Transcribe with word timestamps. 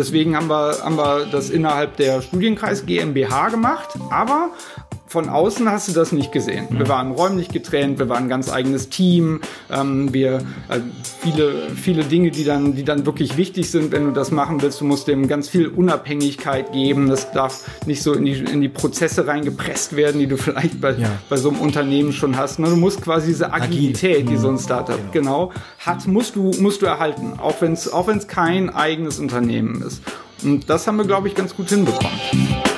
Deswegen 0.00 0.34
haben 0.34 0.46
wir, 0.46 0.82
haben 0.82 0.96
wir 0.96 1.26
das 1.26 1.50
innerhalb 1.50 1.98
der 1.98 2.22
Studienkreis 2.22 2.86
GmbH 2.86 3.50
gemacht, 3.50 3.90
aber 4.10 4.48
von 5.10 5.28
außen 5.28 5.68
hast 5.68 5.88
du 5.88 5.92
das 5.92 6.12
nicht 6.12 6.30
gesehen. 6.30 6.68
Wir 6.70 6.86
waren 6.86 7.10
räumlich 7.10 7.48
getrennt, 7.48 7.98
wir 7.98 8.08
waren 8.08 8.24
ein 8.24 8.28
ganz 8.28 8.48
eigenes 8.48 8.90
Team. 8.90 9.40
Ähm, 9.68 10.14
wir 10.14 10.34
äh, 10.68 10.78
viele 11.20 11.70
viele 11.74 12.04
Dinge, 12.04 12.30
die 12.30 12.44
dann 12.44 12.76
die 12.76 12.84
dann 12.84 13.06
wirklich 13.06 13.36
wichtig 13.36 13.72
sind, 13.72 13.90
wenn 13.90 14.04
du 14.04 14.12
das 14.12 14.30
machen 14.30 14.62
willst. 14.62 14.80
Du 14.80 14.84
musst 14.84 15.08
dem 15.08 15.26
ganz 15.26 15.48
viel 15.48 15.66
Unabhängigkeit 15.66 16.70
geben. 16.70 17.08
Das 17.08 17.32
darf 17.32 17.68
nicht 17.86 18.04
so 18.04 18.12
in 18.12 18.24
die 18.24 18.34
in 18.34 18.60
die 18.60 18.68
Prozesse 18.68 19.26
reingepresst 19.26 19.96
werden, 19.96 20.20
die 20.20 20.28
du 20.28 20.36
vielleicht 20.36 20.80
bei 20.80 20.92
ja. 20.92 21.08
bei 21.28 21.36
so 21.36 21.48
einem 21.48 21.58
Unternehmen 21.58 22.12
schon 22.12 22.36
hast. 22.36 22.60
Ne? 22.60 22.68
Du 22.68 22.76
musst 22.76 23.02
quasi 23.02 23.26
diese 23.26 23.52
Agilität, 23.52 24.18
Agil. 24.18 24.26
die 24.26 24.36
so 24.36 24.46
ein 24.46 24.54
mhm. 24.54 24.58
Startup 24.60 25.12
genau. 25.12 25.48
genau 25.48 25.52
hat, 25.80 26.06
musst 26.06 26.36
du 26.36 26.52
musst 26.60 26.82
du 26.82 26.86
erhalten, 26.86 27.32
auch 27.36 27.60
wenn 27.60 27.72
es 27.72 27.92
auch 27.92 28.06
wenn 28.06 28.18
es 28.18 28.28
kein 28.28 28.70
eigenes 28.70 29.18
Unternehmen 29.18 29.82
ist. 29.82 30.02
Und 30.44 30.70
das 30.70 30.86
haben 30.86 30.98
wir 30.98 31.04
glaube 31.04 31.26
ich 31.26 31.34
ganz 31.34 31.56
gut 31.56 31.68
hinbekommen. 31.68 32.69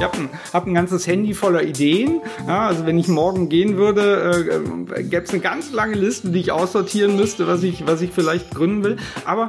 Ich 0.00 0.06
habe 0.06 0.16
ein, 0.16 0.30
hab 0.54 0.66
ein 0.66 0.72
ganzes 0.72 1.06
Handy 1.06 1.34
voller 1.34 1.62
Ideen. 1.62 2.22
Ja, 2.48 2.68
also 2.68 2.86
wenn 2.86 2.98
ich 2.98 3.06
morgen 3.06 3.50
gehen 3.50 3.76
würde, 3.76 4.64
äh, 4.96 5.02
gäbe 5.02 5.24
es 5.24 5.30
eine 5.30 5.40
ganz 5.40 5.72
lange 5.72 5.94
Liste, 5.94 6.30
die 6.30 6.40
ich 6.40 6.52
aussortieren 6.52 7.16
müsste, 7.16 7.46
was 7.46 7.62
ich, 7.62 7.86
was 7.86 8.00
ich 8.00 8.10
vielleicht 8.10 8.50
gründen 8.54 8.82
will. 8.82 8.96
Aber 9.26 9.46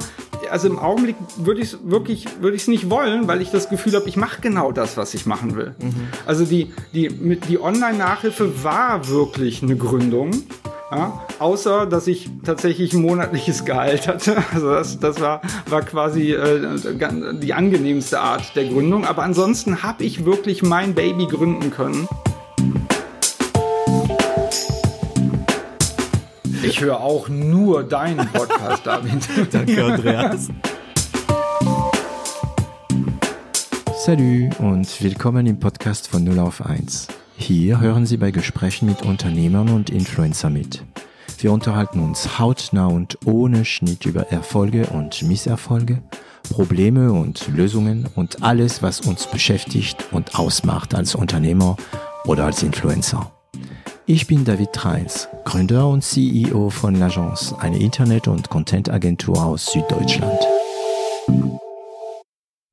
also 0.50 0.68
im 0.68 0.78
Augenblick 0.78 1.16
würde 1.38 1.62
ich 1.62 1.72
es 1.72 1.78
wirklich, 1.84 2.26
würde 2.42 2.54
ich 2.54 2.62
es 2.62 2.68
nicht 2.68 2.90
wollen, 2.90 3.28
weil 3.28 3.40
ich 3.40 3.50
das 3.50 3.70
Gefühl 3.70 3.94
habe, 3.94 4.06
ich 4.10 4.18
mache 4.18 4.42
genau 4.42 4.72
das, 4.72 4.98
was 4.98 5.14
ich 5.14 5.24
machen 5.24 5.56
will. 5.56 5.74
Mhm. 5.80 5.94
Also 6.26 6.44
die, 6.44 6.74
die, 6.92 7.08
die 7.08 7.58
Online-Nachhilfe 7.58 8.62
war 8.62 9.08
wirklich 9.08 9.62
eine 9.62 9.76
Gründung. 9.76 10.32
Ja, 10.94 11.22
außer, 11.38 11.86
dass 11.86 12.06
ich 12.06 12.28
tatsächlich 12.44 12.92
ein 12.92 13.00
monatliches 13.00 13.64
Gehalt 13.64 14.08
hatte. 14.08 14.36
Also 14.52 14.70
das, 14.70 15.00
das 15.00 15.20
war, 15.20 15.40
war 15.66 15.80
quasi 15.80 16.32
äh, 16.32 17.38
die 17.40 17.54
angenehmste 17.54 18.20
Art 18.20 18.54
der 18.54 18.66
Gründung. 18.66 19.06
Aber 19.06 19.22
ansonsten 19.22 19.82
habe 19.82 20.04
ich 20.04 20.26
wirklich 20.26 20.62
mein 20.62 20.94
Baby 20.94 21.26
gründen 21.26 21.70
können. 21.70 22.06
Ich 26.62 26.82
höre 26.82 27.00
auch 27.00 27.30
nur 27.30 27.84
deinen 27.84 28.28
Podcast, 28.28 28.86
David. 28.86 29.26
Danke, 29.50 29.84
Andreas. 29.84 30.48
Salut 34.04 34.60
und 34.60 35.02
willkommen 35.02 35.46
im 35.46 35.58
Podcast 35.58 36.08
von 36.08 36.24
0 36.24 36.38
auf 36.38 36.66
1. 36.66 37.08
Hier 37.36 37.80
hören 37.80 38.06
Sie 38.06 38.16
bei 38.16 38.30
Gesprächen 38.30 38.86
mit 38.86 39.02
Unternehmern 39.02 39.70
und 39.70 39.90
Influencer 39.90 40.50
mit. 40.50 40.84
Wir 41.38 41.52
unterhalten 41.52 42.00
uns 42.00 42.38
hautnah 42.38 42.86
und 42.86 43.18
ohne 43.24 43.64
Schnitt 43.64 44.06
über 44.06 44.30
Erfolge 44.30 44.86
und 44.86 45.22
Misserfolge, 45.22 46.02
Probleme 46.50 47.12
und 47.12 47.48
Lösungen 47.48 48.08
und 48.14 48.42
alles, 48.42 48.82
was 48.82 49.00
uns 49.00 49.26
beschäftigt 49.26 50.04
und 50.12 50.38
ausmacht 50.38 50.94
als 50.94 51.14
Unternehmer 51.14 51.76
oder 52.26 52.44
als 52.44 52.62
Influencer. 52.62 53.32
Ich 54.06 54.26
bin 54.26 54.44
David 54.44 54.72
Treins, 54.72 55.28
Gründer 55.44 55.88
und 55.88 56.02
CEO 56.02 56.70
von 56.70 56.96
L'Agence, 56.96 57.56
eine 57.58 57.78
Internet- 57.78 58.28
und 58.28 58.50
Content-Agentur 58.50 59.44
aus 59.44 59.66
Süddeutschland. 59.66 60.40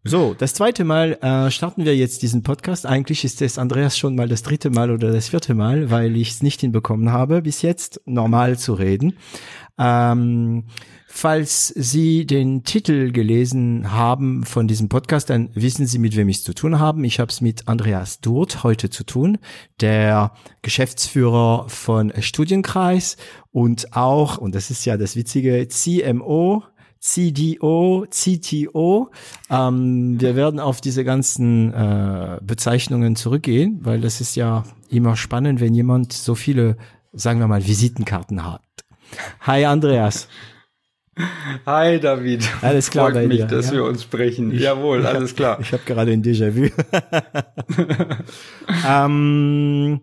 So, 0.09 0.33
das 0.35 0.55
zweite 0.55 0.85
Mal 0.85 1.19
äh, 1.21 1.52
starten 1.52 1.85
wir 1.85 1.95
jetzt 1.95 2.23
diesen 2.23 2.41
Podcast. 2.41 2.88
Eigentlich 2.88 3.23
ist 3.23 3.43
es 3.43 3.59
Andreas 3.59 3.95
schon 3.95 4.16
mal 4.16 4.27
das 4.27 4.41
dritte 4.41 4.71
Mal 4.71 4.89
oder 4.89 5.11
das 5.11 5.29
vierte 5.29 5.53
Mal, 5.53 5.91
weil 5.91 6.17
ich 6.17 6.31
es 6.31 6.41
nicht 6.41 6.61
hinbekommen 6.61 7.11
habe, 7.11 7.43
bis 7.43 7.61
jetzt 7.61 8.01
normal 8.05 8.57
zu 8.57 8.73
reden. 8.73 9.17
Ähm, 9.78 10.63
falls 11.07 11.67
Sie 11.67 12.25
den 12.25 12.63
Titel 12.63 13.11
gelesen 13.11 13.91
haben 13.91 14.45
von 14.45 14.67
diesem 14.67 14.89
Podcast, 14.89 15.29
dann 15.29 15.51
wissen 15.53 15.85
Sie, 15.85 16.00
mit 16.00 16.16
wem 16.16 16.28
ich 16.29 16.38
es 16.38 16.44
zu 16.44 16.55
tun 16.55 16.79
habe. 16.79 17.05
Ich 17.05 17.19
habe 17.19 17.29
es 17.29 17.39
mit 17.39 17.67
Andreas 17.67 18.19
Durt 18.19 18.63
heute 18.63 18.89
zu 18.89 19.03
tun, 19.03 19.38
der 19.79 20.31
Geschäftsführer 20.63 21.66
von 21.69 22.11
Studienkreis 22.19 23.16
und 23.51 23.95
auch, 23.95 24.39
und 24.39 24.55
das 24.55 24.72
ist 24.72 24.85
ja 24.85 24.97
das 24.97 25.16
Witzige, 25.16 25.67
CMO 25.67 26.63
CDO, 26.99 28.05
CTO. 28.09 29.11
Ähm, 29.49 30.19
wir 30.19 30.35
werden 30.35 30.59
auf 30.59 30.81
diese 30.81 31.03
ganzen 31.03 31.73
äh, 31.73 32.39
Bezeichnungen 32.41 33.15
zurückgehen, 33.15 33.79
weil 33.81 34.01
das 34.01 34.21
ist 34.21 34.35
ja 34.35 34.63
immer 34.89 35.15
spannend, 35.15 35.61
wenn 35.61 35.73
jemand 35.73 36.13
so 36.13 36.35
viele, 36.35 36.77
sagen 37.13 37.39
wir 37.39 37.47
mal, 37.47 37.65
Visitenkarten 37.65 38.45
hat. 38.45 38.61
Hi 39.41 39.65
Andreas. 39.65 40.27
Hi 41.65 41.99
David. 41.99 42.47
Alles 42.61 42.89
klar 42.89 43.07
Freut 43.07 43.16
bei 43.16 43.27
mich, 43.27 43.37
dir, 43.39 43.47
dass 43.47 43.67
ja? 43.67 43.73
wir 43.73 43.83
uns 43.85 44.03
sprechen. 44.03 44.51
Ich, 44.51 44.61
Jawohl, 44.61 45.05
alles 45.05 45.35
klar. 45.35 45.59
Ich 45.59 45.71
habe 45.73 45.83
gerade 45.85 46.11
ein 46.11 46.23
Déjà-vu. 46.23 46.69
ähm, 48.87 50.01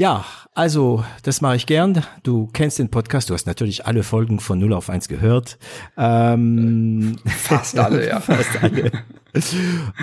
ja, 0.00 0.24
also 0.54 1.04
das 1.24 1.42
mache 1.42 1.56
ich 1.56 1.66
gern. 1.66 2.02
Du 2.22 2.46
kennst 2.54 2.78
den 2.78 2.88
Podcast, 2.88 3.28
du 3.28 3.34
hast 3.34 3.46
natürlich 3.46 3.84
alle 3.84 4.02
Folgen 4.02 4.40
von 4.40 4.58
0 4.58 4.72
auf 4.72 4.88
1 4.88 5.08
gehört. 5.08 5.58
Ähm, 5.98 7.18
fast 7.26 7.78
alle, 7.78 8.08
ja. 8.08 8.18
fast 8.20 8.62
alle. 8.62 8.92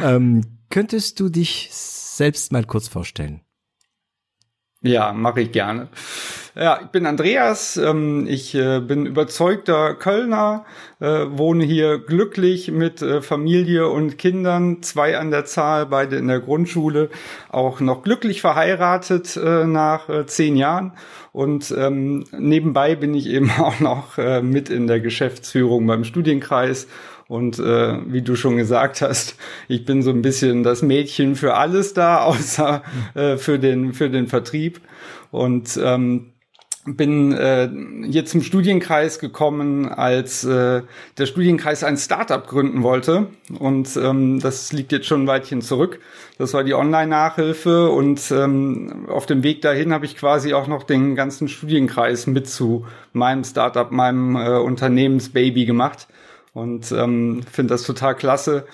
ähm, 0.03 0.45
könntest 0.69 1.19
du 1.19 1.29
dich 1.29 1.69
selbst 1.71 2.51
mal 2.51 2.63
kurz 2.63 2.87
vorstellen? 2.87 3.41
Ja, 4.81 5.11
mache 5.11 5.41
ich 5.41 5.51
gerne. 5.51 5.87
Ja, 6.59 6.79
ich 6.81 6.87
bin 6.87 7.05
Andreas, 7.05 7.77
ähm, 7.77 8.25
ich 8.27 8.55
äh, 8.55 8.79
bin 8.79 9.05
überzeugter 9.05 9.93
Kölner, 9.93 10.65
äh, 10.99 11.25
wohne 11.29 11.63
hier 11.63 11.99
glücklich 11.99 12.71
mit 12.71 13.03
äh, 13.03 13.21
Familie 13.21 13.89
und 13.89 14.17
Kindern, 14.17 14.81
zwei 14.81 15.19
an 15.19 15.29
der 15.29 15.45
Zahl, 15.45 15.85
beide 15.85 16.15
in 16.15 16.27
der 16.27 16.39
Grundschule, 16.39 17.09
auch 17.49 17.79
noch 17.79 18.01
glücklich 18.01 18.41
verheiratet 18.41 19.37
nach 19.37 20.25
zehn 20.25 20.55
Jahren. 20.55 20.93
Und 21.31 21.73
ähm, 21.77 22.25
nebenbei 22.31 22.95
bin 22.95 23.13
ich 23.13 23.27
eben 23.27 23.51
auch 23.59 23.79
noch 23.79 24.17
mit 24.41 24.69
in 24.69 24.87
der 24.87 24.99
Geschäftsführung 24.99 25.85
beim 25.85 26.03
Studienkreis 26.03 26.87
und 27.27 27.59
äh, 27.59 27.99
wie 28.11 28.21
du 28.21 28.35
schon 28.35 28.57
gesagt 28.57 29.01
hast, 29.01 29.35
ich 29.67 29.85
bin 29.85 30.01
so 30.01 30.11
ein 30.11 30.21
bisschen 30.21 30.63
das 30.63 30.81
Mädchen 30.81 31.35
für 31.35 31.55
alles 31.55 31.93
da, 31.93 32.19
außer 32.23 32.83
äh, 33.15 33.37
für 33.37 33.59
den 33.59 33.93
für 33.93 34.09
den 34.09 34.27
Vertrieb. 34.27 34.81
Und 35.29 35.77
ähm, 35.83 36.31
bin 36.95 37.33
äh, 37.33 37.69
hier 38.09 38.25
zum 38.25 38.41
Studienkreis 38.41 39.19
gekommen, 39.19 39.89
als 39.89 40.45
äh, 40.45 40.83
der 41.17 41.25
Studienkreis 41.25 41.83
ein 41.83 41.97
Startup 41.97 42.47
gründen 42.47 42.81
wollte. 42.81 43.27
Und 43.59 43.97
ähm, 43.97 44.39
das 44.39 44.71
liegt 44.71 44.93
jetzt 44.93 45.05
schon 45.05 45.23
ein 45.23 45.27
Weitchen 45.27 45.61
zurück. 45.61 45.99
Das 46.37 46.53
war 46.53 46.63
die 46.63 46.73
Online-Nachhilfe. 46.73 47.89
Und 47.89 48.31
ähm, 48.31 49.05
auf 49.09 49.25
dem 49.25 49.43
Weg 49.43 49.61
dahin 49.61 49.91
habe 49.91 50.05
ich 50.05 50.15
quasi 50.15 50.53
auch 50.53 50.67
noch 50.67 50.83
den 50.83 51.15
ganzen 51.15 51.49
Studienkreis 51.49 52.25
mit 52.25 52.47
zu 52.47 52.85
meinem 53.11 53.43
Startup, 53.43 53.91
meinem 53.91 54.37
äh, 54.37 54.57
Unternehmensbaby 54.57 55.65
gemacht. 55.65 56.07
Und 56.57 56.91
ähm, 56.91 57.43
finde 57.51 57.75
das 57.75 57.83
total 57.83 58.15
klasse 58.15 58.65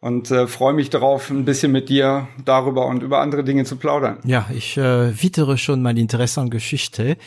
und 0.00 0.30
äh, 0.30 0.46
freue 0.46 0.72
mich 0.72 0.88
darauf, 0.88 1.28
ein 1.28 1.44
bisschen 1.44 1.70
mit 1.70 1.90
dir 1.90 2.28
darüber 2.46 2.86
und 2.86 3.02
über 3.02 3.20
andere 3.20 3.44
Dinge 3.44 3.64
zu 3.64 3.76
plaudern. 3.76 4.20
Ja, 4.24 4.46
ich 4.54 4.78
äh, 4.78 5.22
wittere 5.22 5.58
schon 5.58 5.82
mein 5.82 5.98
Interesse 5.98 6.40
an 6.40 6.48
Geschichte, 6.48 7.18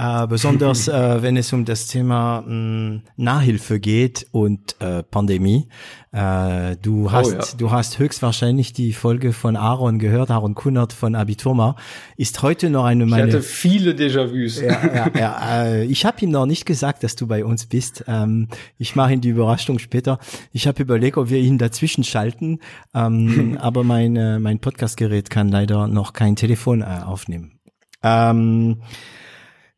äh, 0.00 0.26
besonders 0.26 0.88
äh, 0.88 1.22
wenn 1.22 1.36
es 1.36 1.52
um 1.52 1.64
das 1.66 1.86
Thema 1.86 2.42
mh, 2.46 3.02
Nachhilfe 3.16 3.80
geht 3.80 4.26
und 4.32 4.80
äh, 4.80 5.02
Pandemie. 5.02 5.68
Äh, 6.12 6.76
du 6.80 7.06
oh, 7.06 7.12
hast, 7.12 7.32
ja. 7.32 7.58
du 7.58 7.70
hast 7.70 7.98
höchstwahrscheinlich 7.98 8.72
die 8.72 8.94
Folge 8.94 9.32
von 9.32 9.56
Aaron 9.56 9.98
gehört, 9.98 10.30
Aaron 10.30 10.54
Kunert 10.54 10.94
von 10.94 11.14
Abiturma. 11.14 11.76
Ist 12.16 12.42
heute 12.42 12.70
noch 12.70 12.84
eine 12.84 13.04
meiner. 13.04 13.28
Ich 13.28 13.34
hatte 13.34 13.42
viele 13.42 13.92
Déjà-vus. 13.92 14.62
Ja, 14.62 14.94
ja, 14.94 15.10
ja, 15.18 15.64
äh, 15.64 15.84
ich 15.84 16.06
habe 16.06 16.16
ihm 16.22 16.30
noch 16.30 16.46
nicht 16.46 16.64
gesagt, 16.64 17.04
dass 17.04 17.14
du 17.14 17.26
bei 17.26 17.44
uns 17.44 17.66
bist. 17.66 18.04
Ähm, 18.08 18.48
ich 18.78 18.96
mache 18.96 19.12
ihm 19.12 19.20
die 19.20 19.28
Überraschung 19.28 19.78
später. 19.78 20.18
Ich 20.52 20.66
habe 20.66 20.82
überlegt, 20.82 21.18
ob 21.18 21.28
wir 21.28 21.38
ihn 21.38 21.58
dazwischen 21.58 22.04
schalten, 22.04 22.60
ähm, 22.94 23.58
aber 23.60 23.84
mein, 23.84 24.16
äh, 24.16 24.38
mein 24.38 24.60
Podcastgerät 24.60 25.28
kann 25.28 25.48
leider 25.48 25.88
noch 25.88 26.14
kein 26.14 26.36
Telefon 26.36 26.80
äh, 26.80 27.02
aufnehmen. 27.04 27.60
Ähm, 28.02 28.78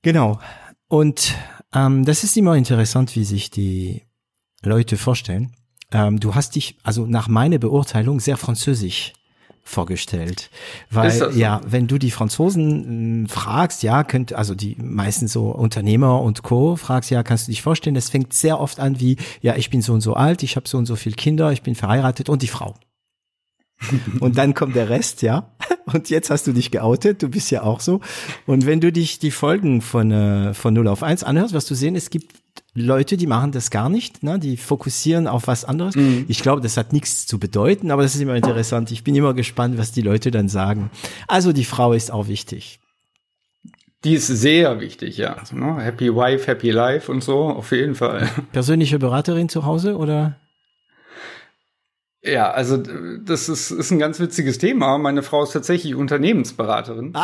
genau. 0.03 0.39
Und 0.89 1.35
ähm, 1.75 2.05
das 2.05 2.25
ist 2.25 2.37
immer 2.37 2.55
interessant, 2.57 3.17
wie 3.17 3.25
sich 3.25 3.51
die 3.51 4.03
Leute 4.63 4.97
vorstellen. 4.97 5.53
Ähm, 5.91 6.21
du 6.21 6.35
hast 6.35 6.55
dich, 6.55 6.77
also 6.83 7.07
nach 7.07 7.29
meiner 7.29 7.59
Beurteilung, 7.59 8.21
sehr 8.21 8.37
französisch 8.37 9.13
vorgestellt. 9.65 10.51
Weil 10.91 11.11
so? 11.11 11.31
ja, 11.31 11.61
wenn 11.65 11.87
du 11.87 11.99
die 11.99 12.11
Franzosen 12.11 13.27
äh, 13.27 13.29
fragst, 13.29 13.83
ja, 13.83 14.03
könnt, 14.03 14.33
also 14.33 14.55
die 14.55 14.77
meisten 14.77 15.29
so 15.29 15.51
Unternehmer 15.51 16.21
und 16.21 16.43
Co. 16.43 16.77
fragst, 16.77 17.11
ja, 17.11 17.23
kannst 17.23 17.47
du 17.47 17.53
dich 17.53 17.63
vorstellen, 17.63 17.95
das 17.95 18.11
fängt 18.11 18.33
sehr 18.33 18.61
oft 18.61 18.81
an 18.81 18.99
wie, 19.01 19.17
ja, 19.41 19.55
ich 19.57 19.71
bin 19.71 19.81
so 19.81 19.93
und 19.93 20.01
so 20.01 20.15
alt, 20.15 20.43
ich 20.43 20.57
habe 20.57 20.69
so 20.69 20.79
und 20.79 20.87
so 20.87 20.97
viele 20.97 21.15
Kinder, 21.15 21.53
ich 21.53 21.63
bin 21.63 21.75
verheiratet 21.75 22.29
und 22.29 22.43
die 22.43 22.49
Frau. 22.49 22.75
und 24.21 24.39
dann 24.39 24.55
kommt 24.55 24.77
der 24.77 24.89
Rest, 24.89 25.23
ja. 25.23 25.51
Und 25.93 26.11
jetzt 26.11 26.31
hast 26.31 26.47
du 26.47 26.53
dich 26.53 26.71
geoutet, 26.71 27.23
du 27.23 27.29
bist 27.29 27.51
ja 27.51 27.63
auch 27.63 27.81
so. 27.81 28.01
Und 28.47 28.67
wenn 28.67 28.81
du 28.81 28.93
dich 28.93 29.19
die 29.19 29.31
Folgen 29.31 29.81
von, 29.81 30.11
äh, 30.11 30.55
von 30.55 30.75
0 30.75 30.89
auf 30.89 31.03
1 31.03 31.25
anhörst, 31.25 31.55
wirst 31.55 31.71
du 31.71 31.75
sehen, 31.75 31.97
es 31.97 32.11
gibt 32.11 32.43
Leute, 32.75 33.17
die 33.17 33.27
machen 33.27 33.53
das 33.53 33.71
gar 33.71 33.89
nicht, 33.89 34.23
ne? 34.23 34.39
die 34.39 34.57
fokussieren 34.57 35.27
auf 35.27 35.47
was 35.47 35.65
anderes. 35.65 35.95
Mhm. 35.95 36.25
Ich 36.29 36.43
glaube, 36.43 36.63
das 36.63 36.77
hat 36.77 36.93
nichts 36.93 37.27
zu 37.27 37.39
bedeuten, 37.39 37.91
aber 37.91 38.03
das 38.03 38.15
ist 38.15 38.21
immer 38.21 38.35
interessant. 38.35 38.91
Ich 38.91 39.05
bin 39.05 39.15
immer 39.15 39.35
gespannt, 39.35 39.77
was 39.77 39.93
die 39.93 40.01
Leute 40.01 40.31
dann 40.31 40.49
sagen. 40.49 40.91
Also 41.29 41.53
die 41.53 41.65
Frau 41.65 41.93
ist 41.93 42.11
auch 42.11 42.29
wichtig. 42.29 42.81
Die 44.05 44.15
ist 44.15 44.27
sehr 44.27 44.81
wichtig, 44.81 45.17
ja. 45.19 45.35
Also, 45.35 45.55
ne? 45.57 45.81
Happy 45.81 46.15
Wife, 46.15 46.47
Happy 46.47 46.71
Life 46.71 47.11
und 47.13 47.23
so, 47.23 47.45
auf 47.45 47.71
jeden 47.71 47.95
Fall. 47.95 48.29
Persönliche 48.53 48.99
Beraterin 48.99 49.49
zu 49.49 49.65
Hause 49.65 49.97
oder? 49.97 50.37
Ja, 52.25 52.53
also 52.53 52.77
das 52.77 53.49
ist, 53.49 53.73
ist 53.73 53.91
ein 53.91 53.99
ganz 53.99 54.21
witziges 54.21 54.59
Thema. 54.59 54.97
Meine 54.99 55.25
Frau 55.25 55.43
ist 55.43 55.53
tatsächlich 55.53 55.97
Unternehmensberaterin. 55.97 57.15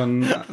ähm, 0.00 0.22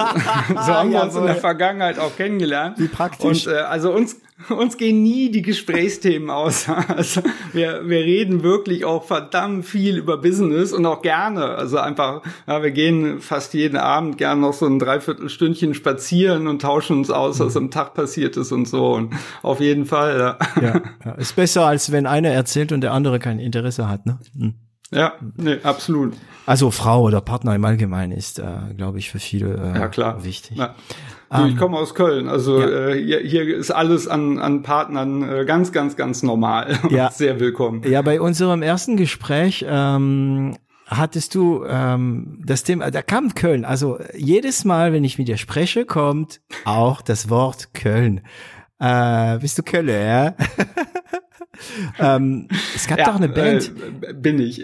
so 0.50 0.56
haben 0.56 0.92
wir 0.92 1.01
uns 1.01 1.15
in 1.15 1.25
der 1.25 1.36
Vergangenheit 1.38 1.97
auch 1.97 2.15
kennengelernt. 2.18 2.77
Wie 2.77 2.89
praktisch. 2.89 3.47
Und 3.47 3.53
äh, 3.53 3.59
also 3.59 3.94
uns 3.94 4.18
uns 4.50 4.78
gehen 4.78 5.02
nie 5.02 5.32
die 5.32 5.42
Gesprächsthemen 5.42 6.30
aus. 6.30 6.68
Also 6.88 7.22
wir, 7.54 7.88
wir 7.88 8.00
reden 8.00 8.44
wirklich 8.44 8.86
auch 8.86 9.04
verdammt 9.04 9.66
viel 9.66 9.98
über 9.98 10.18
Business 10.18 10.72
und 10.72 10.86
auch 10.86 11.02
gerne. 11.02 11.46
Also 11.46 11.78
einfach, 11.78 12.22
ja, 12.48 12.62
wir 12.64 12.72
gehen 12.72 13.22
fast 13.22 13.54
jeden 13.54 13.78
Abend 13.78 14.18
gerne 14.18 14.42
noch 14.42 14.54
so 14.54 14.66
ein 14.66 14.80
Dreiviertelstündchen 14.80 15.74
spazieren 15.74 16.48
und 16.48 16.62
tauschen 16.62 16.98
uns 16.98 17.10
aus, 17.10 17.40
was 17.40 17.58
am 17.58 17.72
Tag 17.72 17.94
passiert 17.94 18.38
ist 18.38 18.52
und 18.52 18.68
so. 18.68 18.94
Und 18.94 19.14
auf 19.42 19.60
jeden 19.60 19.86
Fall. 19.86 20.20
Ja. 20.20 20.38
Ja, 20.62 20.82
ja. 21.06 21.12
ist 21.14 21.36
besser, 21.36 21.66
als 21.66 21.92
wenn 21.92 22.06
einer 22.06 22.30
erzählt 22.30 22.72
und 22.72 22.82
der 22.82 22.94
andere 22.94 23.20
kein 23.20 23.40
Interesse 23.40 23.90
hat. 23.90 24.06
Ne? 24.06 24.20
Hm. 24.38 24.56
Ja, 24.92 25.14
nee, 25.36 25.58
absolut. 25.64 26.14
Also 26.46 26.72
Frau 26.72 27.02
oder 27.04 27.22
Partner 27.22 27.56
im 27.56 27.66
Allgemeinen 27.66 28.12
ist, 28.12 28.40
äh, 28.40 28.74
glaube 28.78 29.00
ich, 29.00 29.10
für 29.10 29.20
viele 29.20 29.56
äh, 29.56 29.80
ja, 29.80 29.88
klar. 29.88 30.24
wichtig. 30.24 30.58
Ja. 30.58 30.76
Du, 31.38 31.46
ich 31.46 31.54
ähm, 31.54 31.58
komme 31.58 31.78
aus 31.78 31.96
Köln, 31.96 32.28
also 32.28 32.60
ja. 32.60 32.90
äh, 32.90 33.04
hier, 33.04 33.20
hier 33.20 33.56
ist 33.56 33.72
alles 33.72 34.08
an, 34.08 34.40
an 34.40 34.64
Partnern 34.64 35.28
äh, 35.28 35.46
ganz, 35.46 35.72
ganz, 35.72 35.96
ganz 35.96 36.24
normal. 36.24 36.80
Ja. 36.90 37.12
Sehr 37.12 37.40
willkommen. 37.40 37.82
Ja, 37.84 38.02
bei 38.02 38.22
unserem 38.22 38.62
ersten 38.62 38.96
Gespräch 38.96 39.66
ähm, 39.68 40.56
hattest 40.88 41.36
du 41.36 41.66
ähm, 41.68 42.42
das 42.46 42.64
Thema, 42.64 42.92
da 42.92 43.02
kam 43.02 43.34
Köln. 43.34 43.66
Also 43.66 44.00
jedes 44.16 44.66
Mal, 44.66 44.94
wenn 44.94 45.04
ich 45.04 45.18
mit 45.18 45.28
dir 45.28 45.38
spreche, 45.38 45.86
kommt 45.86 46.42
auch 46.64 47.02
das 47.02 47.30
Wort 47.30 47.74
Köln. 47.74 48.22
Äh, 48.80 49.40
bist 49.40 49.58
du 49.58 49.64
Köln, 49.64 49.90
ja? 49.90 50.36
ähm, 52.00 52.48
es 52.76 52.88
gab 52.88 53.00
ja, 53.00 53.06
doch 53.06 53.16
eine 53.16 53.30
Band. 53.30 53.72
Äh, 54.02 54.14
bin 54.14 54.40
ich. 54.40 54.62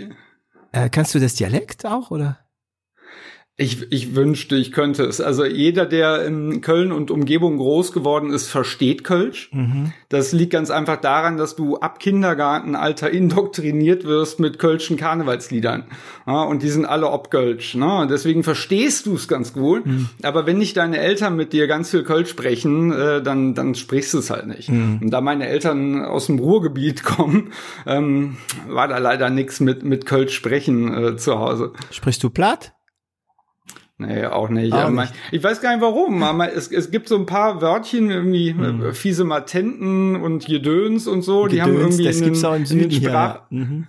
Äh, 0.71 0.89
kannst 0.89 1.13
du 1.15 1.19
das 1.19 1.35
Dialekt 1.35 1.85
auch, 1.85 2.11
oder? 2.11 2.39
Ich, 3.61 3.91
ich 3.91 4.15
wünschte, 4.15 4.55
ich 4.55 4.71
könnte 4.71 5.03
es. 5.03 5.21
Also 5.21 5.45
jeder, 5.45 5.85
der 5.85 6.25
in 6.25 6.61
Köln 6.61 6.91
und 6.91 7.11
Umgebung 7.11 7.57
groß 7.57 7.91
geworden 7.91 8.31
ist, 8.31 8.47
versteht 8.47 9.03
Kölsch. 9.03 9.51
Mhm. 9.53 9.93
Das 10.09 10.31
liegt 10.31 10.53
ganz 10.53 10.71
einfach 10.71 10.97
daran, 10.97 11.37
dass 11.37 11.55
du 11.55 11.77
ab 11.77 11.99
Kindergartenalter 11.99 13.09
indoktriniert 13.11 14.03
wirst 14.03 14.39
mit 14.39 14.57
Kölschen 14.57 14.97
Karnevalsliedern. 14.97 15.83
Ja, 16.25 16.41
und 16.43 16.63
die 16.63 16.69
sind 16.69 16.85
alle 16.85 17.11
ob 17.11 17.29
Kölsch. 17.29 17.75
Ne? 17.75 18.07
Deswegen 18.09 18.43
verstehst 18.43 19.05
du 19.05 19.13
es 19.13 19.27
ganz 19.27 19.53
gut. 19.53 19.85
Mhm. 19.85 20.09
Aber 20.23 20.47
wenn 20.47 20.57
nicht 20.57 20.77
deine 20.77 20.97
Eltern 20.97 21.35
mit 21.35 21.53
dir 21.53 21.67
ganz 21.67 21.91
viel 21.91 22.03
Kölsch 22.03 22.29
sprechen, 22.29 22.91
äh, 22.91 23.21
dann, 23.21 23.53
dann 23.53 23.75
sprichst 23.75 24.15
du 24.15 24.17
es 24.17 24.31
halt 24.31 24.47
nicht. 24.47 24.69
Mhm. 24.69 24.99
Und 25.03 25.11
da 25.11 25.21
meine 25.21 25.47
Eltern 25.47 26.03
aus 26.03 26.25
dem 26.25 26.39
Ruhrgebiet 26.39 27.03
kommen, 27.03 27.51
ähm, 27.85 28.37
war 28.67 28.87
da 28.87 28.97
leider 28.97 29.29
nichts 29.29 29.59
mit, 29.59 29.83
mit 29.83 30.07
Kölsch 30.07 30.33
sprechen 30.33 30.91
äh, 30.93 31.15
zu 31.17 31.37
Hause. 31.37 31.73
Sprichst 31.91 32.23
du 32.23 32.31
platt? 32.31 32.73
Nee, 34.01 34.25
auch 34.25 34.49
nicht. 34.49 34.73
Auch 34.73 34.89
nicht. 34.89 35.13
Ich 35.31 35.43
weiß 35.43 35.61
gar 35.61 35.75
nicht 35.75 35.81
warum. 35.81 36.21
es, 36.41 36.71
es 36.71 36.91
gibt 36.91 37.07
so 37.07 37.15
ein 37.17 37.25
paar 37.25 37.61
Wörtchen, 37.61 38.09
irgendwie 38.09 38.53
hm. 38.53 38.93
fiese 38.93 39.23
Matenten 39.23 40.15
und 40.15 40.45
Gedöns 40.45 41.07
und 41.07 41.21
so, 41.21 41.43
Gedöns, 41.43 41.53
die 41.53 41.61
haben 41.61 41.77
irgendwie 41.77 42.03
das 42.05 42.21
in, 42.21 42.33
den, 42.33 42.65
in 42.65 42.89
den 42.89 42.91
Sprach, 42.91 43.35
ja. 43.35 43.41
mhm. 43.49 43.87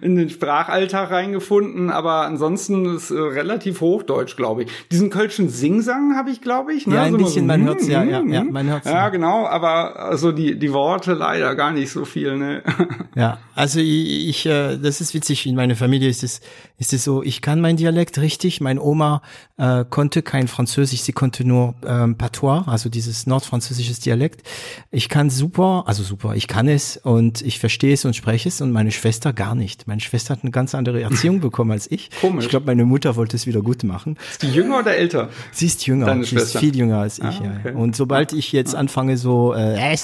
In 0.00 0.16
den 0.16 0.30
Sprachalltag 0.30 1.10
reingefunden, 1.10 1.90
aber 1.90 2.22
ansonsten 2.22 2.96
ist 2.96 3.10
äh, 3.10 3.18
relativ 3.18 3.80
Hochdeutsch, 3.80 4.36
glaube 4.36 4.64
ich. 4.64 4.70
Diesen 4.90 5.10
Kölschen 5.10 5.48
Singsang 5.48 6.16
habe 6.16 6.30
ich, 6.30 6.40
glaube 6.40 6.72
ich. 6.72 6.86
Ne? 6.86 6.96
Ja, 6.96 7.02
ein 7.02 7.12
so 7.12 7.18
bisschen, 7.18 7.42
so, 7.42 7.46
man 7.46 7.64
hört's 7.64 7.86
ja, 7.86 8.02
ja, 8.02 8.22
ja, 8.22 8.44
man 8.44 8.68
hört's. 8.68 8.86
Ja, 8.86 9.08
genau, 9.08 9.46
aber 9.46 9.96
also 9.98 10.32
die, 10.32 10.58
die 10.58 10.72
Worte 10.72 11.14
leider 11.14 11.54
gar 11.54 11.70
nicht 11.70 11.90
so 11.90 12.04
viel, 12.04 12.36
ne? 12.36 12.62
Ja, 13.14 13.38
also 13.54 13.78
ich, 13.78 14.28
ich 14.28 14.46
äh, 14.46 14.78
das 14.78 15.02
ist 15.02 15.12
witzig, 15.12 15.46
in 15.46 15.54
meiner 15.54 15.76
Familie 15.76 16.08
ist 16.08 16.22
es, 16.22 16.40
ist 16.78 16.94
es 16.94 17.04
so, 17.04 17.22
ich 17.22 17.42
kann 17.42 17.60
mein 17.60 17.76
Dialekt 17.76 18.18
richtig, 18.18 18.60
meine 18.60 18.80
Oma 18.80 19.20
äh, 19.58 19.84
konnte 19.88 20.22
kein 20.22 20.48
Französisch, 20.48 21.02
sie 21.02 21.12
konnte 21.12 21.46
nur 21.46 21.74
ähm, 21.86 22.16
Patois, 22.16 22.64
also 22.66 22.88
dieses 22.88 23.26
nordfranzösisches 23.26 24.00
Dialekt. 24.00 24.48
Ich 24.90 25.08
kann 25.08 25.30
super, 25.30 25.84
also 25.86 26.02
super, 26.02 26.34
ich 26.34 26.48
kann 26.48 26.68
es 26.68 26.96
und 26.96 27.42
ich 27.42 27.58
verstehe 27.58 27.94
es 27.94 28.04
und 28.04 28.16
spreche 28.16 28.48
es 28.48 28.60
und 28.60 28.72
meine 28.72 28.90
Schwester 28.90 29.31
gar 29.32 29.54
nicht. 29.54 29.86
Meine 29.86 30.00
Schwester 30.00 30.34
hat 30.34 30.42
eine 30.42 30.50
ganz 30.50 30.74
andere 30.74 31.02
Erziehung 31.02 31.40
bekommen 31.40 31.70
als 31.70 31.90
ich. 31.90 32.10
Komisch. 32.20 32.44
Ich 32.44 32.50
glaube, 32.50 32.66
meine 32.66 32.84
Mutter 32.84 33.16
wollte 33.16 33.36
es 33.36 33.46
wieder 33.46 33.62
gut 33.62 33.84
machen. 33.84 34.16
Ist 34.30 34.42
die 34.42 34.50
jünger 34.50 34.78
oder 34.80 34.96
älter? 34.96 35.30
Sie 35.52 35.66
ist 35.66 35.86
jünger. 35.86 36.06
Deine 36.06 36.24
sie 36.24 36.30
Schwester. 36.30 36.58
ist 36.58 36.64
viel 36.64 36.76
jünger 36.76 36.98
als 36.98 37.18
ich. 37.18 37.24
Ah, 37.24 37.38
okay. 37.38 37.70
ja. 37.70 37.74
Und 37.74 37.96
sobald 37.96 38.32
ich 38.32 38.52
jetzt 38.52 38.74
anfange 38.74 39.16
so, 39.16 39.54
äh, 39.54 39.96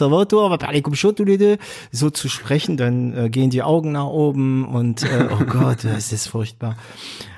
so 1.90 2.10
zu 2.10 2.28
sprechen, 2.28 2.76
dann 2.76 3.16
äh, 3.16 3.30
gehen 3.30 3.50
die 3.50 3.62
Augen 3.62 3.92
nach 3.92 4.06
oben 4.06 4.66
und 4.66 5.02
äh, 5.02 5.28
oh 5.30 5.44
Gott, 5.48 5.84
es 5.84 6.12
ist 6.12 6.28
furchtbar. 6.28 6.76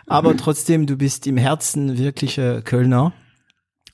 Aber 0.06 0.36
trotzdem, 0.36 0.86
du 0.86 0.96
bist 0.96 1.26
im 1.26 1.36
Herzen 1.36 1.96
wirkliche 1.96 2.62
Kölner. 2.62 3.12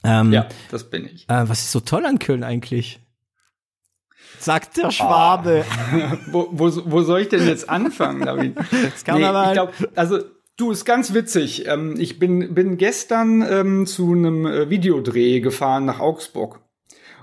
Ähm, 0.03 0.33
ja, 0.33 0.47
das 0.71 0.89
bin 0.89 1.05
ich. 1.05 1.29
Äh, 1.29 1.49
was 1.49 1.61
ist 1.61 1.73
so 1.73 1.81
toll 1.81 2.07
an 2.07 2.19
Köln 2.19 2.43
eigentlich? 2.43 3.01
Sagt 4.47 4.77
der 4.77 4.93
Schwabe. 4.93 5.65
Oh. 5.93 6.17
wo, 6.31 6.49
wo, 6.53 6.71
wo 6.85 7.03
soll 7.03 7.23
ich 7.23 7.29
denn 7.31 7.49
jetzt 7.49 7.69
anfangen, 7.69 8.25
David? 8.25 8.57
Das 8.57 9.03
kann 9.03 9.21
nee, 9.21 9.27
ich 9.27 9.53
glaub, 9.55 9.73
also 9.97 10.21
Du, 10.57 10.71
ist 10.71 10.85
ganz 10.85 11.13
witzig. 11.13 11.67
Ähm, 11.67 11.97
ich 11.99 12.21
bin, 12.21 12.55
bin 12.55 12.77
gestern 12.77 13.43
ähm, 13.43 13.87
zu 13.87 14.13
einem 14.13 14.47
äh, 14.47 14.71
Videodreh 14.71 15.41
gefahren 15.41 15.85
nach 15.85 15.99
Augsburg. 15.99 16.61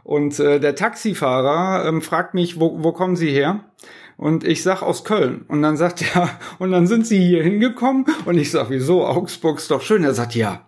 Und 0.04 0.38
äh, 0.42 0.60
der 0.60 0.76
Taxifahrer 0.76 1.88
ähm, 1.88 2.02
fragt 2.02 2.34
mich, 2.34 2.60
wo, 2.60 2.84
wo 2.84 2.92
kommen 2.92 3.16
Sie 3.16 3.32
her? 3.32 3.64
Und 4.18 4.44
ich 4.44 4.62
sag 4.62 4.82
aus 4.82 5.06
Köln. 5.06 5.46
Und 5.48 5.62
dann 5.62 5.78
sagt 5.78 6.04
er, 6.14 6.30
und 6.60 6.72
dann 6.72 6.88
sind 6.88 7.08
Sie 7.08 7.26
hier 7.26 7.42
hingekommen? 7.42 8.06
Und 8.26 8.38
ich 8.38 8.52
sag, 8.52 8.70
wieso? 8.70 9.06
Augsburg 9.06 9.60
ist 9.60 9.72
doch 9.72 9.82
schön. 9.82 10.04
Er 10.04 10.14
sagt, 10.14 10.36
ja 10.36 10.66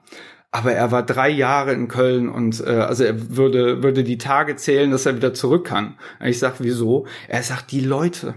aber 0.55 0.71
er 0.71 0.91
war 0.91 1.03
drei 1.03 1.29
Jahre 1.29 1.73
in 1.73 1.89
Köln 1.89 2.29
und 2.29 2.65
äh, 2.65 2.69
also 2.69 3.03
er 3.03 3.35
würde 3.35 3.83
würde 3.83 4.05
die 4.05 4.17
Tage 4.17 4.55
zählen, 4.55 4.89
dass 4.89 5.05
er 5.05 5.17
wieder 5.17 5.33
zurück 5.33 5.65
kann. 5.65 5.95
Ich 6.23 6.39
sag, 6.39 6.55
wieso? 6.59 7.05
Er 7.27 7.43
sagt, 7.43 7.71
die 7.71 7.81
Leute. 7.81 8.35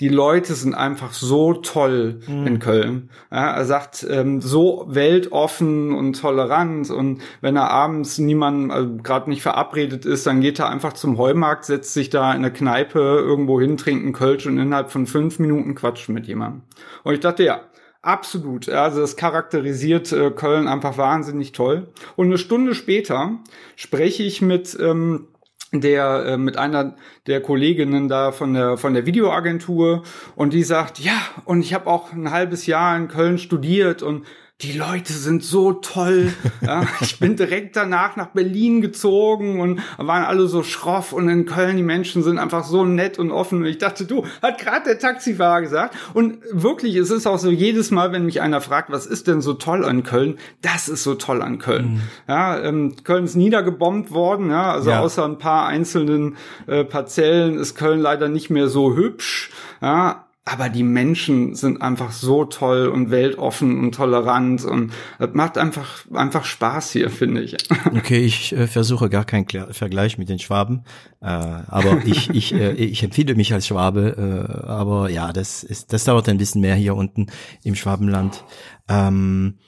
Die 0.00 0.08
Leute 0.08 0.54
sind 0.54 0.74
einfach 0.74 1.12
so 1.12 1.54
toll 1.54 2.20
mhm. 2.26 2.46
in 2.46 2.58
Köln. 2.60 3.10
Ja, 3.30 3.52
er 3.52 3.64
sagt, 3.64 4.06
ähm, 4.08 4.40
so 4.40 4.86
weltoffen 4.88 5.94
und 5.94 6.20
tolerant 6.20 6.90
und 6.90 7.22
wenn 7.40 7.56
er 7.56 7.70
abends 7.70 8.18
niemand 8.18 8.70
also 8.70 8.96
gerade 9.02 9.28
nicht 9.28 9.42
verabredet 9.42 10.04
ist, 10.04 10.26
dann 10.26 10.40
geht 10.40 10.60
er 10.60 10.68
einfach 10.68 10.92
zum 10.92 11.18
Heumarkt, 11.18 11.64
setzt 11.64 11.92
sich 11.92 12.10
da 12.10 12.30
in 12.32 12.38
eine 12.38 12.52
Kneipe 12.52 13.00
irgendwo 13.00 13.60
hin, 13.60 13.76
trinkt 13.76 14.04
einen 14.04 14.12
Kölsch 14.12 14.46
und 14.46 14.58
innerhalb 14.58 14.90
von 14.90 15.06
fünf 15.06 15.40
Minuten 15.40 15.74
quatscht 15.74 16.08
mit 16.08 16.26
jemandem. 16.26 16.62
Und 17.02 17.14
ich 17.14 17.20
dachte, 17.20 17.42
ja, 17.42 17.62
Absolut. 18.02 18.68
Also 18.68 19.00
das 19.00 19.16
charakterisiert 19.16 20.12
äh, 20.12 20.30
Köln 20.30 20.68
einfach 20.68 20.96
wahnsinnig 20.98 21.52
toll. 21.52 21.88
Und 22.16 22.26
eine 22.26 22.38
Stunde 22.38 22.74
später 22.74 23.38
spreche 23.74 24.22
ich 24.22 24.40
mit 24.40 24.76
ähm, 24.80 25.28
der 25.72 26.24
äh, 26.24 26.36
mit 26.38 26.56
einer 26.56 26.96
der 27.26 27.42
Kolleginnen 27.42 28.08
da 28.08 28.32
von 28.32 28.54
der 28.54 28.78
von 28.78 28.94
der 28.94 29.04
Videoagentur 29.04 30.02
und 30.34 30.52
die 30.52 30.62
sagt 30.62 30.98
ja 30.98 31.18
und 31.44 31.60
ich 31.60 31.74
habe 31.74 31.88
auch 31.88 32.12
ein 32.12 32.30
halbes 32.30 32.66
Jahr 32.66 32.96
in 32.96 33.08
Köln 33.08 33.36
studiert 33.36 34.02
und 34.02 34.24
die 34.60 34.72
Leute 34.72 35.12
sind 35.12 35.44
so 35.44 35.72
toll. 35.72 36.32
Ja, 36.60 36.86
ich 37.00 37.20
bin 37.20 37.36
direkt 37.36 37.76
danach 37.76 38.16
nach 38.16 38.28
Berlin 38.28 38.80
gezogen 38.80 39.60
und 39.60 39.80
waren 39.96 40.24
alle 40.24 40.48
so 40.48 40.64
schroff 40.64 41.12
und 41.12 41.28
in 41.28 41.46
Köln 41.46 41.76
die 41.76 41.82
Menschen 41.84 42.22
sind 42.22 42.38
einfach 42.38 42.64
so 42.64 42.84
nett 42.84 43.18
und 43.18 43.30
offen. 43.30 43.60
Und 43.60 43.66
ich 43.66 43.78
dachte, 43.78 44.04
du, 44.04 44.26
hat 44.42 44.58
gerade 44.58 44.84
der 44.86 44.98
Taxifahrer 44.98 45.60
gesagt. 45.62 45.96
Und 46.14 46.38
wirklich, 46.50 46.96
es 46.96 47.10
ist 47.10 47.26
auch 47.26 47.38
so 47.38 47.50
jedes 47.50 47.90
Mal, 47.92 48.12
wenn 48.12 48.26
mich 48.26 48.40
einer 48.40 48.60
fragt, 48.60 48.90
was 48.90 49.06
ist 49.06 49.28
denn 49.28 49.40
so 49.40 49.54
toll 49.54 49.84
an 49.84 50.02
Köln? 50.02 50.38
Das 50.62 50.88
ist 50.88 51.04
so 51.04 51.14
toll 51.14 51.40
an 51.42 51.58
Köln. 51.58 51.92
Mhm. 51.92 52.00
Ja, 52.26 52.60
ähm, 52.60 52.96
Köln 53.04 53.24
ist 53.24 53.36
niedergebombt 53.36 54.10
worden. 54.10 54.50
Ja, 54.50 54.72
also 54.72 54.90
ja. 54.90 55.00
außer 55.00 55.24
ein 55.24 55.38
paar 55.38 55.66
einzelnen 55.68 56.36
äh, 56.66 56.84
Parzellen 56.84 57.56
ist 57.56 57.76
Köln 57.76 58.00
leider 58.00 58.28
nicht 58.28 58.50
mehr 58.50 58.68
so 58.68 58.96
hübsch. 58.96 59.52
Ja, 59.80 60.27
aber 60.48 60.68
die 60.68 60.82
Menschen 60.82 61.54
sind 61.54 61.82
einfach 61.82 62.12
so 62.12 62.44
toll 62.44 62.88
und 62.88 63.10
weltoffen 63.10 63.78
und 63.78 63.94
tolerant 63.94 64.64
und 64.64 64.92
es 65.18 65.28
macht 65.32 65.58
einfach 65.58 66.06
einfach 66.12 66.44
Spaß 66.44 66.92
hier, 66.92 67.10
finde 67.10 67.42
ich. 67.42 67.56
Okay, 67.96 68.18
ich 68.18 68.52
äh, 68.52 68.66
versuche 68.66 69.08
gar 69.08 69.24
keinen 69.24 69.46
Kla 69.46 69.68
Vergleich 69.72 70.18
mit 70.18 70.28
den 70.28 70.38
Schwaben, 70.38 70.84
äh, 71.20 71.26
aber 71.26 72.02
ich 72.04 72.30
ich 72.30 72.54
äh, 72.54 72.72
ich 72.72 73.02
empfehle 73.02 73.34
mich 73.34 73.52
als 73.52 73.66
Schwabe, 73.66 74.16
äh, 74.16 74.66
aber 74.66 75.10
ja, 75.10 75.32
das 75.32 75.62
ist 75.62 75.92
das 75.92 76.04
dauert 76.04 76.28
ein 76.28 76.38
bisschen 76.38 76.60
mehr 76.60 76.74
hier 76.74 76.94
unten 76.94 77.26
im 77.62 77.74
Schwabenland. 77.74 78.44
Ähm, 78.88 79.58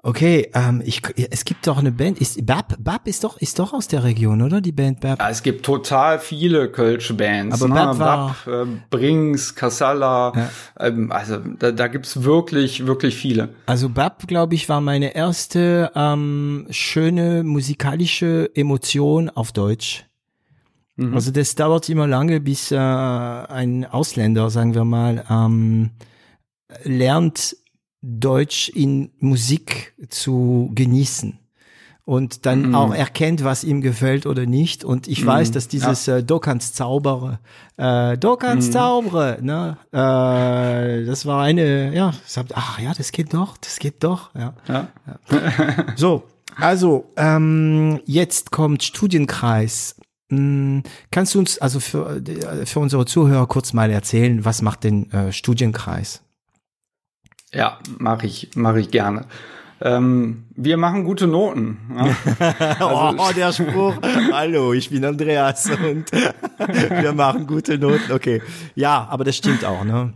Okay, 0.00 0.48
ähm, 0.54 0.80
ich, 0.86 1.02
es 1.30 1.44
gibt 1.44 1.66
doch 1.66 1.76
eine 1.76 1.90
Band, 1.90 2.20
ist, 2.20 2.46
Bab, 2.46 2.76
Bab 2.78 3.08
ist 3.08 3.24
doch, 3.24 3.36
ist 3.38 3.58
doch 3.58 3.72
aus 3.72 3.88
der 3.88 4.04
Region, 4.04 4.42
oder? 4.42 4.60
Die 4.60 4.70
Band 4.70 5.00
Bab. 5.00 5.18
Ja, 5.18 5.28
es 5.28 5.42
gibt 5.42 5.66
total 5.66 6.20
viele 6.20 6.70
Kölsche 6.70 7.14
Bands. 7.14 7.60
Aber 7.60 7.68
ne? 7.68 7.74
Bab 7.74 7.98
war- 7.98 8.36
Bab, 8.44 8.68
äh, 8.68 8.70
Brings, 8.90 9.56
Kassala, 9.56 10.32
Ja. 10.36 10.50
ähm, 10.86 11.10
also 11.10 11.38
da, 11.38 11.72
da 11.72 11.88
gibt's 11.88 12.22
wirklich, 12.22 12.86
wirklich 12.86 13.16
viele. 13.16 13.48
Also 13.66 13.88
Bab, 13.88 14.28
glaube 14.28 14.54
ich, 14.54 14.68
war 14.68 14.80
meine 14.80 15.16
erste 15.16 15.90
ähm, 15.96 16.68
schöne 16.70 17.42
musikalische 17.42 18.50
Emotion 18.54 19.28
auf 19.30 19.50
Deutsch. 19.52 20.04
Also 21.12 21.30
das 21.30 21.54
dauert 21.54 21.88
immer 21.88 22.08
lange, 22.08 22.40
bis 22.40 22.72
äh, 22.72 22.76
ein 22.76 23.84
Ausländer, 23.84 24.50
sagen 24.50 24.74
wir 24.74 24.84
mal, 24.84 25.24
ähm, 25.30 25.90
lernt 26.82 27.56
Deutsch 28.02 28.68
in 28.68 29.10
Musik 29.18 29.94
zu 30.08 30.70
genießen 30.74 31.38
und 32.08 32.46
dann 32.46 32.74
auch 32.74 32.94
erkennt, 32.94 33.44
was 33.44 33.64
ihm 33.64 33.82
gefällt 33.82 34.24
oder 34.24 34.46
nicht. 34.46 34.82
Und 34.82 35.08
ich 35.08 35.26
weiß, 35.26 35.50
dass 35.50 35.68
dieses 35.68 36.08
äh, 36.08 36.22
Du 36.22 36.38
kannst 36.38 36.74
zaubere, 36.74 37.38
äh, 37.76 38.16
Du 38.16 38.36
kannst 38.36 38.72
zaubere, 38.72 39.38
ne? 39.42 39.76
Äh, 39.92 41.04
das 41.04 41.26
war 41.26 41.42
eine, 41.42 41.94
ja, 41.94 42.14
hab, 42.34 42.46
ach 42.54 42.78
ja, 42.78 42.94
das 42.94 43.12
geht 43.12 43.34
doch, 43.34 43.58
das 43.58 43.78
geht 43.78 44.02
doch, 44.04 44.34
ja. 44.34 44.54
Ja. 44.68 44.88
So, 45.96 46.22
also 46.56 47.12
ähm, 47.18 48.00
jetzt 48.06 48.52
kommt 48.52 48.82
Studienkreis. 48.84 49.96
Hm, 50.30 50.84
Kannst 51.10 51.34
du 51.34 51.40
uns 51.40 51.58
also 51.58 51.78
für, 51.78 52.16
äh, 52.26 52.64
für 52.64 52.80
unsere 52.80 53.04
Zuhörer 53.04 53.46
kurz 53.46 53.74
mal 53.74 53.90
erzählen, 53.90 54.46
was 54.46 54.62
macht 54.62 54.84
denn 54.84 55.10
äh, 55.12 55.30
Studienkreis? 55.30 56.22
Ja, 57.52 57.78
mache 57.98 58.26
ich, 58.26 58.50
mache 58.54 58.80
ich 58.80 58.90
gerne. 58.90 59.26
Ähm, 59.80 60.44
wir 60.56 60.76
machen 60.76 61.04
gute 61.04 61.26
Noten. 61.26 61.78
Ja? 61.96 63.14
oh, 63.16 63.32
der 63.34 63.52
Spruch. 63.52 63.94
Hallo, 64.32 64.72
ich 64.72 64.90
bin 64.90 65.04
Andreas 65.04 65.70
und 65.70 66.10
wir 67.02 67.12
machen 67.12 67.46
gute 67.46 67.78
Noten. 67.78 68.12
Okay. 68.12 68.42
Ja, 68.74 69.06
aber 69.08 69.24
das 69.24 69.36
stimmt 69.36 69.64
auch, 69.64 69.84
ne? 69.84 70.12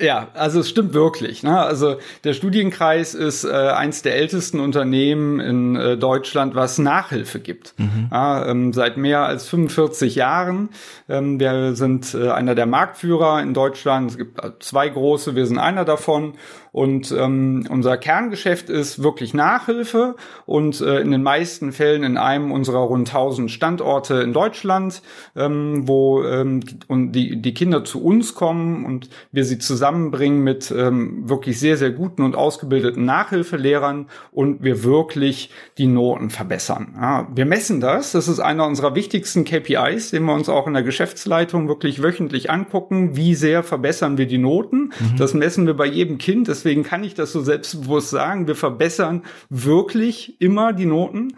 Ja, 0.00 0.28
also 0.34 0.60
es 0.60 0.68
stimmt 0.68 0.94
wirklich. 0.94 1.42
Ne? 1.42 1.56
Also 1.60 1.96
der 2.24 2.32
Studienkreis 2.32 3.14
ist 3.14 3.44
äh, 3.44 3.50
eins 3.50 4.02
der 4.02 4.16
ältesten 4.16 4.58
Unternehmen 4.58 5.38
in 5.38 5.76
äh, 5.76 5.96
Deutschland, 5.96 6.54
was 6.54 6.78
Nachhilfe 6.78 7.38
gibt. 7.38 7.74
Ja, 8.10 8.46
ähm, 8.46 8.72
seit 8.72 8.96
mehr 8.96 9.20
als 9.20 9.48
45 9.48 10.16
Jahren. 10.16 10.70
Ähm, 11.08 11.38
wir 11.38 11.76
sind 11.76 12.14
äh, 12.14 12.30
einer 12.30 12.54
der 12.54 12.66
Marktführer 12.66 13.42
in 13.42 13.54
Deutschland. 13.54 14.10
Es 14.10 14.18
gibt 14.18 14.42
äh, 14.42 14.50
zwei 14.58 14.88
große, 14.88 15.36
wir 15.36 15.46
sind 15.46 15.58
einer 15.58 15.84
davon. 15.84 16.34
Und 16.72 17.12
ähm, 17.12 17.66
unser 17.68 17.98
Kerngeschäft 17.98 18.70
ist 18.70 19.02
wirklich 19.02 19.34
Nachhilfe 19.34 20.16
und 20.46 20.80
äh, 20.80 21.00
in 21.00 21.10
den 21.10 21.22
meisten 21.22 21.70
Fällen 21.70 22.02
in 22.02 22.16
einem 22.16 22.50
unserer 22.50 22.78
rund 22.78 23.08
1000 23.08 23.50
Standorte 23.50 24.14
in 24.22 24.32
Deutschland, 24.32 25.02
ähm, 25.36 25.86
wo 25.86 26.24
ähm, 26.24 26.60
und 26.88 27.12
die, 27.12 27.42
die 27.42 27.52
Kinder 27.52 27.84
zu 27.84 28.02
uns 28.02 28.34
kommen 28.34 28.86
und 28.86 29.10
wir 29.32 29.44
sie 29.44 29.58
zusammenbringen 29.58 30.42
mit 30.42 30.70
ähm, 30.70 31.28
wirklich 31.28 31.60
sehr, 31.60 31.76
sehr 31.76 31.90
guten 31.90 32.22
und 32.22 32.34
ausgebildeten 32.34 33.04
Nachhilfelehrern 33.04 34.06
und 34.30 34.62
wir 34.62 34.82
wirklich 34.82 35.50
die 35.76 35.86
Noten 35.86 36.30
verbessern. 36.30 36.94
Ja, 36.98 37.28
wir 37.34 37.44
messen 37.44 37.82
das. 37.82 38.12
Das 38.12 38.28
ist 38.28 38.40
einer 38.40 38.66
unserer 38.66 38.94
wichtigsten 38.94 39.44
KPIs, 39.44 40.10
den 40.10 40.24
wir 40.24 40.32
uns 40.32 40.48
auch 40.48 40.66
in 40.66 40.72
der 40.72 40.82
Geschäftsleitung 40.82 41.68
wirklich 41.68 42.02
wöchentlich 42.02 42.50
angucken. 42.50 43.14
Wie 43.14 43.34
sehr 43.34 43.62
verbessern 43.62 44.16
wir 44.16 44.26
die 44.26 44.38
Noten? 44.38 44.92
Das 45.18 45.34
messen 45.34 45.66
wir 45.66 45.74
bei 45.74 45.86
jedem 45.86 46.16
Kind. 46.16 46.48
Deswegen 46.62 46.84
kann 46.84 47.02
ich 47.02 47.14
das 47.14 47.32
so 47.32 47.42
selbstbewusst 47.42 48.10
sagen. 48.10 48.46
Wir 48.46 48.54
verbessern 48.54 49.24
wirklich 49.50 50.40
immer 50.40 50.72
die 50.72 50.86
Noten. 50.86 51.34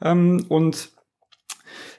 Ähm, 0.00 0.44
und 0.48 0.90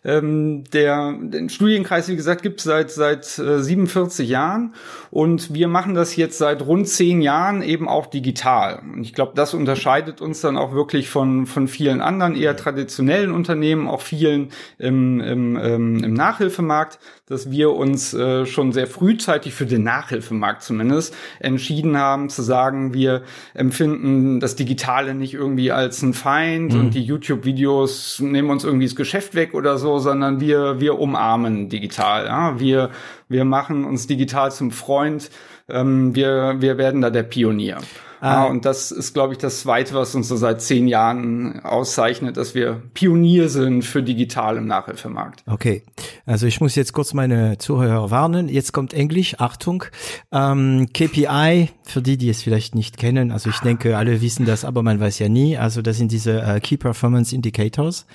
ähm, 0.03 0.63
der 0.73 1.13
den 1.19 1.49
Studienkreis, 1.49 2.07
wie 2.07 2.15
gesagt, 2.15 2.41
gibt 2.41 2.59
es 2.59 2.65
seit 2.65 2.91
seit 2.91 3.37
äh, 3.39 3.61
47 3.61 4.27
Jahren 4.29 4.73
und 5.11 5.53
wir 5.53 5.67
machen 5.67 5.93
das 5.93 6.15
jetzt 6.15 6.37
seit 6.37 6.65
rund 6.65 6.87
zehn 6.87 7.21
Jahren 7.21 7.61
eben 7.61 7.87
auch 7.87 8.07
digital. 8.07 8.81
Und 8.93 9.01
ich 9.01 9.13
glaube, 9.13 9.33
das 9.35 9.53
unterscheidet 9.53 10.21
uns 10.21 10.41
dann 10.41 10.57
auch 10.57 10.73
wirklich 10.73 11.09
von 11.09 11.45
von 11.45 11.67
vielen 11.67 12.01
anderen 12.01 12.35
eher 12.35 12.55
traditionellen 12.55 13.31
Unternehmen, 13.31 13.87
auch 13.87 14.01
vielen 14.01 14.49
im, 14.77 15.19
im, 15.19 15.55
ähm, 15.57 16.03
im 16.03 16.13
Nachhilfemarkt, 16.13 16.99
dass 17.27 17.51
wir 17.51 17.71
uns 17.71 18.13
äh, 18.13 18.45
schon 18.45 18.71
sehr 18.71 18.87
frühzeitig 18.87 19.53
für 19.53 19.65
den 19.65 19.83
Nachhilfemarkt 19.83 20.63
zumindest 20.63 21.15
entschieden 21.39 21.97
haben 21.97 22.29
zu 22.29 22.41
sagen, 22.41 22.93
wir 22.93 23.23
empfinden 23.53 24.39
das 24.39 24.55
Digitale 24.55 25.13
nicht 25.13 25.35
irgendwie 25.35 25.71
als 25.71 26.01
ein 26.01 26.13
Feind 26.13 26.73
und 26.73 26.93
die 26.95 27.03
YouTube-Videos 27.03 28.19
nehmen 28.19 28.49
uns 28.49 28.63
irgendwie 28.63 28.85
das 28.85 28.95
Geschäft 28.95 29.35
weg 29.35 29.53
oder 29.53 29.77
so, 29.77 29.88
sondern 29.97 30.39
wir 30.39 30.79
wir 30.79 30.99
umarmen 30.99 31.69
digital. 31.69 32.25
Ja? 32.25 32.59
Wir 32.59 32.91
wir 33.27 33.45
machen 33.45 33.85
uns 33.85 34.05
digital 34.05 34.51
zum 34.51 34.71
Freund. 34.71 35.31
Ähm, 35.67 36.13
wir 36.15 36.57
wir 36.59 36.77
werden 36.77 37.01
da 37.01 37.09
der 37.09 37.23
Pionier. 37.23 37.77
Ah, 38.21 38.45
und 38.45 38.65
das 38.65 38.91
ist, 38.91 39.13
glaube 39.13 39.33
ich, 39.33 39.39
das 39.39 39.61
Zweite, 39.61 39.93
was 39.93 40.13
uns 40.15 40.27
so 40.27 40.35
seit 40.35 40.61
zehn 40.61 40.87
Jahren 40.87 41.59
auszeichnet, 41.61 42.37
dass 42.37 42.53
wir 42.55 42.81
Pionier 42.93 43.49
sind 43.49 43.83
für 43.83 44.03
digital 44.03 44.57
im 44.57 44.65
Nachhilfemarkt. 44.65 45.43
Okay, 45.47 45.83
also 46.25 46.45
ich 46.45 46.59
muss 46.59 46.75
jetzt 46.75 46.93
kurz 46.93 47.13
meine 47.13 47.57
Zuhörer 47.57 48.11
warnen. 48.11 48.49
Jetzt 48.49 48.73
kommt 48.73 48.93
Englisch, 48.93 49.35
Achtung. 49.39 49.85
Ähm, 50.31 50.87
KPI, 50.93 51.69
für 51.83 52.01
die, 52.01 52.17
die 52.17 52.29
es 52.29 52.43
vielleicht 52.43 52.75
nicht 52.75 52.97
kennen, 52.97 53.31
also 53.31 53.49
ich 53.49 53.59
denke, 53.59 53.97
alle 53.97 54.21
wissen 54.21 54.45
das, 54.45 54.65
aber 54.65 54.83
man 54.83 54.99
weiß 54.99 55.19
ja 55.19 55.29
nie. 55.29 55.57
Also 55.57 55.81
das 55.81 55.97
sind 55.97 56.11
diese 56.11 56.41
äh, 56.41 56.59
Key 56.59 56.77
Performance 56.77 57.33
Indicators. 57.33 58.05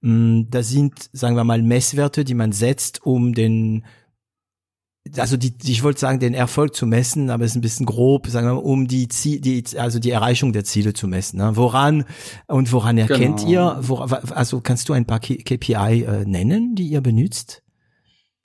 Mm, 0.00 0.42
Das 0.50 0.68
sind, 0.68 0.94
sagen 1.12 1.36
wir 1.36 1.44
mal, 1.44 1.62
Messwerte, 1.62 2.24
die 2.24 2.34
man 2.34 2.52
setzt, 2.52 3.04
um 3.06 3.32
den 3.34 3.84
also 5.16 5.36
die, 5.36 5.52
ich 5.64 5.82
wollte 5.82 6.00
sagen, 6.00 6.20
den 6.20 6.34
Erfolg 6.34 6.74
zu 6.74 6.86
messen, 6.86 7.30
aber 7.30 7.44
es 7.44 7.52
ist 7.52 7.56
ein 7.56 7.60
bisschen 7.62 7.86
grob, 7.86 8.28
sagen 8.28 8.46
wir 8.46 8.54
mal, 8.54 8.60
um 8.60 8.86
die 8.86 9.08
Ziel, 9.08 9.40
die, 9.40 9.64
also 9.76 9.98
die 9.98 10.10
Erreichung 10.10 10.52
der 10.52 10.64
Ziele 10.64 10.92
zu 10.94 11.08
messen. 11.08 11.38
Ne? 11.38 11.52
Woran 11.54 12.04
und 12.46 12.72
woran 12.72 12.98
erkennt 12.98 13.40
Genau. 13.40 13.50
ihr? 13.50 13.78
Wo, 13.80 13.96
also 13.96 14.60
kannst 14.60 14.88
du 14.88 14.92
ein 14.92 15.06
paar 15.06 15.20
KPI 15.20 16.04
äh, 16.04 16.24
nennen, 16.24 16.74
die 16.74 16.86
ihr 16.86 17.00
benutzt? 17.00 17.62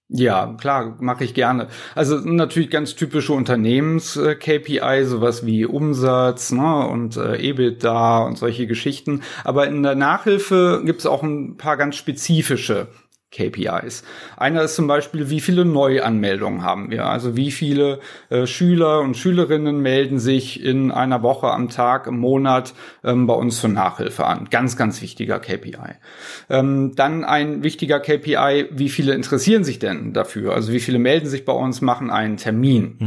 Ja, 0.09 0.53
klar, 0.53 0.95
mache 1.01 1.25
ich 1.25 1.33
gerne. 1.33 1.67
Also 1.93 2.17
natürlich 2.19 2.69
ganz 2.69 2.95
typische 2.95 3.33
Unternehmens-KPI, 3.33 5.03
sowas 5.03 5.45
wie 5.45 5.65
Umsatz 5.65 6.53
ne, 6.53 6.87
und 6.87 7.17
äh, 7.17 7.35
EBITDA 7.35 8.19
und 8.19 8.37
solche 8.37 8.67
Geschichten. 8.67 9.21
Aber 9.43 9.67
in 9.67 9.83
der 9.83 9.95
Nachhilfe 9.95 10.81
gibt 10.85 11.01
es 11.01 11.05
auch 11.05 11.23
ein 11.23 11.57
paar 11.57 11.75
ganz 11.75 11.97
spezifische 11.97 12.87
KPIs. 13.31 14.03
Einer 14.37 14.63
ist 14.63 14.75
zum 14.75 14.87
Beispiel, 14.87 15.29
wie 15.29 15.41
viele 15.41 15.65
Neuanmeldungen 15.65 16.63
haben 16.63 16.91
wir? 16.91 17.07
Also 17.07 17.35
wie 17.35 17.51
viele 17.51 17.99
äh, 18.29 18.47
Schüler 18.47 19.01
und 19.01 19.17
Schülerinnen 19.17 19.81
melden 19.81 20.17
sich 20.17 20.63
in 20.63 20.91
einer 20.91 21.23
Woche 21.23 21.47
am 21.47 21.67
Tag, 21.67 22.07
im 22.07 22.19
Monat 22.19 22.73
ähm, 23.03 23.27
bei 23.27 23.33
uns 23.33 23.59
für 23.59 23.67
Nachhilfe 23.67 24.25
an. 24.25 24.47
Ganz, 24.49 24.77
ganz 24.77 25.01
wichtiger 25.01 25.39
KPI. 25.39 25.75
Ähm, 26.49 26.93
dann 26.95 27.25
ein 27.25 27.63
wichtiger 27.63 27.99
KPI, 27.99 28.67
wie 28.71 28.89
viele 28.89 29.13
interessieren 29.13 29.65
sich 29.65 29.79
denn 29.79 30.13
dafür? 30.13 30.53
Also 30.53 30.71
wie 30.71 30.79
viele 30.79 30.97
melden 30.97 31.27
sich 31.27 31.43
bei 31.43 31.53
uns, 31.53 31.81
machen 31.81 32.09
einen 32.09 32.37
Termin. 32.37 32.97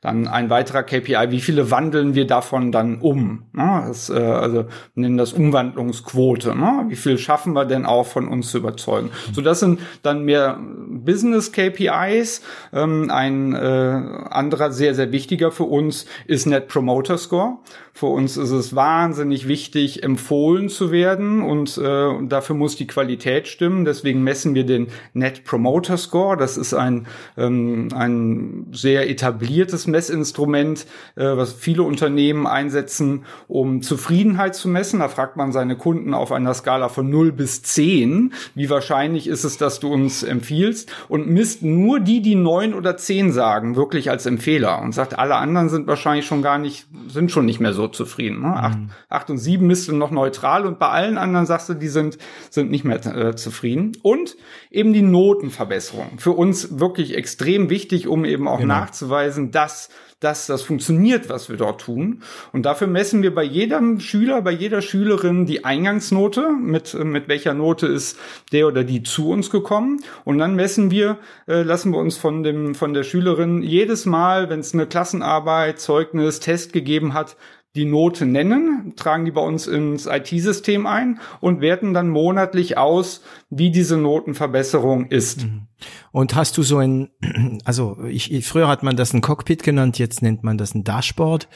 Dann 0.00 0.28
ein 0.28 0.50
weiterer 0.50 0.84
KPI, 0.84 1.30
wie 1.30 1.40
viele 1.40 1.70
wandeln 1.72 2.14
wir 2.14 2.26
davon 2.26 2.70
dann 2.70 3.00
um? 3.00 3.46
Ne? 3.52 3.84
Das, 3.88 4.08
äh, 4.08 4.14
also 4.14 4.66
wir 4.66 4.68
nennen 4.94 5.16
das 5.16 5.32
Umwandlungsquote. 5.32 6.54
Ne? 6.54 6.84
Wie 6.88 6.96
viel 6.96 7.18
schaffen 7.18 7.54
wir 7.54 7.64
denn 7.64 7.86
auch 7.86 8.06
von 8.06 8.28
uns 8.28 8.50
zu 8.50 8.58
überzeugen? 8.58 9.10
So, 9.32 9.40
das 9.40 9.63
sind 9.64 9.80
dann 10.02 10.24
mehr 10.24 10.58
Business 10.60 11.52
KPIs. 11.52 12.42
Ähm, 12.72 13.10
ein 13.10 13.54
äh, 13.54 13.58
anderer 13.58 14.70
sehr, 14.70 14.94
sehr 14.94 15.12
wichtiger 15.12 15.50
für 15.50 15.64
uns 15.64 16.06
ist 16.26 16.46
Net 16.46 16.68
Promoter 16.68 17.18
Score. 17.18 17.58
Für 17.96 18.06
uns 18.06 18.36
ist 18.36 18.50
es 18.50 18.74
wahnsinnig 18.74 19.46
wichtig, 19.46 20.02
empfohlen 20.02 20.68
zu 20.68 20.90
werden 20.90 21.42
und 21.42 21.78
äh, 21.78 22.26
dafür 22.26 22.56
muss 22.56 22.74
die 22.74 22.88
Qualität 22.88 23.46
stimmen. 23.46 23.84
Deswegen 23.84 24.24
messen 24.24 24.56
wir 24.56 24.66
den 24.66 24.88
Net 25.12 25.44
Promoter 25.44 25.96
Score. 25.96 26.36
Das 26.36 26.56
ist 26.56 26.74
ein, 26.74 27.06
ähm, 27.36 27.90
ein 27.94 28.66
sehr 28.72 29.08
etabliertes 29.08 29.86
Messinstrument, 29.86 30.86
äh, 31.14 31.36
was 31.36 31.52
viele 31.52 31.84
Unternehmen 31.84 32.48
einsetzen, 32.48 33.26
um 33.46 33.80
Zufriedenheit 33.80 34.56
zu 34.56 34.68
messen. 34.68 34.98
Da 34.98 35.08
fragt 35.08 35.36
man 35.36 35.52
seine 35.52 35.76
Kunden 35.76 36.14
auf 36.14 36.32
einer 36.32 36.52
Skala 36.52 36.88
von 36.88 37.08
0 37.08 37.30
bis 37.30 37.62
10, 37.62 38.32
wie 38.56 38.70
wahrscheinlich 38.70 39.28
ist 39.28 39.44
es, 39.44 39.56
dass 39.56 39.78
du 39.78 39.92
uns 39.92 40.24
empfiehlst 40.24 40.90
und 41.08 41.28
misst 41.28 41.62
nur 41.62 42.00
die, 42.00 42.22
die 42.22 42.34
9 42.34 42.74
oder 42.74 42.96
10 42.96 43.30
sagen, 43.30 43.76
wirklich 43.76 44.10
als 44.10 44.26
Empfehler 44.26 44.82
und 44.82 44.92
sagt, 44.92 45.16
alle 45.16 45.36
anderen 45.36 45.68
sind 45.68 45.86
wahrscheinlich 45.86 46.26
schon 46.26 46.42
gar 46.42 46.58
nicht, 46.58 46.88
sind 47.06 47.30
schon 47.30 47.44
nicht 47.44 47.60
mehr 47.60 47.72
so 47.72 47.83
zufrieden. 47.88 48.42
Ne? 48.42 48.54
Acht, 48.54 48.78
acht 49.08 49.30
und 49.30 49.38
sieben 49.38 49.66
misst 49.66 49.88
du 49.88 49.94
noch 49.94 50.10
neutral 50.10 50.66
und 50.66 50.78
bei 50.78 50.88
allen 50.88 51.18
anderen 51.18 51.46
sagst 51.46 51.68
du, 51.68 51.74
die 51.74 51.88
sind, 51.88 52.18
sind 52.50 52.70
nicht 52.70 52.84
mehr 52.84 53.04
äh, 53.04 53.36
zufrieden. 53.36 53.92
Und 54.02 54.36
eben 54.70 54.92
die 54.92 55.02
Notenverbesserung. 55.02 56.18
Für 56.18 56.32
uns 56.32 56.78
wirklich 56.78 57.16
extrem 57.16 57.70
wichtig, 57.70 58.08
um 58.08 58.24
eben 58.24 58.48
auch 58.48 58.60
nachzuweisen, 58.60 59.50
dass 59.50 59.90
dass 60.24 60.46
das 60.46 60.62
funktioniert, 60.62 61.28
was 61.28 61.50
wir 61.50 61.56
dort 61.56 61.82
tun. 61.82 62.22
Und 62.52 62.64
dafür 62.64 62.86
messen 62.86 63.22
wir 63.22 63.34
bei 63.34 63.44
jedem 63.44 64.00
Schüler, 64.00 64.40
bei 64.42 64.52
jeder 64.52 64.80
Schülerin 64.80 65.44
die 65.44 65.64
Eingangsnote, 65.64 66.50
mit, 66.50 66.94
mit 66.94 67.28
welcher 67.28 67.52
Note 67.52 67.86
ist 67.86 68.18
der 68.50 68.66
oder 68.66 68.84
die 68.84 69.02
zu 69.02 69.28
uns 69.28 69.50
gekommen. 69.50 70.02
Und 70.24 70.38
dann 70.38 70.54
messen 70.54 70.90
wir, 70.90 71.18
äh, 71.46 71.62
lassen 71.62 71.92
wir 71.92 71.98
uns 71.98 72.16
von 72.16 72.42
dem, 72.42 72.74
von 72.74 72.94
der 72.94 73.02
Schülerin 73.02 73.62
jedes 73.62 74.06
Mal, 74.06 74.48
wenn 74.48 74.60
es 74.60 74.72
eine 74.72 74.86
Klassenarbeit, 74.86 75.78
Zeugnis, 75.78 76.40
Test 76.40 76.72
gegeben 76.72 77.12
hat, 77.12 77.36
die 77.74 77.84
Note 77.84 78.24
nennen, 78.24 78.94
tragen 78.96 79.24
die 79.24 79.32
bei 79.32 79.40
uns 79.40 79.66
ins 79.66 80.06
IT-System 80.06 80.86
ein 80.86 81.18
und 81.40 81.60
werten 81.60 81.92
dann 81.92 82.08
monatlich 82.08 82.78
aus, 82.78 83.22
wie 83.50 83.70
diese 83.70 83.96
Notenverbesserung 83.96 85.06
ist. 85.06 85.44
Mhm. 85.44 85.66
Und 86.12 86.34
hast 86.36 86.56
du 86.56 86.62
so 86.62 86.78
ein, 86.78 87.10
also 87.64 87.98
ich, 88.08 88.46
früher 88.46 88.68
hat 88.68 88.82
man 88.82 88.96
das 88.96 89.12
ein 89.12 89.20
Cockpit 89.20 89.62
genannt, 89.62 89.98
jetzt 89.98 90.22
nennt 90.22 90.44
man 90.44 90.56
das 90.56 90.74
ein 90.74 90.84
Dashboard. 90.84 91.48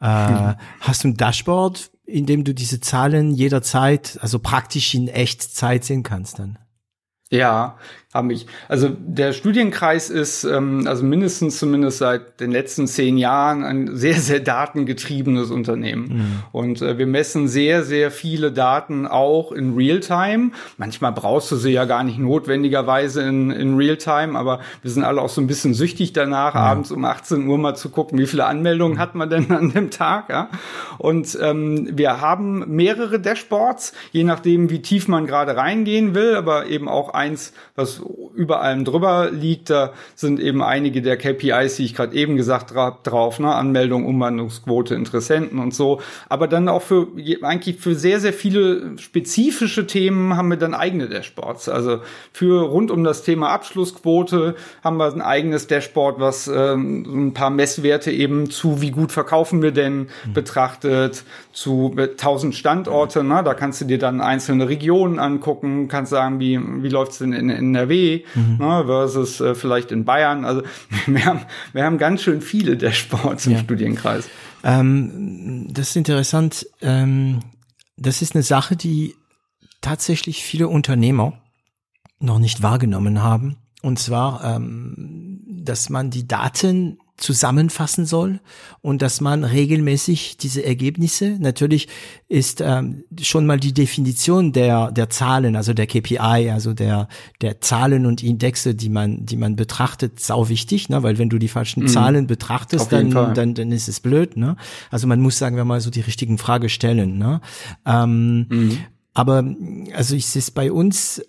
Äh, 0.00 0.30
mhm. 0.30 0.54
Hast 0.80 1.04
du 1.04 1.08
ein 1.08 1.16
Dashboard, 1.16 1.90
in 2.06 2.24
dem 2.24 2.44
du 2.44 2.54
diese 2.54 2.80
Zahlen 2.80 3.34
jederzeit, 3.34 4.18
also 4.22 4.38
praktisch 4.38 4.94
in 4.94 5.08
Echtzeit 5.08 5.84
sehen 5.84 6.02
kannst 6.02 6.38
dann? 6.38 6.58
Ja, 7.30 7.76
haben 8.16 8.28
mich. 8.28 8.46
Also 8.68 8.90
der 8.98 9.32
Studienkreis 9.32 10.10
ist 10.10 10.44
ähm, 10.44 10.84
also 10.86 11.04
mindestens 11.04 11.58
zumindest 11.58 11.98
seit 11.98 12.40
den 12.40 12.50
letzten 12.50 12.86
zehn 12.86 13.18
Jahren 13.18 13.62
ein 13.64 13.96
sehr, 13.96 14.14
sehr 14.14 14.40
datengetriebenes 14.40 15.50
Unternehmen. 15.50 16.08
Mhm. 16.08 16.42
Und 16.52 16.82
äh, 16.82 16.98
wir 16.98 17.06
messen 17.06 17.48
sehr, 17.48 17.84
sehr 17.84 18.10
viele 18.10 18.52
Daten 18.52 19.06
auch 19.06 19.52
in 19.52 19.74
Realtime. 19.74 20.50
Manchmal 20.78 21.12
brauchst 21.12 21.50
du 21.52 21.56
sie 21.56 21.70
ja 21.70 21.84
gar 21.84 22.04
nicht 22.04 22.18
notwendigerweise 22.18 23.22
in, 23.22 23.50
in 23.50 23.76
Realtime, 23.76 24.38
aber 24.38 24.60
wir 24.82 24.90
sind 24.90 25.04
alle 25.04 25.20
auch 25.20 25.28
so 25.28 25.40
ein 25.40 25.46
bisschen 25.46 25.74
süchtig 25.74 26.12
danach, 26.12 26.54
mhm. 26.54 26.60
abends 26.60 26.90
um 26.90 27.04
18 27.04 27.46
Uhr 27.46 27.58
mal 27.58 27.74
zu 27.74 27.90
gucken, 27.90 28.18
wie 28.18 28.26
viele 28.26 28.46
Anmeldungen 28.46 28.98
hat 28.98 29.14
man 29.14 29.30
denn 29.30 29.50
an 29.50 29.70
dem 29.70 29.90
Tag. 29.90 30.30
Ja? 30.30 30.48
Und 30.98 31.38
ähm, 31.40 31.88
wir 31.92 32.20
haben 32.20 32.64
mehrere 32.74 33.20
Dashboards, 33.20 33.92
je 34.12 34.24
nachdem, 34.24 34.70
wie 34.70 34.82
tief 34.82 35.08
man 35.08 35.26
gerade 35.26 35.56
reingehen 35.56 36.14
will, 36.14 36.34
aber 36.34 36.66
eben 36.66 36.88
auch 36.88 37.10
eins, 37.10 37.52
was 37.74 38.00
über 38.34 38.60
allem 38.60 38.84
drüber 38.84 39.30
liegt. 39.30 39.70
Da 39.70 39.92
sind 40.14 40.40
eben 40.40 40.62
einige 40.62 41.02
der 41.02 41.16
KPIs, 41.16 41.76
die 41.76 41.84
ich 41.84 41.94
gerade 41.94 42.14
eben 42.14 42.36
gesagt 42.36 42.74
habe, 42.74 42.98
drauf, 43.02 43.38
ne? 43.38 43.54
Anmeldung, 43.54 44.06
Umwandlungsquote, 44.06 44.94
Interessenten 44.94 45.58
und 45.58 45.74
so. 45.74 46.00
Aber 46.28 46.48
dann 46.48 46.68
auch 46.68 46.82
für 46.82 47.08
eigentlich 47.42 47.78
für 47.78 47.94
sehr, 47.94 48.20
sehr 48.20 48.32
viele 48.32 48.98
spezifische 48.98 49.86
Themen 49.86 50.36
haben 50.36 50.48
wir 50.48 50.56
dann 50.56 50.74
eigene 50.74 51.08
Dashboards. 51.08 51.68
Also 51.68 52.00
für 52.32 52.62
rund 52.62 52.90
um 52.90 53.04
das 53.04 53.22
Thema 53.22 53.50
Abschlussquote 53.50 54.54
haben 54.84 54.96
wir 54.98 55.12
ein 55.12 55.22
eigenes 55.22 55.66
Dashboard, 55.66 56.20
was 56.20 56.48
ähm, 56.48 57.28
ein 57.28 57.34
paar 57.34 57.50
Messwerte 57.50 58.10
eben 58.10 58.50
zu, 58.50 58.80
wie 58.82 58.90
gut 58.90 59.12
verkaufen 59.12 59.62
wir 59.62 59.72
denn, 59.72 59.98
mhm. 59.98 60.32
betrachtet, 60.34 61.24
zu 61.52 61.94
1000 61.96 62.54
Standorte. 62.54 63.24
Ne? 63.24 63.42
Da 63.44 63.54
kannst 63.54 63.80
du 63.80 63.84
dir 63.84 63.98
dann 63.98 64.20
einzelne 64.20 64.68
Regionen 64.68 65.18
angucken, 65.18 65.88
kannst 65.88 66.10
sagen, 66.10 66.40
wie, 66.40 66.60
wie 66.82 66.88
läuft's 66.88 67.18
denn 67.18 67.32
in, 67.32 67.48
in 67.48 67.72
NRW 67.86 68.24
mhm. 68.34 68.56
ne, 68.58 68.84
versus 68.86 69.40
äh, 69.40 69.54
vielleicht 69.54 69.92
in 69.92 70.04
Bayern. 70.04 70.44
Also 70.44 70.62
wir 71.06 71.24
haben, 71.24 71.40
wir 71.72 71.84
haben 71.84 71.98
ganz 71.98 72.22
schön 72.22 72.40
viele 72.40 72.76
Dashboards 72.76 73.46
im 73.46 73.52
ja. 73.52 73.58
Studienkreis. 73.58 74.28
Ähm, 74.64 75.68
das 75.70 75.90
ist 75.90 75.96
interessant. 75.96 76.66
Ähm, 76.80 77.40
das 77.96 78.22
ist 78.22 78.34
eine 78.34 78.42
Sache, 78.42 78.76
die 78.76 79.14
tatsächlich 79.80 80.42
viele 80.42 80.68
Unternehmer 80.68 81.40
noch 82.18 82.38
nicht 82.38 82.62
wahrgenommen 82.62 83.22
haben. 83.22 83.56
Und 83.82 83.98
zwar, 83.98 84.42
ähm, 84.44 85.42
dass 85.46 85.90
man 85.90 86.10
die 86.10 86.26
Daten 86.26 86.98
zusammenfassen 87.16 88.04
soll 88.04 88.40
und 88.82 89.00
dass 89.00 89.20
man 89.20 89.44
regelmäßig 89.44 90.36
diese 90.36 90.64
Ergebnisse, 90.64 91.36
natürlich 91.40 91.88
ist 92.28 92.60
ähm, 92.60 93.04
schon 93.20 93.46
mal 93.46 93.58
die 93.58 93.72
Definition 93.72 94.52
der 94.52 94.92
der 94.92 95.08
Zahlen, 95.08 95.56
also 95.56 95.72
der 95.72 95.86
KPI, 95.86 96.50
also 96.50 96.74
der 96.74 97.08
der 97.40 97.60
Zahlen 97.60 98.04
und 98.04 98.22
Indexe, 98.22 98.74
die 98.74 98.90
man 98.90 99.24
die 99.24 99.36
man 99.36 99.56
betrachtet, 99.56 100.20
sau 100.20 100.48
wichtig, 100.48 100.88
ne? 100.88 101.02
weil 101.02 101.18
wenn 101.18 101.30
du 101.30 101.38
die 101.38 101.48
falschen 101.48 101.84
mhm. 101.84 101.88
Zahlen 101.88 102.26
betrachtest, 102.26 102.92
dann, 102.92 103.10
dann 103.10 103.54
dann 103.54 103.72
ist 103.72 103.88
es 103.88 104.00
blöd, 104.00 104.36
ne? 104.36 104.56
Also 104.90 105.06
man 105.06 105.20
muss 105.20 105.38
sagen 105.38 105.56
wir 105.56 105.64
mal 105.64 105.80
so 105.80 105.90
die 105.90 106.02
richtigen 106.02 106.36
Frage 106.36 106.68
stellen, 106.68 107.16
ne? 107.16 107.40
Ähm, 107.86 108.46
mhm. 108.48 108.78
Aber 109.14 109.42
also 109.94 110.14
ich 110.14 110.26
sehe 110.26 110.40
es 110.40 110.50
bei 110.50 110.70
uns 110.70 111.22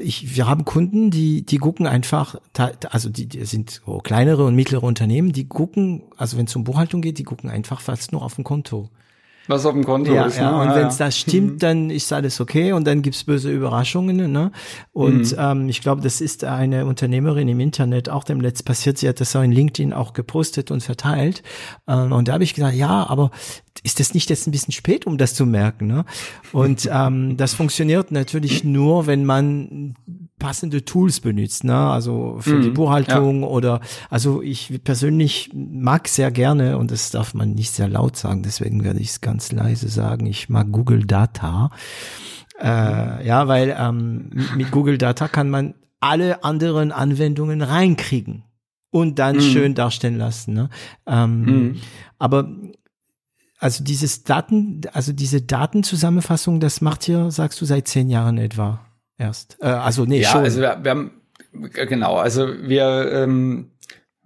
ich, 0.00 0.36
wir 0.36 0.46
haben 0.46 0.64
Kunden, 0.64 1.10
die, 1.10 1.42
die 1.42 1.58
gucken 1.58 1.86
einfach, 1.86 2.36
also 2.90 3.08
die, 3.08 3.26
die 3.26 3.44
sind 3.44 3.82
so 3.84 3.98
kleinere 3.98 4.44
und 4.44 4.54
mittlere 4.54 4.82
Unternehmen, 4.82 5.32
die 5.32 5.46
gucken, 5.46 6.02
also 6.16 6.36
wenn 6.36 6.46
es 6.46 6.56
um 6.56 6.64
Buchhaltung 6.64 7.02
geht, 7.02 7.18
die 7.18 7.24
gucken 7.24 7.50
einfach 7.50 7.80
fast 7.80 8.12
nur 8.12 8.22
auf 8.22 8.34
dem 8.34 8.44
Konto. 8.44 8.90
Was 9.50 9.66
auf 9.66 9.72
dem 9.72 9.84
Konto 9.84 10.14
ja, 10.14 10.26
ist. 10.26 10.36
Ja, 10.36 10.52
ne? 10.52 10.62
und 10.62 10.68
ah, 10.68 10.76
wenn 10.76 10.86
es 10.86 10.96
das 10.96 11.18
stimmt, 11.18 11.54
mhm. 11.54 11.58
dann 11.58 11.90
ist 11.90 12.12
alles 12.12 12.40
okay 12.40 12.72
und 12.72 12.86
dann 12.86 13.02
gibt's 13.02 13.24
böse 13.24 13.50
Überraschungen. 13.50 14.30
Ne? 14.30 14.52
Und 14.92 15.32
mhm. 15.32 15.38
ähm, 15.38 15.68
ich 15.68 15.80
glaube, 15.80 16.02
das 16.02 16.20
ist 16.20 16.44
eine 16.44 16.86
Unternehmerin 16.86 17.48
im 17.48 17.58
Internet 17.58 18.08
auch 18.08 18.22
dem 18.22 18.40
Letzt 18.40 18.64
passiert. 18.64 18.98
Sie 18.98 19.08
hat 19.08 19.20
das 19.20 19.34
auch 19.34 19.42
in 19.42 19.50
LinkedIn 19.50 19.92
auch 19.92 20.12
gepostet 20.12 20.70
und 20.70 20.82
verteilt. 20.82 21.42
Ähm, 21.88 22.12
und 22.12 22.28
da 22.28 22.34
habe 22.34 22.44
ich 22.44 22.54
gesagt, 22.54 22.76
ja, 22.76 23.08
aber 23.08 23.32
ist 23.82 24.00
das 24.00 24.14
nicht 24.14 24.30
jetzt 24.30 24.46
ein 24.46 24.50
bisschen 24.50 24.72
spät, 24.72 25.06
um 25.06 25.18
das 25.18 25.34
zu 25.34 25.46
merken? 25.46 25.86
Ne? 25.86 26.04
Und 26.52 26.88
ähm, 26.92 27.36
das 27.36 27.54
funktioniert 27.54 28.10
natürlich 28.10 28.64
nur, 28.64 29.06
wenn 29.06 29.24
man 29.24 29.94
passende 30.38 30.84
Tools 30.84 31.20
benutzt, 31.20 31.64
ne? 31.64 31.76
Also 31.76 32.38
für 32.40 32.56
mm, 32.56 32.62
die 32.62 32.68
mhm. 32.70 32.74
Buchhaltung 32.74 33.42
ja. 33.42 33.48
oder 33.48 33.80
also 34.08 34.40
ich 34.42 34.82
persönlich 34.82 35.50
mag 35.52 36.08
sehr 36.08 36.30
gerne 36.30 36.78
und 36.78 36.90
das 36.90 37.10
darf 37.10 37.34
man 37.34 37.52
nicht 37.52 37.72
sehr 37.72 37.88
laut 37.88 38.16
sagen, 38.16 38.42
deswegen 38.42 38.82
werde 38.82 39.00
ich 39.00 39.10
es 39.10 39.20
ganz 39.20 39.52
leise 39.52 39.88
sagen. 39.88 40.26
Ich 40.26 40.48
mag 40.48 40.72
Google 40.72 41.04
Data. 41.04 41.70
Äh, 42.58 43.26
ja, 43.26 43.48
weil 43.48 43.76
ähm, 43.78 44.30
mit 44.56 44.70
Google 44.70 44.98
Data 44.98 45.28
kann 45.28 45.50
man 45.50 45.74
alle 46.00 46.42
anderen 46.42 46.90
Anwendungen 46.90 47.62
reinkriegen 47.62 48.44
und 48.90 49.18
dann 49.18 49.36
mm. 49.36 49.40
schön 49.40 49.74
darstellen 49.74 50.16
lassen. 50.16 50.54
Ne? 50.54 50.70
Ähm, 51.06 51.44
mm. 51.44 51.76
Aber 52.18 52.48
also 53.60 53.84
dieses 53.84 54.24
Daten, 54.24 54.80
also 54.92 55.12
diese 55.12 55.42
Datenzusammenfassung, 55.42 56.60
das 56.60 56.80
macht 56.80 57.06
ihr, 57.08 57.30
sagst 57.30 57.60
du, 57.60 57.66
seit 57.66 57.86
zehn 57.88 58.08
Jahren 58.08 58.38
etwa 58.38 58.80
erst. 59.18 59.58
Äh, 59.60 59.66
also 59.66 60.06
nee, 60.06 60.22
ja, 60.22 60.30
schon. 60.30 60.44
Also 60.44 60.60
wir, 60.60 60.78
wir 60.82 60.90
haben 60.90 61.10
genau, 61.52 62.16
also 62.16 62.48
wir 62.62 63.12
ähm, 63.12 63.70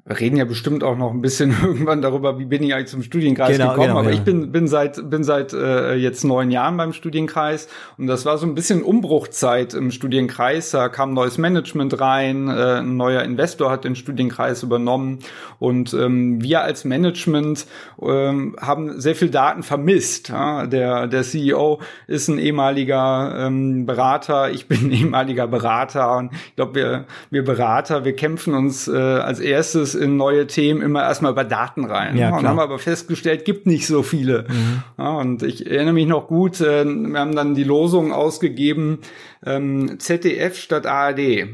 wir 0.06 0.20
reden 0.20 0.36
ja 0.36 0.44
bestimmt 0.44 0.84
auch 0.84 0.98
noch 0.98 1.12
ein 1.12 1.22
bisschen 1.22 1.54
irgendwann 1.62 2.02
darüber, 2.02 2.38
wie 2.38 2.44
bin 2.44 2.62
ich 2.62 2.74
eigentlich 2.74 2.88
zum 2.88 3.02
Studienkreis 3.02 3.56
genau, 3.56 3.70
gekommen. 3.70 3.88
Genau, 3.88 4.00
aber 4.00 4.10
ja. 4.10 4.16
ich 4.16 4.20
bin, 4.20 4.52
bin 4.52 4.68
seit, 4.68 5.08
bin 5.08 5.24
seit 5.24 5.54
äh, 5.54 5.94
jetzt 5.94 6.24
neun 6.24 6.50
Jahren 6.50 6.76
beim 6.76 6.92
Studienkreis 6.92 7.68
und 7.96 8.06
das 8.06 8.26
war 8.26 8.36
so 8.36 8.46
ein 8.46 8.54
bisschen 8.54 8.82
Umbruchzeit 8.82 9.72
im 9.72 9.90
Studienkreis. 9.90 10.72
Da 10.72 10.90
kam 10.90 11.14
neues 11.14 11.38
Management 11.38 11.98
rein, 12.00 12.48
äh, 12.48 12.80
ein 12.80 12.98
neuer 12.98 13.22
Investor 13.22 13.70
hat 13.70 13.84
den 13.84 13.96
Studienkreis 13.96 14.62
übernommen 14.62 15.20
und 15.58 15.94
ähm, 15.94 16.42
wir 16.42 16.60
als 16.60 16.84
Management 16.84 17.66
ähm, 18.02 18.56
haben 18.60 19.00
sehr 19.00 19.14
viel 19.14 19.30
Daten 19.30 19.62
vermisst. 19.62 20.28
Ja? 20.28 20.66
Der, 20.66 21.06
der 21.06 21.22
CEO 21.22 21.80
ist 22.08 22.28
ein 22.28 22.38
ehemaliger 22.38 23.46
ähm, 23.46 23.86
Berater, 23.86 24.50
ich 24.50 24.68
bin 24.68 24.88
ein 24.88 24.92
ehemaliger 24.92 25.46
Berater 25.46 26.18
und 26.18 26.30
ich 26.34 26.56
glaube, 26.56 26.74
wir, 26.74 27.04
wir 27.30 27.42
Berater, 27.42 28.04
wir 28.04 28.14
kämpfen 28.14 28.52
uns 28.52 28.86
äh, 28.86 28.92
als 28.92 29.40
erstes 29.40 29.93
in 29.94 30.16
neue 30.16 30.46
Themen 30.46 30.82
immer 30.82 31.02
erstmal 31.02 31.32
über 31.32 31.44
Daten 31.44 31.84
rein. 31.84 32.16
Ja, 32.16 32.36
und 32.36 32.46
haben 32.46 32.58
aber 32.58 32.78
festgestellt, 32.78 33.44
gibt 33.44 33.66
nicht 33.66 33.86
so 33.86 34.02
viele. 34.02 34.46
Mhm. 34.48 34.82
Ja, 34.98 35.10
und 35.16 35.42
ich 35.42 35.66
erinnere 35.70 35.94
mich 35.94 36.06
noch 36.06 36.28
gut, 36.28 36.60
äh, 36.60 36.84
wir 36.84 37.18
haben 37.18 37.34
dann 37.34 37.54
die 37.54 37.64
Losung 37.64 38.12
ausgegeben, 38.12 38.98
ähm, 39.44 39.98
ZDF 39.98 40.58
statt 40.58 40.86
ARD. 40.86 41.48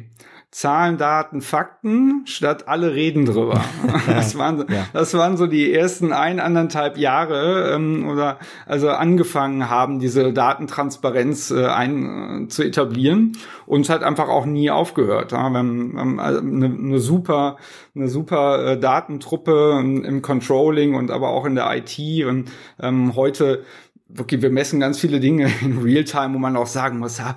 Zahlen, 0.52 0.98
Daten, 0.98 1.42
Fakten, 1.42 2.22
statt 2.24 2.66
alle 2.66 2.92
reden 2.92 3.24
drüber. 3.24 3.60
Das 4.06 4.36
waren, 4.36 4.64
ja. 4.68 4.86
das 4.92 5.14
waren 5.14 5.36
so 5.36 5.46
die 5.46 5.72
ersten 5.72 6.12
ein, 6.12 6.40
anderthalb 6.40 6.98
Jahre, 6.98 7.72
ähm, 7.74 8.08
oder 8.08 8.38
also 8.66 8.88
angefangen 8.88 9.70
haben, 9.70 10.00
diese 10.00 10.32
Datentransparenz 10.32 11.52
äh, 11.52 11.66
ein, 11.66 12.46
äh, 12.46 12.48
zu 12.48 12.64
etablieren. 12.64 13.36
Und 13.66 13.82
es 13.82 13.90
hat 13.90 14.02
einfach 14.02 14.28
auch 14.28 14.46
nie 14.46 14.70
aufgehört. 14.70 15.32
Ja. 15.32 15.50
Wir 15.50 15.58
haben, 15.58 15.94
haben 15.96 16.20
eine, 16.20 16.66
eine 16.66 16.98
super, 16.98 17.56
eine 17.94 18.08
super 18.08 18.72
äh, 18.72 18.78
Datentruppe 18.78 19.78
im, 19.80 20.04
im 20.04 20.22
Controlling 20.22 20.94
und 20.94 21.12
aber 21.12 21.28
auch 21.28 21.44
in 21.44 21.54
der 21.54 21.70
IT. 21.76 21.98
Und 22.26 22.50
ähm, 22.80 23.14
heute 23.14 23.62
wirklich, 24.08 24.42
wir 24.42 24.50
messen 24.50 24.80
ganz 24.80 24.98
viele 24.98 25.20
Dinge 25.20 25.50
in 25.60 25.78
Realtime, 25.78 26.34
wo 26.34 26.38
man 26.38 26.56
auch 26.56 26.66
sagen 26.66 26.98
muss, 26.98 27.18
ja, 27.18 27.36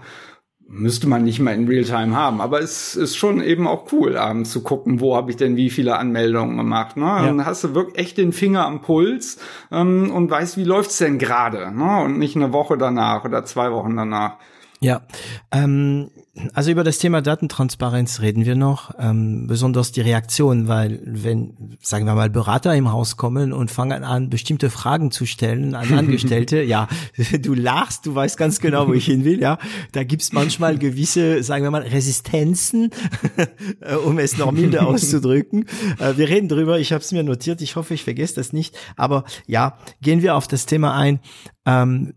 müsste 0.73 1.07
man 1.07 1.23
nicht 1.23 1.39
mal 1.39 1.53
in 1.53 1.67
Realtime 1.67 2.15
haben. 2.15 2.41
Aber 2.41 2.59
es 2.59 2.95
ist 2.95 3.15
schon 3.15 3.41
eben 3.41 3.67
auch 3.67 3.91
cool, 3.91 4.17
abends 4.17 4.51
zu 4.51 4.63
gucken, 4.63 4.99
wo 4.99 5.15
habe 5.15 5.31
ich 5.31 5.37
denn 5.37 5.55
wie 5.55 5.69
viele 5.69 5.97
Anmeldungen 5.97 6.57
gemacht. 6.57 6.97
Ne? 6.97 7.05
Ja. 7.05 7.25
Dann 7.25 7.45
hast 7.45 7.63
du 7.63 7.75
wirklich 7.75 7.97
echt 7.97 8.17
den 8.17 8.33
Finger 8.33 8.65
am 8.65 8.81
Puls 8.81 9.37
ähm, 9.71 10.11
und 10.11 10.29
weißt, 10.29 10.57
wie 10.57 10.63
läuft's 10.63 10.97
denn 10.97 11.19
gerade. 11.19 11.71
Ne? 11.71 12.03
Und 12.03 12.17
nicht 12.17 12.35
eine 12.35 12.53
Woche 12.53 12.77
danach 12.77 13.23
oder 13.23 13.45
zwei 13.45 13.71
Wochen 13.71 13.95
danach. 13.95 14.37
Ja, 14.83 15.01
ähm, 15.53 16.09
also 16.53 16.71
über 16.71 16.83
das 16.83 16.97
Thema 16.97 17.21
Datentransparenz 17.21 18.19
reden 18.19 18.43
wir 18.43 18.55
noch, 18.55 18.91
ähm, 18.99 19.47
besonders 19.47 19.93
die 19.93 20.01
Reaktion, 20.01 20.67
weil 20.67 20.99
wenn, 21.05 21.77
sagen 21.79 22.05
wir 22.05 22.15
mal, 22.15 22.29
Berater 22.29 22.75
im 22.75 22.91
Haus 22.91 23.15
kommen 23.15 23.53
und 23.53 23.71
fangen 23.71 24.03
an, 24.03 24.29
bestimmte 24.29 24.69
Fragen 24.69 25.09
zu 25.09 25.25
stellen 25.25 25.73
an 25.73 25.93
Angestellte, 25.97 26.61
ja, 26.61 26.89
du 27.39 27.53
lachst, 27.53 28.05
du 28.07 28.13
weißt 28.13 28.35
ganz 28.35 28.59
genau, 28.59 28.89
wo 28.89 28.93
ich 28.93 29.05
hin 29.05 29.23
will, 29.23 29.39
ja, 29.39 29.57
da 29.93 30.03
gibt's 30.03 30.33
manchmal 30.33 30.77
gewisse, 30.77 31.43
sagen 31.43 31.63
wir 31.63 31.71
mal, 31.71 31.83
Resistenzen, 31.83 32.89
um 34.05 34.19
es 34.19 34.37
noch 34.37 34.51
milde 34.51 34.81
auszudrücken. 34.85 35.65
Äh, 35.97 36.17
wir 36.17 36.27
reden 36.27 36.49
drüber, 36.49 36.77
ich 36.77 36.91
habe 36.91 37.01
es 37.01 37.13
mir 37.13 37.23
notiert, 37.23 37.61
ich 37.61 37.77
hoffe, 37.77 37.93
ich 37.93 38.03
vergesse 38.03 38.35
das 38.35 38.51
nicht, 38.51 38.75
aber 38.97 39.23
ja, 39.47 39.77
gehen 40.01 40.21
wir 40.21 40.35
auf 40.35 40.49
das 40.49 40.65
Thema 40.65 40.93
ein. 40.93 41.21
Ähm, 41.65 42.15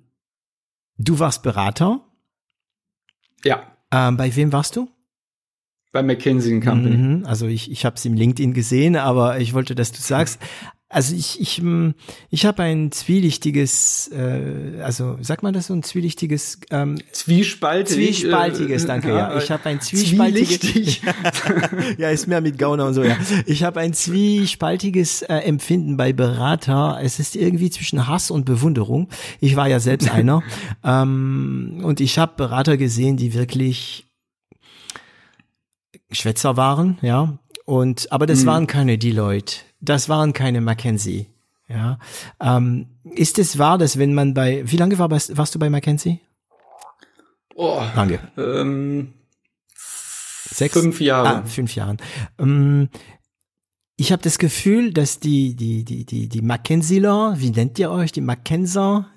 du 0.98 1.20
warst 1.20 1.44
Berater 1.44 2.05
ja. 3.44 3.62
Ähm, 3.92 4.16
bei 4.16 4.34
wem 4.34 4.52
warst 4.52 4.76
du? 4.76 4.88
Bei 5.92 6.02
McKinsey 6.02 6.60
Company. 6.60 6.96
Mhm, 6.96 7.26
also 7.26 7.46
ich, 7.46 7.70
ich 7.70 7.84
habe 7.84 7.96
es 7.96 8.04
im 8.04 8.14
LinkedIn 8.14 8.52
gesehen, 8.52 8.96
aber 8.96 9.40
ich 9.40 9.54
wollte, 9.54 9.74
dass 9.74 9.92
du 9.92 10.00
sagst. 10.02 10.40
Also 10.88 11.16
ich, 11.16 11.40
ich, 11.40 11.58
hm, 11.58 11.94
ich 12.30 12.46
habe 12.46 12.62
ein 12.62 12.92
zwielichtiges, 12.92 14.08
äh, 14.12 14.80
also 14.82 15.18
sag 15.20 15.42
mal 15.42 15.50
das 15.50 15.66
so 15.66 15.74
ein 15.74 15.82
zwielichtiges 15.82 16.60
ähm, 16.70 16.98
Zwiespaltig. 17.10 17.96
Zwiespaltiges, 17.96 18.84
äh, 18.84 18.86
danke, 18.86 19.08
ja. 19.08 19.36
Ich 19.36 19.50
habe 19.50 19.68
ein 19.68 19.80
zwiespaltiges. 19.80 21.00
ja, 21.98 22.10
ist 22.10 22.28
mehr 22.28 22.40
mit 22.40 22.56
Gauner 22.56 22.86
und 22.86 22.94
so, 22.94 23.02
ja. 23.02 23.16
Ich 23.46 23.64
habe 23.64 23.80
ein 23.80 23.94
zwiespaltiges 23.94 25.22
äh, 25.22 25.38
Empfinden 25.38 25.96
bei 25.96 26.12
Berater. 26.12 27.00
Es 27.02 27.18
ist 27.18 27.34
irgendwie 27.34 27.70
zwischen 27.70 28.06
Hass 28.06 28.30
und 28.30 28.44
Bewunderung. 28.44 29.08
Ich 29.40 29.56
war 29.56 29.66
ja 29.66 29.80
selbst 29.80 30.08
einer. 30.12 30.44
ähm, 30.84 31.80
und 31.82 32.00
ich 32.00 32.16
habe 32.16 32.34
Berater 32.36 32.76
gesehen, 32.76 33.16
die 33.16 33.34
wirklich 33.34 34.06
Schwätzer 36.12 36.56
waren, 36.56 36.98
ja. 37.02 37.40
Und 37.64 38.12
aber 38.12 38.26
das 38.26 38.42
mhm. 38.42 38.46
waren 38.46 38.66
keine 38.68 38.98
Deloitte 38.98 39.65
das 39.80 40.08
waren 40.08 40.32
keine 40.32 40.60
Mackenzie. 40.60 41.28
Ja, 41.68 41.98
ähm, 42.40 42.86
ist 43.04 43.38
es 43.38 43.58
wahr, 43.58 43.76
dass 43.76 43.98
wenn 43.98 44.14
man 44.14 44.34
bei, 44.34 44.62
wie 44.70 44.76
lange 44.76 44.98
war, 44.98 45.10
warst 45.10 45.54
du 45.54 45.58
bei 45.58 45.68
Mackenzie? 45.68 46.20
Oh, 47.56 47.82
lange. 47.96 48.20
Ähm, 48.36 49.14
Sechs, 50.48 50.78
fünf 50.78 51.00
Jahre. 51.00 51.28
Ah, 51.28 51.42
fünf 51.44 51.74
Jahren. 51.74 51.96
Ähm, 52.38 52.88
ich 53.96 54.12
habe 54.12 54.22
das 54.22 54.38
Gefühl, 54.38 54.92
dass 54.92 55.18
die 55.20 55.56
die 55.56 55.84
die 55.84 56.04
die 56.04 56.28
die 56.28 56.42
Mackenzieler, 56.42 57.34
wie 57.38 57.50
nennt 57.50 57.78
ihr 57.78 57.90
euch, 57.90 58.12
die 58.12 58.20
Mackenser? 58.20 59.08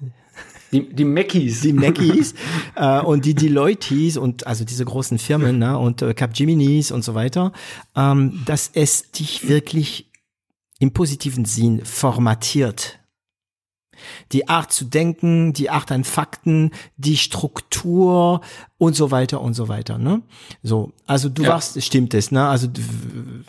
Die, 0.72 0.88
die 0.88 1.06
Mackies. 1.06 1.62
Die 1.62 1.74
Mackies 1.74 2.36
äh, 2.76 3.02
und 3.02 3.26
die 3.26 3.34
Deloittes 3.34 4.18
und 4.18 4.46
also 4.46 4.64
diese 4.66 4.86
großen 4.86 5.18
Firmen 5.18 5.60
ne, 5.60 5.78
und 5.78 6.02
äh, 6.02 6.14
Capgeminis 6.14 6.92
und 6.92 7.04
so 7.04 7.16
weiter, 7.16 7.54
ähm, 7.96 8.44
dass 8.46 8.70
es 8.74 9.12
dich 9.12 9.48
wirklich 9.48 10.09
im 10.80 10.92
positiven 10.92 11.46
Sinn 11.46 11.86
formatiert. 11.86 13.00
Die 14.32 14.48
Art 14.48 14.72
zu 14.72 14.86
denken, 14.86 15.52
die 15.52 15.70
Art 15.70 15.92
an 15.92 16.06
Fakten, 16.06 16.72
die 16.96 17.18
Struktur 17.18 18.42
und 18.78 18.96
so 18.96 19.12
weiter 19.12 19.42
und 19.42 19.54
so 19.54 19.68
weiter, 19.68 19.98
ne? 19.98 20.22
So, 20.64 20.94
also 21.06 21.28
du 21.28 21.44
ja. 21.44 21.50
warst, 21.50 21.82
stimmt 21.84 22.14
es, 22.14 22.32
ne? 22.32 22.48
Also, 22.48 22.70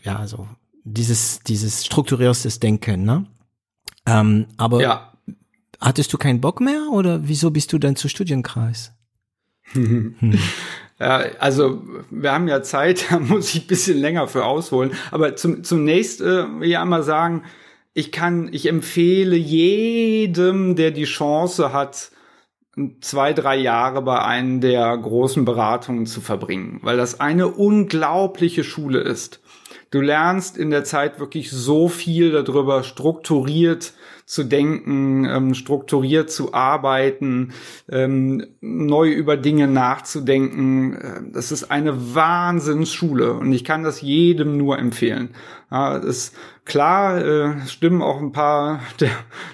ja, 0.03 0.27
so, 0.27 0.49
dieses, 0.83 1.41
dieses 1.41 1.87
strukturiertes 1.87 2.59
Denken, 2.59 3.05
ne? 3.05 3.27
Ähm, 4.07 4.47
aber 4.57 4.81
ja. 4.81 5.13
hattest 5.81 6.13
du 6.13 6.19
keinen 6.19 6.41
Bock 6.41 6.61
mehr 6.61 6.89
oder 6.91 7.29
wieso 7.29 7.53
bist 7.53 7.73
du 7.73 7.79
dann 7.79 7.95
zu 7.95 8.09
Studienkreis? 8.09 8.93
hm. 9.73 10.17
Ja, 11.01 11.25
also 11.39 11.83
wir 12.11 12.33
haben 12.33 12.47
ja 12.47 12.63
Zeit, 12.63 13.07
da 13.11 13.19
muss 13.19 13.55
ich 13.55 13.63
ein 13.63 13.67
bisschen 13.67 13.99
länger 13.99 14.29
für 14.29 14.45
ausholen. 14.45 14.93
Aber 15.11 15.35
zum, 15.35 15.65
zunächst 15.65 16.21
äh, 16.21 16.61
will 16.61 16.69
ich 16.69 16.79
einmal 16.79 17.03
sagen, 17.03 17.45
ich 17.95 18.13
kann, 18.13 18.51
ich 18.53 18.69
empfehle 18.69 19.35
jedem, 19.35 20.77
der 20.77 20.91
die 20.93 21.05
Chance 21.05 21.73
hat, 21.73 22.13
zwei, 23.01 23.33
drei 23.33 23.57
Jahre 23.57 24.01
bei 24.03 24.23
einem 24.23 24.61
der 24.61 24.97
großen 24.97 25.45
Beratungen 25.45 26.07
zu 26.07 26.21
verbringen, 26.21 26.79
weil 26.83 26.97
das 26.97 27.19
eine 27.19 27.49
unglaubliche 27.49 28.63
Schule 28.63 29.01
ist. 29.01 29.41
Du 29.91 30.01
lernst 30.01 30.57
in 30.57 30.71
der 30.71 30.85
Zeit 30.85 31.19
wirklich 31.19 31.51
so 31.51 31.89
viel 31.89 32.31
darüber, 32.31 32.85
strukturiert 32.85 33.93
zu 34.31 34.45
denken, 34.45 35.25
ähm, 35.25 35.55
strukturiert 35.55 36.31
zu 36.31 36.55
arbeiten, 36.55 37.53
ähm, 37.91 38.47
neu 38.61 39.11
über 39.11 39.37
Dinge 39.37 39.67
nachzudenken. 39.67 40.95
Äh, 40.95 41.21
das 41.33 41.51
ist 41.51 41.73
eine 41.73 42.15
Wahnsinnsschule 42.15 43.33
und 43.33 43.53
ich 43.53 43.65
kann 43.65 43.83
das 43.83 44.01
jedem 44.01 44.57
nur 44.57 44.79
empfehlen. 44.79 45.31
Ja, 45.73 45.97
ist 45.97 46.35
klar, 46.65 47.25
äh, 47.25 47.67
stimmen 47.67 48.03
auch 48.03 48.21
ein 48.21 48.33
paar 48.33 48.81
der, 49.01 49.11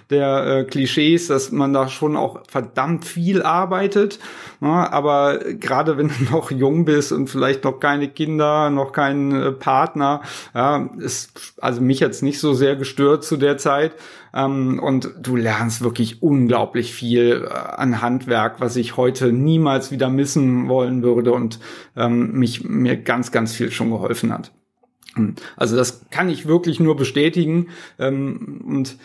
der 0.09 0.47
äh, 0.47 0.65
Klischees, 0.65 1.29
dass 1.29 1.53
man 1.53 1.75
da 1.75 1.89
schon 1.89 2.17
auch 2.17 2.41
verdammt 2.49 3.05
viel 3.05 3.43
arbeitet. 3.43 4.19
Ja, 4.63 4.91
aber 4.91 5.39
gerade 5.39 5.99
wenn 5.99 6.09
du 6.09 6.15
noch 6.31 6.51
jung 6.51 6.87
bist 6.87 7.13
und 7.13 7.29
vielleicht 7.29 7.65
noch 7.65 7.81
keine 7.81 8.09
Kinder, 8.09 8.71
noch 8.71 8.93
keinen 8.93 9.33
äh, 9.33 9.53
Partner, 9.53 10.23
ja, 10.55 10.89
ist 10.99 11.55
also 11.61 11.83
mich 11.83 12.01
jetzt 12.01 12.23
nicht 12.23 12.41
so 12.41 12.55
sehr 12.55 12.77
gestört 12.77 13.23
zu 13.25 13.37
der 13.37 13.59
Zeit. 13.59 13.93
Ähm, 14.33 14.79
und 14.83 15.11
du 15.21 15.37
lernst 15.37 15.83
wirklich 15.83 16.23
unglaublich 16.23 16.95
viel 16.95 17.47
äh, 17.47 17.55
an 17.55 18.01
Handwerk, 18.01 18.61
was 18.61 18.77
ich 18.77 18.97
heute 18.97 19.33
niemals 19.33 19.91
wieder 19.91 20.09
missen 20.09 20.69
wollen 20.69 21.03
würde 21.03 21.33
und 21.33 21.61
ähm, 21.95 22.33
mich 22.33 22.65
mir 22.65 22.97
ganz, 22.97 23.33
ganz 23.33 23.55
viel 23.55 23.71
schon 23.71 23.91
geholfen 23.91 24.33
hat. 24.33 24.53
Also 25.57 25.77
das 25.77 26.09
kann 26.11 26.29
ich 26.29 26.47
wirklich 26.47 26.81
nur 26.81 26.97
bestätigen. 26.97 27.69
Ähm, 27.99 28.63
und 28.67 28.97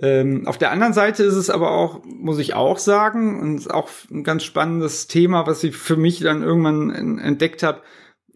ähm, 0.00 0.46
auf 0.46 0.58
der 0.58 0.70
anderen 0.70 0.92
Seite 0.92 1.24
ist 1.24 1.34
es 1.34 1.50
aber 1.50 1.72
auch, 1.72 2.04
muss 2.04 2.38
ich 2.38 2.54
auch 2.54 2.78
sagen, 2.78 3.40
und 3.40 3.58
ist 3.58 3.72
auch 3.72 3.88
ein 4.10 4.22
ganz 4.22 4.44
spannendes 4.44 5.08
Thema, 5.08 5.46
was 5.46 5.64
ich 5.64 5.76
für 5.76 5.96
mich 5.96 6.20
dann 6.20 6.42
irgendwann 6.42 7.18
entdeckt 7.18 7.62
habe. 7.62 7.82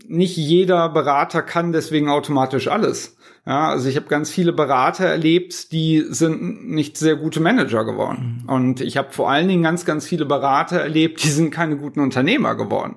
Nicht 0.07 0.37
jeder 0.37 0.89
Berater 0.89 1.43
kann 1.43 1.73
deswegen 1.73 2.09
automatisch 2.09 2.67
alles. 2.67 3.17
Ja, 3.47 3.71
also 3.71 3.89
ich 3.89 3.97
habe 3.97 4.07
ganz 4.07 4.31
viele 4.31 4.53
Berater 4.53 5.05
erlebt, 5.07 5.73
die 5.73 6.05
sind 6.09 6.69
nicht 6.69 6.97
sehr 6.97 7.17
gute 7.17 7.41
Manager 7.41 7.85
geworden. 7.85 8.43
Mhm. 8.43 8.49
Und 8.49 8.81
ich 8.81 8.97
habe 8.97 9.13
vor 9.13 9.31
allen 9.31 9.49
Dingen 9.49 9.65
ganz, 9.65 9.85
ganz 9.85 10.07
viele 10.07 10.27
Berater 10.27 10.81
erlebt, 10.81 11.23
die 11.25 11.29
sind 11.29 11.51
keine 11.51 11.77
guten 11.77 12.01
Unternehmer 12.01 12.55
geworden. 12.55 12.97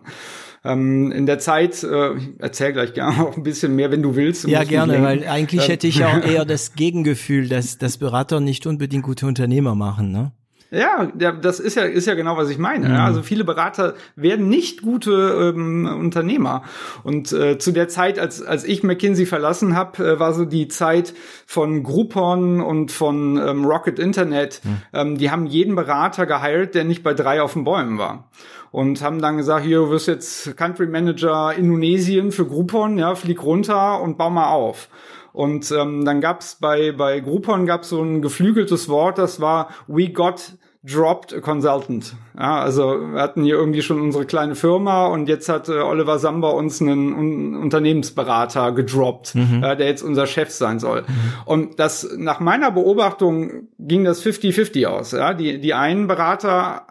Ähm, 0.65 1.11
in 1.11 1.25
der 1.25 1.39
Zeit, 1.39 1.83
äh, 1.83 2.15
ich 2.15 2.29
erzähl 2.39 2.73
gleich 2.73 2.93
gerne 2.93 3.21
auch 3.27 3.37
ein 3.37 3.43
bisschen 3.43 3.75
mehr, 3.75 3.91
wenn 3.91 4.01
du 4.01 4.15
willst. 4.15 4.47
Ja, 4.47 4.63
gerne, 4.63 5.01
weil 5.03 5.27
eigentlich 5.27 5.63
ähm, 5.63 5.69
hätte 5.69 5.87
ich 5.87 6.03
auch 6.03 6.17
eher 6.25 6.45
das 6.45 6.73
Gegengefühl, 6.73 7.47
dass, 7.47 7.77
dass 7.77 7.97
Berater 7.97 8.39
nicht 8.39 8.65
unbedingt 8.65 9.03
gute 9.03 9.27
Unternehmer 9.27 9.75
machen, 9.75 10.11
ne? 10.11 10.31
Ja, 10.71 11.09
ja, 11.19 11.31
das 11.31 11.59
ist 11.59 11.75
ja, 11.75 11.83
ist 11.83 12.07
ja 12.07 12.15
genau, 12.15 12.35
was 12.37 12.49
ich 12.49 12.57
meine. 12.57 12.89
Mhm. 12.89 12.95
Also 12.95 13.21
viele 13.21 13.43
Berater 13.45 13.93
werden 14.15 14.49
nicht 14.49 14.81
gute 14.81 15.53
ähm, 15.55 15.85
Unternehmer. 15.85 16.63
Und 17.03 17.31
äh, 17.31 17.57
zu 17.57 17.71
der 17.71 17.87
Zeit, 17.87 18.19
als, 18.19 18.41
als 18.41 18.63
ich 18.65 18.83
McKinsey 18.83 19.25
verlassen 19.25 19.75
habe, 19.75 20.03
äh, 20.03 20.19
war 20.19 20.33
so 20.33 20.43
die 20.43 20.67
Zeit 20.67 21.13
von 21.45 21.83
Groupon 21.83 22.61
und 22.61 22.91
von 22.91 23.37
ähm, 23.37 23.63
Rocket 23.63 23.99
Internet. 23.99 24.61
Mhm. 24.63 24.81
Ähm, 24.91 25.17
die 25.17 25.29
haben 25.29 25.45
jeden 25.45 25.75
Berater 25.75 26.25
geheilt, 26.25 26.75
der 26.75 26.83
nicht 26.83 27.03
bei 27.03 27.13
drei 27.13 27.41
auf 27.41 27.53
den 27.53 27.63
Bäumen 27.63 27.97
war 27.97 28.29
und 28.75 29.01
haben 29.01 29.21
dann 29.21 29.37
gesagt, 29.37 29.65
hier, 29.65 29.77
du 29.77 29.89
wirst 29.89 30.09
jetzt 30.09 30.57
Country 30.57 30.87
Manager 30.87 31.53
Indonesien 31.53 32.33
für 32.33 32.45
Groupon, 32.45 32.97
ja, 32.97 33.15
flieg 33.15 33.41
runter 33.41 34.01
und 34.01 34.17
bau 34.17 34.29
mal 34.29 34.49
auf. 34.49 34.89
Und 35.31 35.71
ähm, 35.71 36.03
dann 36.03 36.19
gab's 36.19 36.55
bei 36.55 36.91
bei 36.91 37.21
Groupon 37.21 37.65
gab's 37.65 37.87
so 37.87 38.01
ein 38.01 38.21
geflügeltes 38.21 38.89
Wort, 38.89 39.17
das 39.17 39.39
war 39.39 39.69
We 39.87 40.09
got 40.09 40.57
dropped 40.85 41.33
a 41.33 41.39
consultant. 41.39 42.15
Ja, 42.37 42.59
also 42.59 42.99
wir 43.13 43.21
hatten 43.21 43.43
hier 43.43 43.55
irgendwie 43.55 43.81
schon 43.81 43.99
unsere 43.99 44.25
kleine 44.25 44.55
Firma 44.55 45.07
und 45.07 45.27
jetzt 45.27 45.49
hat 45.49 45.67
äh, 45.67 45.79
Oliver 45.79 46.19
Samba 46.19 46.49
uns 46.49 46.81
einen 46.81 47.13
un 47.13 47.55
Unternehmensberater 47.55 48.71
gedroppt, 48.71 49.35
mhm. 49.35 49.63
äh, 49.63 49.75
der 49.75 49.87
jetzt 49.87 50.03
unser 50.03 50.27
Chef 50.27 50.51
sein 50.51 50.79
soll. 50.79 51.01
Mhm. 51.01 51.33
Und 51.45 51.79
das 51.79 52.07
nach 52.17 52.39
meiner 52.39 52.71
Beobachtung 52.71 53.67
ging 53.79 54.03
das 54.03 54.23
50-50 54.23 54.85
aus. 54.85 55.11
Ja, 55.11 55.33
die 55.33 55.59
die 55.59 55.73
einen 55.73 56.07
Berater 56.07 56.85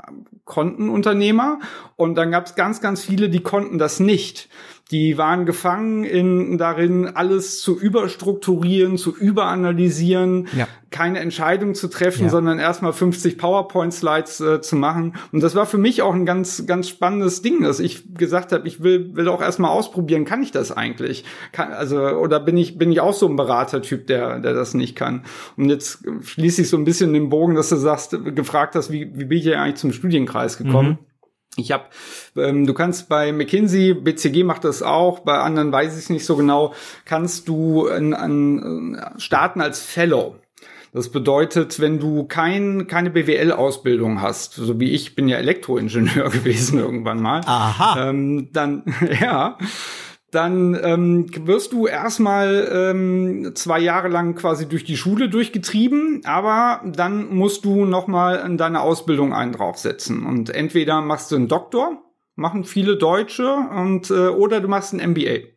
konnten 0.44 0.88
Unternehmer 0.88 1.58
und 1.96 2.16
dann 2.16 2.30
gab 2.30 2.46
es 2.46 2.54
ganz, 2.54 2.80
ganz 2.80 3.04
viele, 3.04 3.28
die 3.28 3.40
konnten 3.40 3.78
das 3.78 4.00
nicht. 4.00 4.48
Die 4.94 5.18
waren 5.18 5.44
gefangen 5.44 6.04
in 6.04 6.56
darin, 6.56 7.08
alles 7.16 7.60
zu 7.60 7.76
überstrukturieren, 7.76 8.96
zu 8.96 9.12
überanalysieren, 9.12 10.46
ja. 10.56 10.68
keine 10.92 11.18
Entscheidung 11.18 11.74
zu 11.74 11.88
treffen, 11.88 12.26
ja. 12.26 12.28
sondern 12.28 12.60
erstmal 12.60 12.92
50 12.92 13.36
PowerPoint-Slides 13.36 14.40
äh, 14.40 14.60
zu 14.60 14.76
machen. 14.76 15.16
Und 15.32 15.42
das 15.42 15.56
war 15.56 15.66
für 15.66 15.78
mich 15.78 16.02
auch 16.02 16.14
ein 16.14 16.24
ganz, 16.24 16.64
ganz 16.68 16.88
spannendes 16.88 17.42
Ding, 17.42 17.64
dass 17.64 17.80
ich 17.80 18.14
gesagt 18.14 18.52
habe, 18.52 18.68
ich 18.68 18.84
will, 18.84 19.16
will 19.16 19.26
auch 19.26 19.42
erstmal 19.42 19.72
ausprobieren, 19.72 20.24
kann 20.24 20.44
ich 20.44 20.52
das 20.52 20.70
eigentlich? 20.70 21.24
Kann, 21.50 21.72
also, 21.72 21.98
oder 21.98 22.38
bin 22.38 22.56
ich, 22.56 22.78
bin 22.78 22.92
ich 22.92 23.00
auch 23.00 23.14
so 23.14 23.26
ein 23.26 23.34
Beratertyp, 23.34 24.06
der, 24.06 24.38
der 24.38 24.54
das 24.54 24.74
nicht 24.74 24.94
kann? 24.94 25.24
Und 25.56 25.70
jetzt 25.70 26.04
schließe 26.20 26.62
ich 26.62 26.68
so 26.68 26.76
ein 26.76 26.84
bisschen 26.84 27.12
den 27.12 27.30
Bogen, 27.30 27.56
dass 27.56 27.68
du 27.70 27.76
sagst, 27.76 28.16
gefragt 28.36 28.76
hast, 28.76 28.92
wie, 28.92 29.10
wie 29.18 29.24
bin 29.24 29.38
ich 29.38 29.56
eigentlich 29.56 29.74
zum 29.74 29.92
Studienkreis 29.92 30.56
gekommen? 30.56 30.90
Mhm. 30.90 31.13
Ich 31.56 31.70
habe, 31.70 31.84
ähm, 32.36 32.66
du 32.66 32.74
kannst 32.74 33.08
bei 33.08 33.32
McKinsey, 33.32 33.94
BCG 33.94 34.44
macht 34.44 34.64
das 34.64 34.82
auch, 34.82 35.20
bei 35.20 35.38
anderen 35.38 35.70
weiß 35.70 35.92
ich 35.92 36.04
es 36.04 36.10
nicht 36.10 36.24
so 36.24 36.36
genau, 36.36 36.74
kannst 37.04 37.48
du 37.48 37.88
an, 37.88 38.12
an, 38.12 38.94
äh, 38.96 39.20
starten 39.20 39.60
als 39.60 39.80
Fellow. 39.80 40.36
Das 40.92 41.08
bedeutet, 41.08 41.80
wenn 41.80 41.98
du 41.98 42.24
kein, 42.24 42.86
keine 42.86 43.10
BWL-Ausbildung 43.10 44.22
hast, 44.22 44.54
so 44.54 44.78
wie 44.78 44.92
ich 44.92 45.16
bin 45.16 45.26
ja 45.26 45.38
Elektroingenieur 45.38 46.30
gewesen 46.30 46.78
irgendwann 46.78 47.20
mal, 47.20 47.40
Aha. 47.46 48.10
Ähm, 48.10 48.48
dann 48.52 48.84
ja, 49.20 49.58
dann 50.34 50.78
ähm, 50.82 51.26
wirst 51.46 51.72
du 51.72 51.86
erstmal 51.86 52.68
ähm, 52.72 53.52
zwei 53.54 53.78
Jahre 53.78 54.08
lang 54.08 54.34
quasi 54.34 54.68
durch 54.68 54.84
die 54.84 54.96
Schule 54.96 55.28
durchgetrieben, 55.28 56.22
aber 56.24 56.80
dann 56.84 57.34
musst 57.34 57.64
du 57.64 57.84
nochmal 57.84 58.44
in 58.44 58.56
deine 58.56 58.80
Ausbildung 58.80 59.32
einen 59.32 59.52
draufsetzen. 59.52 60.26
Und 60.26 60.50
entweder 60.50 61.00
machst 61.00 61.30
du 61.30 61.36
einen 61.36 61.48
Doktor, 61.48 62.02
machen 62.34 62.64
viele 62.64 62.96
Deutsche, 62.96 63.54
und 63.54 64.10
äh, 64.10 64.28
oder 64.28 64.60
du 64.60 64.68
machst 64.68 64.92
ein 64.92 65.10
MBA. 65.10 65.48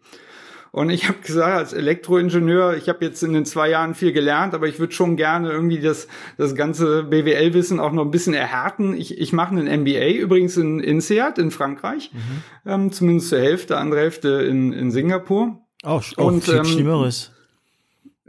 Und 0.78 0.92
ich 0.92 1.08
habe 1.08 1.18
gesagt, 1.26 1.58
als 1.58 1.74
Elektroingenieur, 1.74 2.76
ich 2.78 2.88
habe 2.88 3.04
jetzt 3.04 3.24
in 3.24 3.34
den 3.34 3.46
zwei 3.46 3.68
Jahren 3.68 3.96
viel 3.96 4.12
gelernt, 4.12 4.54
aber 4.54 4.68
ich 4.68 4.78
würde 4.78 4.94
schon 4.94 5.16
gerne 5.16 5.50
irgendwie 5.50 5.80
das, 5.80 6.08
das 6.38 6.54
ganze 6.54 7.02
BWL-Wissen 7.02 7.80
auch 7.80 7.92
noch 7.92 8.06
ein 8.06 8.12
bisschen 8.12 8.36
erhärten. 8.36 8.96
Ich, 8.96 9.18
ich 9.18 9.34
mache 9.34 9.56
einen 9.56 9.82
MBA 9.82 10.10
übrigens 10.10 10.56
in, 10.56 10.80
in 10.80 11.02
Seat 11.02 11.40
in 11.40 11.50
Frankreich, 11.50 12.12
mhm. 12.14 12.72
ähm, 12.72 12.92
zumindest 12.92 13.30
zur 13.30 13.40
Hälfte, 13.40 13.78
andere 13.78 14.02
Hälfte 14.02 14.30
in, 14.44 14.72
in 14.72 14.92
Singapur. 14.92 15.60
Auch, 15.82 16.04
auch 16.16 16.26
und, 16.26 16.44
viel 16.44 16.58
ähm, 16.58 16.66
Schlimmeres. 16.66 17.32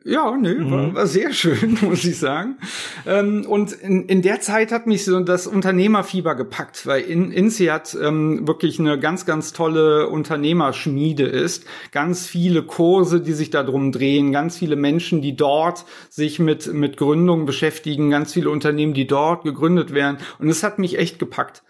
Ja, 0.09 0.35
nee, 0.38 0.55
mhm. 0.55 0.71
war, 0.71 0.94
war 0.94 1.07
sehr 1.07 1.35
schön, 1.35 1.77
muss 1.83 2.03
ich 2.05 2.18
sagen. 2.18 2.57
Ähm, 3.07 3.44
und 3.47 3.73
in, 3.73 4.07
in 4.07 4.23
der 4.23 4.40
Zeit 4.40 4.73
hat 4.73 4.87
mich 4.87 5.05
so 5.05 5.21
das 5.21 5.47
Unternehmerfieber 5.47 6.35
gepackt, 6.35 6.87
weil 6.87 7.03
in, 7.03 7.31
INSEAD 7.31 7.94
ähm, 8.03 8.49
wirklich 8.49 8.81
eine 8.81 8.99
ganz, 8.99 9.27
ganz 9.27 9.53
tolle 9.53 10.09
Unternehmerschmiede 10.09 11.25
ist. 11.25 11.66
Ganz 11.92 12.27
viele 12.27 12.62
Kurse, 12.62 13.21
die 13.21 13.35
sich 13.35 13.51
darum 13.51 13.92
drehen, 13.92 14.33
ganz 14.33 14.57
viele 14.57 14.77
Menschen, 14.77 15.21
die 15.21 15.37
dort 15.37 15.85
sich 16.09 16.38
mit, 16.38 16.73
mit 16.73 16.97
Gründung 16.97 17.44
beschäftigen, 17.44 18.09
ganz 18.09 18.33
viele 18.33 18.49
Unternehmen, 18.49 18.94
die 18.94 19.07
dort 19.07 19.44
gegründet 19.44 19.92
werden. 19.92 20.16
Und 20.38 20.49
es 20.49 20.62
hat 20.62 20.79
mich 20.79 20.99
echt 20.99 21.18
gepackt. 21.18 21.62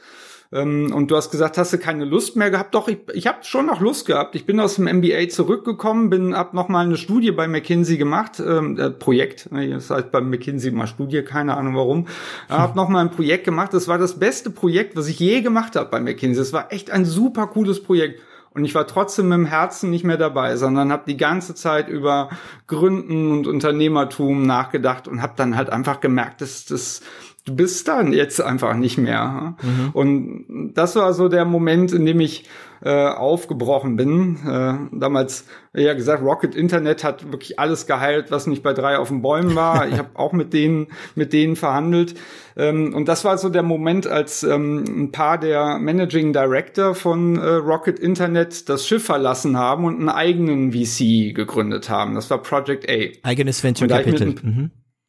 Ähm, 0.50 0.92
und 0.94 1.10
du 1.10 1.16
hast 1.16 1.30
gesagt, 1.30 1.58
hast 1.58 1.72
du 1.72 1.78
keine 1.78 2.04
Lust 2.04 2.36
mehr 2.36 2.50
gehabt? 2.50 2.74
Doch, 2.74 2.88
ich, 2.88 2.98
ich 3.12 3.26
habe 3.26 3.38
schon 3.42 3.66
noch 3.66 3.80
Lust 3.80 4.06
gehabt. 4.06 4.34
Ich 4.34 4.46
bin 4.46 4.58
aus 4.60 4.76
dem 4.76 4.84
MBA 4.84 5.28
zurückgekommen, 5.28 6.08
bin 6.08 6.32
ab 6.32 6.54
noch 6.54 6.68
mal 6.68 6.86
eine 6.86 6.96
Studie 6.96 7.32
bei 7.32 7.46
McKinsey 7.46 7.98
gemacht, 7.98 8.40
ähm, 8.40 8.78
äh, 8.78 8.90
Projekt. 8.90 9.52
Ne, 9.52 9.68
das 9.68 9.90
heißt 9.90 10.10
bei 10.10 10.20
McKinsey 10.20 10.70
mal 10.70 10.86
Studie, 10.86 11.22
keine 11.22 11.56
Ahnung 11.56 11.76
warum. 11.76 12.06
Hm. 12.46 12.58
Hab 12.58 12.76
noch 12.76 12.88
mal 12.88 13.00
ein 13.00 13.10
Projekt 13.10 13.44
gemacht. 13.44 13.74
Das 13.74 13.88
war 13.88 13.98
das 13.98 14.18
beste 14.18 14.50
Projekt, 14.50 14.96
was 14.96 15.08
ich 15.08 15.18
je 15.18 15.42
gemacht 15.42 15.76
habe 15.76 15.90
bei 15.90 16.00
McKinsey. 16.00 16.40
Es 16.40 16.52
war 16.52 16.72
echt 16.72 16.90
ein 16.90 17.04
super 17.04 17.46
cooles 17.48 17.82
Projekt. 17.82 18.20
Und 18.54 18.64
ich 18.64 18.74
war 18.74 18.86
trotzdem 18.86 19.28
mit 19.28 19.36
dem 19.36 19.44
Herzen 19.44 19.90
nicht 19.90 20.04
mehr 20.04 20.16
dabei, 20.16 20.56
sondern 20.56 20.90
habe 20.90 21.04
die 21.06 21.18
ganze 21.18 21.54
Zeit 21.54 21.88
über 21.88 22.30
Gründen 22.66 23.30
und 23.30 23.46
Unternehmertum 23.46 24.46
nachgedacht 24.46 25.06
und 25.06 25.20
habe 25.22 25.34
dann 25.36 25.54
halt 25.54 25.70
einfach 25.70 26.00
gemerkt, 26.00 26.40
dass 26.40 26.64
das 26.64 27.02
du 27.44 27.56
bist 27.56 27.88
dann 27.88 28.12
jetzt 28.12 28.40
einfach 28.40 28.74
nicht 28.74 28.98
mehr. 28.98 29.56
Mhm. 29.62 29.90
Und 29.92 30.72
das 30.74 30.96
war 30.96 31.12
so 31.14 31.28
der 31.28 31.44
Moment, 31.44 31.92
in 31.92 32.04
dem 32.04 32.20
ich 32.20 32.44
äh, 32.80 33.08
aufgebrochen 33.08 33.96
bin. 33.96 34.36
Äh, 34.46 34.74
damals, 34.96 35.46
ja 35.74 35.94
gesagt, 35.94 36.22
Rocket 36.22 36.54
Internet 36.54 37.02
hat 37.02 37.32
wirklich 37.32 37.58
alles 37.58 37.86
geheilt, 37.86 38.30
was 38.30 38.46
nicht 38.46 38.62
bei 38.62 38.72
drei 38.72 38.98
auf 38.98 39.08
den 39.08 39.22
Bäumen 39.22 39.56
war. 39.56 39.88
ich 39.92 39.98
habe 39.98 40.10
auch 40.14 40.32
mit 40.32 40.52
denen, 40.52 40.88
mit 41.14 41.32
denen 41.32 41.56
verhandelt. 41.56 42.14
Ähm, 42.56 42.94
und 42.94 43.08
das 43.08 43.24
war 43.24 43.36
so 43.38 43.48
der 43.48 43.62
Moment, 43.62 44.06
als 44.06 44.42
ähm, 44.44 44.84
ein 44.86 45.12
paar 45.12 45.38
der 45.38 45.78
Managing 45.78 46.32
Director 46.32 46.94
von 46.94 47.36
äh, 47.36 47.46
Rocket 47.46 47.98
Internet 47.98 48.68
das 48.68 48.86
Schiff 48.86 49.04
verlassen 49.04 49.56
haben 49.56 49.84
und 49.84 49.96
einen 49.96 50.08
eigenen 50.08 50.72
VC 50.72 51.34
gegründet 51.34 51.90
haben. 51.90 52.14
Das 52.14 52.30
war 52.30 52.38
Project 52.42 52.88
A. 52.88 53.26
Eigenes 53.26 53.64
Venture 53.64 53.88
Capital. 53.88 54.34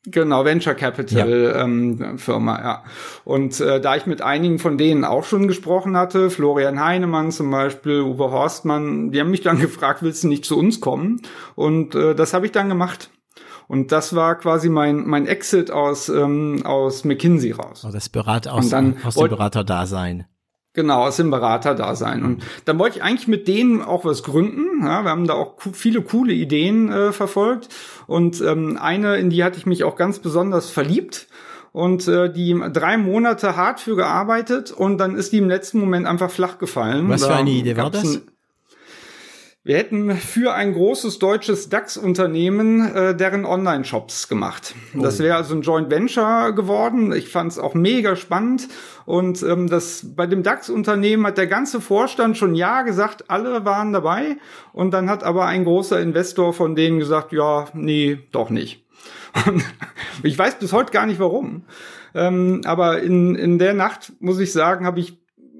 Genau, 0.05 0.45
Venture 0.45 0.75
Capital 0.75 1.29
ja. 1.29 1.63
ähm, 1.63 2.17
Firma, 2.17 2.59
ja. 2.61 2.83
Und 3.25 3.59
äh, 3.59 3.81
da 3.81 3.97
ich 3.97 4.05
mit 4.05 4.21
einigen 4.21 4.57
von 4.57 4.77
denen 4.77 5.03
auch 5.03 5.25
schon 5.25 5.47
gesprochen 5.47 5.97
hatte, 5.97 6.29
Florian 6.29 6.79
Heinemann 6.79 7.31
zum 7.31 7.51
Beispiel, 7.51 8.01
Uwe 8.01 8.31
Horstmann, 8.31 9.11
die 9.11 9.19
haben 9.19 9.29
mich 9.29 9.41
dann 9.41 9.59
gefragt, 9.61 10.01
willst 10.01 10.23
du 10.23 10.29
nicht 10.29 10.45
zu 10.45 10.57
uns 10.57 10.79
kommen? 10.79 11.21
Und 11.55 11.95
äh, 11.95 12.15
das 12.15 12.33
habe 12.33 12.45
ich 12.45 12.53
dann 12.53 12.69
gemacht. 12.69 13.09
Und 13.67 13.91
das 13.91 14.15
war 14.15 14.35
quasi 14.35 14.67
mein 14.67 15.05
mein 15.05 15.27
Exit 15.27 15.69
aus 15.69 16.09
ähm, 16.09 16.65
aus 16.65 17.03
McKinsey 17.03 17.51
raus. 17.51 17.85
Oh, 17.87 17.91
das 17.91 18.09
Berater 18.09 18.55
aus, 18.55 18.69
dann, 18.69 18.97
aus 19.03 19.13
dem 19.13 19.29
Beraterdasein. 19.29 20.25
Genau, 20.73 21.05
aus 21.05 21.17
dem 21.17 21.31
Berater-Dasein. 21.31 22.23
Und 22.23 22.43
dann 22.65 22.77
wollte 22.77 22.97
ich 22.97 23.03
eigentlich 23.03 23.27
mit 23.27 23.47
denen 23.47 23.81
auch 23.81 24.05
was 24.05 24.21
gründen. 24.21 24.85
Ja, 24.85 25.03
wir 25.03 25.09
haben 25.09 25.25
da 25.25 25.33
auch 25.33 25.55
viele 25.73 26.01
coole 26.03 26.33
Ideen 26.33 26.91
äh, 26.91 27.11
verfolgt. 27.11 27.69
Und 28.05 28.39
ähm, 28.41 28.77
eine, 28.79 29.17
in 29.17 29.31
die 29.31 29.43
hatte 29.43 29.57
ich 29.57 29.65
mich 29.65 29.83
auch 29.83 29.95
ganz 29.95 30.19
besonders 30.19 30.69
verliebt. 30.69 31.27
Und 31.71 32.07
äh, 32.07 32.31
die 32.31 32.59
drei 32.71 32.97
Monate 32.97 33.55
hart 33.55 33.79
für 33.79 33.95
gearbeitet 33.95 34.71
und 34.71 34.97
dann 34.97 35.15
ist 35.15 35.33
die 35.33 35.37
im 35.37 35.49
letzten 35.49 35.79
Moment 35.79 36.07
einfach 36.07 36.31
flach 36.31 36.57
gefallen. 36.57 37.09
Was 37.09 37.25
für 37.25 37.35
eine 37.35 37.51
Idee 37.51 37.77
war 37.77 37.91
das? 37.91 38.21
Wir 39.61 39.77
hätten 39.77 40.15
für 40.15 40.53
ein 40.53 40.71
großes 40.71 41.19
deutsches 41.19 41.67
DAX-Unternehmen 41.67 42.95
äh, 42.95 43.13
deren 43.13 43.43
Online-Shops 43.43 44.29
gemacht. 44.29 44.73
Oh. 44.95 45.01
Das 45.01 45.19
wäre 45.19 45.35
also 45.35 45.53
ein 45.53 45.63
Joint 45.63 45.91
Venture 45.91 46.53
geworden. 46.53 47.11
Ich 47.11 47.27
fand 47.27 47.51
es 47.51 47.59
auch 47.59 47.73
mega 47.73 48.15
spannend. 48.15 48.69
Und 49.05 49.43
ähm, 49.43 49.69
das 49.69 50.15
bei 50.15 50.27
dem 50.27 50.43
DAX-Unternehmen 50.43 51.27
hat 51.27 51.37
der 51.37 51.47
ganze 51.47 51.81
Vorstand 51.81 52.37
schon 52.37 52.55
ja 52.55 52.83
gesagt, 52.83 53.29
alle 53.29 53.65
waren 53.65 53.91
dabei. 53.91 54.37
Und 54.71 54.91
dann 54.91 55.09
hat 55.09 55.23
aber 55.23 55.45
ein 55.45 55.65
großer 55.65 55.99
Investor 55.99 56.53
von 56.53 56.73
denen 56.73 56.99
gesagt, 56.99 57.33
ja, 57.33 57.65
nee, 57.73 58.17
doch 58.31 58.49
nicht. 58.49 58.85
Und 59.45 59.65
ich 60.23 60.39
weiß 60.39 60.59
bis 60.59 60.71
heute 60.71 60.93
gar 60.93 61.05
nicht 61.05 61.19
warum. 61.19 61.65
Ähm, 62.15 62.61
aber 62.63 63.01
in, 63.01 63.35
in 63.35 63.59
der 63.59 63.73
Nacht, 63.73 64.13
muss 64.21 64.39
ich 64.39 64.53
sagen, 64.53 64.85
habe 64.85 65.01
ich 65.01 65.18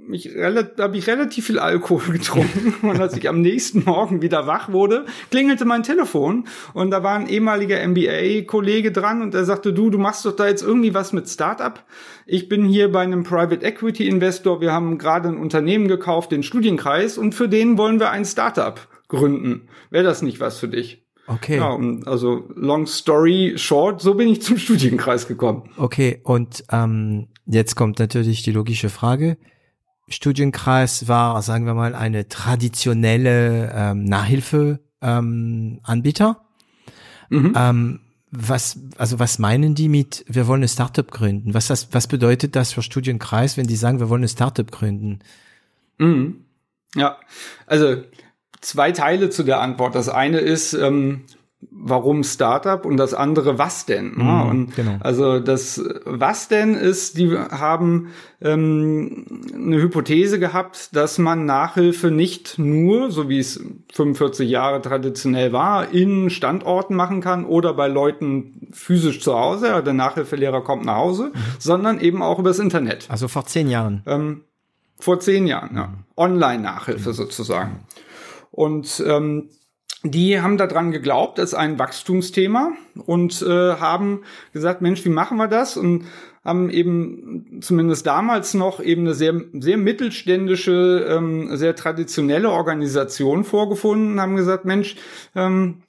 mich 0.09 0.27
habe 0.35 0.97
ich 0.97 1.07
relativ 1.07 1.45
viel 1.45 1.59
Alkohol 1.59 2.13
getrunken 2.13 2.73
und 2.87 2.99
als 2.99 3.15
ich 3.15 3.29
am 3.29 3.41
nächsten 3.41 3.83
Morgen 3.85 4.21
wieder 4.21 4.47
wach 4.47 4.71
wurde, 4.71 5.05
klingelte 5.29 5.65
mein 5.65 5.83
Telefon 5.83 6.47
und 6.73 6.91
da 6.91 7.03
war 7.03 7.15
ein 7.15 7.27
ehemaliger 7.27 7.87
MBA-Kollege 7.87 8.91
dran 8.91 9.21
und 9.21 9.35
er 9.35 9.45
sagte, 9.45 9.71
du, 9.71 9.89
du 9.89 9.99
machst 9.99 10.25
doch 10.25 10.35
da 10.35 10.47
jetzt 10.47 10.63
irgendwie 10.63 10.93
was 10.93 11.13
mit 11.13 11.29
Startup. 11.29 11.83
Ich 12.25 12.49
bin 12.49 12.65
hier 12.65 12.91
bei 12.91 13.01
einem 13.01 13.23
Private 13.23 13.63
Equity 13.63 14.07
Investor, 14.07 14.61
wir 14.61 14.73
haben 14.73 14.97
gerade 14.97 15.29
ein 15.29 15.37
Unternehmen 15.37 15.87
gekauft, 15.87 16.31
den 16.31 16.43
Studienkreis 16.43 17.17
und 17.17 17.35
für 17.35 17.47
den 17.47 17.77
wollen 17.77 17.99
wir 17.99 18.09
ein 18.09 18.25
Startup 18.25 18.79
gründen. 19.07 19.69
Wäre 19.91 20.03
das 20.03 20.23
nicht 20.23 20.39
was 20.39 20.57
für 20.57 20.67
dich? 20.67 21.05
Okay. 21.27 21.57
Ja, 21.57 21.77
also 22.07 22.45
long 22.55 22.87
story 22.87 23.53
short, 23.57 24.01
so 24.01 24.15
bin 24.15 24.27
ich 24.29 24.41
zum 24.41 24.57
Studienkreis 24.57 25.27
gekommen. 25.27 25.69
Okay, 25.77 26.19
und 26.23 26.63
ähm, 26.71 27.27
jetzt 27.45 27.75
kommt 27.75 27.99
natürlich 27.99 28.41
die 28.41 28.51
logische 28.51 28.89
Frage 28.89 29.37
Studienkreis 30.09 31.07
war, 31.07 31.41
sagen 31.41 31.65
wir 31.65 31.73
mal, 31.73 31.95
eine 31.95 32.27
traditionelle 32.27 33.71
ähm, 33.73 34.03
Nachhilfeanbieter. 34.03 36.41
Ähm, 37.31 37.41
mhm. 37.41 37.53
ähm, 37.55 37.99
was, 38.31 38.79
also 38.97 39.19
was 39.19 39.39
meinen 39.39 39.75
die 39.75 39.89
mit, 39.89 40.25
wir 40.27 40.47
wollen 40.47 40.59
eine 40.59 40.67
Startup 40.67 41.09
gründen? 41.09 41.53
Was, 41.53 41.67
das, 41.67 41.89
was 41.91 42.07
bedeutet 42.07 42.55
das 42.55 42.73
für 42.73 42.81
Studienkreis, 42.81 43.57
wenn 43.57 43.67
die 43.67 43.75
sagen, 43.75 43.99
wir 43.99 44.09
wollen 44.09 44.21
eine 44.21 44.29
Startup 44.29 44.69
gründen? 44.69 45.19
Mhm. 45.97 46.45
Ja, 46.95 47.17
also 47.65 48.03
zwei 48.61 48.91
Teile 48.91 49.29
zu 49.29 49.43
der 49.43 49.61
Antwort. 49.61 49.95
Das 49.95 50.09
eine 50.09 50.39
ist, 50.39 50.73
ähm, 50.73 51.25
warum 51.61 52.23
Startup 52.23 52.85
und 52.85 52.97
das 52.97 53.13
andere 53.13 53.57
was 53.57 53.85
denn. 53.85 54.15
Ne? 54.15 54.23
Mhm, 54.23 54.49
und 54.49 54.75
genau. 54.75 54.97
Also 55.01 55.39
das 55.39 55.83
was 56.05 56.47
denn 56.47 56.73
ist, 56.73 57.17
die 57.17 57.37
haben 57.37 58.09
ähm, 58.41 59.25
eine 59.53 59.81
Hypothese 59.81 60.39
gehabt, 60.39 60.95
dass 60.95 61.17
man 61.17 61.45
Nachhilfe 61.45 62.11
nicht 62.11 62.59
nur, 62.59 63.11
so 63.11 63.27
wie 63.27 63.39
es 63.39 63.61
45 63.91 64.49
Jahre 64.49 64.81
traditionell 64.81 65.51
war, 65.51 65.91
in 65.91 66.29
Standorten 66.29 66.95
machen 66.95 67.19
kann 67.19 67.43
oder 67.43 67.73
bei 67.73 67.87
Leuten 67.87 68.69
physisch 68.71 69.19
zu 69.21 69.37
Hause, 69.37 69.83
der 69.83 69.93
Nachhilfelehrer 69.93 70.61
kommt 70.61 70.85
nach 70.85 70.97
Hause, 70.97 71.31
mhm. 71.33 71.39
sondern 71.59 71.99
eben 71.99 72.21
auch 72.21 72.39
übers 72.39 72.59
Internet. 72.59 73.07
Also 73.09 73.27
vor 73.27 73.45
zehn 73.45 73.69
Jahren. 73.69 74.01
Ähm, 74.05 74.43
vor 74.97 75.19
zehn 75.19 75.45
Jahren, 75.45 75.75
ja. 75.75 75.93
Online-Nachhilfe 76.15 77.09
mhm. 77.09 77.13
sozusagen. 77.13 77.79
Und 78.51 79.03
ähm, 79.05 79.49
die 80.03 80.39
haben 80.39 80.57
daran 80.57 80.91
geglaubt, 80.91 81.39
ist 81.39 81.53
ein 81.53 81.77
Wachstumsthema 81.77 82.71
und 83.05 83.41
äh, 83.41 83.75
haben 83.75 84.21
gesagt, 84.53 84.81
Mensch, 84.81 85.03
wie 85.03 85.09
machen 85.09 85.37
wir 85.37 85.47
das? 85.47 85.75
Und 85.75 86.05
haben 86.45 86.69
eben 86.69 87.59
zumindest 87.61 88.07
damals 88.07 88.53
noch 88.53 88.79
eben 88.79 89.01
eine 89.01 89.13
sehr, 89.13 89.41
sehr 89.53 89.77
mittelständische, 89.77 91.05
ähm, 91.09 91.55
sehr 91.57 91.75
traditionelle 91.75 92.49
Organisation 92.49 93.43
vorgefunden, 93.43 94.21
haben 94.21 94.37
gesagt, 94.37 94.63
Mensch, 94.63 94.95
ähm, 95.35 95.79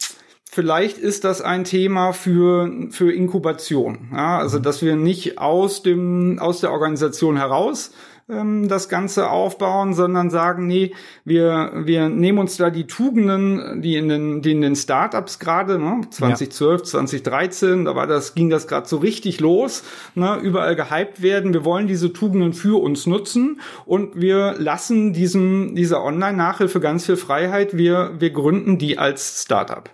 vielleicht 0.50 0.98
ist 0.98 1.22
das 1.22 1.40
ein 1.40 1.62
Thema 1.62 2.12
für, 2.12 2.68
für 2.90 3.12
Inkubation. 3.12 4.08
Ja? 4.12 4.38
Also, 4.38 4.58
dass 4.58 4.82
wir 4.82 4.96
nicht 4.96 5.38
aus 5.38 5.82
dem, 5.82 6.40
aus 6.40 6.60
der 6.60 6.72
Organisation 6.72 7.36
heraus 7.36 7.92
ähm, 8.30 8.68
das 8.68 8.88
Ganze 8.88 9.30
aufbauen, 9.30 9.94
sondern 9.94 10.30
sagen, 10.30 10.66
nee, 10.66 10.92
wir, 11.24 11.72
wir 11.84 12.08
nehmen 12.08 12.38
uns 12.38 12.56
da 12.56 12.70
die 12.70 12.86
Tugenden, 12.86 13.82
die 13.82 13.96
in 13.96 14.08
den, 14.08 14.42
die 14.42 14.52
in 14.52 14.60
den 14.60 14.76
Startups 14.76 15.38
gerade, 15.38 15.78
ne, 15.78 16.02
2012, 16.08 16.80
ja. 16.80 16.84
2013, 16.84 17.84
da 17.84 17.94
war 17.94 18.06
das, 18.06 18.34
ging 18.34 18.50
das 18.50 18.66
gerade 18.66 18.88
so 18.88 18.98
richtig 18.98 19.40
los, 19.40 19.82
ne, 20.14 20.38
überall 20.42 20.76
gehypt 20.76 21.22
werden. 21.22 21.52
Wir 21.52 21.64
wollen 21.64 21.86
diese 21.86 22.12
Tugenden 22.12 22.52
für 22.52 22.80
uns 22.82 23.06
nutzen 23.06 23.60
und 23.86 24.20
wir 24.20 24.54
lassen 24.58 25.12
diesem, 25.12 25.74
dieser 25.74 26.02
Online-Nachhilfe 26.02 26.80
ganz 26.80 27.06
viel 27.06 27.16
Freiheit. 27.16 27.76
Wir, 27.76 28.12
wir 28.18 28.30
gründen 28.30 28.78
die 28.78 28.98
als 28.98 29.42
Startup. 29.42 29.90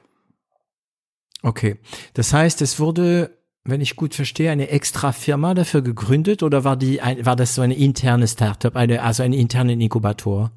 Okay. 1.42 1.76
Das 2.14 2.32
heißt, 2.32 2.60
es 2.62 2.80
wurde 2.80 3.35
wenn 3.66 3.80
ich 3.80 3.96
gut 3.96 4.14
verstehe, 4.14 4.50
eine 4.50 4.68
extra 4.68 5.12
Firma 5.12 5.54
dafür 5.54 5.82
gegründet 5.82 6.42
oder 6.42 6.64
war 6.64 6.76
die 6.76 7.00
ein, 7.00 7.24
war 7.26 7.36
das 7.36 7.54
so 7.54 7.62
eine 7.62 7.74
interne 7.74 8.28
Startup, 8.28 8.74
eine, 8.76 9.02
also 9.02 9.22
ein 9.22 9.32
internen 9.32 9.80
Inkubator? 9.80 10.52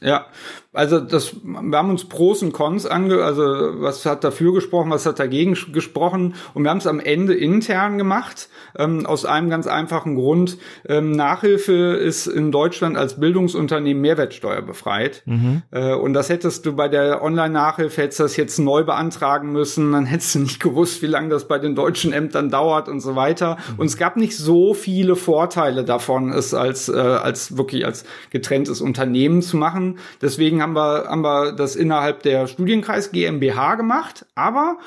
Ja, 0.00 0.26
also 0.72 1.00
das, 1.00 1.34
wir 1.42 1.76
haben 1.76 1.90
uns 1.90 2.04
Pros 2.04 2.40
und 2.42 2.52
Cons 2.52 2.86
ange, 2.86 3.24
also 3.24 3.42
was 3.42 4.06
hat 4.06 4.22
dafür 4.22 4.54
gesprochen, 4.54 4.90
was 4.90 5.06
hat 5.06 5.18
dagegen 5.18 5.56
gesprochen 5.72 6.34
und 6.54 6.62
wir 6.62 6.70
haben 6.70 6.78
es 6.78 6.86
am 6.86 7.00
Ende 7.00 7.34
intern 7.34 7.98
gemacht, 7.98 8.48
ähm, 8.78 9.06
aus 9.06 9.24
einem 9.24 9.50
ganz 9.50 9.66
einfachen 9.66 10.14
Grund. 10.14 10.58
Ähm, 10.86 11.10
Nachhilfe 11.10 11.72
ist 11.96 12.28
in 12.28 12.52
Deutschland 12.52 12.96
als 12.96 13.18
Bildungsunternehmen 13.18 14.00
Mehrwertsteuer 14.00 14.62
befreit 14.62 15.24
mhm. 15.26 15.62
äh, 15.72 15.94
und 15.94 16.12
das 16.12 16.28
hättest 16.28 16.64
du 16.64 16.76
bei 16.76 16.86
der 16.86 17.20
Online-Nachhilfe, 17.20 18.02
hättest 18.02 18.20
du 18.20 18.22
das 18.22 18.36
jetzt 18.36 18.58
neu 18.60 18.84
beantragen 18.84 19.50
müssen, 19.50 19.90
dann 19.90 20.06
hättest 20.06 20.36
du 20.36 20.38
nicht 20.40 20.60
gewusst, 20.60 21.02
wie 21.02 21.06
lange 21.06 21.30
das 21.30 21.48
bei 21.48 21.58
den 21.58 21.74
deutschen 21.74 22.12
Ämtern 22.12 22.50
dauert 22.50 22.88
und 22.88 23.00
so 23.00 23.16
weiter 23.16 23.56
mhm. 23.72 23.80
und 23.80 23.86
es 23.86 23.96
gab 23.96 24.16
nicht 24.16 24.36
so 24.36 24.74
viele 24.74 25.16
Vorteile 25.16 25.82
davon, 25.82 26.32
es 26.32 26.54
als, 26.54 26.88
äh, 26.88 26.96
als 26.96 27.56
wirklich 27.56 27.84
als 27.84 28.04
getrenntes 28.30 28.80
Unternehmen 28.80 29.42
zu 29.42 29.56
machen. 29.56 29.87
Deswegen 30.20 30.62
haben 30.62 30.74
wir, 30.74 31.08
haben 31.08 31.22
wir 31.22 31.52
das 31.52 31.76
innerhalb 31.76 32.22
der 32.22 32.46
Studienkreis 32.46 33.10
GmbH 33.12 33.76
gemacht, 33.76 34.26
aber 34.34 34.78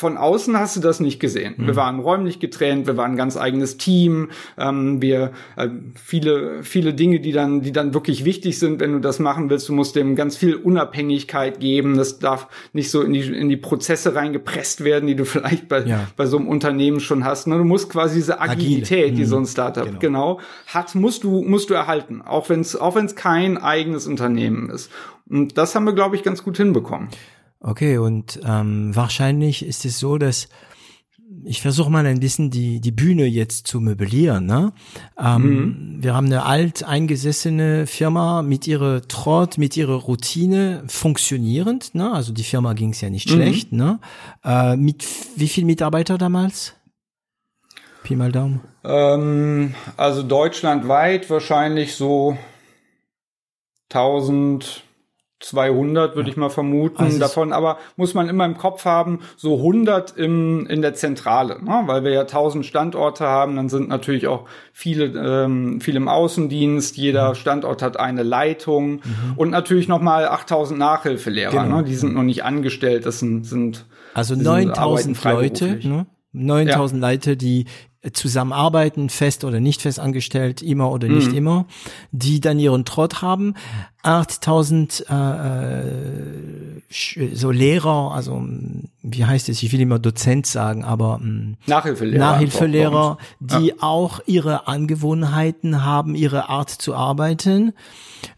von 0.00 0.16
außen 0.16 0.58
hast 0.58 0.76
du 0.76 0.80
das 0.80 0.98
nicht 0.98 1.20
gesehen. 1.20 1.54
Mhm. 1.58 1.66
Wir 1.66 1.76
waren 1.76 2.00
räumlich 2.00 2.40
getrennt, 2.40 2.86
wir 2.86 2.96
waren 2.96 3.12
ein 3.12 3.16
ganz 3.16 3.36
eigenes 3.36 3.76
Team, 3.76 4.30
ähm, 4.58 5.02
wir 5.02 5.32
äh, 5.56 5.68
viele 5.94 6.62
viele 6.62 6.94
Dinge, 6.94 7.20
die 7.20 7.32
dann 7.32 7.60
die 7.60 7.70
dann 7.70 7.92
wirklich 7.92 8.24
wichtig 8.24 8.58
sind, 8.58 8.80
wenn 8.80 8.92
du 8.92 8.98
das 8.98 9.18
machen 9.18 9.50
willst. 9.50 9.68
Du 9.68 9.74
musst 9.74 9.94
dem 9.96 10.16
ganz 10.16 10.36
viel 10.36 10.56
Unabhängigkeit 10.56 11.60
geben. 11.60 11.98
Das 11.98 12.18
darf 12.18 12.48
nicht 12.72 12.90
so 12.90 13.02
in 13.02 13.12
die 13.12 13.20
in 13.20 13.50
die 13.50 13.58
Prozesse 13.58 14.14
reingepresst 14.14 14.82
werden, 14.84 15.06
die 15.06 15.16
du 15.16 15.24
vielleicht 15.26 15.68
bei 15.68 15.82
ja. 15.82 16.08
bei 16.16 16.24
so 16.24 16.38
einem 16.38 16.48
Unternehmen 16.48 17.00
schon 17.00 17.24
hast. 17.24 17.46
Ne? 17.46 17.58
Du 17.58 17.64
musst 17.64 17.90
quasi 17.90 18.14
diese 18.16 18.40
Agilität, 18.40 19.04
Agile. 19.04 19.16
die 19.16 19.24
so 19.26 19.36
ein 19.36 19.42
mhm. 19.42 19.46
Startup 19.46 19.84
genau. 19.84 19.98
genau 20.00 20.40
hat, 20.66 20.94
musst 20.94 21.24
du 21.24 21.42
musst 21.42 21.68
du 21.68 21.74
erhalten, 21.74 22.22
auch 22.22 22.48
wenn 22.48 22.60
es 22.60 22.74
auch 22.74 22.96
wenn 22.96 23.04
es 23.04 23.14
kein 23.14 23.58
eigenes 23.58 24.06
Unternehmen 24.06 24.70
ist. 24.70 24.90
Und 25.28 25.58
das 25.58 25.74
haben 25.74 25.84
wir 25.84 25.92
glaube 25.92 26.16
ich 26.16 26.22
ganz 26.22 26.42
gut 26.42 26.56
hinbekommen. 26.56 27.08
Okay, 27.60 27.98
und 27.98 28.40
ähm, 28.44 28.96
wahrscheinlich 28.96 29.64
ist 29.64 29.84
es 29.84 29.98
so, 29.98 30.16
dass 30.16 30.48
ich 31.44 31.62
versuche 31.62 31.90
mal 31.90 32.06
ein 32.06 32.20
bisschen 32.20 32.50
die, 32.50 32.80
die 32.80 32.90
Bühne 32.90 33.24
jetzt 33.24 33.66
zu 33.66 33.80
möblieren. 33.80 34.46
Ne? 34.46 34.72
Ähm, 35.18 35.42
mhm. 35.42 36.02
Wir 36.02 36.14
haben 36.14 36.26
eine 36.26 36.44
alt 36.44 36.82
eingesessene 36.82 37.86
Firma 37.86 38.42
mit 38.42 38.66
ihrer 38.66 39.02
Trott, 39.02 39.56
mit 39.56 39.76
ihrer 39.76 39.94
Routine 39.94 40.82
funktionierend. 40.88 41.94
Ne? 41.94 42.10
Also 42.12 42.32
die 42.32 42.42
Firma 42.42 42.72
ging 42.72 42.90
es 42.90 43.00
ja 43.00 43.10
nicht 43.10 43.30
mhm. 43.30 43.34
schlecht. 43.34 43.72
Ne? 43.72 44.00
Äh, 44.44 44.76
mit 44.76 45.06
wie 45.36 45.48
viel 45.48 45.64
Mitarbeiter 45.64 46.18
damals? 46.18 46.74
Pi 48.02 48.16
mal 48.16 48.32
Daumen. 48.32 48.60
Ähm, 48.84 49.74
also 49.96 50.22
deutschlandweit 50.22 51.30
wahrscheinlich 51.30 51.94
so 51.94 52.36
1000 53.90 54.82
200 55.40 56.16
würde 56.16 56.28
ich 56.28 56.36
mal 56.36 56.50
vermuten 56.50 57.04
also 57.04 57.18
davon, 57.18 57.52
aber 57.52 57.78
muss 57.96 58.12
man 58.12 58.28
immer 58.28 58.44
im 58.44 58.58
Kopf 58.58 58.84
haben, 58.84 59.20
so 59.36 59.56
100 59.56 60.16
im, 60.16 60.66
in 60.66 60.82
der 60.82 60.94
Zentrale, 60.94 61.62
ne? 61.64 61.82
weil 61.86 62.04
wir 62.04 62.12
ja 62.12 62.20
1000 62.20 62.64
Standorte 62.64 63.24
haben, 63.24 63.56
dann 63.56 63.70
sind 63.70 63.88
natürlich 63.88 64.26
auch 64.26 64.44
viele, 64.72 65.06
ähm, 65.06 65.80
viel 65.80 65.96
im 65.96 66.08
Außendienst, 66.08 66.98
jeder 66.98 67.30
mhm. 67.30 67.34
Standort 67.36 67.82
hat 67.82 67.98
eine 67.98 68.22
Leitung 68.22 68.92
mhm. 68.92 69.02
und 69.36 69.50
natürlich 69.50 69.88
nochmal 69.88 70.28
8000 70.28 70.78
Nachhilfelehrer, 70.78 71.64
genau. 71.64 71.78
ne? 71.78 71.84
die 71.84 71.94
sind 71.94 72.14
noch 72.14 72.22
nicht 72.22 72.44
angestellt, 72.44 73.06
das 73.06 73.18
sind, 73.18 73.46
sind 73.46 73.86
also 74.12 74.34
9000 74.34 75.24
Leute, 75.24 75.80
ne? 75.82 76.06
9000 76.32 77.02
ja. 77.02 77.10
Leute, 77.10 77.36
die 77.36 77.66
zusammenarbeiten, 78.12 79.10
fest 79.10 79.44
oder 79.44 79.60
nicht 79.60 79.82
fest 79.82 80.00
angestellt, 80.00 80.62
immer 80.62 80.90
oder 80.90 81.06
nicht 81.08 81.32
mhm. 81.32 81.36
immer, 81.36 81.66
die 82.12 82.40
dann 82.40 82.58
ihren 82.58 82.86
Trott 82.86 83.20
haben. 83.20 83.54
8000 84.02 85.04
äh, 85.10 85.14
äh 85.14 86.80
so 87.34 87.50
Lehrer, 87.50 88.12
also 88.12 88.42
wie 89.02 89.24
heißt 89.24 89.48
es, 89.48 89.62
ich 89.62 89.70
will 89.72 89.80
immer 89.80 89.98
Dozent 89.98 90.46
sagen, 90.46 90.82
aber 90.82 91.18
mh, 91.18 91.56
Nachhilfelehrer, 91.66 92.18
Nachhilfelehrer 92.18 93.18
die 93.38 93.68
ja. 93.68 93.74
auch 93.80 94.20
ihre 94.26 94.66
Angewohnheiten 94.66 95.84
haben, 95.84 96.14
ihre 96.14 96.48
Art 96.48 96.70
zu 96.70 96.94
arbeiten. 96.94 97.74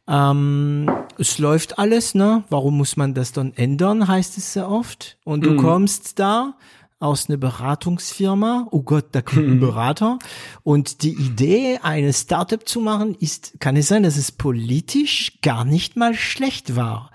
Ähm, 0.08 0.90
es 1.18 1.38
läuft 1.38 1.78
alles, 1.78 2.14
ne? 2.14 2.44
Warum 2.50 2.76
muss 2.76 2.96
man 2.96 3.14
das 3.14 3.32
dann 3.32 3.54
ändern, 3.54 4.08
heißt 4.08 4.36
es 4.36 4.52
sehr 4.52 4.68
oft. 4.68 5.16
Und 5.24 5.46
du 5.46 5.52
mhm. 5.52 5.58
kommst 5.58 6.18
da 6.18 6.54
aus 7.02 7.28
einer 7.28 7.38
Beratungsfirma. 7.38 8.68
Oh 8.70 8.82
Gott, 8.82 9.06
da 9.12 9.22
kommt 9.22 9.46
ein 9.46 9.56
mhm. 9.56 9.60
Berater. 9.60 10.18
Und 10.62 11.02
die 11.02 11.12
Idee, 11.12 11.80
eine 11.82 12.12
Startup 12.12 12.66
zu 12.66 12.80
machen, 12.80 13.14
ist, 13.18 13.60
kann 13.60 13.76
es 13.76 13.88
sein, 13.88 14.04
dass 14.04 14.16
es 14.16 14.32
politisch 14.32 15.40
gar 15.42 15.64
nicht 15.64 15.96
mal 15.96 16.14
schlecht 16.14 16.76
war. 16.76 17.10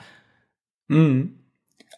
Mhm. 0.88 1.40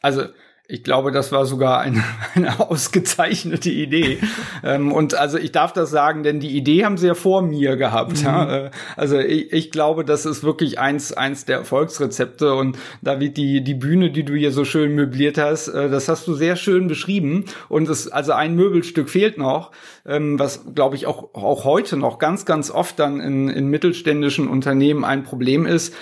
Also 0.02 0.23
ich 0.71 0.84
glaube, 0.84 1.12
das 1.12 1.32
war 1.32 1.47
sogar 1.47 1.79
eine, 1.82 2.03
eine 2.36 2.60
ausgezeichnete 2.60 3.71
Idee. 3.71 4.19
ähm, 4.63 4.91
und 4.91 5.15
also 5.15 5.39
ich 5.39 5.51
darf 5.51 5.73
das 5.73 5.89
sagen, 5.89 6.21
denn 6.21 6.39
die 6.39 6.55
Idee 6.55 6.86
haben 6.86 6.97
sie 6.97 7.08
ja 7.08 7.15
vor 7.15 7.41
mir 7.41 7.75
gehabt. 7.75 8.19
Mhm. 8.19 8.25
Ja? 8.25 8.55
Äh, 8.55 8.71
also 8.95 9.17
ich, 9.17 9.51
ich, 9.51 9.71
glaube, 9.71 10.05
das 10.05 10.27
ist 10.27 10.43
wirklich 10.43 10.77
eins, 10.77 11.12
eins 11.12 11.45
der 11.45 11.58
Erfolgsrezepte. 11.58 12.53
Und 12.53 12.77
David, 13.01 13.36
die, 13.38 13.63
die 13.63 13.73
Bühne, 13.73 14.12
die 14.12 14.23
du 14.23 14.36
hier 14.36 14.51
so 14.51 14.63
schön 14.63 14.93
möbliert 14.93 15.39
hast, 15.39 15.69
äh, 15.69 15.89
das 15.89 16.08
hast 16.08 16.27
du 16.27 16.36
sehr 16.36 16.55
schön 16.55 16.88
beschrieben. 16.88 17.45
Und 17.67 17.89
es, 17.89 18.08
also 18.08 18.34
ein 18.34 18.53
Möbelstück 18.53 19.10
fehlt 19.10 19.39
noch, 19.39 19.71
ähm, 20.05 20.38
was, 20.38 20.75
glaube 20.75 20.95
ich, 20.95 21.08
auch, 21.08 21.34
auch 21.34 21.63
heute 21.63 21.97
noch 21.97 22.19
ganz, 22.19 22.45
ganz 22.45 22.69
oft 22.69 22.99
dann 22.99 23.19
in, 23.19 23.49
in 23.49 23.69
mittelständischen 23.69 24.47
Unternehmen 24.47 25.03
ein 25.03 25.23
Problem 25.23 25.65
ist. 25.65 25.95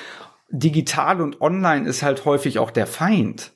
Digital 0.49 1.21
und 1.21 1.39
online 1.39 1.87
ist 1.87 2.03
halt 2.03 2.25
häufig 2.25 2.59
auch 2.59 2.71
der 2.71 2.87
Feind. 2.87 3.53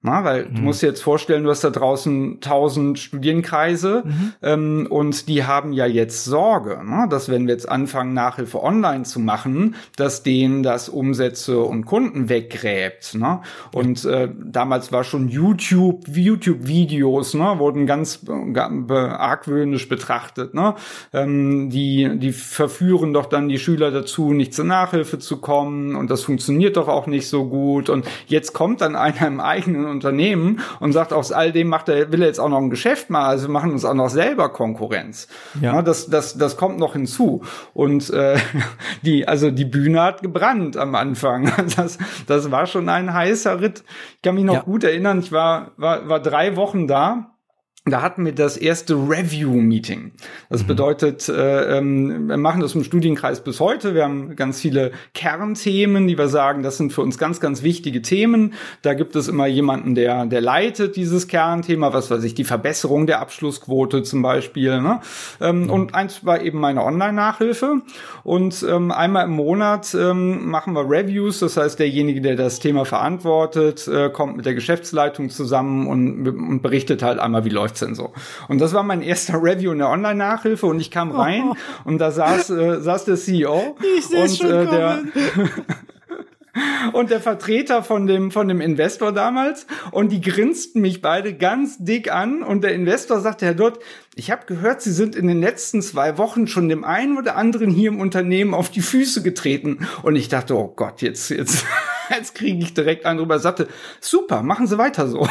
Na, 0.00 0.22
weil 0.22 0.44
mhm. 0.44 0.54
du 0.54 0.60
musst 0.62 0.80
dir 0.80 0.86
jetzt 0.86 1.02
vorstellen, 1.02 1.42
du 1.42 1.50
hast 1.50 1.64
da 1.64 1.70
draußen 1.70 2.40
tausend 2.40 3.00
Studienkreise 3.00 4.04
mhm. 4.04 4.32
ähm, 4.42 4.86
und 4.88 5.28
die 5.28 5.42
haben 5.42 5.72
ja 5.72 5.86
jetzt 5.86 6.24
Sorge, 6.24 6.80
ne, 6.84 7.08
dass 7.10 7.28
wenn 7.28 7.48
wir 7.48 7.54
jetzt 7.54 7.68
anfangen, 7.68 8.14
Nachhilfe 8.14 8.62
online 8.62 9.02
zu 9.02 9.18
machen, 9.18 9.74
dass 9.96 10.22
denen 10.22 10.62
das 10.62 10.88
Umsätze 10.88 11.58
und 11.58 11.84
Kunden 11.84 12.28
weggräbt. 12.28 13.16
Ne? 13.16 13.40
Und 13.72 14.04
äh, 14.04 14.28
damals 14.40 14.92
war 14.92 15.02
schon 15.02 15.26
YouTube, 15.26 16.06
YouTube-Videos, 16.06 17.34
ne, 17.34 17.58
wurden 17.58 17.84
ganz 17.86 18.24
argwöhnisch 18.28 19.88
betrachtet. 19.88 20.54
Ne? 20.54 20.76
Ähm, 21.12 21.70
die, 21.70 22.20
die 22.20 22.30
verführen 22.30 23.12
doch 23.12 23.26
dann 23.26 23.48
die 23.48 23.58
Schüler 23.58 23.90
dazu, 23.90 24.32
nicht 24.32 24.54
zur 24.54 24.64
Nachhilfe 24.64 25.18
zu 25.18 25.38
kommen 25.40 25.96
und 25.96 26.08
das 26.08 26.22
funktioniert 26.22 26.76
doch 26.76 26.86
auch 26.86 27.08
nicht 27.08 27.26
so 27.26 27.48
gut. 27.48 27.90
Und 27.90 28.06
jetzt 28.28 28.52
kommt 28.52 28.80
dann 28.80 28.94
einer 28.94 29.26
im 29.26 29.40
eigenen 29.40 29.87
Unternehmen 29.88 30.60
und 30.80 30.92
sagt, 30.92 31.12
aus 31.12 31.32
all 31.32 31.52
dem 31.52 31.68
macht 31.68 31.88
er, 31.88 32.12
will 32.12 32.22
er 32.22 32.28
jetzt 32.28 32.40
auch 32.40 32.48
noch 32.48 32.58
ein 32.58 32.70
Geschäft 32.70 33.10
machen, 33.10 33.26
also 33.26 33.48
wir 33.48 33.52
machen 33.52 33.72
uns 33.72 33.84
auch 33.84 33.94
noch 33.94 34.10
selber 34.10 34.50
Konkurrenz. 34.50 35.28
Ja. 35.60 35.74
ja 35.74 35.82
das, 35.82 36.08
das, 36.08 36.38
das 36.38 36.56
kommt 36.56 36.78
noch 36.78 36.92
hinzu. 36.92 37.42
Und 37.74 38.10
äh, 38.10 38.36
die, 39.02 39.26
also 39.26 39.50
die 39.50 39.64
Bühne 39.64 40.02
hat 40.02 40.22
gebrannt 40.22 40.76
am 40.76 40.94
Anfang. 40.94 41.52
Das, 41.76 41.98
das 42.26 42.50
war 42.50 42.66
schon 42.66 42.88
ein 42.88 43.12
heißer 43.12 43.60
Ritt. 43.60 43.84
Ich 44.16 44.22
kann 44.22 44.34
mich 44.34 44.44
noch 44.44 44.54
ja. 44.54 44.60
gut 44.60 44.84
erinnern, 44.84 45.20
ich 45.20 45.30
war, 45.32 45.72
war, 45.76 46.08
war 46.08 46.20
drei 46.20 46.56
Wochen 46.56 46.88
da 46.88 47.37
da 47.84 48.02
hatten 48.02 48.24
wir 48.24 48.34
das 48.34 48.56
erste 48.56 48.94
Review-Meeting. 48.94 50.12
Das 50.50 50.62
mhm. 50.62 50.66
bedeutet, 50.66 51.28
äh, 51.28 51.78
ähm, 51.78 52.28
wir 52.28 52.36
machen 52.36 52.60
das 52.60 52.74
im 52.74 52.84
Studienkreis 52.84 53.42
bis 53.42 53.60
heute. 53.60 53.94
Wir 53.94 54.04
haben 54.04 54.36
ganz 54.36 54.60
viele 54.60 54.92
Kernthemen, 55.14 56.06
die 56.06 56.18
wir 56.18 56.28
sagen, 56.28 56.62
das 56.62 56.76
sind 56.76 56.92
für 56.92 57.02
uns 57.02 57.18
ganz, 57.18 57.40
ganz 57.40 57.62
wichtige 57.62 58.02
Themen. 58.02 58.54
Da 58.82 58.94
gibt 58.94 59.16
es 59.16 59.28
immer 59.28 59.46
jemanden, 59.46 59.94
der, 59.94 60.26
der 60.26 60.40
leitet 60.40 60.96
dieses 60.96 61.28
Kernthema, 61.28 61.92
was 61.92 62.10
weiß 62.10 62.24
ich, 62.24 62.34
die 62.34 62.44
Verbesserung 62.44 63.06
der 63.06 63.20
Abschlussquote 63.20 64.02
zum 64.02 64.22
Beispiel. 64.22 64.80
Ne? 64.80 65.00
Ähm, 65.40 65.64
mhm. 65.64 65.70
Und 65.70 65.94
eins 65.94 66.24
war 66.24 66.42
eben 66.42 66.60
meine 66.60 66.84
Online-Nachhilfe. 66.84 67.82
Und 68.24 68.64
ähm, 68.68 68.90
einmal 68.90 69.24
im 69.24 69.32
Monat 69.32 69.94
ähm, 69.94 70.50
machen 70.50 70.74
wir 70.74 70.88
Reviews. 70.88 71.38
Das 71.38 71.56
heißt, 71.56 71.78
derjenige, 71.78 72.20
der 72.20 72.36
das 72.36 72.58
Thema 72.58 72.84
verantwortet, 72.84 73.88
äh, 73.88 74.10
kommt 74.10 74.36
mit 74.36 74.46
der 74.46 74.54
Geschäftsleitung 74.54 75.30
zusammen 75.30 75.86
und, 75.86 76.28
und 76.28 76.60
berichtet 76.60 77.02
halt 77.02 77.18
einmal, 77.18 77.44
wie 77.44 77.50
läuft 77.50 77.77
2014 77.78 77.94
so. 77.94 78.12
Und 78.48 78.60
das 78.60 78.74
war 78.74 78.82
mein 78.82 79.02
erster 79.02 79.34
Review 79.42 79.72
in 79.72 79.78
der 79.78 79.88
Online-Nachhilfe 79.88 80.66
und 80.66 80.80
ich 80.80 80.90
kam 80.90 81.10
rein 81.10 81.50
oh. 81.52 81.56
und 81.84 81.98
da 81.98 82.10
saß, 82.10 82.50
äh, 82.50 82.80
saß 82.80 83.04
der 83.04 83.16
CEO 83.16 83.76
und 84.12 84.40
äh, 84.44 84.66
der 84.66 85.02
und 86.92 87.10
der 87.10 87.20
Vertreter 87.20 87.82
von 87.82 88.06
dem, 88.06 88.30
von 88.30 88.48
dem 88.48 88.60
Investor 88.60 89.12
damals. 89.12 89.66
Und 89.90 90.10
die 90.10 90.20
grinsten 90.20 90.80
mich 90.80 91.02
beide 91.02 91.34
ganz 91.34 91.78
dick 91.78 92.12
an. 92.12 92.42
Und 92.42 92.64
der 92.64 92.74
Investor 92.74 93.20
sagte, 93.20 93.46
Herr 93.46 93.54
Dott, 93.54 93.78
ich 94.18 94.32
habe 94.32 94.46
gehört, 94.46 94.82
Sie 94.82 94.90
sind 94.90 95.14
in 95.14 95.28
den 95.28 95.40
letzten 95.40 95.80
zwei 95.80 96.18
Wochen 96.18 96.48
schon 96.48 96.68
dem 96.68 96.82
einen 96.82 97.16
oder 97.16 97.36
anderen 97.36 97.70
hier 97.70 97.88
im 97.88 98.00
Unternehmen 98.00 98.52
auf 98.52 98.68
die 98.68 98.80
Füße 98.80 99.22
getreten. 99.22 99.86
Und 100.02 100.16
ich 100.16 100.28
dachte, 100.28 100.56
oh 100.56 100.72
Gott, 100.74 101.02
jetzt, 101.02 101.30
jetzt, 101.30 101.64
jetzt 102.10 102.34
kriege 102.34 102.58
ich 102.58 102.74
direkt 102.74 103.06
einen 103.06 103.20
drüber. 103.20 103.38
Sagte, 103.38 103.68
super, 104.00 104.42
machen 104.42 104.66
Sie 104.66 104.76
weiter 104.76 105.06
so. 105.06 105.20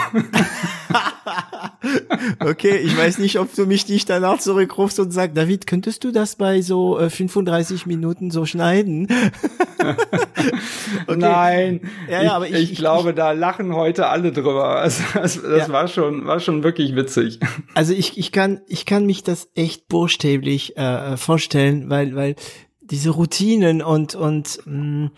okay, 2.39 2.77
ich 2.77 2.97
weiß 2.97 3.17
nicht, 3.17 3.39
ob 3.39 3.53
du 3.53 3.65
mich 3.65 3.89
nicht 3.89 4.09
danach 4.09 4.39
zurückrufst 4.39 5.01
und 5.01 5.11
sagst, 5.11 5.35
David, 5.35 5.67
könntest 5.67 6.05
du 6.05 6.11
das 6.11 6.37
bei 6.37 6.61
so 6.61 6.97
äh, 6.97 7.09
35 7.09 7.85
Minuten 7.85 8.31
so 8.31 8.45
schneiden? 8.45 9.07
okay. 11.07 11.17
Nein, 11.17 11.81
ja, 12.09 12.23
ja, 12.23 12.33
aber 12.33 12.47
ich, 12.47 12.53
ich, 12.53 12.71
ich 12.73 12.77
glaube, 12.77 13.09
ich, 13.09 13.15
da 13.15 13.31
lachen 13.31 13.75
heute 13.75 14.07
alle 14.07 14.31
drüber. 14.31 14.77
Also, 14.77 15.03
das, 15.13 15.41
das 15.41 15.67
ja. 15.67 15.69
war 15.69 15.87
schon, 15.87 16.25
war 16.25 16.39
schon 16.39 16.63
wirklich 16.63 16.95
witzig. 16.95 17.39
Also 17.73 17.93
ich, 17.93 18.17
ich 18.17 18.31
kann, 18.31 18.61
ich 18.67 18.76
kann 18.85 19.05
mich 19.05 19.23
das 19.23 19.49
echt 19.55 19.87
buchstäblich 19.87 20.77
äh, 20.77 21.17
vorstellen, 21.17 21.89
weil, 21.89 22.15
weil 22.15 22.35
diese 22.81 23.09
Routinen 23.09 23.81
und 23.81 24.15
und 24.15 24.59
mh, 24.65 25.05
mm, 25.05 25.11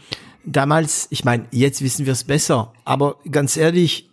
damals, 0.46 1.08
ich 1.12 1.26
meine, 1.26 1.46
jetzt 1.52 1.82
wissen 1.82 2.06
wir 2.06 2.14
es 2.14 2.24
besser, 2.24 2.74
aber 2.86 3.18
ganz 3.30 3.58
ehrlich, 3.58 4.10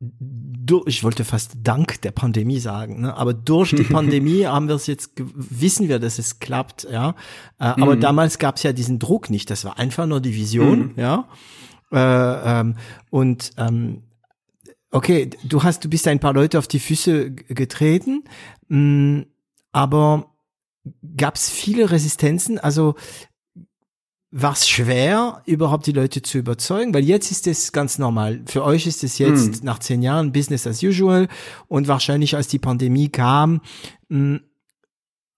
durch, 0.00 0.86
ich 0.86 1.02
wollte 1.02 1.24
fast 1.24 1.56
dank 1.64 2.00
der 2.02 2.12
Pandemie 2.12 2.60
sagen, 2.60 3.00
ne? 3.00 3.16
aber 3.16 3.34
durch 3.34 3.70
die 3.74 3.82
Pandemie 3.84 4.46
haben 4.46 4.68
wir 4.68 4.76
es 4.76 4.86
jetzt, 4.86 5.12
wissen 5.16 5.88
wir, 5.88 5.98
dass 5.98 6.18
es 6.18 6.38
klappt, 6.38 6.86
ja. 6.90 7.10
Äh, 7.58 7.64
aber 7.64 7.96
mhm. 7.96 8.00
damals 8.00 8.38
gab 8.38 8.56
es 8.56 8.62
ja 8.62 8.72
diesen 8.72 8.98
Druck 8.98 9.28
nicht, 9.30 9.50
das 9.50 9.64
war 9.64 9.78
einfach 9.78 10.06
nur 10.06 10.20
die 10.20 10.34
Vision, 10.34 10.78
mhm. 10.78 10.92
ja. 10.96 11.28
Äh, 11.90 12.60
ähm, 12.60 12.76
und 13.10 13.50
ähm, 13.56 14.02
okay, 14.90 15.30
du 15.44 15.62
hast, 15.62 15.84
du 15.84 15.88
bist 15.88 16.08
ein 16.08 16.20
paar 16.20 16.32
Leute 16.34 16.58
auf 16.58 16.68
die 16.68 16.80
Füße 16.80 17.30
getreten, 17.32 18.24
mh, 18.68 18.78
mm, 18.78 19.26
aber 19.72 20.34
gab 21.16 21.36
es 21.36 21.50
viele 21.50 21.90
Resistenzen? 21.90 22.58
Also 22.58 22.94
war 24.30 24.52
es 24.52 24.68
schwer, 24.68 25.42
überhaupt 25.46 25.86
die 25.86 25.92
Leute 25.92 26.22
zu 26.22 26.38
überzeugen? 26.38 26.92
Weil 26.92 27.04
jetzt 27.04 27.30
ist 27.30 27.46
es 27.46 27.72
ganz 27.72 27.98
normal. 27.98 28.42
Für 28.46 28.64
euch 28.64 28.86
ist 28.86 29.04
es 29.04 29.18
jetzt 29.18 29.62
mm. 29.62 29.66
nach 29.66 29.78
zehn 29.78 30.02
Jahren 30.02 30.32
Business 30.32 30.66
as 30.66 30.82
usual 30.82 31.28
und 31.66 31.88
wahrscheinlich 31.88 32.36
als 32.36 32.48
die 32.48 32.58
Pandemie 32.58 33.08
kam, 33.08 33.60
mh, 34.08 34.18
mm, 34.18 34.40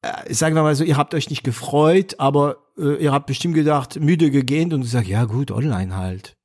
äh, 0.03 0.33
sagen 0.33 0.55
wir 0.55 0.63
mal 0.63 0.75
so, 0.75 0.85
ihr 0.85 0.97
habt 0.97 1.15
euch 1.15 1.29
nicht 1.29 1.45
gefreut, 1.45 2.19
aber 2.19 2.57
äh, 2.79 3.03
ihr 3.03 3.13
habt 3.13 3.27
bestimmt 3.27 3.55
gedacht, 3.55 4.01
müde 4.01 4.31
gegähnt 4.31 4.73
und 4.73 4.83
gesagt, 4.83 5.07
ja 5.07 5.25
gut, 5.25 5.51
online 5.51 5.97
halt. 5.97 6.37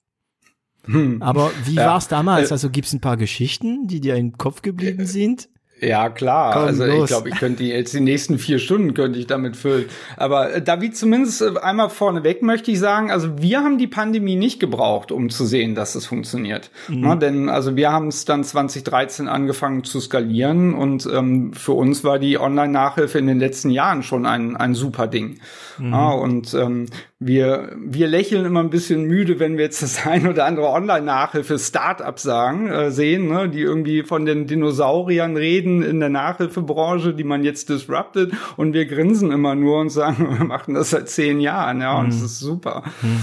Hm. 0.85 1.21
Aber 1.21 1.51
wie 1.65 1.75
ja. 1.75 1.87
war 1.87 1.97
es 1.97 2.07
damals? 2.07 2.51
Äh, 2.51 2.53
also 2.53 2.69
gibt 2.69 2.87
es 2.87 2.93
ein 2.93 3.01
paar 3.01 3.17
Geschichten, 3.17 3.87
die 3.87 3.99
dir 3.99 4.15
im 4.15 4.37
Kopf 4.37 4.61
geblieben 4.61 5.03
äh, 5.03 5.05
sind? 5.05 5.49
Ja, 5.81 6.09
klar. 6.09 6.53
Komm, 6.53 6.63
also 6.63 6.85
los. 6.85 7.03
ich 7.03 7.07
glaube, 7.07 7.29
ich 7.29 7.35
könnte 7.35 7.63
die, 7.63 7.69
jetzt 7.69 7.93
die 7.93 7.99
nächsten 7.99 8.39
vier 8.39 8.59
Stunden 8.59 8.93
könnte 8.93 9.19
ich 9.19 9.27
damit 9.27 9.57
füllen. 9.57 9.85
Aber 10.15 10.53
äh, 10.53 10.61
David, 10.61 10.95
zumindest 10.95 11.57
einmal 11.57 11.89
vorneweg 11.89 12.41
möchte 12.41 12.71
ich 12.71 12.79
sagen, 12.79 13.11
also 13.11 13.41
wir 13.41 13.59
haben 13.59 13.77
die 13.77 13.87
Pandemie 13.87 14.37
nicht 14.37 14.59
gebraucht, 14.59 15.11
um 15.11 15.29
zu 15.29 15.45
sehen, 15.45 15.75
dass 15.75 15.95
es 15.95 16.05
funktioniert. 16.05 16.71
Mhm. 16.87 17.01
Na, 17.01 17.15
denn 17.15 17.49
also 17.49 17.75
wir 17.75 17.91
haben 17.91 18.07
es 18.07 18.23
dann 18.23 18.43
2013 18.43 19.27
angefangen 19.27 19.83
zu 19.83 19.99
skalieren 19.99 20.73
und 20.73 21.07
ähm, 21.11 21.51
für 21.53 21.73
uns 21.73 22.05
war 22.05 22.19
die 22.19 22.39
Online-Nachhilfe 22.39 23.19
in 23.19 23.27
den 23.27 23.39
letzten 23.39 23.69
Jahren 23.69 24.01
schon 24.01 24.25
ein, 24.25 24.55
ein 24.55 24.75
super 24.75 25.07
Ding. 25.07 25.39
Mhm. 25.77 25.91
Ja, 25.91 26.09
und 26.11 26.53
ähm, 26.53 26.87
wir, 27.19 27.75
wir 27.77 28.07
lächeln 28.07 28.45
immer 28.45 28.61
ein 28.61 28.69
bisschen 28.69 29.05
müde, 29.05 29.39
wenn 29.39 29.57
wir 29.57 29.65
jetzt 29.65 29.81
das 29.81 30.05
ein 30.05 30.27
oder 30.27 30.45
andere 30.45 30.69
Online-Nachhilfe 30.69 31.59
Start-up 31.59 32.19
sagen, 32.19 32.67
äh, 32.67 32.91
sehen, 32.91 33.27
ne, 33.27 33.49
die 33.49 33.61
irgendwie 33.61 34.03
von 34.03 34.25
den 34.25 34.47
Dinosauriern 34.47 35.37
reden 35.37 35.81
in 35.81 35.99
der 35.99 36.09
Nachhilfebranche, 36.09 37.13
die 37.13 37.23
man 37.23 37.43
jetzt 37.43 37.69
disruptet 37.69 38.33
und 38.57 38.73
wir 38.73 38.85
grinsen 38.85 39.31
immer 39.31 39.55
nur 39.55 39.79
und 39.79 39.89
sagen, 39.89 40.27
wir 40.37 40.45
machen 40.45 40.73
das 40.73 40.91
seit 40.91 41.09
zehn 41.09 41.39
Jahren, 41.39 41.81
ja, 41.81 41.99
und 41.99 42.09
es 42.09 42.19
mhm. 42.19 42.25
ist 42.25 42.39
super. 42.39 42.83
Mhm. 43.01 43.19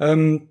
Ähm, 0.00 0.48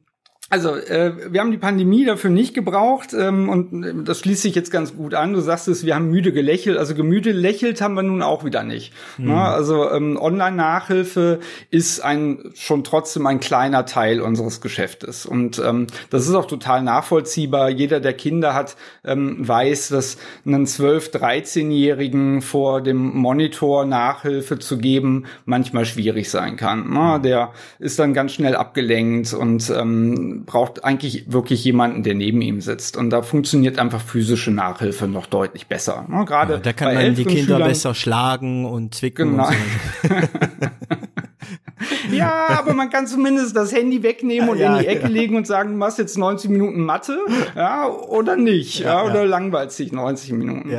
also, 0.51 0.75
äh, 0.75 1.13
wir 1.31 1.39
haben 1.39 1.51
die 1.51 1.57
Pandemie 1.57 2.03
dafür 2.03 2.29
nicht 2.29 2.53
gebraucht 2.53 3.13
ähm, 3.17 3.47
und 3.47 3.85
äh, 3.85 3.93
das 4.03 4.19
schließt 4.19 4.41
sich 4.41 4.53
jetzt 4.53 4.69
ganz 4.69 4.97
gut 4.97 5.13
an. 5.13 5.31
Du 5.31 5.39
sagst 5.39 5.69
es, 5.69 5.85
wir 5.85 5.95
haben 5.95 6.09
müde 6.09 6.33
gelächelt. 6.33 6.77
Also 6.77 6.93
gemüde 6.93 7.31
lächelt 7.31 7.79
haben 7.79 7.93
wir 7.93 8.03
nun 8.03 8.21
auch 8.21 8.43
wieder 8.43 8.63
nicht. 8.63 8.91
Mhm. 9.17 9.27
Na, 9.29 9.53
also 9.53 9.89
ähm, 9.89 10.17
Online-Nachhilfe 10.17 11.39
ist 11.69 12.01
ein 12.01 12.51
schon 12.53 12.83
trotzdem 12.83 13.27
ein 13.27 13.39
kleiner 13.39 13.85
Teil 13.85 14.19
unseres 14.19 14.59
Geschäftes 14.59 15.25
und 15.25 15.57
ähm, 15.65 15.87
das 16.09 16.27
ist 16.27 16.35
auch 16.35 16.47
total 16.47 16.83
nachvollziehbar. 16.83 17.69
Jeder, 17.69 18.01
der 18.01 18.13
Kinder 18.13 18.53
hat, 18.53 18.75
ähm, 19.05 19.47
weiß, 19.47 19.87
dass 19.87 20.17
einen 20.45 20.65
12-, 20.65 21.13
13-Jährigen 21.13 22.41
vor 22.41 22.81
dem 22.81 23.15
Monitor 23.15 23.85
Nachhilfe 23.85 24.59
zu 24.59 24.77
geben 24.77 25.27
manchmal 25.45 25.85
schwierig 25.85 26.29
sein 26.29 26.57
kann. 26.57 26.87
Na, 26.89 27.19
der 27.19 27.53
ist 27.79 27.99
dann 27.99 28.13
ganz 28.13 28.33
schnell 28.33 28.57
abgelenkt 28.57 29.33
und 29.33 29.69
ähm, 29.69 30.40
braucht 30.45 30.83
eigentlich 30.83 31.31
wirklich 31.31 31.63
jemanden, 31.63 32.03
der 32.03 32.15
neben 32.15 32.41
ihm 32.41 32.61
sitzt. 32.61 32.97
Und 32.97 33.09
da 33.09 33.21
funktioniert 33.21 33.79
einfach 33.79 34.01
physische 34.01 34.51
Nachhilfe 34.51 35.07
noch 35.07 35.25
deutlich 35.25 35.67
besser. 35.67 36.05
Ne? 36.07 36.25
Gerade 36.25 36.53
ja, 36.53 36.59
da 36.59 36.73
kann 36.73 36.93
man 36.93 37.15
die 37.15 37.25
Kinder 37.25 37.55
Schülern, 37.55 37.63
besser 37.63 37.93
schlagen 37.93 38.65
und 38.65 38.95
zwicken. 38.95 39.31
Genau. 39.31 39.47
Und 39.47 39.55
so. 40.03 40.09
ja, 42.21 42.59
aber 42.59 42.73
man 42.73 42.89
kann 42.89 43.07
zumindest 43.07 43.55
das 43.55 43.73
Handy 43.73 44.03
wegnehmen 44.03 44.49
und 44.49 44.57
ja, 44.57 44.73
in 44.73 44.79
die 44.81 44.87
Ecke 44.87 45.03
ja. 45.03 45.09
legen 45.09 45.35
und 45.35 45.47
sagen, 45.47 45.71
du 45.71 45.77
machst 45.77 45.97
jetzt 45.97 46.17
90 46.17 46.49
Minuten 46.49 46.83
Mathe, 46.83 47.17
ja, 47.55 47.87
oder 47.87 48.35
nicht, 48.35 48.79
ja, 48.79 49.03
oder 49.03 49.25
langweilt 49.25 49.71
sich 49.71 49.91
90 49.91 50.33
Minuten. 50.33 50.71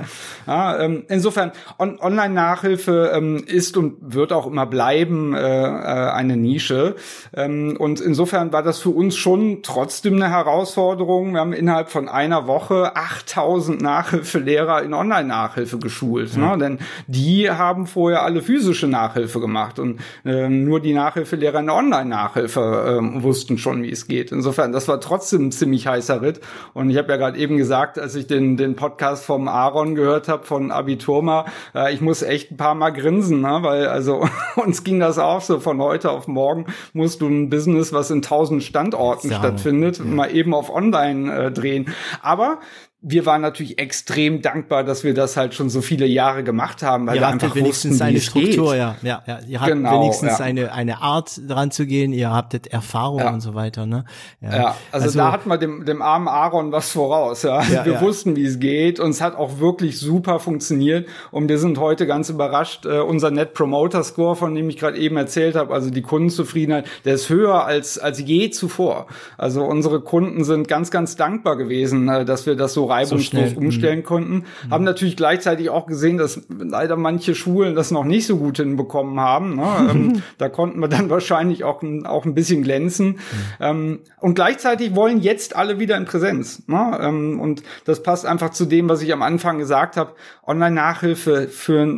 Ja. 0.47 0.79
Ähm, 0.79 1.05
insofern, 1.09 1.53
on 1.79 1.99
Online-Nachhilfe 2.01 3.13
ähm, 3.15 3.45
ist 3.47 3.77
und 3.77 3.97
wird 4.15 4.33
auch 4.33 4.47
immer 4.47 4.67
bleiben 4.67 5.35
äh, 5.35 5.39
äh, 5.39 6.11
eine 6.11 6.37
Nische. 6.37 6.97
Ähm, 7.35 7.77
und 7.79 8.01
insofern 8.01 8.53
war 8.53 8.63
das 8.63 8.79
für 8.79 8.91
uns 8.91 9.17
schon 9.17 9.63
trotzdem 9.63 10.17
eine 10.17 10.31
Herausforderung. 10.31 11.33
Wir 11.33 11.41
haben 11.41 11.53
innerhalb 11.53 11.91
von 11.91 12.09
einer 12.09 12.47
Woche 12.47 12.97
8000 12.97 13.81
Nachhilfelehrer 13.81 14.83
in 14.83 14.95
Online-Nachhilfe 14.95 15.79
geschult, 15.79 16.37
mhm. 16.37 16.43
ne? 16.43 16.59
denn 16.59 16.79
die 17.07 17.51
haben 17.51 17.87
vorher 17.87 18.23
alle 18.23 18.43
physische 18.43 18.87
Nachhilfe 18.87 19.41
gemacht 19.41 19.79
und 19.79 20.01
ähm, 20.25 20.65
nur 20.65 20.81
die 20.81 20.93
Nachhilfelehrer 21.33 21.61
in 21.61 21.67
der 21.67 21.75
Online-Nachhilfe 21.75 22.99
ähm, 22.99 23.23
wussten 23.23 23.59
schon, 23.59 23.83
wie 23.83 23.91
es 23.91 24.07
geht. 24.07 24.33
Insofern, 24.33 24.73
das 24.73 24.89
war 24.89 25.01
trotzdem 25.01 25.47
ein 25.47 25.53
ziemlich 25.53 25.87
heißer 25.87 26.21
Ritt. 26.21 26.41
Und 26.75 26.91
ich 26.91 26.99
habe 26.99 27.09
ja 27.09 27.17
gerade 27.17 27.39
eben 27.39 27.57
gesagt, 27.57 27.99
als 27.99 28.15
ich 28.15 28.27
den, 28.27 28.57
den 28.57 28.77
Podcast 28.77 29.25
vom 29.25 29.49
Aaron 29.49 29.95
gehört 29.95 30.29
habe, 30.29 30.45
von 30.45 30.71
Abiturma, 30.71 31.47
äh, 31.75 31.93
ich 31.95 32.01
muss 32.01 32.23
echt 32.23 32.51
ein 32.51 32.57
paar 32.57 32.75
Mal 32.75 32.91
grinsen, 32.91 33.41
ne? 33.41 33.59
weil 33.63 33.87
also 33.87 34.29
uns 34.57 34.85
ging 34.85 35.01
das 35.01 35.19
auch 35.19 35.41
so 35.41 35.61
von 35.61 35.81
heute 35.81 36.11
auf 36.11 36.29
morgen 36.29 36.67
musst 36.93 37.21
du 37.21 37.29
ein 37.29 37.49
Business, 37.49 37.93
was 37.93 38.11
in 38.11 38.23
tausend 38.23 38.63
Standorten 38.63 39.31
stattfindet, 39.31 39.99
ja. 39.99 40.05
mal 40.05 40.35
eben 40.35 40.55
auf 40.55 40.71
Online 40.71 41.47
äh, 41.47 41.51
drehen. 41.51 41.93
Aber 42.21 42.59
wir 43.05 43.27
waren 43.27 43.43
natürlich 43.43 43.81
extrem 43.81 44.43
dankbar, 44.43 44.85
dass 44.85 45.03
wir 45.03 45.13
das 45.13 45.37
halt 45.37 45.55
schon 45.55 45.69
so 45.69 45.83
viele 45.83 46.07
Jahre 46.07 46.45
gemacht 46.45 46.85
haben, 46.85 47.09
weil 47.09 47.17
ihr 47.17 47.23
wir 47.23 47.29
einfach 47.29 47.57
wenigstens 47.57 47.95
wussten, 47.95 48.05
eine 48.05 48.21
Struktur, 48.21 48.77
ja, 48.77 48.95
ja, 49.03 49.23
ja. 49.27 49.41
Ihr 49.49 49.61
habt 49.61 49.73
genau, 49.73 50.01
wenigstens 50.01 50.39
ja. 50.39 50.45
eine 50.45 50.73
eine 50.73 51.03
Art 51.03 51.41
dran 51.49 51.73
zu 51.73 51.85
gehen. 51.87 52.13
Ihr 52.13 52.31
habtet 52.31 52.69
Erfahrung 52.69 53.19
ja. 53.19 53.33
und 53.33 53.41
so 53.41 53.55
weiter, 53.55 53.87
ne? 53.87 54.05
Ja, 54.41 54.57
ja 54.57 54.77
also, 54.93 55.07
also, 55.07 55.19
da 55.19 55.33
hat 55.33 55.47
man 55.47 55.59
dem 55.59 55.85
dem 55.85 56.01
armen 56.01 56.29
Aaron 56.29 56.71
was 56.71 56.93
voraus, 56.93 57.43
ja. 57.43 57.61
ja 57.63 57.85
wir 57.85 58.01
wussten, 58.01 58.37
wie 58.37 58.45
es 58.45 58.61
geht 58.61 59.01
und 59.01 59.11
es 59.11 59.21
hat 59.21 59.35
auch 59.35 59.59
wirklich 59.59 59.99
super 59.99 60.39
funktioniert 60.39 61.09
und 61.33 61.49
wir 61.49 61.59
sind 61.59 61.79
heute 61.79 62.07
ganz 62.07 62.31
überrascht. 62.31 62.87
Äh, 62.87 63.01
unser 63.01 63.33
Net 63.33 63.53
Promoter 63.53 64.05
Score, 64.05 64.37
von 64.37 64.55
dem 64.55 64.69
ich 64.69 64.77
gerade 64.77 64.97
eben 64.97 65.17
erzählt 65.17 65.57
habe, 65.57 65.75
also 65.75 65.91
die 65.91 66.03
Kundenzufriedenheit, 66.03 66.87
der 67.05 67.15
ist 67.15 67.29
höher 67.29 67.65
als 67.65 67.99
als 67.99 68.21
je 68.21 68.51
zuvor. 68.51 69.09
Also 69.39 69.65
unsere 69.65 70.01
Kunden 70.01 70.45
sind 70.45 70.69
ganz 70.69 70.93
ganz 70.93 71.17
dankbar 71.17 71.57
gewesen, 71.57 72.09
äh, 72.09 72.25
dass 72.25 72.47
wir 72.47 72.55
das 72.55 72.75
so 72.75 72.92
reibungslos 72.93 73.51
so 73.51 73.57
umstellen 73.57 74.01
mhm. 74.01 74.05
konnten. 74.05 74.35
Mhm. 74.35 74.71
Haben 74.71 74.85
natürlich 74.85 75.17
gleichzeitig 75.17 75.71
auch 75.71 75.87
gesehen, 75.87 76.19
dass 76.19 76.43
leider 76.49 76.97
manche 76.97 77.35
Schulen 77.35 77.75
das 77.75 77.91
noch 77.91 78.05
nicht 78.05 78.27
so 78.27 78.37
gut 78.37 78.59
hinbekommen 78.59 79.19
haben. 79.21 79.57
Ne? 79.57 79.89
ähm, 79.91 80.23
da 80.39 80.49
konnten 80.49 80.81
wir 80.81 80.89
dann 80.89 81.11
wahrscheinlich 81.11 81.65
auch, 81.65 81.83
auch 82.05 82.25
ein 82.25 82.35
bisschen 82.35 82.63
glänzen. 82.63 83.07
Mhm. 83.09 83.17
Ähm, 83.61 83.99
und 84.21 84.35
gleichzeitig 84.35 84.95
wollen 84.95 85.21
jetzt 85.21 85.57
alle 85.57 85.79
wieder 85.79 85.97
in 85.97 86.05
Präsenz. 86.05 86.63
Ne? 86.67 86.99
Ähm, 87.01 87.41
und 87.41 87.63
das 87.85 88.03
passt 88.03 88.27
einfach 88.27 88.51
zu 88.51 88.67
dem, 88.67 88.89
was 88.89 89.03
ich 89.03 89.13
am 89.13 89.23
Anfang 89.23 89.59
gesagt 89.59 89.97
habe. 89.97 90.13
Online-Nachhilfe 90.47 91.49
für, 91.49 91.89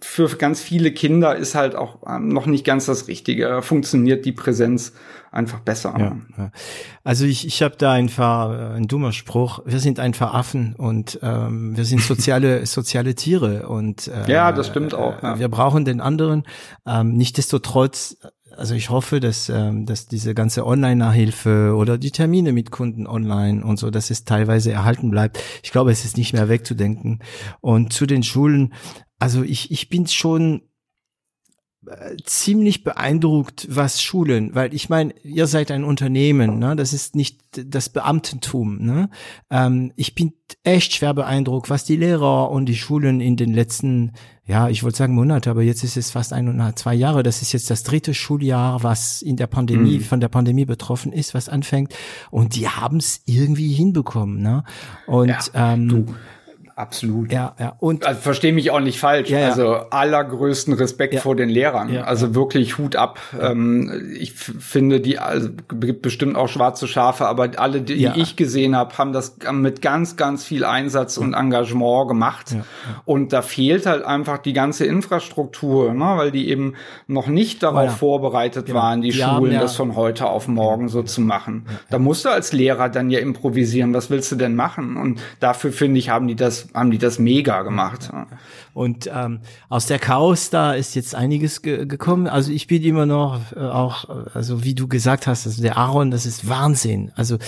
für 0.00 0.28
ganz 0.36 0.60
viele 0.60 0.92
Kinder 0.92 1.36
ist 1.36 1.54
halt 1.54 1.74
auch 1.74 1.98
ähm, 2.06 2.28
noch 2.28 2.46
nicht 2.46 2.64
ganz 2.64 2.86
das 2.86 3.08
Richtige. 3.08 3.62
Funktioniert 3.62 4.24
die 4.24 4.32
Präsenz 4.32 4.92
einfach 5.32 5.60
besser. 5.60 5.94
Ja, 5.98 6.16
ja. 6.36 6.52
Also 7.02 7.24
ich, 7.24 7.46
ich 7.46 7.62
habe 7.62 7.76
da 7.76 7.92
einfach 7.92 8.52
äh, 8.52 8.76
ein 8.76 8.86
dummer 8.86 9.12
Spruch. 9.12 9.60
Wir 9.64 9.80
sind 9.80 9.98
einfach 9.98 10.34
Affen 10.34 10.74
und 10.76 11.18
ähm, 11.22 11.76
wir 11.76 11.84
sind 11.84 12.02
soziale 12.02 12.66
soziale 12.66 13.14
Tiere 13.14 13.68
und 13.68 14.08
äh, 14.08 14.30
ja, 14.30 14.52
das 14.52 14.68
stimmt 14.68 14.94
auch. 14.94 15.22
Ja. 15.22 15.38
Wir 15.38 15.48
brauchen 15.48 15.84
den 15.84 16.00
anderen. 16.00 16.44
Ähm, 16.86 17.14
Nichtsdestotrotz 17.14 18.16
also 18.56 18.74
ich 18.74 18.90
hoffe, 18.90 19.18
dass, 19.18 19.48
ähm, 19.48 19.86
dass 19.86 20.06
diese 20.06 20.34
ganze 20.34 20.66
Online-Nachhilfe 20.66 21.74
oder 21.74 21.96
die 21.96 22.10
Termine 22.10 22.52
mit 22.52 22.70
Kunden 22.70 23.06
online 23.06 23.64
und 23.64 23.78
so, 23.78 23.90
dass 23.90 24.10
es 24.10 24.24
teilweise 24.24 24.72
erhalten 24.72 25.10
bleibt. 25.10 25.42
Ich 25.62 25.72
glaube, 25.72 25.90
es 25.90 26.04
ist 26.04 26.18
nicht 26.18 26.34
mehr 26.34 26.50
wegzudenken. 26.50 27.20
Und 27.60 27.94
zu 27.94 28.04
den 28.04 28.22
Schulen, 28.22 28.74
also 29.18 29.42
ich, 29.42 29.70
ich 29.70 29.88
bin 29.88 30.06
schon 30.06 30.56
äh, 30.60 30.71
ziemlich 32.24 32.84
beeindruckt, 32.84 33.66
was 33.68 34.00
Schulen, 34.00 34.54
weil 34.54 34.72
ich 34.72 34.88
meine, 34.88 35.14
ihr 35.24 35.48
seid 35.48 35.72
ein 35.72 35.82
Unternehmen, 35.82 36.60
ne? 36.60 36.76
das 36.76 36.92
ist 36.92 37.16
nicht 37.16 37.40
das 37.50 37.88
Beamtentum. 37.88 38.78
Ne? 38.78 39.10
Ähm, 39.50 39.92
ich 39.96 40.14
bin 40.14 40.32
echt 40.62 40.94
schwer 40.94 41.12
beeindruckt, 41.12 41.70
was 41.70 41.84
die 41.84 41.96
Lehrer 41.96 42.50
und 42.50 42.66
die 42.66 42.76
Schulen 42.76 43.20
in 43.20 43.36
den 43.36 43.52
letzten, 43.52 44.12
ja, 44.46 44.68
ich 44.68 44.84
wollte 44.84 44.98
sagen 44.98 45.14
Monate, 45.14 45.50
aber 45.50 45.62
jetzt 45.62 45.82
ist 45.82 45.96
es 45.96 46.12
fast 46.12 46.32
ein 46.32 46.48
und 46.48 46.78
zwei 46.78 46.94
Jahre. 46.94 47.24
Das 47.24 47.42
ist 47.42 47.52
jetzt 47.52 47.68
das 47.68 47.82
dritte 47.82 48.14
Schuljahr, 48.14 48.84
was 48.84 49.20
in 49.20 49.36
der 49.36 49.48
Pandemie, 49.48 49.98
mhm. 49.98 50.02
von 50.02 50.20
der 50.20 50.28
Pandemie 50.28 50.64
betroffen 50.64 51.12
ist, 51.12 51.34
was 51.34 51.48
anfängt. 51.48 51.94
Und 52.30 52.54
die 52.54 52.68
haben 52.68 52.98
es 52.98 53.22
irgendwie 53.26 53.72
hinbekommen. 53.72 54.40
Ne? 54.40 54.62
Und 55.08 55.28
ja, 55.28 55.72
ähm, 55.72 55.88
du 55.88 56.06
Absolut. 56.74 57.32
Ja, 57.32 57.54
ja. 57.58 57.76
Und 57.78 58.06
also, 58.06 58.20
verstehe 58.20 58.52
mich 58.52 58.70
auch 58.70 58.80
nicht 58.80 58.98
falsch. 58.98 59.28
Ja, 59.28 59.40
ja. 59.40 59.48
Also 59.48 59.74
allergrößten 59.90 60.74
Respekt 60.74 61.14
ja. 61.14 61.20
vor 61.20 61.36
den 61.36 61.48
Lehrern. 61.48 61.92
Ja, 61.92 62.04
also 62.04 62.34
wirklich 62.34 62.78
Hut 62.78 62.96
ab. 62.96 63.20
Ähm, 63.38 64.12
ich 64.18 64.32
finde, 64.32 65.00
die 65.00 65.18
also 65.18 65.50
gibt 65.80 66.02
bestimmt 66.02 66.36
auch 66.36 66.48
schwarze 66.48 66.88
Schafe, 66.88 67.26
aber 67.26 67.50
alle, 67.56 67.82
die, 67.82 67.96
die 67.96 68.20
ich 68.20 68.36
gesehen 68.36 68.74
habe, 68.74 68.96
haben 68.96 69.12
das 69.12 69.36
mit 69.52 69.82
ganz, 69.82 70.16
ganz 70.16 70.44
viel 70.44 70.64
Einsatz 70.64 71.18
und 71.18 71.34
Engagement 71.34 72.08
gemacht. 72.08 72.56
Und 73.04 73.32
da 73.32 73.42
fehlt 73.42 73.86
halt 73.86 74.04
einfach 74.04 74.38
die 74.38 74.52
ganze 74.52 74.86
Infrastruktur, 74.86 75.92
ne? 75.92 76.14
weil 76.16 76.30
die 76.30 76.48
eben 76.48 76.74
noch 77.06 77.26
nicht 77.26 77.62
darauf 77.62 77.98
vorbereitet 77.98 78.66
genau. 78.66 78.78
waren, 78.80 79.02
die, 79.02 79.10
die 79.10 79.18
Schulen 79.18 79.58
das 79.58 79.76
von 79.76 79.94
heute 79.94 80.26
auf 80.26 80.48
morgen 80.48 80.88
so 80.88 81.02
zu 81.02 81.20
machen. 81.20 81.66
Da 81.90 81.98
musst 81.98 82.24
du 82.24 82.30
als 82.30 82.52
Lehrer 82.52 82.88
dann 82.88 83.10
ja 83.10 83.20
improvisieren. 83.20 83.92
Was 83.94 84.10
willst 84.10 84.32
du 84.32 84.36
denn 84.36 84.54
machen? 84.54 84.96
Und 84.96 85.20
dafür 85.40 85.72
finde 85.72 85.98
ich, 85.98 86.08
haben 86.08 86.26
die 86.28 86.36
das 86.36 86.61
haben 86.74 86.90
die 86.90 86.98
das 86.98 87.18
mega 87.18 87.62
gemacht. 87.62 88.10
Und 88.74 89.10
ähm, 89.12 89.40
aus 89.68 89.86
der 89.86 89.98
Chaos 89.98 90.50
da 90.50 90.72
ist 90.74 90.94
jetzt 90.94 91.14
einiges 91.14 91.62
ge 91.62 91.86
gekommen. 91.86 92.26
Also 92.26 92.52
ich 92.52 92.66
bin 92.66 92.82
immer 92.82 93.06
noch 93.06 93.40
äh, 93.54 93.60
auch, 93.60 94.08
also 94.34 94.64
wie 94.64 94.74
du 94.74 94.88
gesagt 94.88 95.26
hast, 95.26 95.46
also 95.46 95.62
der 95.62 95.76
Aaron, 95.76 96.10
das 96.10 96.26
ist 96.26 96.48
Wahnsinn. 96.48 97.12
Also 97.14 97.38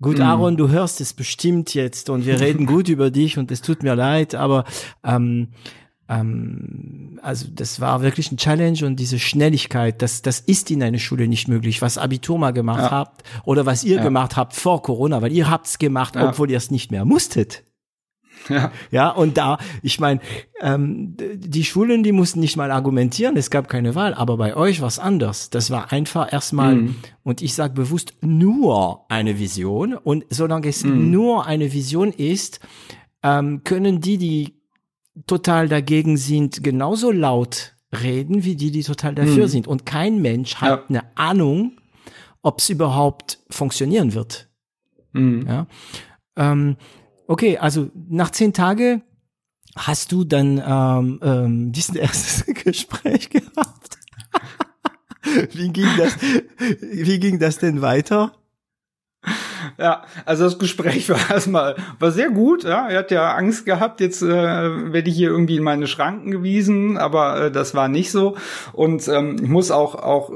gut, 0.00 0.18
mm. 0.18 0.22
Aaron, 0.22 0.56
du 0.56 0.68
hörst 0.68 1.00
es 1.00 1.12
bestimmt 1.12 1.74
jetzt 1.74 2.10
und 2.10 2.26
wir 2.26 2.40
reden 2.40 2.66
gut 2.70 2.88
über 2.88 3.10
dich 3.10 3.38
und 3.38 3.50
es 3.50 3.62
tut 3.62 3.82
mir 3.82 3.94
leid, 3.94 4.34
aber 4.34 4.64
ähm, 5.04 5.48
ähm, 6.10 7.20
also 7.22 7.46
das 7.54 7.80
war 7.80 8.02
wirklich 8.02 8.32
ein 8.32 8.36
Challenge 8.36 8.84
und 8.84 8.96
diese 8.96 9.18
Schnelligkeit, 9.18 10.02
das, 10.02 10.22
das 10.22 10.40
ist 10.40 10.70
in 10.70 10.82
einer 10.82 10.98
Schule 10.98 11.28
nicht 11.28 11.46
möglich, 11.46 11.80
was 11.82 11.98
Abitur 11.98 12.38
mal 12.38 12.52
gemacht 12.52 12.82
ja. 12.82 12.90
habt 12.90 13.22
oder 13.44 13.64
was 13.64 13.84
ihr 13.84 13.96
ja. 13.96 14.02
gemacht 14.02 14.36
habt 14.36 14.54
vor 14.54 14.82
Corona, 14.82 15.22
weil 15.22 15.32
ihr 15.32 15.48
habt's 15.48 15.78
gemacht, 15.78 16.16
ja. 16.16 16.28
obwohl 16.28 16.50
ihr 16.50 16.56
es 16.56 16.70
nicht 16.70 16.90
mehr 16.90 17.04
musstet. 17.04 17.62
Ja. 18.48 18.72
ja, 18.90 19.10
und 19.10 19.36
da, 19.36 19.58
ich 19.82 20.00
meine, 20.00 20.20
ähm, 20.60 21.16
die 21.16 21.64
Schulen, 21.64 22.02
die 22.02 22.12
mussten 22.12 22.40
nicht 22.40 22.56
mal 22.56 22.70
argumentieren, 22.70 23.36
es 23.36 23.50
gab 23.50 23.68
keine 23.68 23.94
Wahl, 23.94 24.14
aber 24.14 24.36
bei 24.36 24.56
euch 24.56 24.80
war 24.80 24.88
es 24.88 24.98
anders. 24.98 25.50
Das 25.50 25.70
war 25.70 25.92
einfach 25.92 26.32
erstmal, 26.32 26.76
mhm. 26.76 26.96
und 27.22 27.42
ich 27.42 27.54
sage 27.54 27.74
bewusst, 27.74 28.14
nur 28.22 29.04
eine 29.10 29.38
Vision. 29.38 29.94
Und 29.94 30.24
solange 30.30 30.68
es 30.68 30.84
mhm. 30.84 31.10
nur 31.10 31.46
eine 31.46 31.72
Vision 31.72 32.12
ist, 32.12 32.60
ähm, 33.22 33.62
können 33.64 34.00
die, 34.00 34.18
die 34.18 34.54
total 35.26 35.68
dagegen 35.68 36.16
sind, 36.16 36.64
genauso 36.64 37.10
laut 37.10 37.74
reden, 37.92 38.44
wie 38.44 38.56
die, 38.56 38.70
die 38.70 38.82
total 38.82 39.14
dafür 39.14 39.44
mhm. 39.44 39.48
sind. 39.48 39.66
Und 39.66 39.84
kein 39.86 40.22
Mensch 40.22 40.56
hat 40.56 40.68
ja. 40.68 40.84
eine 40.88 41.16
Ahnung, 41.16 41.72
ob 42.42 42.60
es 42.60 42.70
überhaupt 42.70 43.40
funktionieren 43.50 44.14
wird. 44.14 44.48
Mhm. 45.12 45.46
Ja. 45.46 45.66
Ähm, 46.36 46.76
Okay, 47.30 47.58
also 47.58 47.92
nach 48.08 48.30
zehn 48.30 48.52
Tagen 48.52 49.02
hast 49.76 50.10
du 50.10 50.24
dann 50.24 50.60
ähm, 50.66 51.20
ähm, 51.22 51.70
diesen 51.70 51.94
erstes 51.94 52.44
Gespräch 52.64 53.30
gehabt. 53.30 54.00
wie 55.52 55.68
ging 55.68 55.86
das? 55.96 56.16
Wie 56.80 57.20
ging 57.20 57.38
das 57.38 57.58
denn 57.58 57.82
weiter? 57.82 58.32
Ja, 59.80 60.02
also 60.26 60.44
das 60.44 60.58
Gespräch 60.58 61.08
war 61.08 61.18
erstmal 61.30 61.76
war 61.98 62.10
sehr 62.10 62.30
gut. 62.30 62.64
Ja, 62.64 62.88
er 62.88 62.98
hat 62.98 63.10
ja 63.10 63.32
Angst 63.34 63.64
gehabt, 63.64 64.00
jetzt 64.00 64.22
äh, 64.22 64.26
werde 64.28 65.08
ich 65.08 65.16
hier 65.16 65.30
irgendwie 65.30 65.56
in 65.56 65.62
meine 65.62 65.86
Schranken 65.86 66.30
gewiesen, 66.30 66.98
aber 66.98 67.46
äh, 67.46 67.50
das 67.50 67.74
war 67.74 67.88
nicht 67.88 68.10
so. 68.10 68.36
Und 68.72 69.08
ähm, 69.08 69.36
ich 69.42 69.48
muss 69.48 69.70
auch 69.70 69.94
auch 69.94 70.30
äh, 70.30 70.34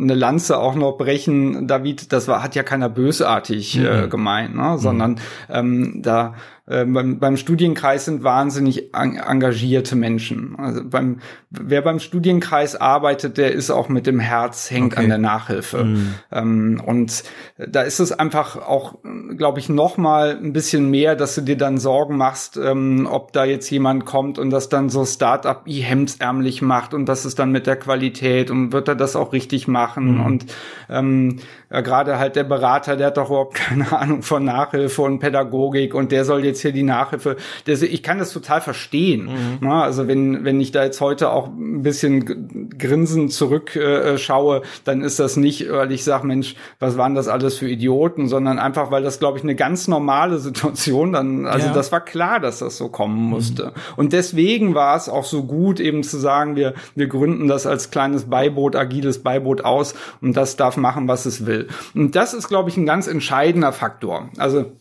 eine 0.00 0.14
Lanze 0.14 0.58
auch 0.58 0.74
noch 0.74 0.98
brechen, 0.98 1.66
David. 1.66 2.12
Das 2.12 2.28
war 2.28 2.42
hat 2.42 2.54
ja 2.54 2.62
keiner 2.62 2.88
bösartig 2.88 3.78
äh, 3.78 4.02
mhm. 4.02 4.10
gemeint, 4.10 4.54
ne? 4.54 4.76
sondern 4.78 5.12
mhm. 5.12 5.18
ähm, 5.48 6.02
da 6.02 6.34
äh, 6.66 6.86
beim, 6.86 7.18
beim 7.18 7.36
Studienkreis 7.36 8.06
sind 8.06 8.24
wahnsinnig 8.24 8.94
engagierte 8.94 9.96
Menschen. 9.96 10.56
Also 10.58 10.80
beim, 10.82 11.18
wer 11.50 11.82
beim 11.82 11.98
Studienkreis 11.98 12.74
arbeitet, 12.74 13.36
der 13.36 13.52
ist 13.52 13.70
auch 13.70 13.90
mit 13.90 14.06
dem 14.06 14.18
Herz 14.18 14.70
hängt 14.70 14.94
okay. 14.94 15.02
an 15.02 15.08
der 15.10 15.18
Nachhilfe. 15.18 15.84
Mhm. 15.84 16.14
Ähm, 16.32 16.82
und 16.84 17.24
da 17.58 17.82
ist 17.82 18.00
es 18.00 18.12
einfach 18.12 18.56
auch, 18.56 18.96
glaube 19.36 19.58
ich, 19.58 19.68
noch 19.68 19.98
mal 19.98 20.38
ein 20.42 20.54
bisschen 20.54 20.90
mehr, 20.90 21.16
dass 21.16 21.34
du 21.34 21.42
dir 21.42 21.58
dann 21.58 21.76
Sorgen 21.76 22.16
machst, 22.16 22.56
ähm, 22.56 23.06
ob 23.10 23.34
da 23.34 23.44
jetzt 23.44 23.68
jemand 23.68 24.06
kommt 24.06 24.38
und 24.38 24.48
das 24.48 24.70
dann 24.70 24.88
so 24.88 25.04
Startup 25.04 25.62
i 25.66 25.82
hemdsärmlich 25.82 26.62
macht 26.62 26.94
und 26.94 27.06
was 27.08 27.26
ist 27.26 27.38
dann 27.38 27.52
mit 27.52 27.66
der 27.66 27.76
Qualität 27.76 28.50
und 28.50 28.72
wird 28.72 28.88
er 28.88 28.96
das 28.96 29.16
auch 29.16 29.34
richtig 29.34 29.68
machen 29.68 30.14
mhm. 30.14 30.24
und 30.24 30.46
ähm, 30.88 31.40
ja, 31.74 31.80
gerade 31.80 32.20
halt 32.20 32.36
der 32.36 32.44
Berater, 32.44 32.96
der 32.96 33.08
hat 33.08 33.16
doch 33.16 33.30
überhaupt 33.30 33.54
keine 33.54 33.90
Ahnung 33.98 34.22
von 34.22 34.44
Nachhilfe 34.44 35.02
und 35.02 35.18
Pädagogik 35.18 35.92
und 35.92 36.12
der 36.12 36.24
soll 36.24 36.44
jetzt 36.44 36.60
hier 36.60 36.70
die 36.70 36.84
Nachhilfe. 36.84 37.34
Der, 37.66 37.82
ich 37.82 38.04
kann 38.04 38.20
das 38.20 38.32
total 38.32 38.60
verstehen. 38.60 39.24
Mhm. 39.24 39.58
Na, 39.60 39.82
also 39.82 40.06
wenn, 40.06 40.44
wenn 40.44 40.60
ich 40.60 40.70
da 40.70 40.84
jetzt 40.84 41.00
heute 41.00 41.30
auch 41.30 41.48
ein 41.48 41.82
bisschen 41.82 42.70
grinsend 42.78 43.32
zurückschaue, 43.32 44.58
äh, 44.58 44.62
dann 44.84 45.02
ist 45.02 45.18
das 45.18 45.36
nicht, 45.36 45.68
weil 45.68 45.90
ich 45.90 46.04
sage, 46.04 46.24
Mensch, 46.28 46.54
was 46.78 46.96
waren 46.96 47.16
das 47.16 47.26
alles 47.26 47.58
für 47.58 47.68
Idioten, 47.68 48.28
sondern 48.28 48.60
einfach, 48.60 48.92
weil 48.92 49.02
das, 49.02 49.18
glaube 49.18 49.38
ich, 49.38 49.42
eine 49.42 49.56
ganz 49.56 49.88
normale 49.88 50.38
Situation 50.38 51.12
dann, 51.12 51.44
also 51.44 51.66
ja. 51.66 51.72
das 51.72 51.90
war 51.90 52.04
klar, 52.04 52.38
dass 52.38 52.60
das 52.60 52.76
so 52.76 52.88
kommen 52.88 53.20
musste. 53.20 53.64
Mhm. 53.64 53.70
Und 53.96 54.12
deswegen 54.12 54.76
war 54.76 54.96
es 54.96 55.08
auch 55.08 55.24
so 55.24 55.42
gut, 55.42 55.80
eben 55.80 56.04
zu 56.04 56.18
sagen, 56.18 56.54
wir, 56.54 56.74
wir 56.94 57.08
gründen 57.08 57.48
das 57.48 57.66
als 57.66 57.90
kleines 57.90 58.26
Beiboot, 58.26 58.76
agiles 58.76 59.24
Beiboot 59.24 59.64
aus 59.64 59.96
und 60.20 60.36
das 60.36 60.54
darf 60.54 60.76
machen, 60.76 61.08
was 61.08 61.26
es 61.26 61.46
will. 61.46 61.63
Und 61.94 62.16
das 62.16 62.34
ist, 62.34 62.48
glaube 62.48 62.70
ich, 62.70 62.76
ein 62.76 62.86
ganz 62.86 63.06
entscheidender 63.06 63.72
Faktor. 63.72 64.30
Also 64.36 64.72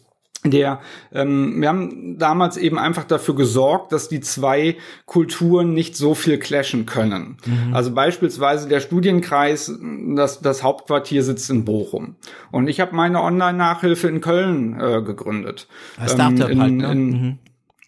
der 0.45 0.81
ähm, 1.13 1.61
wir 1.61 1.69
haben 1.69 2.17
damals 2.17 2.57
eben 2.57 2.77
einfach 2.77 3.05
dafür 3.05 3.35
gesorgt, 3.35 3.91
dass 3.91 4.09
die 4.09 4.19
zwei 4.19 4.75
Kulturen 5.05 5.73
nicht 5.73 5.95
so 5.95 6.15
viel 6.15 6.37
clashen 6.37 6.85
können. 6.85 7.37
Mhm. 7.45 7.73
Also 7.73 7.93
beispielsweise 7.93 8.67
der 8.67 8.81
Studienkreis, 8.81 9.71
das, 10.15 10.41
das 10.41 10.63
Hauptquartier 10.63 11.23
sitzt 11.23 11.49
in 11.49 11.63
Bochum 11.63 12.15
und 12.51 12.67
ich 12.67 12.79
habe 12.79 12.95
meine 12.95 13.21
Online-Nachhilfe 13.21 14.07
in 14.07 14.21
Köln 14.21 14.79
äh, 14.79 15.01
gegründet. 15.01 15.67
Startup 16.05 16.49
ähm, 16.49 16.51
in, 16.51 16.61
halt, 16.61 16.73
ne? 16.73 16.91
in, 16.91 17.09
mhm. 17.09 17.39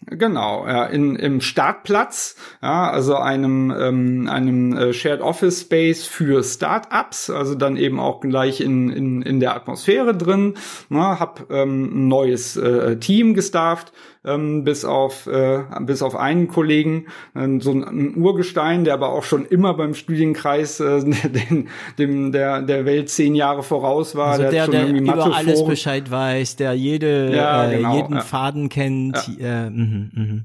Genau, 0.04 0.66
ja, 0.66 0.84
in, 0.84 1.16
im 1.16 1.40
Startplatz, 1.40 2.36
ja, 2.62 2.90
also 2.90 3.16
einem, 3.16 3.74
ähm, 3.76 4.28
einem 4.28 4.76
äh, 4.76 4.92
Shared 4.92 5.22
Office 5.22 5.62
Space 5.62 6.06
für 6.06 6.44
Startups, 6.44 7.30
also 7.30 7.54
dann 7.54 7.78
eben 7.78 7.98
auch 7.98 8.20
gleich 8.20 8.60
in, 8.60 8.90
in, 8.90 9.22
in 9.22 9.40
der 9.40 9.56
Atmosphäre 9.56 10.14
drin, 10.14 10.54
ne, 10.90 11.18
hab 11.18 11.50
ähm, 11.50 11.84
ein 11.84 12.08
neues 12.08 12.58
äh, 12.58 12.98
Team 12.98 13.32
gestafft, 13.32 13.92
ähm, 14.26 14.64
bis 14.64 14.84
auf 14.84 15.26
äh, 15.26 15.62
bis 15.80 16.02
auf 16.02 16.16
einen 16.16 16.48
Kollegen, 16.48 17.06
äh, 17.34 17.48
so 17.60 17.70
ein, 17.72 17.84
ein, 17.84 18.16
Urgestein, 18.16 18.84
der 18.84 18.94
aber 18.94 19.10
auch 19.10 19.24
schon 19.24 19.46
immer 19.46 19.74
beim 19.74 19.94
Studienkreis 19.94 20.80
äh, 20.80 21.00
den, 21.04 21.68
dem 21.98 22.32
der 22.32 22.62
der 22.62 22.84
Welt 22.84 23.08
zehn 23.08 23.34
Jahre 23.34 23.62
voraus 23.62 24.16
war, 24.16 24.32
also 24.32 24.42
der, 24.42 24.50
der, 24.50 24.64
schon 24.64 24.72
der 24.72 24.86
irgendwie 24.86 25.10
über 25.10 25.36
alles 25.36 25.64
Bescheid 25.64 26.10
weiß, 26.10 26.56
der 26.56 26.74
jede 26.74 27.34
ja, 27.34 27.70
äh, 27.70 27.76
genau, 27.76 27.96
jeden 27.96 28.14
ja. 28.16 28.20
Faden 28.20 28.68
kennt. 28.68 29.30
Ja. 29.38 29.66
Äh, 29.66 29.70
mh, 29.70 30.10
mh. 30.12 30.40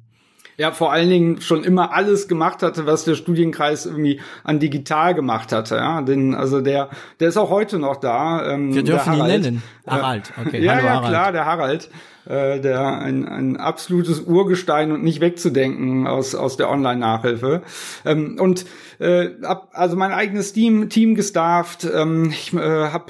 Ja, 0.61 0.71
vor 0.71 0.91
allen 0.91 1.09
Dingen 1.09 1.41
schon 1.41 1.63
immer 1.63 1.91
alles 1.91 2.27
gemacht 2.27 2.61
hatte, 2.61 2.85
was 2.85 3.03
der 3.03 3.15
Studienkreis 3.15 3.87
irgendwie 3.87 4.19
an 4.43 4.59
digital 4.59 5.15
gemacht 5.15 5.51
hatte. 5.51 5.77
Ja, 5.77 6.03
denn 6.03 6.35
also 6.35 6.61
der, 6.61 6.89
der 7.19 7.29
ist 7.29 7.37
auch 7.37 7.49
heute 7.49 7.79
noch 7.79 7.95
da. 7.95 8.45
Ähm, 8.45 8.71
Wir 8.71 8.83
dürfen 8.83 9.13
ihn 9.13 9.25
nennen. 9.25 9.63
Harald. 9.87 10.31
Okay. 10.45 10.63
ja, 10.63 10.75
Hallo, 10.75 10.85
ja, 10.85 10.93
Harald. 10.93 11.09
klar, 11.09 11.31
der 11.31 11.45
Harald. 11.45 11.89
Äh, 12.25 12.59
der 12.59 12.99
ein, 12.99 13.27
ein 13.27 13.57
absolutes 13.57 14.21
Urgestein 14.21 14.91
und 14.91 15.03
nicht 15.03 15.21
wegzudenken 15.21 16.07
aus 16.07 16.35
aus 16.35 16.57
der 16.57 16.69
Online-Nachhilfe. 16.69 17.61
Ähm, 18.05 18.37
und 18.39 18.65
äh, 18.99 19.29
hab 19.43 19.69
also 19.73 19.95
mein 19.95 20.11
eigenes 20.11 20.53
Team 20.53 20.89
Team 20.89 21.15
gestafft. 21.15 21.87
Ähm, 21.91 22.29
ich 22.29 22.53
äh, 22.53 22.59
habe 22.59 23.05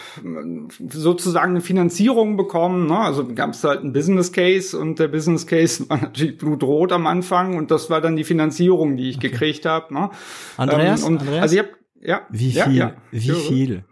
sozusagen 0.90 1.52
eine 1.52 1.62
Finanzierung 1.62 2.38
bekommen. 2.38 2.88
Ne? 2.88 2.98
Also 2.98 3.28
gab 3.34 3.52
es 3.52 3.64
halt 3.64 3.82
einen 3.82 3.94
Business 3.94 4.32
Case 4.32 4.78
und 4.78 5.00
der 5.00 5.08
Business 5.10 5.48
Case 5.48 5.86
war 5.90 5.98
natürlich 5.98 6.38
blutrot 6.38 6.92
am 6.92 7.08
Anfang 7.08 7.58
und 7.58 7.72
das 7.72 7.90
war 7.90 8.02
dann 8.02 8.16
die 8.16 8.24
Finanzierung, 8.24 8.98
die 8.98 9.10
ich 9.10 9.18
okay. 9.18 9.30
gekriegt 9.30 9.66
habe. 9.66 9.94
Ne? 9.94 10.10
Andreas, 10.58 11.02
ähm, 11.02 11.08
und, 11.08 11.22
Andreas? 11.22 11.42
also 11.42 11.56
ich 11.56 11.62
hab, 11.62 11.70
ja, 12.02 12.22
wie 12.30 12.52
viel? 12.52 12.58
Ja, 12.58 12.70
ja. 12.70 12.94
Wie 13.12 13.20
viel? 13.20 13.84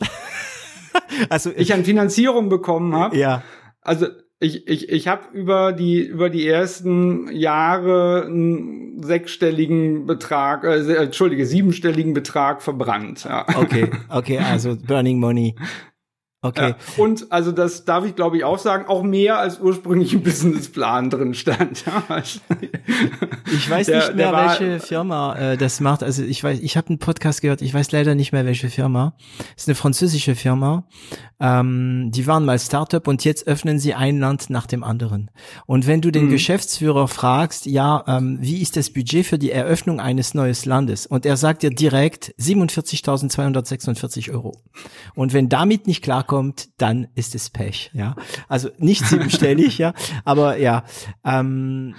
also 1.28 1.50
ich, 1.50 1.56
ich 1.56 1.74
an 1.74 1.84
Finanzierung 1.84 2.48
bekommen 2.48 2.94
habe. 2.94 3.16
Ja. 3.16 3.42
Also 3.82 4.06
ich, 4.40 4.66
ich, 4.66 4.88
ich 4.88 5.08
habe 5.08 5.22
über 5.32 5.72
die 5.72 6.00
über 6.00 6.28
die 6.30 6.46
ersten 6.46 7.30
Jahre 7.32 8.24
einen 8.26 9.02
sechsstelligen 9.02 10.06
Betrag, 10.06 10.64
äh, 10.64 10.94
entschuldige, 10.94 11.46
siebenstelligen 11.46 12.12
Betrag 12.12 12.62
verbrannt. 12.62 13.24
Ja. 13.24 13.46
Okay, 13.56 13.90
okay, 14.08 14.38
also 14.38 14.76
Burning 14.76 15.18
Money. 15.18 15.54
Okay. 16.44 16.70
Ja, 16.70 16.76
und 16.96 17.30
also 17.30 17.52
das 17.52 17.84
darf 17.84 18.04
ich 18.04 18.16
glaube 18.16 18.36
ich 18.36 18.42
auch 18.42 18.58
sagen, 18.58 18.86
auch 18.88 19.04
mehr 19.04 19.38
als 19.38 19.60
ursprünglich 19.60 20.12
im 20.12 20.24
Businessplan 20.24 21.08
drin 21.08 21.34
stand. 21.34 21.84
ich 23.46 23.70
weiß 23.70 23.86
der, 23.86 23.98
nicht 23.98 24.16
mehr, 24.16 24.32
welche 24.32 24.80
Firma 24.80 25.36
äh, 25.36 25.56
das 25.56 25.78
macht. 25.78 26.02
Also 26.02 26.24
ich 26.24 26.42
weiß, 26.42 26.58
ich 26.58 26.76
habe 26.76 26.88
einen 26.88 26.98
Podcast 26.98 27.42
gehört, 27.42 27.62
ich 27.62 27.72
weiß 27.72 27.92
leider 27.92 28.16
nicht 28.16 28.32
mehr, 28.32 28.44
welche 28.44 28.70
Firma. 28.70 29.14
Es 29.56 29.62
ist 29.62 29.68
eine 29.68 29.76
französische 29.76 30.34
Firma. 30.34 30.82
Ähm, 31.38 32.10
die 32.12 32.26
waren 32.26 32.44
mal 32.44 32.58
Startup 32.58 33.06
und 33.06 33.24
jetzt 33.24 33.46
öffnen 33.46 33.78
sie 33.78 33.94
ein 33.94 34.18
Land 34.18 34.50
nach 34.50 34.66
dem 34.66 34.82
anderen. 34.82 35.30
Und 35.66 35.86
wenn 35.86 36.00
du 36.00 36.10
den 36.10 36.26
mhm. 36.26 36.30
Geschäftsführer 36.30 37.06
fragst, 37.06 37.66
ja, 37.66 38.02
ähm, 38.08 38.38
wie 38.40 38.60
ist 38.60 38.76
das 38.76 38.90
Budget 38.90 39.26
für 39.26 39.38
die 39.38 39.52
Eröffnung 39.52 40.00
eines 40.00 40.34
neues 40.34 40.64
Landes? 40.64 41.06
Und 41.06 41.24
er 41.24 41.36
sagt 41.36 41.62
dir 41.62 41.70
direkt 41.70 42.34
47.246 42.40 44.32
Euro. 44.32 44.60
Und 45.14 45.32
wenn 45.32 45.48
damit 45.48 45.86
nicht 45.86 46.02
klarkommt, 46.02 46.31
kommt, 46.32 46.70
dann 46.80 47.08
ist 47.14 47.34
es 47.34 47.50
Pech, 47.50 47.90
ja. 47.92 48.16
Also 48.48 48.70
nicht 48.78 49.04
siebenstellig, 49.04 49.76
ja, 49.84 49.92
aber 50.24 50.56
ja. 50.56 50.84
Ähm, 51.26 51.94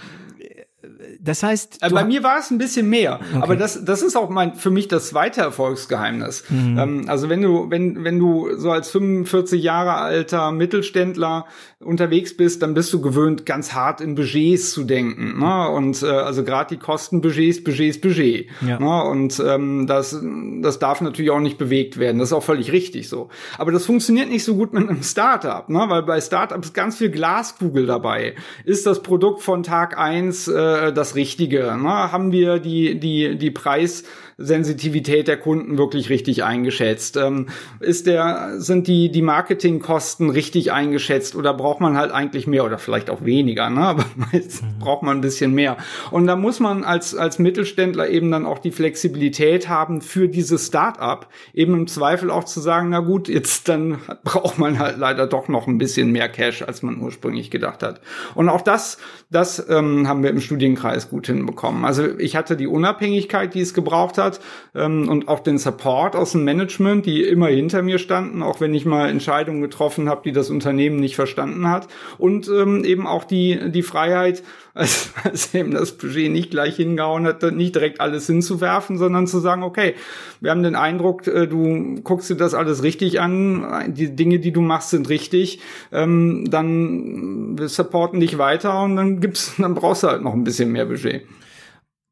das 1.19 1.43
heißt, 1.43 1.79
äh, 1.81 1.89
bei 1.89 2.03
mir 2.03 2.23
war 2.23 2.39
es 2.39 2.51
ein 2.51 2.57
bisschen 2.57 2.89
mehr, 2.89 3.19
okay. 3.21 3.41
aber 3.41 3.55
das 3.55 3.83
das 3.85 4.01
ist 4.01 4.15
auch 4.15 4.29
mein 4.29 4.55
für 4.55 4.71
mich 4.71 4.87
das 4.87 5.07
zweite 5.07 5.41
Erfolgsgeheimnis. 5.41 6.43
Mhm. 6.49 6.77
Ähm, 6.77 7.05
also 7.07 7.29
wenn 7.29 7.41
du 7.41 7.69
wenn 7.69 8.03
wenn 8.03 8.19
du 8.19 8.55
so 8.57 8.71
als 8.71 8.89
45 8.89 9.61
Jahre 9.61 9.93
alter 9.93 10.51
Mittelständler 10.51 11.45
unterwegs 11.79 12.35
bist, 12.35 12.61
dann 12.61 12.73
bist 12.73 12.91
du 12.93 13.01
gewöhnt, 13.01 13.45
ganz 13.45 13.73
hart 13.73 14.01
in 14.01 14.15
Budgets 14.15 14.71
zu 14.71 14.83
denken. 14.83 15.39
Ne? 15.39 15.69
Und 15.69 16.01
äh, 16.01 16.07
also 16.07 16.43
gerade 16.43 16.75
die 16.75 16.79
Kostenbudgets, 16.79 17.63
Budgets, 17.63 17.99
Budget. 17.99 18.47
Ja. 18.65 18.79
Ne? 18.79 19.03
Und 19.03 19.41
ähm, 19.45 19.87
das 19.87 20.17
das 20.61 20.79
darf 20.79 21.01
natürlich 21.01 21.31
auch 21.31 21.39
nicht 21.39 21.57
bewegt 21.57 21.97
werden. 21.97 22.19
Das 22.19 22.29
ist 22.29 22.33
auch 22.33 22.43
völlig 22.43 22.71
richtig 22.71 23.09
so. 23.09 23.29
Aber 23.57 23.71
das 23.71 23.85
funktioniert 23.85 24.29
nicht 24.29 24.43
so 24.43 24.55
gut 24.55 24.73
mit 24.73 24.89
einem 24.89 25.03
Startup, 25.03 25.67
ne? 25.69 25.85
weil 25.87 26.03
bei 26.03 26.21
Startups 26.21 26.73
ganz 26.73 26.97
viel 26.97 27.09
Glaskugel 27.09 27.85
dabei. 27.85 28.35
Ist 28.65 28.85
das 28.85 29.03
Produkt 29.03 29.41
von 29.41 29.63
Tag 29.63 29.97
eins 29.97 30.47
äh, 30.47 30.92
das 30.93 31.15
Richtige? 31.15 31.75
Ne? 31.77 32.11
Haben 32.11 32.31
wir 32.31 32.59
die, 32.59 32.99
die, 32.99 33.37
die 33.37 33.51
Preissensitivität 33.51 35.27
der 35.27 35.37
Kunden 35.37 35.77
wirklich 35.77 36.09
richtig 36.09 36.43
eingeschätzt? 36.43 37.17
Ähm, 37.17 37.47
ist 37.79 38.07
der, 38.07 38.59
sind 38.59 38.87
die, 38.87 39.11
die 39.11 39.21
Marketingkosten 39.21 40.29
richtig 40.29 40.71
eingeschätzt 40.71 41.35
oder 41.35 41.53
braucht 41.53 41.81
man 41.81 41.97
halt 41.97 42.11
eigentlich 42.11 42.47
mehr 42.47 42.65
oder 42.65 42.77
vielleicht 42.77 43.09
auch 43.09 43.25
weniger, 43.25 43.69
ne? 43.69 43.81
aber 43.93 44.05
meist 44.15 44.63
mhm. 44.63 44.79
braucht 44.79 45.03
man 45.03 45.17
ein 45.17 45.21
bisschen 45.21 45.53
mehr. 45.53 45.77
Und 46.11 46.27
da 46.27 46.35
muss 46.35 46.59
man 46.59 46.83
als, 46.83 47.15
als 47.15 47.39
Mittelständler 47.39 48.09
eben 48.09 48.31
dann 48.31 48.45
auch 48.45 48.59
die 48.59 48.71
Flexibilität 48.71 49.69
haben 49.69 50.01
für 50.01 50.27
dieses 50.27 50.67
Start-up, 50.67 51.29
eben 51.53 51.73
im 51.73 51.87
Zweifel 51.87 52.31
auch 52.31 52.43
zu 52.43 52.59
sagen, 52.59 52.89
na 52.89 52.99
gut, 52.99 53.27
jetzt 53.27 53.69
dann 53.69 53.99
braucht 54.23 54.57
man 54.57 54.79
halt 54.79 54.97
leider 54.97 55.27
doch 55.27 55.47
noch 55.47 55.67
ein 55.67 55.77
bisschen 55.77 56.11
mehr 56.11 56.29
Cash, 56.29 56.61
als 56.61 56.81
man 56.83 56.99
ursprünglich 56.99 57.51
gedacht 57.51 57.83
hat. 57.83 58.01
Und 58.35 58.49
auch 58.49 58.61
das, 58.61 58.97
das 59.29 59.67
ähm, 59.69 60.07
haben 60.07 60.23
wir 60.23 60.29
im 60.29 60.39
Studienkreis 60.39 60.82
gut 61.09 61.27
hinbekommen. 61.27 61.85
Also 61.85 62.17
ich 62.17 62.35
hatte 62.35 62.55
die 62.55 62.67
Unabhängigkeit, 62.67 63.53
die 63.53 63.61
es 63.61 63.73
gebraucht 63.73 64.17
hat 64.17 64.39
ähm, 64.75 65.09
und 65.09 65.27
auch 65.27 65.39
den 65.39 65.57
Support 65.57 66.15
aus 66.15 66.33
dem 66.33 66.43
Management, 66.43 67.05
die 67.05 67.23
immer 67.23 67.47
hinter 67.47 67.81
mir 67.81 67.97
standen, 67.97 68.43
auch 68.43 68.61
wenn 68.61 68.73
ich 68.73 68.85
mal 68.85 69.09
Entscheidungen 69.09 69.61
getroffen 69.61 70.09
habe, 70.09 70.21
die 70.23 70.31
das 70.31 70.49
Unternehmen 70.49 70.97
nicht 70.97 71.15
verstanden 71.15 71.69
hat 71.69 71.87
und 72.17 72.47
ähm, 72.47 72.83
eben 72.83 73.07
auch 73.07 73.23
die 73.23 73.71
die 73.71 73.83
Freiheit, 73.83 74.43
als, 74.73 75.11
als 75.23 75.53
eben 75.53 75.71
das 75.71 75.93
Budget 75.93 76.31
nicht 76.31 76.51
gleich 76.51 76.75
hingehauen 76.75 77.25
hat, 77.25 77.43
nicht 77.53 77.75
direkt 77.75 78.01
alles 78.01 78.27
hinzuwerfen, 78.27 78.97
sondern 78.97 79.27
zu 79.27 79.39
sagen, 79.39 79.63
okay, 79.63 79.95
wir 80.41 80.51
haben 80.51 80.63
den 80.63 80.75
Eindruck, 80.75 81.27
äh, 81.27 81.47
du 81.47 82.01
guckst 82.03 82.29
dir 82.29 82.35
das 82.35 82.53
alles 82.53 82.83
richtig 82.83 83.21
an, 83.21 83.93
die 83.93 84.15
Dinge, 84.15 84.39
die 84.39 84.51
du 84.51 84.61
machst, 84.61 84.89
sind 84.89 85.09
richtig, 85.09 85.59
ähm, 85.91 86.45
dann 86.49 87.57
wir 87.57 87.69
supporten 87.69 88.19
dich 88.19 88.37
weiter 88.37 88.83
und 88.83 88.95
dann 88.95 89.19
gibt's, 89.19 89.53
dann 89.57 89.75
brauchst 89.75 90.03
du 90.03 90.07
halt 90.07 90.23
noch 90.23 90.33
ein 90.33 90.43
bisschen 90.43 90.71
mehr 90.71 90.85
Budget. 90.85 91.23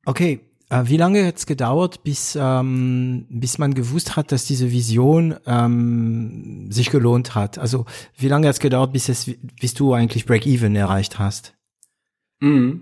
Okay, 0.06 0.40
äh, 0.70 0.84
wie 0.86 0.98
lange 0.98 1.26
hat 1.28 1.38
es 1.38 1.46
gedauert, 1.46 2.04
bis, 2.04 2.38
ähm, 2.40 3.26
bis 3.30 3.58
man 3.58 3.74
gewusst 3.74 4.16
hat, 4.16 4.32
dass 4.32 4.46
diese 4.46 4.72
Vision 4.72 5.36
ähm, 5.46 6.72
sich 6.72 6.90
gelohnt 6.90 7.36
hat? 7.36 7.58
Also 7.58 7.86
wie 8.18 8.28
lange 8.28 8.48
hat 8.48 8.56
es 8.56 8.60
gedauert, 8.60 8.94
bis, 8.94 9.10
es, 9.10 9.30
bis 9.60 9.74
du 9.74 9.94
eigentlich 9.94 10.26
Break-Even 10.26 10.76
erreicht 10.76 11.20
hast? 11.20 11.54
Mhm. 12.42 12.82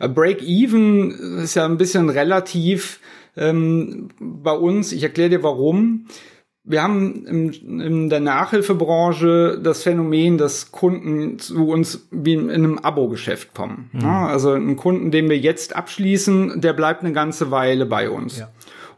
Äh, 0.00 0.08
Break-Even 0.08 1.38
ist 1.38 1.54
ja 1.54 1.64
ein 1.64 1.78
bisschen 1.78 2.08
relativ 2.08 3.00
ähm, 3.36 4.08
bei 4.18 4.52
uns. 4.52 4.92
Ich 4.92 5.02
erkläre 5.02 5.30
dir 5.30 5.42
warum 5.42 6.06
wir 6.62 6.82
haben 6.82 7.26
in, 7.26 7.80
in 7.80 8.10
der 8.10 8.20
Nachhilfebranche 8.20 9.58
das 9.62 9.82
Phänomen, 9.82 10.36
dass 10.36 10.70
Kunden 10.70 11.38
zu 11.38 11.68
uns 11.68 12.06
wie 12.10 12.34
in 12.34 12.50
einem 12.50 12.78
Abo-Geschäft 12.78 13.54
kommen. 13.54 13.90
Mhm. 13.92 14.00
Ja, 14.00 14.26
also 14.26 14.52
ein 14.52 14.76
Kunden, 14.76 15.10
den 15.10 15.30
wir 15.30 15.38
jetzt 15.38 15.74
abschließen, 15.74 16.60
der 16.60 16.72
bleibt 16.74 17.02
eine 17.02 17.12
ganze 17.12 17.50
Weile 17.50 17.86
bei 17.86 18.10
uns. 18.10 18.38
Ja. 18.38 18.50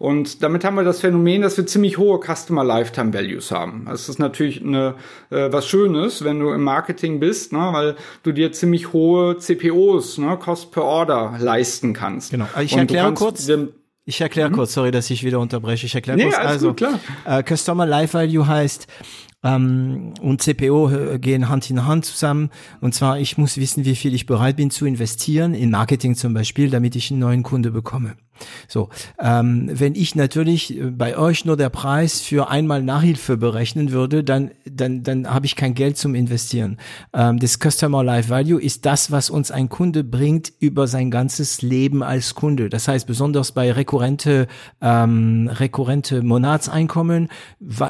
Und 0.02 0.42
damit 0.42 0.64
haben 0.64 0.74
wir 0.74 0.82
das 0.82 0.98
Phänomen, 0.98 1.42
dass 1.42 1.56
wir 1.56 1.64
ziemlich 1.64 1.96
hohe 1.96 2.18
Customer 2.18 2.64
Lifetime 2.64 3.14
Values 3.14 3.52
haben. 3.52 3.84
Das 3.88 4.08
ist 4.08 4.18
natürlich 4.18 4.60
eine, 4.60 4.96
äh, 5.30 5.52
was 5.52 5.68
Schönes, 5.68 6.24
wenn 6.24 6.40
du 6.40 6.50
im 6.50 6.64
Marketing 6.64 7.20
bist, 7.20 7.52
ne, 7.52 7.68
weil 7.70 7.94
du 8.24 8.32
dir 8.32 8.50
ziemlich 8.50 8.92
hohe 8.92 9.38
CPOs, 9.38 10.18
ne, 10.18 10.36
Cost 10.38 10.72
per 10.72 10.82
Order 10.82 11.36
leisten 11.38 11.92
kannst. 11.92 12.32
Genau. 12.32 12.48
Ich 12.60 12.76
erkläre 12.76 13.14
kurz. 13.14 13.48
Ich 14.04 14.20
erkläre 14.20 14.50
mhm. 14.50 14.54
kurz, 14.54 14.72
sorry, 14.72 14.90
dass 14.90 15.08
ich 15.08 15.22
wieder 15.22 15.38
unterbreche. 15.38 15.86
Ich 15.86 15.94
erkläre 15.94 16.18
nee, 16.18 16.24
kurz. 16.24 16.36
Also, 16.36 16.68
gut, 16.70 16.78
klar. 16.78 16.98
Äh, 17.24 17.44
Customer 17.44 17.86
Life 17.86 18.14
Value 18.14 18.44
heißt, 18.44 18.88
ähm, 19.44 20.14
und 20.20 20.42
CPO 20.42 20.90
äh, 20.90 21.18
gehen 21.20 21.48
Hand 21.48 21.70
in 21.70 21.86
Hand 21.86 22.06
zusammen. 22.06 22.50
Und 22.80 22.92
zwar, 22.94 23.18
ich 23.18 23.38
muss 23.38 23.56
wissen, 23.56 23.84
wie 23.84 23.94
viel 23.94 24.14
ich 24.14 24.26
bereit 24.26 24.56
bin 24.56 24.70
zu 24.70 24.84
investieren, 24.86 25.54
in 25.54 25.70
Marketing 25.70 26.14
zum 26.16 26.34
Beispiel, 26.34 26.70
damit 26.70 26.96
ich 26.96 27.10
einen 27.10 27.20
neuen 27.20 27.42
Kunde 27.42 27.70
bekomme. 27.70 28.16
So, 28.68 28.88
ähm, 29.20 29.70
wenn 29.72 29.94
ich 29.94 30.14
natürlich 30.14 30.76
äh, 30.76 30.90
bei 30.90 31.16
euch 31.16 31.44
nur 31.44 31.56
der 31.56 31.68
Preis 31.68 32.20
für 32.20 32.48
einmal 32.48 32.82
Nachhilfe 32.82 33.36
berechnen 33.36 33.92
würde, 33.92 34.24
dann 34.24 34.50
dann 34.64 35.02
dann 35.02 35.32
habe 35.32 35.46
ich 35.46 35.56
kein 35.56 35.74
Geld 35.74 35.96
zum 35.96 36.14
Investieren. 36.14 36.78
Ähm, 37.12 37.38
das 37.38 37.58
Customer 37.58 38.02
Life 38.02 38.28
Value 38.30 38.60
ist 38.60 38.86
das, 38.86 39.10
was 39.10 39.30
uns 39.30 39.50
ein 39.50 39.68
Kunde 39.68 40.04
bringt 40.04 40.52
über 40.58 40.86
sein 40.86 41.10
ganzes 41.10 41.62
Leben 41.62 42.02
als 42.02 42.34
Kunde. 42.34 42.68
Das 42.68 42.88
heißt, 42.88 43.06
besonders 43.06 43.52
bei 43.52 43.70
rekurrente 43.72 44.46
ähm, 44.80 45.50
rekurrente 45.52 46.22
Monatseinkommen 46.22 47.28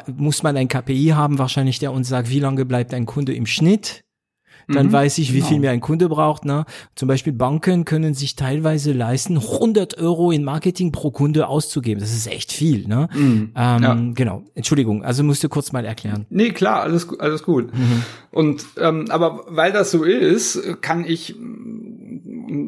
muss 0.07 0.43
man 0.43 0.57
ein 0.57 0.68
KPI 0.68 1.12
haben, 1.14 1.38
wahrscheinlich 1.38 1.78
der 1.78 1.93
uns 1.93 2.09
sagt, 2.09 2.30
wie 2.30 2.40
lange 2.40 2.64
bleibt 2.64 2.95
ein 2.95 3.07
Kunde 3.07 3.34
im 3.34 3.47
Schnitt 3.47 4.05
dann 4.69 4.87
mhm, 4.87 4.93
weiß 4.93 5.19
ich, 5.19 5.33
wie 5.33 5.39
genau. 5.39 5.49
viel 5.49 5.61
mir 5.61 5.71
ein 5.71 5.81
Kunde 5.81 6.09
braucht. 6.09 6.45
Ne? 6.45 6.65
Zum 6.95 7.09
Beispiel 7.09 7.33
Banken 7.33 7.85
können 7.85 8.15
sich 8.15 8.37
teilweise 8.37 8.93
leisten, 8.93 9.39
100 9.39 9.99
Euro 9.99 10.31
in 10.31 10.45
Marketing 10.45 10.93
pro 10.93 11.11
Kunde 11.11 11.49
auszugeben. 11.49 12.01
Das 12.01 12.13
ist 12.13 12.27
echt 12.27 12.53
viel. 12.53 12.87
Ne? 12.87 13.09
Mhm, 13.15 13.53
ähm, 13.55 13.83
ja. 13.83 13.97
Genau. 14.15 14.43
Entschuldigung, 14.55 15.05
also 15.05 15.23
musst 15.25 15.43
du 15.45 15.49
kurz 15.49 15.73
mal 15.73 15.85
erklären. 15.85 16.27
Nee, 16.31 16.51
klar, 16.51 16.83
alles, 16.83 17.09
alles 17.19 17.43
gut. 17.43 17.73
Mhm. 17.73 18.03
Und 18.31 18.65
ähm, 18.79 19.07
aber 19.11 19.45
weil 19.49 19.73
das 19.73 19.91
so 19.91 20.05
ist, 20.05 20.81
kann 20.81 21.05
ich 21.05 21.35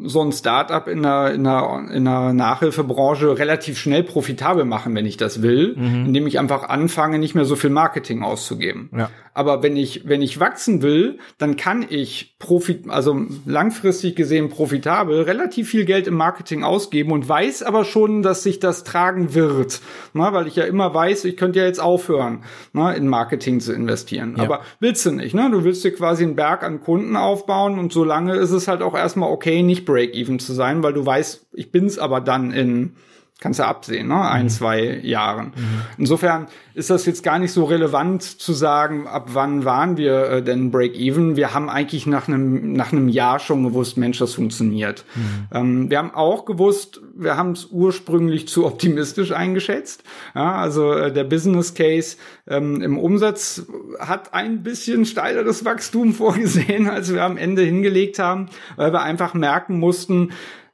so 0.05 0.21
ein 0.21 0.31
Startup 0.31 0.87
in 0.87 1.05
einer, 1.05 1.31
in 1.31 1.45
einer, 1.45 1.91
in 1.91 2.07
einer 2.07 2.33
Nachhilfebranche 2.33 3.37
relativ 3.37 3.77
schnell 3.77 4.03
profitabel 4.03 4.65
machen, 4.65 4.95
wenn 4.95 5.05
ich 5.05 5.17
das 5.17 5.41
will, 5.41 5.75
mhm. 5.75 6.05
indem 6.07 6.27
ich 6.27 6.39
einfach 6.39 6.69
anfange, 6.69 7.19
nicht 7.19 7.35
mehr 7.35 7.45
so 7.45 7.55
viel 7.55 7.69
Marketing 7.69 8.23
auszugeben. 8.23 8.89
Ja. 8.95 9.09
Aber 9.35 9.61
wenn 9.61 9.75
ich, 9.75 10.07
wenn 10.07 10.21
ich 10.21 10.39
wachsen 10.39 10.81
will, 10.81 11.19
dann 11.37 11.57
kann 11.57 11.85
ich 11.87 12.37
profit, 12.39 12.89
also 12.89 13.19
langfristig 13.45 14.15
gesehen 14.15 14.47
profitabel, 14.49 15.23
relativ 15.23 15.69
viel 15.69 15.83
Geld 15.83 16.07
im 16.07 16.15
Marketing 16.15 16.63
ausgeben 16.63 17.11
und 17.11 17.27
weiß 17.27 17.61
aber 17.61 17.83
schon, 17.83 18.23
dass 18.23 18.43
sich 18.43 18.59
das 18.59 18.85
tragen 18.85 19.35
wird. 19.35 19.81
Na, 20.13 20.31
weil 20.31 20.47
ich 20.47 20.55
ja 20.55 20.63
immer 20.63 20.93
weiß, 20.93 21.25
ich 21.25 21.35
könnte 21.35 21.59
ja 21.59 21.65
jetzt 21.65 21.81
aufhören, 21.81 22.45
na, 22.71 22.93
in 22.93 23.09
Marketing 23.09 23.59
zu 23.59 23.73
investieren. 23.73 24.35
Ja. 24.37 24.43
Aber 24.43 24.61
willst 24.79 25.05
du 25.05 25.11
nicht, 25.11 25.35
ne? 25.35 25.49
Du 25.51 25.65
willst 25.65 25.83
dir 25.83 25.93
quasi 25.93 26.23
einen 26.23 26.37
Berg 26.37 26.63
an 26.63 26.79
Kunden 26.79 27.17
aufbauen 27.17 27.77
und 27.77 27.91
solange 27.91 28.35
ist 28.35 28.51
es 28.51 28.69
halt 28.69 28.81
auch 28.81 28.95
erstmal 28.95 29.29
okay, 29.29 29.63
nicht 29.63 29.83
Break-Even 29.83 30.39
zu 30.39 30.53
sein, 30.53 30.81
weil 30.81 30.93
du 30.93 31.05
weißt, 31.05 31.47
ich 31.51 31.73
bin's 31.73 31.99
aber 31.99 32.21
dann 32.21 32.51
in 32.51 32.95
kannst 33.41 33.59
du 33.59 33.65
absehen, 33.65 34.07
ne? 34.07 34.21
Ein, 34.21 34.43
mhm. 34.43 34.49
zwei 34.49 34.99
Jahren. 35.03 35.47
Mhm. 35.47 35.81
Insofern 35.97 36.47
ist 36.73 36.89
das 36.89 37.05
jetzt 37.05 37.21
gar 37.21 37.37
nicht 37.37 37.51
so 37.51 37.65
relevant 37.65 38.23
zu 38.23 38.53
sagen, 38.53 39.07
ab 39.07 39.29
wann 39.33 39.65
waren 39.65 39.97
wir 39.97 40.29
äh, 40.29 40.43
denn 40.43 40.71
Break-Even. 40.71 41.35
Wir 41.35 41.53
haben 41.53 41.69
eigentlich 41.69 42.07
nach 42.07 42.29
einem 42.29 42.73
nach 42.73 42.93
einem 42.93 43.09
Jahr 43.09 43.39
schon 43.39 43.63
gewusst, 43.63 43.97
Mensch, 43.97 44.19
das 44.19 44.35
funktioniert. 44.35 45.03
Mhm. 45.15 45.47
Ähm, 45.53 45.89
wir 45.89 45.97
haben 45.97 46.13
auch 46.13 46.45
gewusst, 46.45 47.01
wir 47.13 47.35
haben 47.35 47.51
es 47.51 47.65
ursprünglich 47.65 48.47
zu 48.47 48.65
optimistisch 48.65 49.33
eingeschätzt. 49.33 50.03
Ja, 50.33 50.55
also 50.55 50.93
äh, 50.93 51.11
der 51.11 51.25
Business 51.25 51.73
Case 51.73 52.15
ähm, 52.47 52.81
im 52.81 52.97
Umsatz 52.97 53.65
hat 53.99 54.33
ein 54.33 54.63
bisschen 54.63 55.05
steileres 55.05 55.65
Wachstum 55.65 56.13
vorgesehen, 56.15 56.89
als 56.89 57.13
wir 57.13 57.23
am 57.23 57.35
Ende 57.35 57.63
hingelegt 57.63 58.17
haben, 58.17 58.47
weil 58.77 58.93
wir 58.93 59.01
einfach 59.01 59.33
merken 59.33 59.77
mussten, 59.77 60.31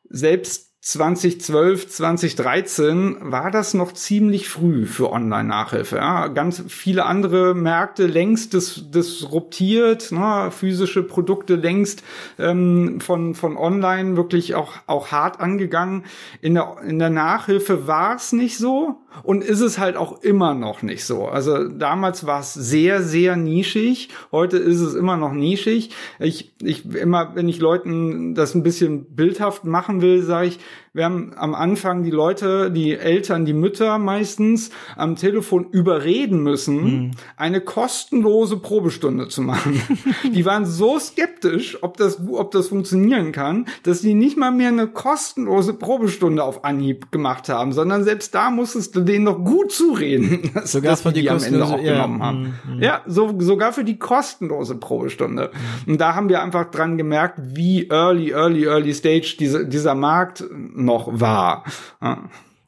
selbst 0.09 0.70
2012, 0.83 1.89
2013 1.89 3.17
war 3.19 3.51
das 3.51 3.75
noch 3.75 3.91
ziemlich 3.91 4.49
früh 4.49 4.87
für 4.87 5.11
Online-Nachhilfe. 5.11 5.97
Ja. 5.97 6.27
Ganz 6.27 6.63
viele 6.69 7.05
andere 7.05 7.53
Märkte 7.53 8.07
längst 8.07 8.53
dis 8.53 8.89
disruptiert, 8.89 10.11
ne, 10.11 10.49
physische 10.49 11.03
Produkte 11.03 11.53
längst 11.53 12.03
ähm, 12.39 12.99
von, 12.99 13.35
von 13.35 13.57
Online 13.57 14.17
wirklich 14.17 14.55
auch, 14.55 14.73
auch 14.87 15.11
hart 15.11 15.39
angegangen. 15.39 16.05
In 16.41 16.55
der, 16.55 16.77
in 16.83 16.97
der 16.97 17.11
Nachhilfe 17.11 17.85
war 17.85 18.15
es 18.15 18.33
nicht 18.33 18.57
so 18.57 18.95
und 19.23 19.43
ist 19.43 19.61
es 19.61 19.77
halt 19.77 19.97
auch 19.97 20.21
immer 20.21 20.53
noch 20.53 20.81
nicht 20.81 21.05
so. 21.05 21.25
Also 21.27 21.67
damals 21.67 22.25
war 22.25 22.39
es 22.39 22.53
sehr, 22.53 23.01
sehr 23.01 23.35
nischig. 23.35 24.09
Heute 24.31 24.57
ist 24.57 24.79
es 24.79 24.95
immer 24.95 25.17
noch 25.17 25.33
nischig. 25.33 25.91
Ich, 26.19 26.53
ich 26.61 26.85
immer, 26.93 27.35
wenn 27.35 27.49
ich 27.49 27.59
Leuten 27.59 28.35
das 28.35 28.55
ein 28.55 28.63
bisschen 28.63 29.05
bildhaft 29.15 29.65
machen 29.65 30.01
will, 30.01 30.23
sage 30.23 30.47
ich, 30.47 30.59
wir 30.93 31.05
haben 31.05 31.31
am 31.37 31.55
Anfang 31.55 32.03
die 32.03 32.11
Leute, 32.11 32.69
die 32.69 32.93
Eltern, 32.93 33.45
die 33.45 33.53
Mütter 33.53 33.97
meistens 33.97 34.71
am 34.97 35.15
Telefon 35.15 35.67
überreden 35.71 36.43
müssen, 36.43 36.83
mhm. 36.83 37.11
eine 37.37 37.61
kostenlose 37.61 38.57
Probestunde 38.57 39.29
zu 39.29 39.41
machen. 39.41 39.81
die 40.35 40.45
waren 40.45 40.65
so 40.65 40.99
skeptisch, 40.99 41.81
ob 41.81 41.95
das, 41.95 42.19
ob 42.27 42.51
das 42.51 42.67
funktionieren 42.67 43.31
kann, 43.31 43.67
dass 43.83 44.01
die 44.01 44.13
nicht 44.13 44.35
mal 44.35 44.51
mehr 44.51 44.67
eine 44.67 44.87
kostenlose 44.87 45.73
Probestunde 45.75 46.43
auf 46.43 46.65
Anhieb 46.65 47.09
gemacht 47.09 47.47
haben, 47.47 47.71
sondern 47.71 48.03
selbst 48.03 48.35
da 48.35 48.51
musstest 48.51 48.93
du 48.93 48.99
denen 48.99 49.23
noch 49.23 49.45
gut 49.45 49.71
zureden, 49.71 50.51
dass, 50.53 50.73
sogar 50.73 50.91
dass 50.91 51.03
für 51.03 51.13
die, 51.13 51.21
die 51.21 51.29
am 51.29 51.41
Ende 51.41 51.63
auch 51.63 51.81
ja, 51.81 51.93
genommen 51.93 52.21
haben. 52.21 52.53
Mhm. 52.69 52.81
Ja, 52.81 52.99
so, 53.07 53.33
sogar 53.39 53.71
für 53.71 53.85
die 53.85 53.97
kostenlose 53.97 54.75
Probestunde. 54.75 55.51
Mhm. 55.85 55.93
Und 55.93 56.01
da 56.01 56.15
haben 56.15 56.27
wir 56.27 56.41
einfach 56.41 56.69
dran 56.69 56.97
gemerkt, 56.97 57.39
wie 57.55 57.87
early, 57.87 58.31
early, 58.31 58.65
early 58.65 58.93
stage 58.93 59.37
diese, 59.39 59.65
dieser 59.65 59.95
Markt 59.95 60.43
noch 60.81 61.19
war. 61.19 61.63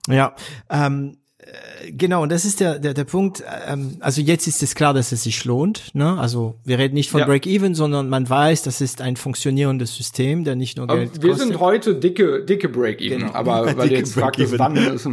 Ja, 0.07 0.35
ähm, 0.69 1.17
äh, 1.43 1.91
genau, 1.91 2.23
und 2.23 2.31
das 2.31 2.45
ist 2.45 2.59
der, 2.59 2.79
der, 2.79 2.93
der 2.93 3.03
Punkt. 3.03 3.43
Ähm, 3.67 3.97
also 3.99 4.21
jetzt 4.21 4.47
ist 4.47 4.63
es 4.63 4.75
klar, 4.75 4.93
dass 4.93 5.11
es 5.11 5.23
sich 5.23 5.43
lohnt. 5.45 5.93
Ne? 5.93 6.17
Also 6.17 6.55
wir 6.63 6.79
reden 6.79 6.93
nicht 6.93 7.09
von 7.09 7.21
ja. 7.21 7.25
Break-Even, 7.25 7.75
sondern 7.75 8.09
man 8.09 8.29
weiß, 8.29 8.63
das 8.63 8.81
ist 8.81 9.01
ein 9.01 9.15
funktionierendes 9.15 9.95
System, 9.95 10.43
der 10.43 10.55
nicht 10.55 10.77
nur 10.77 10.89
aber 10.89 10.99
Geld 10.99 11.21
wir 11.21 11.31
kostet. 11.31 11.47
sind 11.49 11.59
heute 11.59 11.95
dicke, 11.95 12.45
dicke 12.45 12.69
Break-Even. 12.69 13.19
Genau. 13.19 13.33
Aber 13.33 13.65
weil 13.77 13.89
du 13.89 13.95
jetzt 13.95 14.13
fragst, 14.13 14.57
wann 14.57 14.75
ist. 14.75 15.07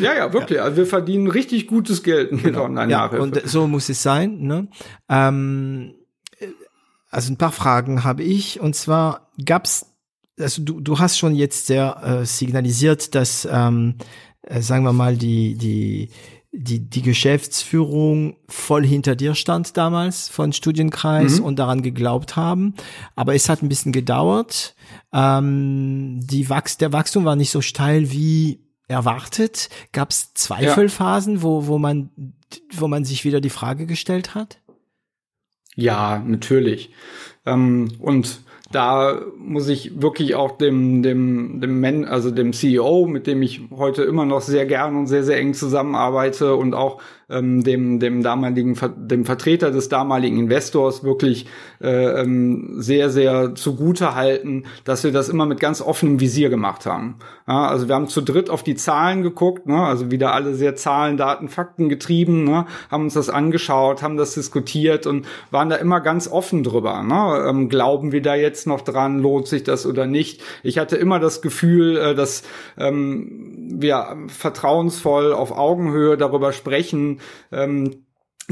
Ja, 0.00 0.14
ja, 0.14 0.32
wirklich. 0.32 0.58
Ja. 0.58 0.64
Also 0.64 0.76
wir 0.78 0.86
verdienen 0.86 1.28
richtig 1.28 1.66
gutes 1.66 2.02
Geld 2.02 2.32
mit 2.32 2.42
genau. 2.42 2.64
Online-Nachhilfe. 2.64 3.22
Und 3.22 3.48
so 3.48 3.66
muss 3.66 3.88
es 3.88 4.02
sein. 4.02 4.40
Ne? 4.40 4.68
Ähm, 5.08 5.94
also 7.10 7.32
ein 7.32 7.36
paar 7.36 7.52
Fragen 7.52 8.04
habe 8.04 8.22
ich. 8.22 8.60
Und 8.60 8.76
zwar 8.76 9.30
gab's 9.44 9.89
also 10.40 10.62
du, 10.62 10.80
du 10.80 10.98
hast 10.98 11.18
schon 11.18 11.34
jetzt 11.34 11.66
sehr 11.66 12.02
äh, 12.02 12.26
signalisiert, 12.26 13.14
dass, 13.14 13.48
ähm, 13.50 13.96
äh, 14.42 14.60
sagen 14.60 14.84
wir 14.84 14.92
mal, 14.92 15.16
die, 15.16 15.54
die, 15.56 16.08
die, 16.52 16.80
die 16.80 17.02
Geschäftsführung 17.02 18.36
voll 18.48 18.84
hinter 18.84 19.14
dir 19.14 19.34
stand 19.34 19.76
damals 19.76 20.28
von 20.28 20.52
Studienkreis 20.52 21.38
mhm. 21.38 21.44
und 21.44 21.58
daran 21.58 21.82
geglaubt 21.82 22.36
haben. 22.36 22.74
Aber 23.14 23.34
es 23.34 23.48
hat 23.48 23.62
ein 23.62 23.68
bisschen 23.68 23.92
gedauert. 23.92 24.74
Ähm, 25.12 26.20
die 26.22 26.50
Wachs 26.50 26.76
der 26.76 26.92
Wachstum 26.92 27.24
war 27.24 27.36
nicht 27.36 27.50
so 27.50 27.60
steil 27.60 28.10
wie 28.10 28.64
erwartet. 28.88 29.68
Gab 29.92 30.10
es 30.10 30.34
Zweifelphasen, 30.34 31.36
ja. 31.36 31.42
wo, 31.42 31.66
wo, 31.66 31.78
man, 31.78 32.10
wo 32.72 32.88
man 32.88 33.04
sich 33.04 33.24
wieder 33.24 33.40
die 33.40 33.50
Frage 33.50 33.86
gestellt 33.86 34.34
hat? 34.34 34.58
Ja, 35.76 36.18
natürlich. 36.18 36.90
Ähm, 37.46 37.92
und 38.00 38.40
da 38.72 39.20
muss 39.36 39.68
ich 39.68 40.00
wirklich 40.00 40.36
auch 40.36 40.56
dem, 40.56 41.02
dem, 41.02 41.60
dem 41.60 41.80
Man, 41.80 42.04
also 42.04 42.30
dem 42.30 42.52
CEO, 42.52 43.06
mit 43.06 43.26
dem 43.26 43.42
ich 43.42 43.62
heute 43.76 44.04
immer 44.04 44.24
noch 44.24 44.42
sehr 44.42 44.64
gern 44.64 44.94
und 44.96 45.06
sehr, 45.08 45.24
sehr 45.24 45.38
eng 45.38 45.54
zusammenarbeite 45.54 46.54
und 46.54 46.74
auch 46.74 47.02
ähm, 47.28 47.64
dem, 47.64 47.98
dem 47.98 48.22
damaligen, 48.22 48.76
dem 48.96 49.24
Vertreter 49.24 49.72
des 49.72 49.88
damaligen 49.88 50.38
Investors 50.38 51.02
wirklich 51.02 51.46
äh, 51.80 52.20
ähm, 52.20 52.74
sehr, 52.76 53.10
sehr 53.10 53.56
zugute 53.56 54.14
halten, 54.14 54.64
dass 54.84 55.02
wir 55.02 55.10
das 55.10 55.28
immer 55.28 55.46
mit 55.46 55.58
ganz 55.58 55.82
offenem 55.82 56.20
Visier 56.20 56.48
gemacht 56.48 56.86
haben. 56.86 57.16
Ja, 57.50 57.66
also 57.66 57.88
wir 57.88 57.96
haben 57.96 58.06
zu 58.06 58.20
dritt 58.20 58.48
auf 58.48 58.62
die 58.62 58.76
Zahlen 58.76 59.24
geguckt, 59.24 59.66
ne? 59.66 59.82
also 59.84 60.12
wieder 60.12 60.34
alle 60.34 60.54
sehr 60.54 60.76
Zahlen, 60.76 61.16
Daten, 61.16 61.48
Fakten 61.48 61.88
getrieben, 61.88 62.44
ne? 62.44 62.66
haben 62.92 63.02
uns 63.02 63.14
das 63.14 63.28
angeschaut, 63.28 64.04
haben 64.04 64.16
das 64.16 64.34
diskutiert 64.34 65.04
und 65.04 65.26
waren 65.50 65.68
da 65.68 65.74
immer 65.74 66.00
ganz 66.00 66.28
offen 66.28 66.62
drüber. 66.62 67.02
Ne? 67.02 67.48
Ähm, 67.48 67.68
glauben 67.68 68.12
wir 68.12 68.22
da 68.22 68.36
jetzt 68.36 68.68
noch 68.68 68.82
dran, 68.82 69.18
lohnt 69.18 69.48
sich 69.48 69.64
das 69.64 69.84
oder 69.84 70.06
nicht? 70.06 70.40
Ich 70.62 70.78
hatte 70.78 70.96
immer 70.96 71.18
das 71.18 71.42
Gefühl, 71.42 71.96
äh, 71.96 72.14
dass 72.14 72.44
ähm, 72.78 73.56
wir 73.80 74.16
vertrauensvoll 74.28 75.32
auf 75.32 75.50
Augenhöhe 75.50 76.16
darüber 76.16 76.52
sprechen, 76.52 77.18
ähm, 77.50 78.04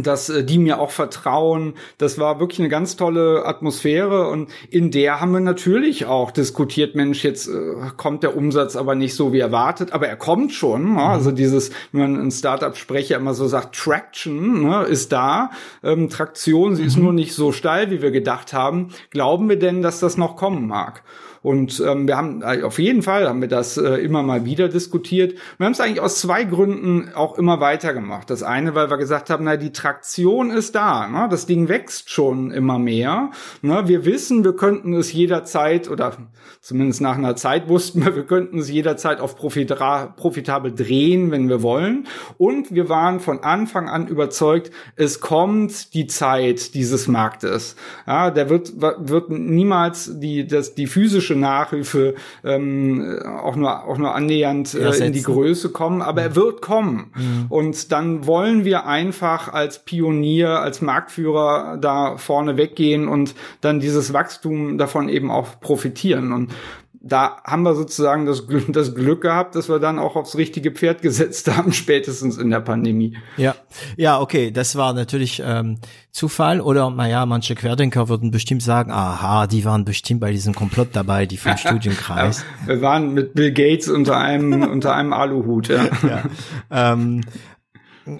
dass 0.03 0.29
äh, 0.29 0.45
die 0.45 0.59
mir 0.59 0.81
auch 0.81 0.91
vertrauen. 0.91 1.75
Das 1.99 2.19
war 2.19 2.41
wirklich 2.41 2.61
eine 2.61 2.69
ganz 2.69 2.97
tolle 2.97 3.45
Atmosphäre 3.45 4.29
und 4.29 4.51
in 4.71 4.91
der 4.91 5.21
haben 5.21 5.33
wir 5.33 5.41
natürlich 5.41 6.07
auch 6.07 6.31
diskutiert, 6.31 6.95
Mensch, 6.95 7.25
jetzt 7.25 7.49
äh, 7.49 7.75
kommt 7.97 8.23
der 8.23 8.37
Umsatz 8.37 8.77
aber 8.77 8.95
nicht 8.95 9.15
so 9.15 9.33
wie 9.33 9.41
erwartet, 9.41 9.93
aber 9.93 10.09
er 10.09 10.17
kommt 10.17 10.53
schon. 10.53 10.95
Ne? 10.95 11.03
Also 11.03 11.31
dieses, 11.31 11.71
wenn 11.93 12.13
man 12.13 12.27
ein 12.27 12.31
Startup-Sprecher 12.31 13.17
immer 13.17 13.35
so 13.35 13.47
sagt, 13.47 13.77
Traction 13.77 14.63
ne, 14.63 14.85
ist 14.85 15.13
da, 15.13 15.51
ähm, 15.83 16.09
Traktion, 16.09 16.77
sie 16.77 16.83
mhm. 16.83 16.89
ist 16.89 16.97
nur 16.97 17.13
nicht 17.13 17.35
so 17.35 17.53
steil, 17.53 17.91
wie 17.91 18.03
wir 18.03 18.11
gedacht 18.11 18.53
haben. 18.53 18.89
Glauben 19.11 19.49
wir 19.49 19.59
denn, 19.59 19.83
dass 19.83 20.01
das 20.01 20.17
noch 20.17 20.37
kommen 20.37 20.67
mag? 20.67 21.03
Und 21.43 21.83
ähm, 21.87 22.07
wir 22.07 22.17
haben 22.17 22.43
äh, 22.43 22.63
auf 22.63 22.79
jeden 22.79 23.03
Fall 23.03 23.29
haben 23.29 23.41
wir 23.41 23.49
das 23.49 23.77
äh, 23.77 23.95
immer 23.97 24.23
mal 24.23 24.45
wieder 24.45 24.69
diskutiert. 24.69 25.35
Wir 25.59 25.67
haben 25.67 25.73
es 25.73 25.81
eigentlich 25.81 26.01
aus 26.01 26.21
zwei 26.21 26.45
Gründen 26.45 27.11
auch 27.15 27.39
immer 27.39 27.61
weitergemacht. 27.61 28.31
Das 28.31 28.43
eine, 28.43 28.75
weil 28.75 28.91
wir 28.91 28.97
gesagt 28.97 29.31
haben, 29.31 29.45
na 29.45 29.57
die 29.57 29.73
Traktion 29.73 30.51
ist 30.51 30.75
da, 30.75 31.07
ne? 31.07 31.29
das 31.31 31.47
Ding 31.47 31.69
wächst 31.69 32.11
schon 32.11 32.51
immer 32.51 32.79
mehr. 32.79 33.31
Ne? 33.63 33.85
Wir 33.87 34.05
wissen, 34.05 34.45
wir 34.45 34.55
könnten 34.55 34.95
es 34.95 35.13
jederzeit 35.13 35.89
oder 35.89 36.17
zumindest 36.61 37.01
nach 37.01 37.17
einer 37.17 37.37
Zeit 37.37 37.69
wussten 37.69 38.05
wir, 38.05 38.17
wir 38.17 38.25
könnten 38.25 38.59
es 38.59 38.71
jederzeit 38.71 39.21
auf 39.21 39.37
profitabel 39.37 40.75
drehen, 40.75 41.31
wenn 41.31 41.49
wir 41.49 41.63
wollen. 41.63 42.07
Und 42.37 42.75
wir 42.75 42.89
waren 42.89 43.21
von 43.21 43.41
Anfang 43.41 43.89
an 43.89 44.09
überzeugt, 44.09 44.71
es 44.97 45.21
kommt 45.21 45.95
die 45.95 46.07
Zeit 46.07 46.75
dieses 46.75 47.09
Marktes. 47.09 47.77
Ja, 48.07 48.31
der 48.31 48.51
wird 48.51 48.81
wird 48.81 49.31
niemals 49.31 50.19
die 50.19 50.47
das 50.47 50.75
die 50.75 50.87
physische 50.87 51.28
physische 51.29 51.37
Nachhilfe 51.37 52.15
ähm, 52.45 53.21
auch 53.43 53.57
nur 53.57 53.85
auch 53.85 53.99
nur 53.99 54.15
annähernd 54.15 54.75
äh, 54.75 55.05
in 55.05 55.13
die 55.13 55.23
Größe 55.23 55.71
kommen, 55.71 56.03
aber 56.03 56.23
er 56.23 56.37
wird 56.37 56.63
kommen. 56.63 57.13
Mhm. 57.15 57.47
Und 57.49 57.93
dann 57.93 58.27
wollen 58.27 58.65
wir 58.65 58.87
einfach 58.87 59.53
als 59.53 59.85
Pionier, 59.85 60.61
als 60.61 60.81
Marktführer 60.81 61.79
da 61.81 62.17
vorne 62.17 62.57
weggehen 62.57 63.09
und 63.09 63.35
dann 63.61 63.81
dieses 63.81 64.13
Wachstum 64.13 64.79
davon 64.79 65.09
eben 65.09 65.31
auch 65.31 65.61
profitieren. 65.61 66.33
Und 66.33 66.53
da 67.01 67.41
haben 67.45 67.63
wir 67.63 67.75
sozusagen 67.75 68.27
das, 68.27 68.45
das 68.69 68.95
Glück 68.95 69.23
gehabt, 69.23 69.55
dass 69.55 69.69
wir 69.69 69.79
dann 69.79 69.99
auch 69.99 70.17
aufs 70.17 70.37
richtige 70.37 70.71
Pferd 70.71 71.03
gesetzt 71.03 71.49
haben, 71.57 71.73
spätestens 71.73 72.37
in 72.39 72.51
der 72.51 72.61
Pandemie. 72.61 73.17
Ja, 73.37 73.55
ja, 73.97 74.21
okay, 74.21 74.51
das 74.51 74.77
war 74.77 74.93
natürlich 74.93 75.43
ähm, 75.45 75.79
Zufall 76.11 76.61
oder 76.61 76.91
naja, 76.91 77.27
manche 77.27 77.55
Querdenker 77.55 78.09
würden 78.09 78.31
bestimmt 78.31 78.63
sagen, 78.63 78.91
aha, 78.91 79.47
die 79.47 79.65
waren 79.65 79.85
bestimmt 79.85 80.21
bei 80.21 80.33
diesem 80.33 80.55
Komplott 80.55 80.89
dabei, 80.93 81.27
die 81.27 81.37
vom 81.37 81.57
Studienkreis. 81.57 82.45
Ja, 82.63 82.69
wir 82.69 82.83
waren 82.83 83.15
mit 83.15 83.35
Bill 83.35 83.53
Gates 83.53 83.89
unter 83.89 84.19
einem 84.19 84.63
unter 84.63 84.95
einem 84.95 85.13
Aluhut. 85.13 85.69
Ja. 85.69 85.89
ja. 86.03 86.23
Ähm, 86.71 87.23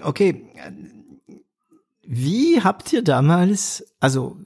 okay, 0.03 0.45
wie 2.11 2.59
habt 2.61 2.91
ihr 2.91 3.03
damals, 3.03 3.85
also 3.99 4.37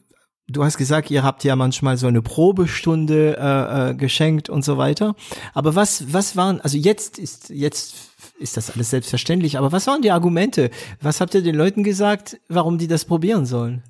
du 0.48 0.64
hast 0.64 0.78
gesagt, 0.78 1.10
ihr 1.12 1.24
habt 1.24 1.44
ja 1.44 1.56
manchmal 1.56 1.98
so 1.98 2.08
eine 2.08 2.22
Probestunde 2.22 3.38
äh, 3.38 3.92
äh, 3.92 3.96
geschenkt 3.96 4.50
und 4.50 4.64
so 4.64 4.78
weiter. 4.78 5.16
Aber 5.54 5.76
was, 5.76 6.14
was 6.14 6.36
waren, 6.36 6.62
also 6.62 6.78
jetzt 6.78 7.18
ist, 7.20 7.50
jetzt 7.50 7.96
ist 8.40 8.58
das 8.58 8.72
alles 8.72 8.90
selbstverständlich, 8.90 9.58
aber 9.58 9.72
was 9.72 9.88
waren 9.88 10.02
die 10.02 10.12
Argumente? 10.12 10.70
Was 11.02 11.22
habt 11.22 11.34
ihr 11.34 11.42
den 11.42 11.56
Leuten 11.56 11.84
gesagt, 11.84 12.40
warum 12.50 12.78
die 12.78 12.88
das 12.88 13.06
probieren 13.06 13.46
sollen? 13.46 13.84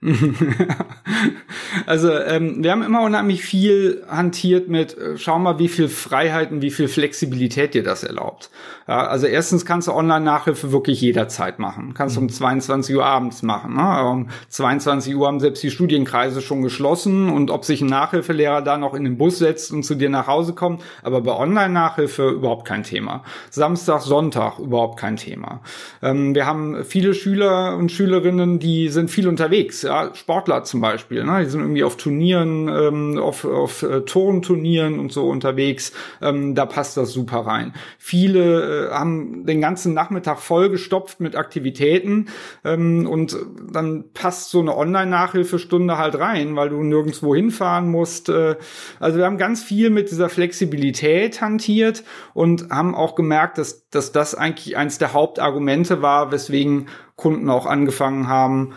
also 1.86 2.12
ähm, 2.12 2.62
wir 2.62 2.70
haben 2.70 2.84
immer 2.84 3.02
unheimlich 3.02 3.42
viel 3.42 4.04
hantiert 4.08 4.68
mit, 4.68 4.96
äh, 4.96 5.18
schau 5.18 5.40
mal, 5.40 5.58
wie 5.58 5.66
viel 5.66 5.88
Freiheiten, 5.88 6.62
wie 6.62 6.70
viel 6.70 6.86
Flexibilität 6.86 7.74
dir 7.74 7.82
das 7.82 8.04
erlaubt. 8.04 8.50
Ja, 8.86 9.08
also 9.08 9.26
erstens 9.26 9.66
kannst 9.66 9.88
du 9.88 9.92
Online-Nachhilfe 9.92 10.70
wirklich 10.70 11.00
jederzeit 11.00 11.58
machen. 11.58 11.94
Kannst 11.94 12.16
du 12.16 12.20
um 12.20 12.28
22 12.28 12.92
mhm. 12.92 12.98
Uhr 13.00 13.06
abends 13.06 13.42
machen. 13.42 13.74
Ne? 13.74 14.04
Um 14.08 14.28
22 14.50 15.16
Uhr 15.16 15.26
haben 15.26 15.40
selbst 15.40 15.64
die 15.64 15.70
Studienkreise 15.70 16.42
schon 16.42 16.62
geschlossen 16.62 17.28
und 17.28 17.50
ob 17.50 17.64
sich 17.64 17.80
ein 17.80 17.88
Nachhilfelehrer 17.88 18.62
da 18.62 18.78
noch 18.78 18.94
in 18.94 19.02
den 19.02 19.18
Bus 19.18 19.38
setzt 19.38 19.72
und 19.72 19.82
zu 19.82 19.96
dir 19.96 20.10
nach 20.10 20.28
Hause 20.28 20.52
kommt, 20.52 20.84
aber 21.02 21.22
bei 21.22 21.32
Online-Nachhilfe 21.32 22.28
überhaupt 22.28 22.68
kein 22.68 22.84
Thema. 22.84 23.24
Samstag, 23.50 24.02
Sonntag 24.02 24.60
überhaupt 24.60 25.00
kein 25.00 25.16
Thema. 25.16 25.60
Ähm, 26.02 26.36
wir 26.36 26.46
haben 26.46 26.84
viele 26.84 27.14
Schüler 27.14 27.76
und 27.76 27.90
Schülerinnen, 27.90 28.60
die 28.60 28.90
sind 28.90 29.10
viel 29.10 29.26
unterwegs 29.26 29.87
ja, 29.88 30.14
Sportler 30.14 30.64
zum 30.64 30.82
Beispiel, 30.82 31.24
ne? 31.24 31.42
die 31.42 31.50
sind 31.50 31.60
irgendwie 31.60 31.82
auf 31.82 31.96
Turnieren, 31.96 32.68
ähm, 32.68 33.18
auf, 33.18 33.46
auf 33.46 33.82
äh, 33.82 34.02
Turnturnieren 34.02 34.98
und 34.98 35.12
so 35.12 35.28
unterwegs, 35.28 35.92
ähm, 36.20 36.54
da 36.54 36.66
passt 36.66 36.98
das 36.98 37.10
super 37.12 37.38
rein. 37.38 37.72
Viele 37.98 38.88
äh, 38.88 38.92
haben 38.92 39.46
den 39.46 39.62
ganzen 39.62 39.94
Nachmittag 39.94 40.40
vollgestopft 40.40 41.20
mit 41.20 41.36
Aktivitäten 41.36 42.26
ähm, 42.64 43.08
und 43.08 43.36
dann 43.72 44.04
passt 44.12 44.50
so 44.50 44.60
eine 44.60 44.76
Online-Nachhilfestunde 44.76 45.96
halt 45.96 46.18
rein, 46.18 46.54
weil 46.54 46.68
du 46.68 46.82
nirgendwo 46.82 47.34
hinfahren 47.34 47.90
musst. 47.90 48.28
Äh, 48.28 48.56
also 49.00 49.16
wir 49.16 49.24
haben 49.24 49.38
ganz 49.38 49.62
viel 49.62 49.88
mit 49.88 50.10
dieser 50.10 50.28
Flexibilität 50.28 51.40
hantiert 51.40 52.04
und 52.34 52.68
haben 52.70 52.94
auch 52.94 53.14
gemerkt, 53.14 53.56
dass, 53.56 53.88
dass 53.88 54.12
das 54.12 54.34
eigentlich 54.34 54.76
eins 54.76 54.98
der 54.98 55.14
Hauptargumente 55.14 56.02
war, 56.02 56.30
weswegen 56.30 56.88
Kunden 57.16 57.50
auch 57.50 57.66
angefangen 57.66 58.28
haben, 58.28 58.74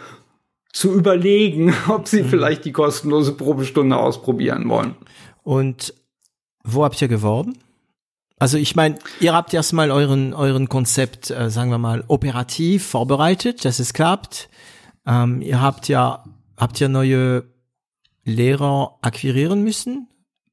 zu 0.74 0.94
überlegen, 0.94 1.74
ob 1.90 2.08
sie 2.08 2.24
mhm. 2.24 2.30
vielleicht 2.30 2.66
die 2.66 2.72
kostenlose 2.72 3.34
Probestunde 3.34 3.98
ausprobieren 3.98 4.68
wollen. 4.70 4.96
Und 5.44 5.94
wo 6.64 6.84
habt 6.84 7.02
ihr 7.02 7.08
geworben? 7.08 7.58
Also 8.38 8.58
ich 8.58 8.76
meine, 8.76 8.98
ihr 9.20 9.34
habt 9.34 9.54
erstmal 9.54 9.92
euren 9.92 10.34
euren 10.34 10.68
Konzept, 10.68 11.30
äh, 11.30 11.50
sagen 11.52 11.70
wir 11.70 11.78
mal, 11.78 12.04
operativ 12.08 12.88
vorbereitet, 12.88 13.66
dass 13.66 13.80
es 13.80 13.94
klappt. 13.94 14.50
Ähm, 15.06 15.42
ihr 15.42 15.62
habt 15.62 15.88
ja 15.88 16.24
habt 16.58 16.82
ihr 16.82 16.90
neue 16.90 17.44
Lehrer 18.24 18.98
akquirieren 19.02 19.64
müssen 19.64 20.08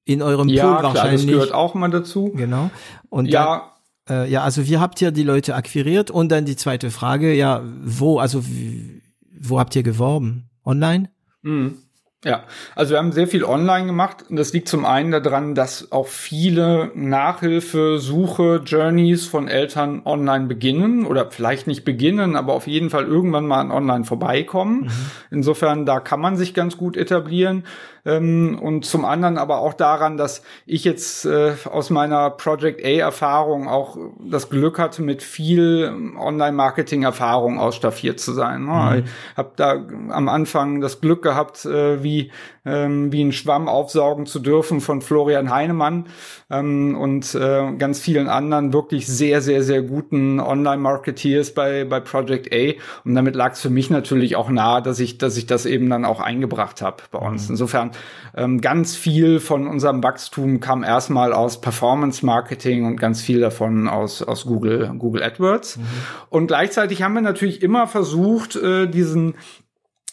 in 0.04 0.22
eurem 0.22 0.48
ja, 0.48 0.64
Pool 0.64 0.78
klar, 0.78 0.94
wahrscheinlich. 0.94 1.26
Das 1.26 1.30
gehört 1.30 1.52
auch 1.52 1.74
mal 1.74 1.90
dazu. 1.90 2.32
Genau. 2.34 2.70
Und 3.10 3.26
ja. 3.26 3.72
Dann, 4.06 4.26
äh, 4.26 4.30
ja, 4.30 4.42
also 4.42 4.66
wie 4.66 4.78
habt 4.78 5.00
ihr 5.02 5.10
die 5.10 5.22
Leute 5.22 5.54
akquiriert? 5.54 6.10
Und 6.10 6.30
dann 6.30 6.46
die 6.46 6.56
zweite 6.56 6.90
Frage, 6.90 7.34
ja, 7.34 7.62
wo, 7.84 8.18
also 8.18 8.46
wie, 8.46 9.02
wo 9.41 9.59
habt 9.59 9.74
ihr 9.76 9.82
geworben? 9.82 10.51
Online? 10.64 11.11
Mhm. 11.43 11.78
Ja, 12.24 12.43
also 12.74 12.95
wir 12.95 12.99
haben 12.99 13.12
sehr 13.12 13.28
viel 13.28 13.45
online 13.45 13.86
gemacht 13.86 14.24
und 14.28 14.34
das 14.34 14.53
liegt 14.53 14.68
zum 14.68 14.84
einen 14.84 15.12
daran, 15.12 15.55
dass 15.55 15.93
auch 15.93 16.09
viele 16.09 16.91
Nachhilfe, 16.97 18.01
Suche, 18.01 18.61
Journeys 18.66 19.24
von 19.24 19.47
Eltern 19.47 20.03
online 20.05 20.47
beginnen 20.47 21.07
oder 21.07 21.30
vielleicht 21.30 21.68
nicht 21.68 21.84
beginnen, 21.84 22.34
aber 22.34 22.55
auf 22.55 22.66
jeden 22.66 22.91
Fall 22.91 23.05
irgendwann 23.05 23.47
mal 23.47 23.61
an 23.61 23.70
online 23.70 24.05
vorbeikommen. 24.05 24.80
Mhm. 24.80 24.91
Insofern, 25.30 25.86
da 25.86 26.01
kann 26.01 26.18
man 26.18 26.36
sich 26.36 26.55
ganz 26.55 26.76
gut 26.76 26.97
etablieren. 26.97 27.62
Ähm, 28.05 28.59
und 28.61 28.84
zum 28.84 29.05
anderen 29.05 29.38
aber 29.38 29.59
auch 29.59 29.74
daran, 29.74 30.16
dass 30.16 30.42
ich 30.66 30.84
jetzt 30.84 31.24
äh, 31.24 31.55
aus 31.70 31.90
meiner 31.90 32.30
Project 32.30 32.84
A-Erfahrung 32.84 33.68
auch 33.68 33.96
das 34.18 34.51
Glück 34.51 34.78
hatte, 34.78 35.03
mit 35.03 35.22
viel 35.22 35.92
Online-Marketing-Erfahrung 36.18 37.59
ausstaffiert 37.59 38.20
zu 38.20 38.32
sein. 38.32 38.64
Ne? 38.64 38.72
Mhm. 38.72 39.05
Ich 39.05 39.36
habe 39.36 39.53
da 39.57 39.72
am 40.11 40.28
Anfang 40.28 40.80
das 40.80 41.01
Glück 41.01 41.22
gehabt, 41.22 41.64
äh, 41.64 42.03
wie 42.03 42.30
ähm, 42.68 43.12
wie 43.12 43.24
ein 43.24 43.32
Schwamm 43.32 43.68
aufsaugen 43.68 44.26
zu 44.26 44.38
dürfen 44.38 44.80
von 44.80 45.00
Florian 45.00 45.50
Heinemann 45.50 46.06
ähm, 46.50 46.96
und 46.96 47.34
äh, 47.34 47.72
ganz 47.78 48.00
vielen 48.00 48.28
anderen 48.28 48.72
wirklich 48.72 49.06
sehr, 49.06 49.40
sehr, 49.40 49.62
sehr 49.62 49.82
guten 49.82 50.38
Online-Marketeers 50.38 51.54
bei, 51.54 51.84
bei 51.84 52.00
Project 52.00 52.52
A. 52.52 52.78
Und 53.04 53.14
damit 53.14 53.34
lag 53.34 53.52
es 53.52 53.60
für 53.60 53.70
mich 53.70 53.90
natürlich 53.90 54.36
auch 54.36 54.50
nahe, 54.50 54.82
dass 54.82 55.00
ich, 55.00 55.18
dass 55.18 55.36
ich 55.36 55.46
das 55.46 55.66
eben 55.66 55.88
dann 55.88 56.04
auch 56.04 56.20
eingebracht 56.20 56.82
habe 56.82 57.02
bei 57.10 57.18
uns. 57.18 57.48
Mhm. 57.48 57.54
Insofern 57.54 57.90
ähm, 58.36 58.60
ganz 58.60 58.94
viel 58.96 59.40
von 59.40 59.66
unserem 59.66 60.02
Wachstum 60.02 60.60
kam 60.60 60.84
erstmal 60.84 61.32
aus 61.32 61.60
Performance-Marketing 61.60 62.84
und 62.84 62.96
ganz 62.96 63.22
viel 63.22 63.40
davon 63.40 63.88
aus, 63.88 64.22
aus 64.22 64.44
Google, 64.44 64.92
Google 64.98 65.22
AdWords. 65.22 65.78
Mhm. 65.78 65.82
Und 66.28 66.46
gleichzeitig 66.48 67.02
haben 67.02 67.14
wir 67.14 67.22
natürlich 67.22 67.62
immer 67.62 67.86
versucht, 67.86 68.56
äh, 68.56 68.86
diesen 68.86 69.34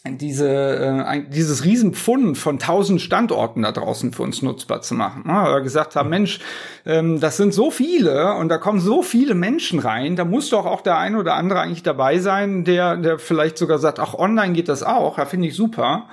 diese, 0.07 0.47
äh, 0.47 1.23
dieses 1.27 1.65
Riesenpfund 1.65 2.37
von 2.37 2.59
tausend 2.59 3.01
Standorten 3.01 3.63
da 3.63 3.71
draußen 3.71 4.13
für 4.13 4.23
uns 4.23 4.41
nutzbar 4.41 4.81
zu 4.81 4.93
machen. 4.93 5.23
Ja, 5.27 5.53
wir 5.53 5.61
gesagt 5.61 5.95
haben, 5.95 6.09
Mensch, 6.09 6.39
ähm, 6.85 7.19
das 7.19 7.37
sind 7.37 7.53
so 7.53 7.71
viele 7.71 8.35
und 8.35 8.49
da 8.49 8.57
kommen 8.57 8.79
so 8.79 9.01
viele 9.01 9.33
Menschen 9.33 9.79
rein, 9.79 10.15
da 10.15 10.25
muss 10.25 10.49
doch 10.49 10.65
auch 10.65 10.81
der 10.81 10.97
eine 10.97 11.17
oder 11.17 11.33
andere 11.33 11.61
eigentlich 11.61 11.83
dabei 11.83 12.19
sein, 12.19 12.63
der, 12.63 12.97
der 12.97 13.19
vielleicht 13.19 13.57
sogar 13.57 13.79
sagt, 13.79 13.99
ach, 13.99 14.13
online 14.13 14.53
geht 14.53 14.69
das 14.69 14.83
auch, 14.83 15.17
ja, 15.17 15.25
finde 15.25 15.47
ich 15.47 15.55
super. 15.55 16.05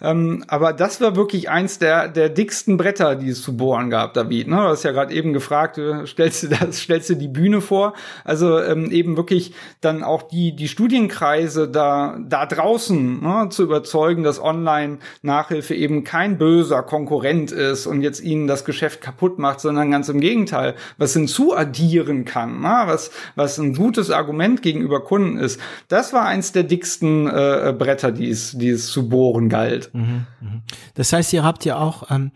Ähm, 0.00 0.44
aber 0.48 0.72
das 0.72 1.00
war 1.00 1.16
wirklich 1.16 1.48
eins 1.50 1.78
der, 1.78 2.08
der 2.08 2.28
dicksten 2.28 2.76
Bretter, 2.76 3.14
die 3.16 3.28
es 3.28 3.42
zu 3.42 3.56
bohren 3.56 3.90
gab, 3.90 4.14
David. 4.14 4.48
Ne? 4.48 4.56
Du 4.56 4.62
hast 4.62 4.82
ja 4.82 4.92
gerade 4.92 5.14
eben 5.14 5.32
gefragt, 5.32 5.76
du 5.76 6.06
stellst 6.06 6.42
du 6.42 6.48
das, 6.48 6.78
stellst 6.78 7.10
du 7.10 7.14
die 7.14 7.28
Bühne 7.28 7.60
vor. 7.60 7.94
Also 8.24 8.60
ähm, 8.60 8.90
eben 8.90 9.16
wirklich 9.16 9.54
dann 9.80 10.02
auch 10.02 10.22
die, 10.22 10.56
die 10.56 10.68
Studienkreise 10.68 11.68
da, 11.68 12.18
da 12.20 12.46
draußen 12.46 13.22
ne, 13.22 13.31
zu 13.50 13.62
überzeugen, 13.62 14.22
dass 14.22 14.40
Online-Nachhilfe 14.40 15.74
eben 15.74 16.04
kein 16.04 16.38
böser 16.38 16.82
Konkurrent 16.82 17.52
ist 17.52 17.86
und 17.86 18.02
jetzt 18.02 18.20
ihnen 18.20 18.46
das 18.46 18.64
Geschäft 18.64 19.00
kaputt 19.00 19.38
macht, 19.38 19.60
sondern 19.60 19.90
ganz 19.90 20.08
im 20.08 20.20
Gegenteil, 20.20 20.74
was 20.98 21.12
hinzuaddieren 21.12 22.24
kann, 22.24 22.60
ne? 22.60 22.82
was, 22.86 23.10
was 23.34 23.58
ein 23.58 23.74
gutes 23.74 24.10
Argument 24.10 24.62
gegenüber 24.62 25.02
Kunden 25.02 25.38
ist. 25.38 25.60
Das 25.88 26.12
war 26.12 26.24
eins 26.24 26.52
der 26.52 26.64
dicksten 26.64 27.26
äh, 27.26 27.74
Bretter, 27.76 28.12
die 28.12 28.28
es, 28.28 28.52
die 28.52 28.70
es 28.70 28.88
zu 28.88 29.08
bohren 29.08 29.48
galt. 29.48 29.90
Mhm, 29.92 30.26
mhm. 30.40 30.62
Das 30.94 31.12
heißt, 31.12 31.32
ihr 31.32 31.44
habt 31.44 31.64
ja 31.64 31.78
auch, 31.78 32.10
ähm, 32.10 32.32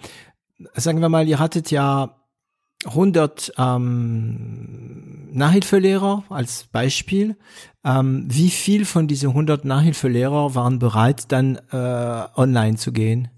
sagen 0.75 1.01
wir 1.01 1.09
mal, 1.09 1.29
ihr 1.29 1.39
hattet 1.39 1.71
ja 1.71 2.17
100 2.87 3.53
ähm, 3.59 5.29
Nachhilfelehrer 5.33 6.25
als 6.29 6.65
Beispiel. 6.65 7.37
Ähm, 7.85 8.25
wie 8.29 8.51
viel 8.51 8.85
von 8.85 9.07
diesen 9.07 9.31
100 9.31 9.65
Nachhilfelehrer 9.65 10.55
waren 10.55 10.79
bereit, 10.79 11.31
dann 11.33 11.57
äh, 11.71 12.27
online 12.37 12.77
zu 12.77 12.93
gehen? 12.93 13.29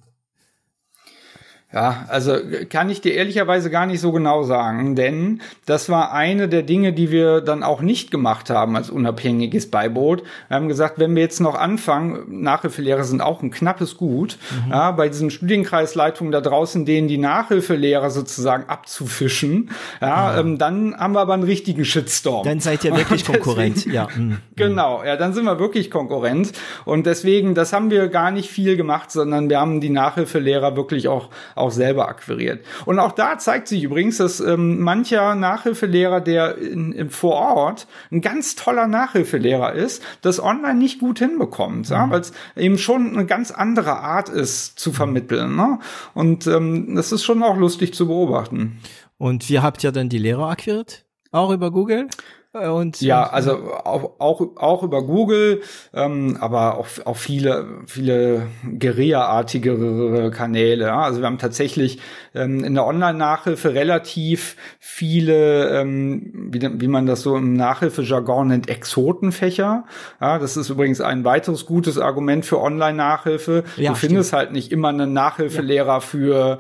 Ja, 1.71 2.07
also 2.09 2.35
kann 2.71 2.89
ich 2.89 3.03
dir 3.03 3.13
ehrlicherweise 3.13 3.69
gar 3.69 3.85
nicht 3.85 4.01
so 4.01 4.11
genau 4.11 4.43
sagen, 4.43 4.97
denn 4.97 5.43
das 5.67 5.91
war 5.91 6.15
eine 6.15 6.49
der 6.49 6.63
Dinge, 6.63 6.95
die 6.95 7.11
wir 7.11 7.43
dann 7.43 7.63
auch 7.63 7.83
nicht 7.83 8.11
gemacht 8.11 8.49
haben 8.49 8.75
als 8.75 8.89
unabhängiges 8.89 9.71
Beiboot. 9.71 10.23
Wir 10.49 10.57
haben 10.57 10.69
gesagt, 10.69 10.99
wenn 10.99 11.15
wir 11.15 11.21
jetzt 11.21 11.41
noch 11.41 11.55
anfangen, 11.55 12.43
Nachhilfelehrer 12.43 13.05
sind 13.05 13.21
auch 13.21 13.43
ein 13.43 13.51
knappes 13.51 13.99
Gut, 13.99 14.39
mhm. 14.65 14.71
ja, 14.71 14.93
bei 14.93 15.11
diesen 15.11 15.31
Studienkreisleitungen 15.31 16.33
da 16.33 16.41
draußen, 16.41 16.87
denen 16.87 17.07
die 17.07 17.19
Nachhilfelehrer 17.19 18.09
sozusagen 18.09 18.65
abzufischen, 18.67 19.71
ja, 20.01 20.33
mhm. 20.33 20.39
ähm, 20.53 20.59
dann 20.59 20.97
haben 20.97 21.13
wir 21.13 21.21
aber 21.21 21.35
einen 21.35 21.43
richtigen 21.43 21.85
Shitstorm. 21.85 22.47
Dann 22.47 22.61
seid 22.61 22.83
ihr 22.85 22.97
wirklich 22.97 23.25
Konkurrent, 23.27 23.85
ja. 23.85 24.09
Mhm. 24.19 24.39
Genau, 24.57 25.05
ja, 25.05 25.17
dann 25.17 25.35
sind 25.35 25.45
wir 25.45 25.59
wirklich 25.59 25.91
Konkurrent 25.91 26.53
und 26.87 27.05
deswegen, 27.05 27.55
das 27.55 27.75
haben 27.75 27.91
wir 27.91 28.09
gar 28.09 28.31
nicht 28.31 28.49
viel 28.51 28.77
gemacht, 28.77 29.11
sondern 29.11 29.51
wir 29.51 29.61
haben 29.61 29.83
die 29.83 29.91
Nachhilfelehrer 29.91 30.77
wirklich 30.77 31.09
auch 31.09 31.29
auch 31.59 31.71
selber 31.71 32.09
akquiriert. 32.09 32.65
Und 32.85 32.99
auch 32.99 33.13
da 33.13 33.39
zeigt 33.39 33.69
sich 33.69 33.83
übrigens, 33.83 34.19
dass 34.19 34.41
ähm, 34.41 34.81
mancher 34.81 35.35
Nachhilfelehrer, 35.35 36.21
der 36.21 36.59
in, 36.59 36.93
in, 36.93 37.11
vor 37.11 37.35
Ort 37.35 37.87
ein 38.11 38.21
ganz 38.21 38.55
toller 38.55 38.87
Nachhilfelehrer 38.87 39.73
ist, 39.73 40.03
das 40.23 40.43
online 40.43 40.79
nicht 40.79 41.01
gut 41.01 41.19
hinbekommt, 41.19 41.91
mhm. 41.91 41.95
ja, 41.95 42.11
weil 42.11 42.21
es 42.21 42.33
eben 42.57 42.79
schon 42.79 43.15
eine 43.15 43.27
ganz 43.27 43.51
andere 43.51 43.99
Art 43.99 44.29
ist 44.29 44.79
zu 44.79 44.93
vermitteln. 44.93 45.57
Ne? 45.57 45.79
Und 46.15 46.47
ähm, 46.47 46.95
das 46.95 47.13
ist 47.13 47.25
schon 47.25 47.43
auch 47.43 47.57
lustig 47.57 47.95
zu 47.95 48.07
beobachten. 48.07 48.79
Und 49.19 49.49
wie 49.49 49.59
habt 49.59 49.83
ihr 49.83 49.93
denn 49.93 50.09
die 50.09 50.19
Lehrer 50.19 50.51
akquiriert? 50.51 51.08
Auch 51.31 51.51
über 51.51 51.71
Google? 51.71 52.09
Äh, 52.55 52.69
und, 52.69 53.01
ja, 53.01 53.25
und, 53.25 53.35
also 53.35 53.53
auch, 53.85 54.19
auch, 54.19 54.57
auch 54.57 54.83
über 54.83 55.03
Google, 55.03 55.63
ähm, 55.93 56.39
aber 56.41 56.79
auch, 56.79 56.87
auch 57.05 57.17
viele, 57.17 57.83
viele 57.87 58.47
Guerilla-artigere 58.79 60.31
Kanäle. 60.31 60.93
Also 60.93 61.21
wir 61.21 61.27
haben 61.27 61.39
tatsächlich 61.39 61.99
ähm, 62.35 62.65
in 62.65 62.75
der 62.75 62.87
Online-Nachhilfe 62.87 63.75
relativ 63.75 64.57
viele, 64.79 65.81
ähm, 65.81 66.49
wie, 66.51 66.81
wie 66.81 66.89
man 66.89 67.07
das 67.07 67.23
so 67.23 67.37
im 67.37 67.53
Nachhilfejargon 67.53 68.49
nennt, 68.49 68.69
Exotenfächer. 68.71 69.85
Ja, 70.21 70.39
das 70.39 70.57
ist 70.57 70.71
übrigens 70.71 71.01
ein 71.01 71.25
weiteres 71.25 71.67
gutes 71.67 71.99
Argument 71.99 72.47
für 72.47 72.61
Online-Nachhilfe. 72.61 73.65
Ja, 73.77 73.91
du 73.91 73.97
stimmt. 73.97 73.99
findest 73.99 74.33
halt 74.33 74.53
nicht 74.53 74.73
immer 74.73 74.89
einen 74.89 75.13
Nachhilfelehrer 75.13 75.87
ja. 75.95 76.01
für 76.01 76.59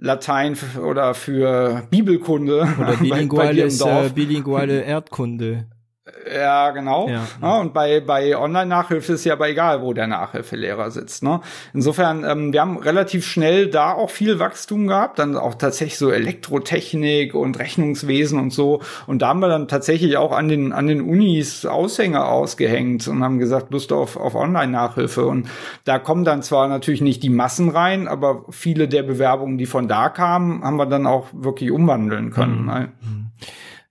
Latein 0.00 0.56
oder 0.82 1.14
für 1.14 1.86
Bibelkunde. 1.90 2.66
Oder 2.80 2.96
bilinguales, 3.00 3.80
äh, 3.80 4.10
bilinguale 4.14 4.80
Erdkunde. 4.80 5.66
Ja, 6.32 6.70
genau. 6.70 7.08
Ja, 7.08 7.26
ja. 7.40 7.58
Und 7.58 7.72
bei, 7.72 8.00
bei 8.00 8.36
Online-Nachhilfe 8.36 9.14
ist 9.14 9.24
ja 9.24 9.34
aber 9.34 9.48
egal, 9.48 9.82
wo 9.82 9.92
der 9.92 10.06
Nachhilfelehrer 10.06 10.90
sitzt. 10.90 11.22
Ne? 11.22 11.40
Insofern, 11.72 12.24
ähm, 12.24 12.52
wir 12.52 12.60
haben 12.60 12.78
relativ 12.78 13.26
schnell 13.26 13.68
da 13.68 13.92
auch 13.92 14.10
viel 14.10 14.38
Wachstum 14.38 14.86
gehabt, 14.86 15.18
dann 15.18 15.36
auch 15.36 15.54
tatsächlich 15.54 15.98
so 15.98 16.10
Elektrotechnik 16.10 17.34
und 17.34 17.58
Rechnungswesen 17.58 18.38
und 18.38 18.52
so. 18.52 18.80
Und 19.06 19.22
da 19.22 19.28
haben 19.28 19.40
wir 19.40 19.48
dann 19.48 19.68
tatsächlich 19.68 20.16
auch 20.16 20.32
an 20.32 20.48
den, 20.48 20.72
an 20.72 20.86
den 20.86 21.00
Unis 21.00 21.66
Aushänge 21.66 22.24
ausgehängt 22.24 23.06
und 23.08 23.24
haben 23.24 23.38
gesagt, 23.38 23.72
Lust 23.72 23.92
auf, 23.92 24.16
auf 24.16 24.34
Online-Nachhilfe. 24.34 25.26
Und 25.26 25.48
da 25.84 25.98
kommen 25.98 26.24
dann 26.24 26.42
zwar 26.42 26.68
natürlich 26.68 27.00
nicht 27.00 27.22
die 27.22 27.30
Massen 27.30 27.70
rein, 27.70 28.08
aber 28.08 28.44
viele 28.50 28.88
der 28.88 29.02
Bewerbungen, 29.02 29.58
die 29.58 29.66
von 29.66 29.88
da 29.88 30.08
kamen, 30.08 30.62
haben 30.62 30.76
wir 30.76 30.86
dann 30.86 31.06
auch 31.06 31.26
wirklich 31.32 31.70
umwandeln 31.70 32.30
können. 32.30 32.62
Mhm. 32.62 32.66
Ne? 32.66 32.88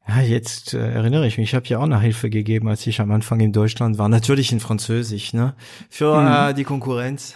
Ja, 0.09 0.21
jetzt 0.21 0.73
äh, 0.73 0.91
erinnere 0.91 1.27
ich 1.27 1.37
mich, 1.37 1.49
ich 1.49 1.55
habe 1.55 1.67
ja 1.67 1.77
auch 1.77 1.85
Nachhilfe 1.85 2.31
gegeben, 2.31 2.67
als 2.67 2.87
ich 2.87 2.99
am 2.99 3.11
Anfang 3.11 3.39
in 3.41 3.53
Deutschland 3.53 3.99
war. 3.99 4.09
Natürlich 4.09 4.51
in 4.51 4.59
Französisch, 4.59 5.33
ne? 5.33 5.53
Für 5.87 6.19
mhm. 6.19 6.27
äh, 6.27 6.53
die 6.55 6.63
Konkurrenz. 6.63 7.35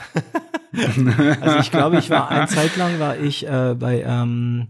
also 1.41 1.59
ich 1.59 1.69
glaube, 1.69 1.99
ich 1.99 2.09
war 2.09 2.31
eine 2.31 2.47
Zeit 2.47 2.75
lang 2.75 2.99
war 2.99 3.17
ich 3.17 3.47
äh, 3.47 3.75
bei 3.77 4.01
ähm, 4.01 4.69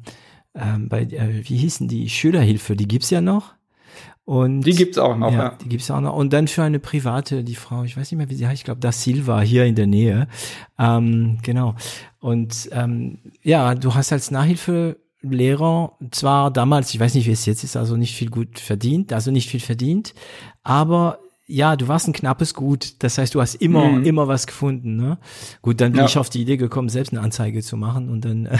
ähm, 0.54 0.90
bei 0.90 1.04
äh, 1.04 1.48
wie 1.48 1.56
hießen 1.56 1.88
die 1.88 2.10
Schülerhilfe, 2.10 2.76
die 2.76 2.90
gibt's 2.90 3.10
ja 3.10 3.22
noch. 3.22 3.54
Und 4.26 4.62
die 4.62 4.76
gibt's 4.76 4.98
auch 4.98 5.18
noch, 5.18 5.32
ja, 5.32 5.38
ja. 5.38 5.58
Die 5.62 5.70
gibt's 5.70 5.90
auch 5.90 6.02
noch. 6.02 6.16
Und 6.16 6.34
dann 6.34 6.48
für 6.48 6.64
eine 6.64 6.80
private, 6.80 7.44
die 7.44 7.56
Frau, 7.56 7.84
ich 7.84 7.96
weiß 7.96 8.12
nicht 8.12 8.18
mehr, 8.18 8.30
wie 8.30 8.36
sie 8.36 8.48
heißt, 8.48 8.60
ich 8.60 8.66
glaube, 8.66 8.82
das 8.82 9.02
Silva 9.04 9.42
hier 9.42 9.66
in 9.66 9.76
der 9.76 9.88
Nähe. 9.88 10.28
Ähm, 10.78 11.40
genau. 11.42 11.76
Und 12.20 12.70
ähm, 12.72 13.20
ja, 13.44 13.76
du 13.76 13.96
hast 13.96 14.12
als 14.12 14.32
Nachhilfe 14.32 14.98
Lehrer 15.24 15.94
zwar 16.12 16.52
damals, 16.52 16.94
ich 16.94 17.00
weiß 17.00 17.16
nicht, 17.16 17.28
wie 17.28 17.32
es 17.32 17.46
jetzt 17.46 17.64
ist, 17.64 17.78
also 17.78 17.98
nicht 17.98 18.16
viel 18.16 18.30
gut 18.30 18.60
verdient, 18.60 19.14
also 19.14 19.32
nicht 19.32 19.50
viel 19.50 19.60
verdient, 19.60 20.14
aber 20.64 21.20
ja, 21.46 21.76
du 21.76 21.88
warst 21.88 22.08
ein 22.08 22.14
knappes 22.14 22.54
Gut. 22.54 23.04
Das 23.04 23.18
heißt, 23.18 23.36
du 23.36 23.42
hast 23.42 23.56
immer, 23.56 23.86
mhm. 23.86 24.06
immer 24.06 24.28
was 24.28 24.48
gefunden. 24.48 24.96
Ne? 24.96 25.18
Gut, 25.62 25.82
dann 25.82 25.92
bin 25.92 26.00
ja. 26.00 26.06
ich 26.06 26.18
auf 26.18 26.30
die 26.30 26.42
Idee 26.42 26.58
gekommen, 26.58 26.90
selbst 26.90 27.12
eine 27.12 27.22
Anzeige 27.22 27.62
zu 27.62 27.76
machen 27.76 28.10
und 28.10 28.24
dann 28.24 28.48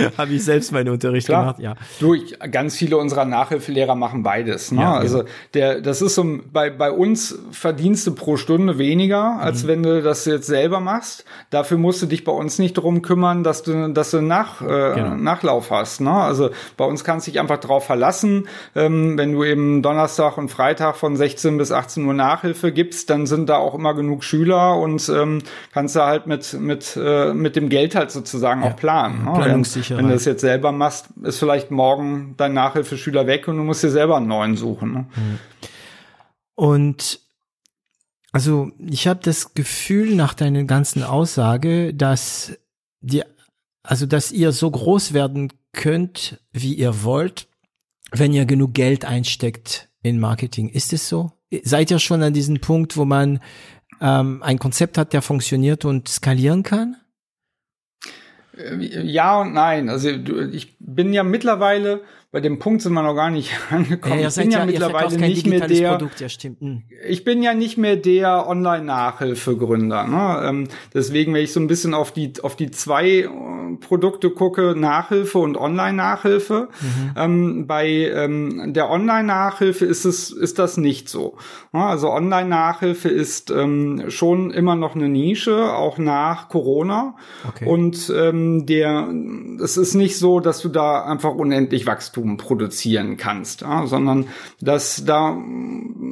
Habe 0.18 0.32
ich 0.32 0.44
selbst 0.44 0.72
meinen 0.72 0.88
Unterricht 0.88 1.26
Klar. 1.26 1.42
gemacht, 1.42 1.58
ja. 1.60 1.74
Du, 2.00 2.14
ich, 2.14 2.38
ganz 2.50 2.76
viele 2.76 2.96
unserer 2.96 3.24
Nachhilfelehrer 3.24 3.94
machen 3.94 4.22
beides. 4.22 4.72
Ne? 4.72 4.82
Ja, 4.82 4.94
also 4.94 5.24
der, 5.54 5.80
das 5.80 6.02
ist 6.02 6.14
so 6.14 6.24
bei, 6.52 6.70
bei 6.70 6.90
uns 6.90 7.38
Verdienste 7.50 8.10
pro 8.12 8.36
Stunde 8.36 8.78
weniger, 8.78 9.38
als 9.40 9.64
mhm. 9.64 9.68
wenn 9.68 9.82
du 9.82 10.02
das 10.02 10.24
jetzt 10.24 10.46
selber 10.46 10.80
machst. 10.80 11.24
Dafür 11.50 11.78
musst 11.78 12.02
du 12.02 12.06
dich 12.06 12.24
bei 12.24 12.32
uns 12.32 12.58
nicht 12.58 12.74
drum 12.74 13.02
kümmern, 13.02 13.44
dass 13.44 13.62
du, 13.62 13.88
dass 13.92 14.10
du 14.10 14.20
nach, 14.20 14.60
äh, 14.60 14.64
genau. 14.64 15.16
Nachlauf 15.16 15.70
hast. 15.70 16.00
Ne? 16.00 16.12
Also 16.12 16.50
bei 16.76 16.84
uns 16.84 17.04
kannst 17.04 17.26
du 17.26 17.30
dich 17.30 17.40
einfach 17.40 17.58
drauf 17.58 17.84
verlassen. 17.84 18.48
Ähm, 18.74 19.16
wenn 19.18 19.32
du 19.32 19.44
eben 19.44 19.82
Donnerstag 19.82 20.38
und 20.38 20.50
Freitag 20.50 20.96
von 20.96 21.16
16 21.16 21.58
bis 21.58 21.72
18 21.72 22.04
Uhr 22.04 22.14
Nachhilfe 22.14 22.72
gibst, 22.72 23.10
dann 23.10 23.26
sind 23.26 23.48
da 23.48 23.56
auch 23.56 23.74
immer 23.74 23.94
genug 23.94 24.24
Schüler 24.24 24.76
und 24.76 25.08
ähm, 25.08 25.42
kannst 25.72 25.96
du 25.96 26.00
halt 26.00 26.26
mit, 26.26 26.54
mit, 26.54 26.98
äh, 27.00 27.32
mit 27.32 27.56
dem 27.56 27.68
Geld 27.68 27.94
halt 27.94 28.10
sozusagen 28.10 28.62
ja. 28.62 28.68
auch 28.68 28.76
planen. 28.76 29.24
Ne? 29.24 29.32
Planungssicherheit. 29.96 29.98
Wenn 29.98 30.08
du 30.08 30.14
das 30.14 30.24
jetzt 30.24 30.40
selber 30.40 30.72
machst, 30.72 31.08
ist 31.22 31.38
vielleicht 31.38 31.70
morgen 31.70 32.34
dein 32.36 32.52
Nachhilfeschüler 32.52 33.26
weg 33.26 33.48
und 33.48 33.56
du 33.56 33.62
musst 33.62 33.82
dir 33.82 33.90
selber 33.90 34.16
einen 34.16 34.28
neuen 34.28 34.56
suchen. 34.56 34.92
Ne? 34.92 35.06
Mhm. 35.14 35.38
Und 36.54 37.20
also 38.32 38.70
ich 38.78 39.06
habe 39.06 39.20
das 39.22 39.54
Gefühl 39.54 40.14
nach 40.14 40.34
deiner 40.34 40.64
ganzen 40.64 41.02
Aussage, 41.02 41.94
dass 41.94 42.58
die, 43.00 43.22
also 43.82 44.06
dass 44.06 44.32
ihr 44.32 44.52
so 44.52 44.70
groß 44.70 45.12
werden 45.12 45.52
könnt, 45.72 46.40
wie 46.52 46.74
ihr 46.74 47.04
wollt, 47.04 47.48
wenn 48.10 48.32
ihr 48.32 48.44
genug 48.44 48.74
Geld 48.74 49.04
einsteckt 49.04 49.88
in 50.02 50.18
Marketing. 50.20 50.68
Ist 50.68 50.92
es 50.92 51.08
so? 51.08 51.32
Seid 51.62 51.90
ihr 51.90 51.98
schon 51.98 52.22
an 52.22 52.34
diesem 52.34 52.60
Punkt, 52.60 52.96
wo 52.96 53.04
man 53.04 53.40
ähm, 54.00 54.42
ein 54.42 54.58
Konzept 54.58 54.98
hat, 54.98 55.12
der 55.12 55.22
funktioniert 55.22 55.84
und 55.84 56.08
skalieren 56.08 56.62
kann? 56.62 56.96
Ja 59.04 59.40
und 59.40 59.52
nein. 59.52 59.88
Also 59.88 60.08
ich 60.08 60.76
bin 60.78 61.12
ja 61.12 61.22
mittlerweile 61.22 62.00
bei 62.30 62.40
dem 62.40 62.58
Punkt 62.58 62.82
sind 62.82 62.92
wir 62.92 63.02
noch 63.02 63.14
gar 63.14 63.30
nicht 63.30 63.52
angekommen. 63.70 64.20
Ja, 64.20 64.28
ich 64.28 64.34
bin 64.34 64.50
ja, 64.50 64.58
ja 64.58 64.66
mittlerweile 64.66 65.16
nicht 65.16 65.46
mehr 65.46 65.66
der. 65.66 65.90
Produkt, 65.92 66.20
ja. 66.20 66.28
Hm. 66.28 66.82
Ich 67.08 67.24
bin 67.24 67.42
ja 67.42 67.54
nicht 67.54 67.78
mehr 67.78 67.96
der 67.96 68.46
Online-Nachhilfegründer. 68.46 70.06
Ne? 70.06 70.42
Ähm, 70.46 70.68
deswegen, 70.92 71.32
wenn 71.32 71.42
ich 71.42 71.52
so 71.52 71.60
ein 71.60 71.68
bisschen 71.68 71.94
auf 71.94 72.12
die 72.12 72.34
auf 72.42 72.54
die 72.54 72.70
zwei 72.70 73.20
äh, 73.20 73.28
Produkte 73.80 74.30
gucke, 74.30 74.74
Nachhilfe 74.76 75.38
und 75.38 75.56
Online-Nachhilfe. 75.56 76.68
Mhm. 76.80 77.12
Ähm, 77.16 77.66
bei 77.66 77.88
ähm, 77.88 78.74
der 78.74 78.90
Online-Nachhilfe 78.90 79.86
ist 79.86 80.04
es 80.04 80.30
ist 80.30 80.58
das 80.58 80.76
nicht 80.76 81.08
so. 81.08 81.38
Ja, 81.72 81.86
also 81.86 82.10
Online-Nachhilfe 82.10 83.08
ist 83.08 83.50
ähm, 83.50 84.04
schon 84.08 84.50
immer 84.50 84.76
noch 84.76 84.94
eine 84.94 85.08
Nische, 85.08 85.72
auch 85.74 85.96
nach 85.96 86.50
Corona. 86.50 87.16
Okay. 87.46 87.66
Und 87.66 88.12
ähm, 88.14 88.66
der 88.66 89.08
es 89.62 89.78
ist 89.78 89.94
nicht 89.94 90.18
so, 90.18 90.40
dass 90.40 90.60
du 90.60 90.68
da 90.68 91.04
einfach 91.04 91.34
unendlich 91.34 91.86
Wachstum 91.86 92.18
Wachstum 92.28 92.36
produzieren 92.36 93.16
kannst, 93.16 93.62
ja, 93.62 93.86
sondern 93.86 94.26
dass 94.60 95.04
da 95.04 95.40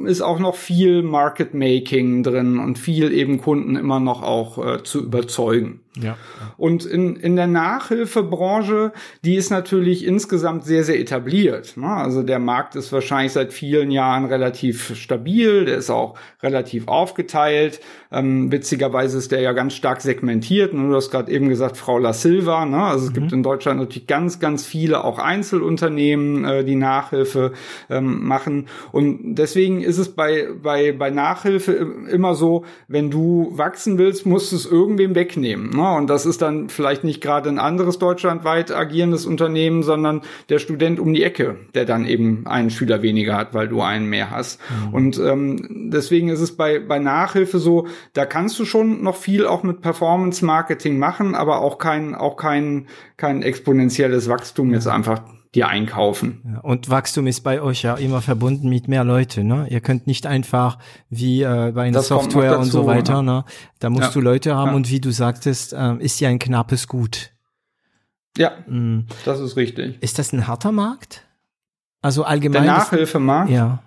ist 0.05 0.21
auch 0.21 0.39
noch 0.39 0.55
viel 0.55 1.03
Market 1.03 1.53
Making 1.53 2.23
drin 2.23 2.59
und 2.59 2.79
viel 2.79 3.11
eben 3.11 3.39
Kunden 3.39 3.75
immer 3.75 3.99
noch 3.99 4.23
auch 4.23 4.57
äh, 4.57 4.83
zu 4.83 5.03
überzeugen. 5.03 5.81
Ja. 6.01 6.17
Und 6.57 6.85
in, 6.85 7.15
in 7.15 7.35
der 7.35 7.47
Nachhilfebranche, 7.47 8.91
die 9.23 9.35
ist 9.35 9.49
natürlich 9.49 10.05
insgesamt 10.05 10.65
sehr, 10.65 10.83
sehr 10.83 10.99
etabliert. 10.99 11.77
Ne? 11.77 11.87
Also 11.87 12.23
der 12.23 12.39
Markt 12.39 12.75
ist 12.75 12.91
wahrscheinlich 12.91 13.33
seit 13.33 13.53
vielen 13.53 13.91
Jahren 13.91 14.25
relativ 14.25 14.95
stabil, 14.95 15.65
der 15.65 15.77
ist 15.77 15.89
auch 15.89 16.15
relativ 16.41 16.87
aufgeteilt. 16.87 17.79
Ähm, 18.11 18.51
witzigerweise 18.51 19.17
ist 19.17 19.31
der 19.31 19.41
ja 19.41 19.53
ganz 19.53 19.73
stark 19.73 20.01
segmentiert. 20.01 20.73
Und 20.73 20.89
du 20.89 20.95
hast 20.95 21.11
gerade 21.11 21.31
eben 21.31 21.49
gesagt, 21.49 21.77
Frau 21.77 21.97
La 21.97 22.13
Silva. 22.13 22.65
Ne? 22.65 22.81
Also 22.81 23.05
es 23.05 23.11
mhm. 23.11 23.15
gibt 23.15 23.33
in 23.33 23.43
Deutschland 23.43 23.79
natürlich 23.79 24.07
ganz, 24.07 24.39
ganz 24.39 24.65
viele 24.65 25.03
auch 25.03 25.19
Einzelunternehmen, 25.19 26.45
äh, 26.45 26.63
die 26.63 26.75
Nachhilfe 26.75 27.53
ähm, 27.89 28.25
machen. 28.25 28.67
Und 28.91 29.35
deswegen 29.35 29.81
ist 29.81 29.97
es 29.97 30.09
bei, 30.09 30.47
bei, 30.61 30.91
bei 30.91 31.09
Nachhilfe 31.09 31.71
immer 32.09 32.35
so, 32.35 32.65
wenn 32.87 33.09
du 33.09 33.51
wachsen 33.53 33.97
willst, 33.97 34.25
musst 34.25 34.51
du 34.51 34.55
es 34.55 34.65
irgendwem 34.65 35.15
wegnehmen. 35.15 35.69
Ne? 35.71 35.86
Und 35.95 36.09
das 36.09 36.25
ist 36.25 36.41
dann 36.41 36.69
vielleicht 36.69 37.03
nicht 37.03 37.21
gerade 37.21 37.49
ein 37.49 37.59
anderes 37.59 37.99
deutschlandweit 37.99 38.71
agierendes 38.71 39.25
Unternehmen, 39.25 39.83
sondern 39.83 40.21
der 40.49 40.59
Student 40.59 40.99
um 40.99 41.13
die 41.13 41.23
Ecke, 41.23 41.57
der 41.73 41.85
dann 41.85 42.05
eben 42.05 42.45
einen 42.47 42.69
Schüler 42.69 43.01
weniger 43.01 43.35
hat, 43.35 43.53
weil 43.53 43.67
du 43.67 43.81
einen 43.81 44.07
mehr 44.07 44.31
hast. 44.31 44.59
Mhm. 44.87 44.93
Und 44.93 45.19
ähm, 45.19 45.89
deswegen 45.91 46.29
ist 46.29 46.41
es 46.41 46.55
bei, 46.57 46.79
bei 46.79 46.99
Nachhilfe 46.99 47.59
so, 47.59 47.87
da 48.13 48.25
kannst 48.25 48.59
du 48.59 48.65
schon 48.65 49.03
noch 49.03 49.15
viel 49.15 49.45
auch 49.45 49.63
mit 49.63 49.81
Performance 49.81 50.43
Marketing 50.43 50.99
machen, 50.99 51.35
aber 51.35 51.61
auch 51.61 51.77
kein, 51.77 52.15
auch 52.15 52.37
kein, 52.37 52.87
kein 53.15 53.41
exponentielles 53.41 54.29
Wachstum 54.29 54.73
jetzt 54.73 54.87
einfach 54.87 55.21
dir 55.55 55.67
einkaufen. 55.67 56.59
und 56.63 56.89
Wachstum 56.89 57.27
ist 57.27 57.41
bei 57.41 57.61
euch 57.61 57.83
ja 57.83 57.95
immer 57.95 58.21
verbunden 58.21 58.69
mit 58.69 58.87
mehr 58.87 59.03
Leute. 59.03 59.43
Ne? 59.43 59.67
Ihr 59.69 59.81
könnt 59.81 60.07
nicht 60.07 60.25
einfach 60.25 60.77
wie 61.09 61.41
äh, 61.41 61.71
bei 61.73 61.83
einer 61.83 62.01
Software 62.01 62.51
dazu, 62.51 62.61
und 62.61 62.71
so 62.71 62.85
weiter. 62.85 63.21
Ne? 63.21 63.45
Da 63.79 63.89
musst 63.89 64.07
ja. 64.07 64.11
du 64.11 64.21
Leute 64.21 64.55
haben 64.55 64.71
ja. 64.71 64.75
und 64.75 64.89
wie 64.89 64.99
du 64.99 65.11
sagtest, 65.11 65.73
äh, 65.73 65.95
ist 65.97 66.19
ja 66.19 66.29
ein 66.29 66.39
knappes 66.39 66.87
Gut. 66.87 67.31
Ja, 68.37 68.51
mhm. 68.67 69.07
das 69.25 69.39
ist 69.39 69.55
richtig. 69.55 70.01
Ist 70.01 70.19
das 70.19 70.31
ein 70.33 70.47
harter 70.47 70.71
Markt? 70.71 71.25
Also 72.01 72.23
allgemein. 72.23 72.63
Der 72.63 72.73
Nachhilfemarkt? 72.73 73.49
Ja. 73.49 73.81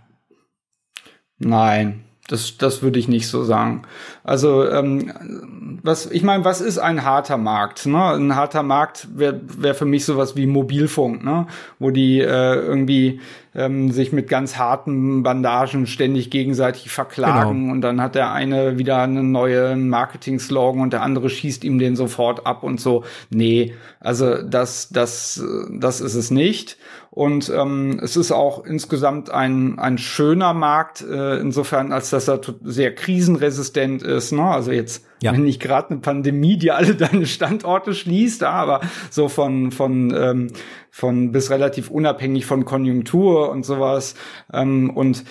Nein, 1.38 2.04
das, 2.30 2.56
das 2.58 2.82
würde 2.82 2.98
ich 2.98 3.08
nicht 3.08 3.28
so 3.28 3.42
sagen. 3.42 3.82
Also 4.22 4.68
ähm, 4.68 5.78
was, 5.82 6.06
ich 6.06 6.22
meine, 6.22 6.44
was 6.44 6.60
ist 6.60 6.78
ein 6.78 7.04
harter 7.04 7.36
Markt? 7.36 7.86
Ne? 7.86 8.02
Ein 8.02 8.36
harter 8.36 8.62
Markt 8.62 9.08
wäre 9.14 9.40
wär 9.44 9.74
für 9.74 9.84
mich 9.84 10.04
sowas 10.04 10.36
wie 10.36 10.46
Mobilfunk, 10.46 11.24
ne? 11.24 11.46
wo 11.78 11.90
die 11.90 12.20
äh, 12.20 12.54
irgendwie 12.54 13.20
ähm, 13.54 13.90
sich 13.90 14.12
mit 14.12 14.28
ganz 14.28 14.56
harten 14.56 15.22
Bandagen 15.22 15.86
ständig 15.86 16.30
gegenseitig 16.30 16.90
verklagen 16.90 17.62
genau. 17.62 17.72
und 17.72 17.80
dann 17.80 18.00
hat 18.00 18.14
der 18.14 18.32
eine 18.32 18.78
wieder 18.78 19.02
einen 19.02 19.32
neuen 19.32 19.88
Marketing-Slogan 19.88 20.82
und 20.82 20.92
der 20.92 21.02
andere 21.02 21.28
schießt 21.30 21.64
ihm 21.64 21.78
den 21.78 21.96
sofort 21.96 22.46
ab 22.46 22.62
und 22.62 22.80
so. 22.80 23.04
Nee, 23.30 23.74
also 23.98 24.42
das, 24.42 24.88
das, 24.90 25.42
das 25.70 26.00
ist 26.00 26.14
es 26.14 26.30
nicht. 26.30 26.76
Und 27.10 27.50
ähm, 27.50 27.98
es 28.02 28.16
ist 28.16 28.30
auch 28.30 28.64
insgesamt 28.64 29.30
ein, 29.30 29.78
ein 29.80 29.98
schöner 29.98 30.54
Markt, 30.54 31.02
äh, 31.02 31.38
insofern, 31.38 31.92
als 31.92 32.10
dass 32.10 32.28
er 32.28 32.40
sehr 32.62 32.94
krisenresistent 32.94 34.02
ist. 34.02 34.30
Ne? 34.30 34.44
Also 34.44 34.70
jetzt, 34.70 35.04
ja. 35.22 35.32
wenn 35.32 35.44
nicht 35.44 35.60
gerade 35.60 35.90
eine 35.90 36.00
Pandemie, 36.00 36.56
die 36.56 36.70
alle 36.70 36.94
deine 36.94 37.26
Standorte 37.26 37.94
schließt, 37.94 38.42
aber 38.42 38.80
so 39.10 39.28
von, 39.28 39.70
von, 39.70 40.14
ähm, 40.16 40.52
von 40.90 41.32
bis 41.32 41.50
relativ 41.50 41.90
unabhängig 41.90 42.46
von 42.46 42.64
Konjunktur 42.64 43.50
und 43.50 43.64
sowas. 43.64 44.14
Ähm, 44.52 44.90
und 44.90 45.24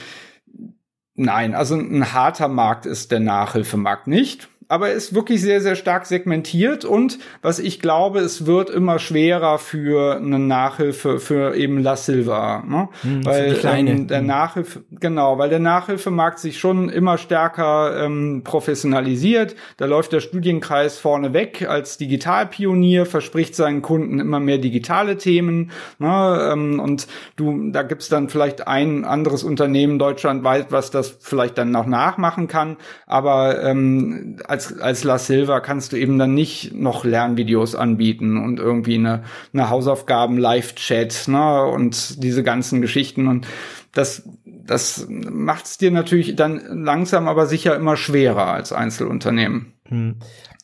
nein, 1.16 1.56
also 1.56 1.76
ein 1.76 2.14
harter 2.14 2.48
Markt 2.48 2.86
ist 2.86 3.12
der 3.12 3.20
Nachhilfemarkt 3.20 4.08
nicht 4.08 4.50
aber 4.70 4.91
ist 4.91 5.15
wirklich 5.15 5.41
sehr, 5.41 5.61
sehr 5.61 5.76
stark 5.76 6.05
segmentiert 6.05 6.86
und 6.86 7.17
was 7.41 7.57
ich 7.59 7.80
glaube, 7.80 8.20
es 8.20 8.45
wird 8.45 8.70
immer 8.70 8.99
schwerer 8.99 9.57
für 9.57 10.17
eine 10.17 10.38
Nachhilfe 10.38 11.20
für 11.20 11.55
eben 11.55 11.82
La 11.82 11.95
Silva, 11.95 12.63
ne? 12.65 12.88
Hm, 13.01 13.26
weil 13.26 13.59
ähm, 13.63 14.07
der 14.07 14.20
hm. 14.20 14.28
Nachhilfe, 14.28 14.84
genau, 14.91 15.39
weil 15.39 15.49
der 15.49 15.59
Nachhilfemarkt 15.59 16.38
sich 16.38 16.59
schon 16.59 16.89
immer 16.89 17.17
stärker 17.17 18.05
ähm, 18.05 18.41
professionalisiert. 18.43 19.55
Da 19.78 19.86
läuft 19.86 20.13
der 20.13 20.20
Studienkreis 20.20 20.99
vorne 20.99 21.34
weg 21.34 21.65
als 21.67 21.97
Digitalpionier, 21.97 23.07
verspricht 23.07 23.55
seinen 23.55 23.82
Kunden 23.82 24.20
immer 24.20 24.39
mehr 24.39 24.59
digitale 24.59 25.17
Themen, 25.17 25.72
ne? 25.97 26.49
Ähm, 26.53 26.80
und 26.80 27.07
du, 27.38 27.72
da 27.72 27.82
gibt's 27.82 28.07
dann 28.07 28.30
vielleicht 28.30 28.67
ein 28.67 29.03
anderes 29.03 29.43
Unternehmen 29.43 29.97
deutschlandweit, 29.97 30.72
was 30.72 30.91
das 30.91 31.17
vielleicht 31.20 31.57
dann 31.57 31.72
noch 31.72 31.88
nachmachen 31.88 32.47
kann, 32.47 32.78
aber 33.07 33.63
ähm, 33.63 34.38
als, 34.45 34.59
als 34.80 35.03
La 35.03 35.18
Silva 35.18 35.60
kannst 35.60 35.91
du 35.93 35.97
eben 35.97 36.18
dann 36.18 36.34
nicht 36.34 36.74
noch 36.74 37.03
Lernvideos 37.03 37.76
anbieten 37.76 38.38
und 38.38 38.60
irgendwie 38.60 38.95
eine, 38.95 39.24
eine 39.53 39.70
Hausaufgaben-Live-Chat, 39.70 41.28
ne, 41.28 41.66
und 41.66 42.24
diese 42.24 42.43
ganzen 42.43 42.82
Geschichten 42.82 43.28
und 43.28 43.47
das, 43.91 44.24
das 44.45 45.07
macht 45.10 45.66
es 45.66 45.78
dir 45.78 45.91
natürlich 45.91 46.36
dann 46.36 46.84
langsam 46.84 47.28
aber 47.28 47.47
sicher 47.47 47.76
immer 47.76 47.97
schwerer 47.97 48.47
als 48.47 48.72
Einzelunternehmen. 48.72 49.74
Hm. 49.88 50.16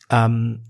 Ähm, 0.09 0.61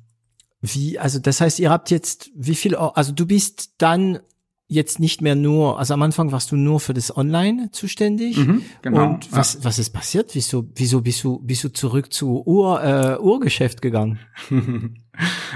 wie, 0.61 0.97
also 0.97 1.19
das 1.19 1.41
heißt, 1.41 1.59
ihr 1.59 1.69
habt 1.69 1.91
jetzt, 1.91 2.31
wie 2.35 2.55
viel, 2.55 2.75
also 2.75 3.11
du 3.11 3.27
bist 3.27 3.73
dann 3.77 4.19
jetzt 4.67 4.99
nicht 4.99 5.21
mehr 5.21 5.35
nur, 5.35 5.77
also 5.79 5.93
am 5.93 6.01
Anfang 6.01 6.31
warst 6.31 6.51
du 6.51 6.55
nur 6.55 6.79
für 6.79 6.93
das 6.93 7.15
Online 7.15 7.69
zuständig. 7.71 8.37
Mhm, 8.37 8.63
genau. 8.81 9.05
Und 9.05 9.31
was, 9.31 9.55
ja. 9.55 9.59
was 9.63 9.79
ist 9.79 9.91
passiert? 9.91 10.33
Wieso, 10.33 10.67
wieso 10.75 11.01
bist 11.01 11.23
du, 11.23 11.39
bist 11.39 11.63
du 11.63 11.69
zurück 11.69 12.11
zu 12.11 12.43
Ur, 12.45 12.83
äh, 12.83 13.17
Urgeschäft 13.19 13.81
gegangen? 13.81 14.19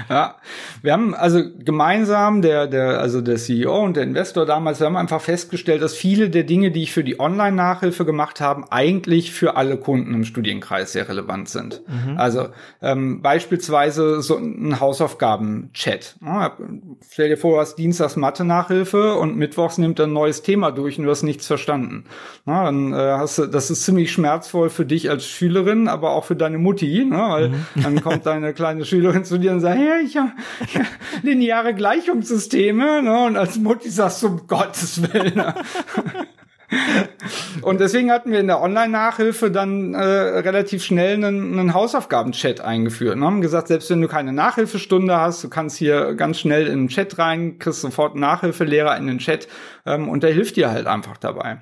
ja, 0.08 0.36
wir 0.82 0.92
haben 0.92 1.14
also 1.14 1.42
gemeinsam, 1.58 2.42
der, 2.42 2.66
der, 2.66 3.00
also 3.00 3.20
der 3.20 3.36
CEO 3.36 3.84
und 3.84 3.96
der 3.96 4.04
Investor 4.04 4.46
damals, 4.46 4.80
wir 4.80 4.86
haben 4.86 4.96
einfach 4.96 5.20
festgestellt, 5.20 5.82
dass 5.82 5.94
viele 5.94 6.30
der 6.30 6.44
Dinge, 6.44 6.70
die 6.70 6.82
ich 6.82 6.92
für 6.92 7.04
die 7.04 7.20
Online-Nachhilfe 7.20 8.04
gemacht 8.04 8.40
habe, 8.40 8.64
eigentlich 8.70 9.32
für 9.32 9.56
alle 9.56 9.76
Kunden 9.76 10.14
im 10.14 10.24
Studienkreis 10.24 10.92
sehr 10.92 11.08
relevant 11.08 11.48
sind. 11.48 11.82
Mhm. 11.86 12.16
Also 12.18 12.48
ähm, 12.80 13.22
beispielsweise 13.22 14.22
so 14.22 14.36
ein 14.36 14.80
Hausaufgaben-Chat. 14.80 16.16
Ja, 16.24 16.56
stell 17.10 17.28
dir 17.28 17.36
vor, 17.36 17.56
du 17.56 17.60
hast 17.60 17.76
Dienstags 17.76 18.16
Mathe-Nachhilfe 18.16 19.14
und 19.14 19.36
Mittwochs 19.36 19.78
nimmt 19.78 20.00
ein 20.00 20.12
neues 20.12 20.42
Thema 20.42 20.70
durch 20.70 20.98
und 20.98 21.04
du 21.04 21.10
hast 21.10 21.22
nichts 21.22 21.46
verstanden. 21.46 22.04
Ja, 22.46 22.64
dann 22.64 22.92
äh, 22.92 22.96
hast 22.96 23.38
du, 23.38 23.46
das 23.46 23.70
ist 23.70 23.84
ziemlich 23.84 24.12
schmerzvoll 24.12 24.70
für 24.70 24.86
dich 24.86 25.10
als 25.10 25.26
Schülerin, 25.26 25.88
aber 25.88 26.10
auch 26.12 26.24
für 26.24 26.36
deine 26.36 26.58
Mutti, 26.58 27.04
ne? 27.04 27.16
weil 27.16 27.48
mhm. 27.50 27.64
dann 27.82 28.00
kommt 28.02 28.26
deine 28.26 28.54
kleine 28.54 28.84
Schülerin 28.84 29.24
zu 29.24 29.38
dir 29.38 29.49
und 29.50 29.60
sagt, 29.60 29.78
ja, 29.78 29.98
ich 30.02 30.16
habe 30.16 30.32
lineare 31.22 31.74
Gleichungssysteme, 31.74 33.02
ne? 33.02 33.24
Und 33.24 33.36
als 33.36 33.56
Mutti 33.56 33.90
sagst 33.90 34.22
du, 34.22 34.28
um 34.28 34.46
Gottes 34.46 35.02
Willen. 35.12 35.34
Ne? 35.36 35.54
Und 37.62 37.80
deswegen 37.80 38.12
hatten 38.12 38.30
wir 38.30 38.38
in 38.38 38.46
der 38.46 38.60
Online-Nachhilfe 38.60 39.50
dann 39.50 39.94
äh, 39.94 39.98
relativ 39.98 40.84
schnell 40.84 41.14
einen, 41.14 41.58
einen 41.58 41.74
Hausaufgaben-Chat 41.74 42.60
eingeführt. 42.60 43.16
Und 43.16 43.24
haben 43.24 43.40
gesagt, 43.40 43.68
selbst 43.68 43.90
wenn 43.90 44.00
du 44.00 44.08
keine 44.08 44.32
Nachhilfestunde 44.32 45.16
hast, 45.16 45.42
du 45.42 45.48
kannst 45.48 45.76
hier 45.76 46.14
ganz 46.14 46.38
schnell 46.38 46.66
in 46.68 46.82
den 46.82 46.88
Chat 46.88 47.18
rein, 47.18 47.58
kriegst 47.58 47.80
sofort 47.80 48.12
einen 48.12 48.20
Nachhilfelehrer 48.20 48.96
in 48.96 49.08
den 49.08 49.18
Chat 49.18 49.48
ähm, 49.86 50.08
und 50.08 50.22
der 50.22 50.32
hilft 50.32 50.56
dir 50.56 50.70
halt 50.70 50.86
einfach 50.86 51.16
dabei. 51.16 51.58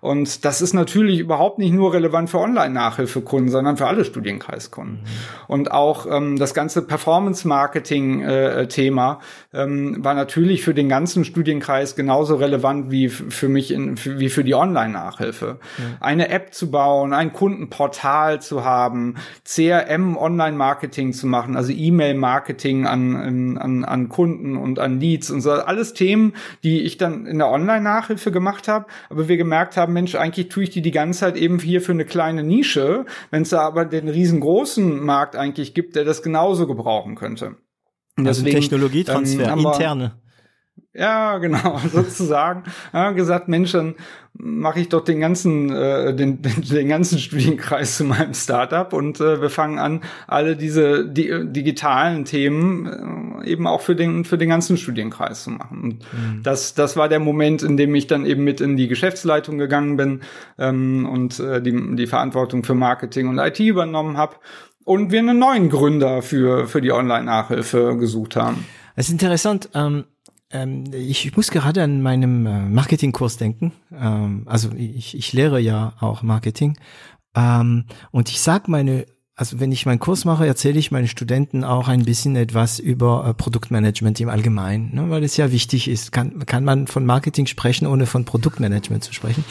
Und 0.00 0.44
das 0.44 0.60
ist 0.62 0.72
natürlich 0.72 1.18
überhaupt 1.18 1.58
nicht 1.58 1.72
nur 1.72 1.92
relevant 1.92 2.30
für 2.30 2.38
Online-Nachhilfekunden, 2.38 3.50
sondern 3.50 3.76
für 3.76 3.86
alle 3.86 4.04
Studienkreiskunden. 4.04 4.96
Mhm. 4.96 5.06
Und 5.46 5.72
auch 5.72 6.06
ähm, 6.10 6.38
das 6.38 6.54
ganze 6.54 6.82
Performance-Marketing-Thema 6.82 9.20
äh, 9.52 9.62
ähm, 9.62 10.04
war 10.04 10.14
natürlich 10.14 10.62
für 10.62 10.74
den 10.74 10.88
ganzen 10.88 11.24
Studienkreis 11.24 11.96
genauso 11.96 12.36
relevant 12.36 12.90
wie 12.90 13.08
für 13.08 13.48
mich 13.48 13.72
in, 13.72 13.96
wie 14.04 14.28
für 14.28 14.44
die 14.44 14.54
Online-Nachhilfe. 14.54 15.58
Mhm. 15.78 15.82
Eine 16.00 16.28
App 16.30 16.54
zu 16.54 16.70
bauen, 16.70 17.12
ein 17.12 17.32
Kundenportal 17.32 18.40
zu 18.40 18.64
haben, 18.64 19.16
CRM 19.44 20.16
Online-Marketing 20.16 21.12
zu 21.12 21.26
machen, 21.26 21.56
also 21.56 21.72
E-Mail-Marketing 21.72 22.86
an, 22.86 23.58
an, 23.58 23.84
an 23.84 24.08
Kunden 24.08 24.56
und 24.56 24.78
an 24.78 25.00
Leads 25.00 25.30
und 25.30 25.40
so. 25.40 25.50
Alles 25.50 25.94
Themen, 25.94 26.34
die 26.62 26.82
ich 26.82 26.96
dann 26.96 27.26
in 27.26 27.38
der 27.38 27.48
Online-Nachhilfe 27.60 28.32
gemacht 28.32 28.68
habe, 28.68 28.86
aber 29.08 29.28
wir 29.28 29.36
gemerkt 29.36 29.76
haben, 29.76 29.92
Mensch, 29.92 30.14
eigentlich 30.14 30.48
tue 30.48 30.64
ich 30.64 30.70
die 30.70 30.82
die 30.82 30.90
ganze 30.90 31.20
Zeit 31.20 31.36
eben 31.36 31.58
hier 31.58 31.80
für 31.80 31.92
eine 31.92 32.04
kleine 32.04 32.42
Nische, 32.42 33.04
wenn 33.30 33.42
es 33.42 33.50
da 33.50 33.60
aber 33.60 33.84
den 33.84 34.08
riesengroßen 34.08 35.04
Markt 35.04 35.36
eigentlich 35.36 35.74
gibt, 35.74 35.96
der 35.96 36.04
das 36.04 36.22
genauso 36.22 36.66
gebrauchen 36.66 37.14
könnte. 37.14 37.56
Und 38.16 38.26
also 38.26 38.42
deswegen, 38.42 38.60
Technologietransfer, 38.60 39.52
ähm, 39.52 39.58
interne. 39.60 40.20
Ja, 40.92 41.38
genau, 41.38 41.78
sozusagen. 41.92 42.64
Ja, 42.92 43.12
gesagt, 43.12 43.46
Mensch, 43.46 43.72
dann 43.72 43.94
mache 44.32 44.80
ich 44.80 44.88
doch 44.88 45.04
den 45.04 45.20
ganzen, 45.20 45.70
äh, 45.70 46.14
den, 46.14 46.42
den, 46.42 46.62
den 46.70 46.88
ganzen 46.88 47.18
Studienkreis 47.18 47.96
zu 47.96 48.04
meinem 48.04 48.34
Startup 48.34 48.92
und 48.92 49.20
äh, 49.20 49.40
wir 49.40 49.50
fangen 49.50 49.78
an, 49.78 50.02
alle 50.26 50.56
diese 50.56 51.06
die, 51.06 51.30
digitalen 51.44 52.24
Themen 52.24 53.40
äh, 53.42 53.50
eben 53.50 53.68
auch 53.68 53.82
für 53.82 53.94
den, 53.94 54.24
für 54.24 54.36
den 54.36 54.48
ganzen 54.48 54.76
Studienkreis 54.76 55.44
zu 55.44 55.50
machen. 55.50 55.82
Und 55.82 55.94
mhm. 56.12 56.42
das, 56.42 56.74
das 56.74 56.96
war 56.96 57.08
der 57.08 57.20
Moment, 57.20 57.62
in 57.62 57.76
dem 57.76 57.94
ich 57.94 58.08
dann 58.08 58.26
eben 58.26 58.42
mit 58.42 58.60
in 58.60 58.76
die 58.76 58.88
Geschäftsleitung 58.88 59.58
gegangen 59.58 59.96
bin 59.96 60.20
ähm, 60.58 61.08
und 61.08 61.38
äh, 61.38 61.62
die, 61.62 61.96
die 61.96 62.06
Verantwortung 62.08 62.64
für 62.64 62.74
Marketing 62.74 63.28
und 63.28 63.38
IT 63.38 63.60
übernommen 63.60 64.16
habe 64.16 64.36
und 64.84 65.12
wir 65.12 65.20
einen 65.20 65.38
neuen 65.38 65.68
Gründer 65.68 66.20
für, 66.20 66.66
für 66.66 66.80
die 66.80 66.90
Online-Nachhilfe 66.90 67.96
gesucht 67.96 68.34
haben. 68.34 68.64
Es 68.96 69.06
ist 69.06 69.12
interessant, 69.12 69.68
ähm 69.74 70.04
ähm, 70.50 70.84
ich, 70.92 71.36
muss 71.36 71.50
gerade 71.50 71.82
an 71.82 72.02
meinem 72.02 72.46
äh, 72.46 72.68
Marketingkurs 72.68 73.36
denken. 73.36 73.72
Ähm, 73.92 74.42
also 74.46 74.70
ich, 74.72 75.16
ich 75.16 75.32
lehre 75.32 75.60
ja 75.60 75.94
auch 76.00 76.22
Marketing. 76.22 76.76
Ähm, 77.34 77.84
und 78.10 78.30
ich 78.30 78.40
sag 78.40 78.68
meine, 78.68 79.06
also 79.36 79.58
wenn 79.58 79.72
ich 79.72 79.86
meinen 79.86 80.00
Kurs 80.00 80.24
mache, 80.24 80.46
erzähle 80.46 80.78
ich 80.78 80.90
meinen 80.90 81.08
Studenten 81.08 81.64
auch 81.64 81.88
ein 81.88 82.04
bisschen 82.04 82.36
etwas 82.36 82.78
über 82.78 83.26
äh, 83.26 83.32
Produktmanagement 83.32 84.20
im 84.20 84.28
Allgemeinen, 84.28 84.94
ne, 84.94 85.08
weil 85.08 85.24
es 85.24 85.36
ja 85.36 85.50
wichtig 85.52 85.88
ist. 85.88 86.12
Kann, 86.12 86.44
kann 86.44 86.64
man 86.64 86.88
von 86.88 87.06
Marketing 87.06 87.46
sprechen, 87.46 87.86
ohne 87.86 88.06
von 88.06 88.24
Produktmanagement 88.24 89.02
zu 89.02 89.14
sprechen? 89.14 89.44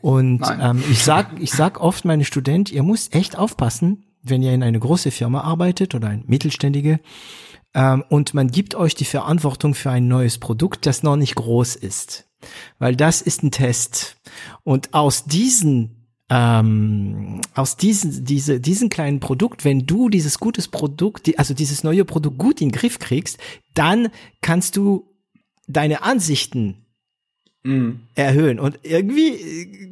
Und 0.00 0.42
ähm, 0.60 0.82
ich 0.90 1.02
sag, 1.02 1.38
ich 1.40 1.50
sag 1.50 1.80
oft 1.80 2.04
meinen 2.04 2.24
Studenten, 2.24 2.74
ihr 2.74 2.82
müsst 2.82 3.14
echt 3.14 3.36
aufpassen, 3.36 4.04
wenn 4.22 4.42
ihr 4.42 4.54
in 4.54 4.62
eine 4.62 4.78
große 4.78 5.10
Firma 5.10 5.42
arbeitet 5.42 5.94
oder 5.94 6.08
ein 6.08 6.24
mittelständige, 6.26 7.00
ähm, 7.74 8.04
und 8.08 8.34
man 8.34 8.48
gibt 8.48 8.74
euch 8.74 8.94
die 8.94 9.04
Verantwortung 9.04 9.74
für 9.74 9.90
ein 9.90 10.08
neues 10.08 10.38
Produkt, 10.38 10.86
das 10.86 11.02
noch 11.02 11.16
nicht 11.16 11.34
groß 11.34 11.76
ist. 11.76 12.28
Weil 12.78 12.96
das 12.96 13.20
ist 13.22 13.42
ein 13.42 13.50
Test. 13.50 14.16
Und 14.64 14.94
aus 14.94 15.24
diesen 15.24 16.00
ähm, 16.30 17.40
aus 17.54 17.76
diesen, 17.76 18.24
diese, 18.24 18.60
diesen 18.60 18.88
kleinen 18.88 19.18
Produkt, 19.18 19.64
wenn 19.64 19.84
du 19.84 20.08
dieses 20.08 20.38
gutes 20.38 20.68
Produkt, 20.68 21.36
also 21.38 21.54
dieses 21.54 21.82
neue 21.82 22.04
Produkt 22.04 22.38
gut 22.38 22.60
in 22.60 22.68
den 22.68 22.78
Griff 22.78 23.00
kriegst, 23.00 23.38
dann 23.74 24.10
kannst 24.40 24.76
du 24.76 25.08
deine 25.66 26.02
Ansichten 26.02 26.86
mm. 27.64 27.90
erhöhen. 28.14 28.60
Und 28.60 28.78
irgendwie 28.84 29.28
äh, 29.30 29.89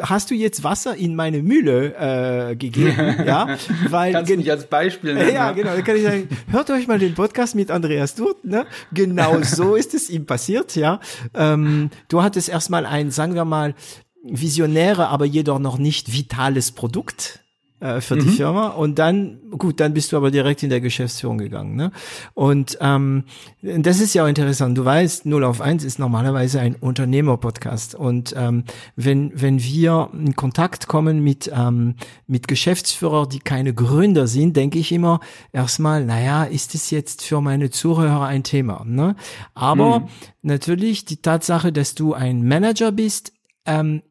hast 0.00 0.30
du 0.30 0.34
jetzt 0.34 0.64
Wasser 0.64 0.96
in 0.96 1.14
meine 1.14 1.42
Mühle 1.42 2.50
äh, 2.50 2.56
gegeben, 2.56 3.16
ja, 3.26 3.56
weil 3.88 4.12
kannst 4.12 4.30
du 4.30 4.36
nicht 4.36 4.50
als 4.50 4.66
Beispiel 4.66 5.14
nennen, 5.14 5.34
ja, 5.34 5.52
genau, 5.52 5.74
dann 5.74 5.84
kann 5.84 5.96
ich 5.96 6.02
sagen, 6.02 6.28
hört 6.50 6.70
euch 6.70 6.86
mal 6.86 6.98
den 6.98 7.14
Podcast 7.14 7.54
mit 7.54 7.70
Andreas 7.70 8.14
Durt, 8.14 8.44
ne? 8.44 8.66
Genau 8.92 9.38
so 9.42 9.74
ist 9.74 9.94
es 9.94 10.10
ihm 10.10 10.26
passiert, 10.26 10.76
ja. 10.76 11.00
Ähm, 11.34 11.90
du 12.08 12.22
hattest 12.22 12.48
erstmal 12.48 12.86
ein, 12.86 13.10
sagen 13.10 13.34
wir 13.34 13.44
mal, 13.44 13.74
visionäre, 14.22 15.08
aber 15.08 15.24
jedoch 15.24 15.58
noch 15.58 15.78
nicht 15.78 16.12
vitales 16.12 16.72
Produkt 16.72 17.41
äh, 17.82 18.00
für 18.00 18.16
die 18.16 18.26
mhm. 18.26 18.32
Firma. 18.32 18.68
Und 18.68 18.98
dann, 19.00 19.40
gut, 19.58 19.80
dann 19.80 19.92
bist 19.92 20.12
du 20.12 20.16
aber 20.16 20.30
direkt 20.30 20.62
in 20.62 20.70
der 20.70 20.80
Geschäftsführung 20.80 21.38
gegangen. 21.38 21.74
Ne? 21.74 21.90
Und 22.32 22.78
ähm, 22.80 23.24
das 23.60 24.00
ist 24.00 24.14
ja 24.14 24.22
auch 24.22 24.28
interessant. 24.28 24.78
Du 24.78 24.84
weißt, 24.84 25.26
0 25.26 25.42
auf 25.42 25.60
1 25.60 25.82
ist 25.82 25.98
normalerweise 25.98 26.60
ein 26.60 26.76
Unternehmer-Podcast. 26.76 27.96
Und 27.96 28.34
ähm, 28.36 28.64
wenn, 28.94 29.32
wenn 29.34 29.60
wir 29.60 30.10
in 30.12 30.36
Kontakt 30.36 30.86
kommen 30.86 31.24
mit, 31.24 31.50
ähm, 31.52 31.96
mit 32.28 32.46
Geschäftsführern, 32.46 33.28
die 33.28 33.40
keine 33.40 33.74
Gründer 33.74 34.28
sind, 34.28 34.56
denke 34.56 34.78
ich 34.78 34.92
immer 34.92 35.18
erstmal, 35.52 36.04
naja, 36.04 36.44
ist 36.44 36.76
es 36.76 36.90
jetzt 36.90 37.24
für 37.24 37.40
meine 37.40 37.70
Zuhörer 37.70 38.26
ein 38.26 38.44
Thema? 38.44 38.84
Ne? 38.86 39.16
Aber 39.54 40.00
mhm. 40.00 40.06
natürlich 40.42 41.04
die 41.04 41.20
Tatsache, 41.20 41.72
dass 41.72 41.96
du 41.96 42.14
ein 42.14 42.46
Manager 42.46 42.92
bist, 42.92 43.32
ähm, 43.66 44.02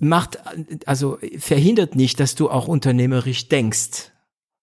macht, 0.00 0.38
also 0.86 1.18
verhindert 1.38 1.94
nicht, 1.94 2.18
dass 2.18 2.34
du 2.34 2.50
auch 2.50 2.66
unternehmerisch 2.66 3.48
denkst. 3.48 4.10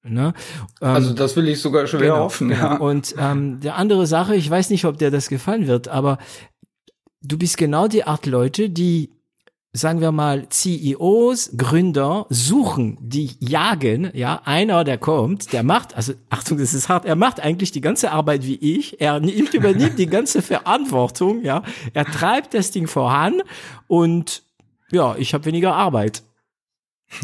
Ne? 0.04 0.34
Ähm, 0.82 0.88
also 0.88 1.14
das 1.14 1.36
will 1.36 1.48
ich 1.48 1.62
sogar 1.62 1.88
schwer 1.88 2.00
genau, 2.00 2.20
hoffen. 2.20 2.50
Ja. 2.50 2.74
Genau. 2.74 2.90
Und 2.90 3.16
ähm, 3.18 3.60
der 3.60 3.76
andere 3.76 4.08
Sache, 4.08 4.36
ich 4.36 4.50
weiß 4.50 4.70
nicht, 4.70 4.86
ob 4.86 4.98
dir 4.98 5.12
das 5.12 5.30
gefallen 5.30 5.68
wird, 5.68 5.88
aber 5.88 6.18
du 7.22 7.38
bist 7.38 7.58
genau 7.58 7.88
die 7.88 8.04
Art 8.04 8.26
Leute, 8.26 8.70
die 8.70 9.12
sagen 9.74 10.02
wir 10.02 10.12
mal, 10.12 10.48
CEOs, 10.50 11.52
Gründer 11.56 12.26
suchen, 12.30 12.98
die 13.00 13.36
jagen, 13.40 14.10
ja, 14.14 14.42
einer, 14.44 14.84
der 14.84 14.98
kommt, 14.98 15.54
der 15.54 15.64
macht, 15.64 15.96
also 15.96 16.14
Achtung, 16.30 16.58
das 16.58 16.74
ist 16.74 16.90
hart, 16.90 17.06
er 17.06 17.16
macht 17.16 17.40
eigentlich 17.40 17.72
die 17.72 17.82
ganze 17.82 18.12
Arbeit 18.12 18.46
wie 18.46 18.56
ich, 18.56 19.00
er 19.00 19.20
nimmt, 19.20 19.54
übernimmt 19.54 20.00
die 20.00 20.08
ganze 20.08 20.42
Verantwortung, 20.42 21.44
ja, 21.44 21.64
er 21.94 22.06
treibt 22.06 22.54
das 22.54 22.72
Ding 22.72 22.88
voran 22.88 23.42
und 23.88 24.44
ja, 24.92 25.16
ich 25.18 25.34
habe 25.34 25.46
weniger 25.46 25.76
Arbeit. 25.76 26.24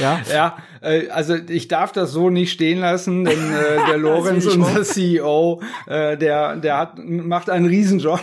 ja. 0.00 0.20
Ja, 0.30 0.58
äh, 0.80 1.08
also 1.08 1.34
ich 1.48 1.68
darf 1.68 1.92
das 1.92 2.12
so 2.12 2.30
nicht 2.30 2.52
stehen 2.52 2.80
lassen, 2.80 3.24
denn 3.24 3.52
äh, 3.52 3.86
der 3.88 3.98
Lorenz, 3.98 4.46
unser 4.46 4.82
CEO, 4.82 5.60
äh, 5.86 6.16
der, 6.16 6.56
der 6.56 6.78
hat, 6.78 6.98
macht 6.98 7.50
einen 7.50 7.66
Riesenjob 7.66 8.20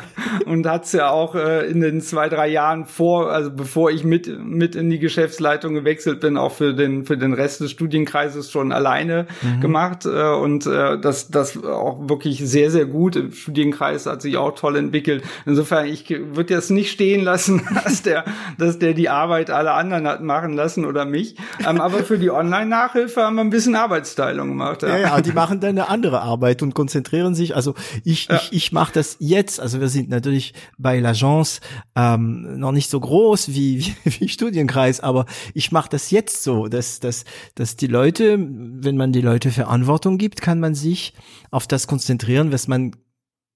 und 0.46 0.66
hat's 0.66 0.92
ja 0.92 1.10
auch 1.10 1.34
äh, 1.34 1.66
in 1.70 1.80
den 1.80 2.00
zwei, 2.00 2.28
drei 2.28 2.48
Jahren 2.48 2.86
vor, 2.86 3.30
also 3.30 3.50
bevor 3.50 3.90
ich 3.90 4.04
mit, 4.04 4.28
mit 4.44 4.74
in 4.74 4.90
die 4.90 4.98
Geschäftsleitung 4.98 5.74
gewechselt 5.74 6.20
bin, 6.20 6.36
auch 6.36 6.52
für 6.52 6.74
den, 6.74 7.04
für 7.04 7.16
den 7.16 7.32
Rest 7.32 7.60
des 7.60 7.70
Studienkreises 7.70 8.50
schon 8.50 8.72
alleine 8.72 9.26
mhm. 9.42 9.60
gemacht 9.60 10.06
äh, 10.06 10.08
und 10.08 10.66
äh, 10.66 10.98
das, 10.98 11.28
das 11.28 11.62
auch 11.64 12.08
wirklich 12.08 12.38
sehr, 12.38 12.70
sehr 12.70 12.86
gut. 12.86 13.16
Im 13.16 13.32
Studienkreis 13.32 14.06
hat 14.06 14.22
sich 14.22 14.36
auch 14.36 14.54
toll 14.54 14.76
entwickelt. 14.76 15.22
Insofern, 15.46 15.86
ich 15.86 16.08
würde 16.08 16.54
jetzt 16.54 16.70
nicht 16.70 16.90
stehen 16.90 17.22
lassen, 17.22 17.62
dass 17.84 18.02
der, 18.02 18.24
dass 18.58 18.78
der 18.78 18.94
die 18.94 19.08
Arbeit 19.08 19.50
alle 19.50 19.72
anderen 19.72 20.06
hat 20.06 20.22
machen 20.22 20.54
lassen 20.54 20.84
oder 20.84 21.04
mich. 21.04 21.36
Ähm, 21.66 21.80
aber 21.80 21.97
für 22.04 22.18
die 22.18 22.30
Online-Nachhilfe 22.30 23.22
haben 23.22 23.36
wir 23.36 23.42
ein 23.42 23.50
bisschen 23.50 23.74
Arbeitsteilung 23.74 24.48
gemacht. 24.48 24.82
Ja, 24.82 24.88
ja, 24.88 24.98
ja 24.98 25.20
die 25.20 25.32
machen 25.32 25.60
dann 25.60 25.70
eine 25.70 25.88
andere 25.88 26.20
Arbeit 26.20 26.62
und 26.62 26.74
konzentrieren 26.74 27.34
sich. 27.34 27.54
Also 27.56 27.74
ich, 28.04 28.28
ja. 28.28 28.36
ich, 28.36 28.52
ich 28.52 28.72
mache 28.72 28.92
das 28.92 29.16
jetzt. 29.20 29.60
Also 29.60 29.80
wir 29.80 29.88
sind 29.88 30.08
natürlich 30.08 30.54
bei 30.76 30.98
l'Agence 30.98 31.60
ähm, 31.96 32.58
noch 32.58 32.72
nicht 32.72 32.90
so 32.90 33.00
groß 33.00 33.48
wie, 33.48 33.94
wie, 34.04 34.20
wie 34.20 34.28
Studienkreis, 34.28 35.00
aber 35.00 35.26
ich 35.54 35.72
mache 35.72 35.88
das 35.90 36.10
jetzt 36.10 36.42
so, 36.42 36.68
dass, 36.68 37.00
dass, 37.00 37.24
dass 37.54 37.76
die 37.76 37.86
Leute, 37.86 38.38
wenn 38.38 38.96
man 38.96 39.12
die 39.12 39.22
Leute 39.22 39.50
Verantwortung 39.50 40.18
gibt, 40.18 40.40
kann 40.40 40.60
man 40.60 40.74
sich 40.74 41.14
auf 41.50 41.66
das 41.66 41.86
konzentrieren, 41.86 42.52
was 42.52 42.68
man 42.68 42.92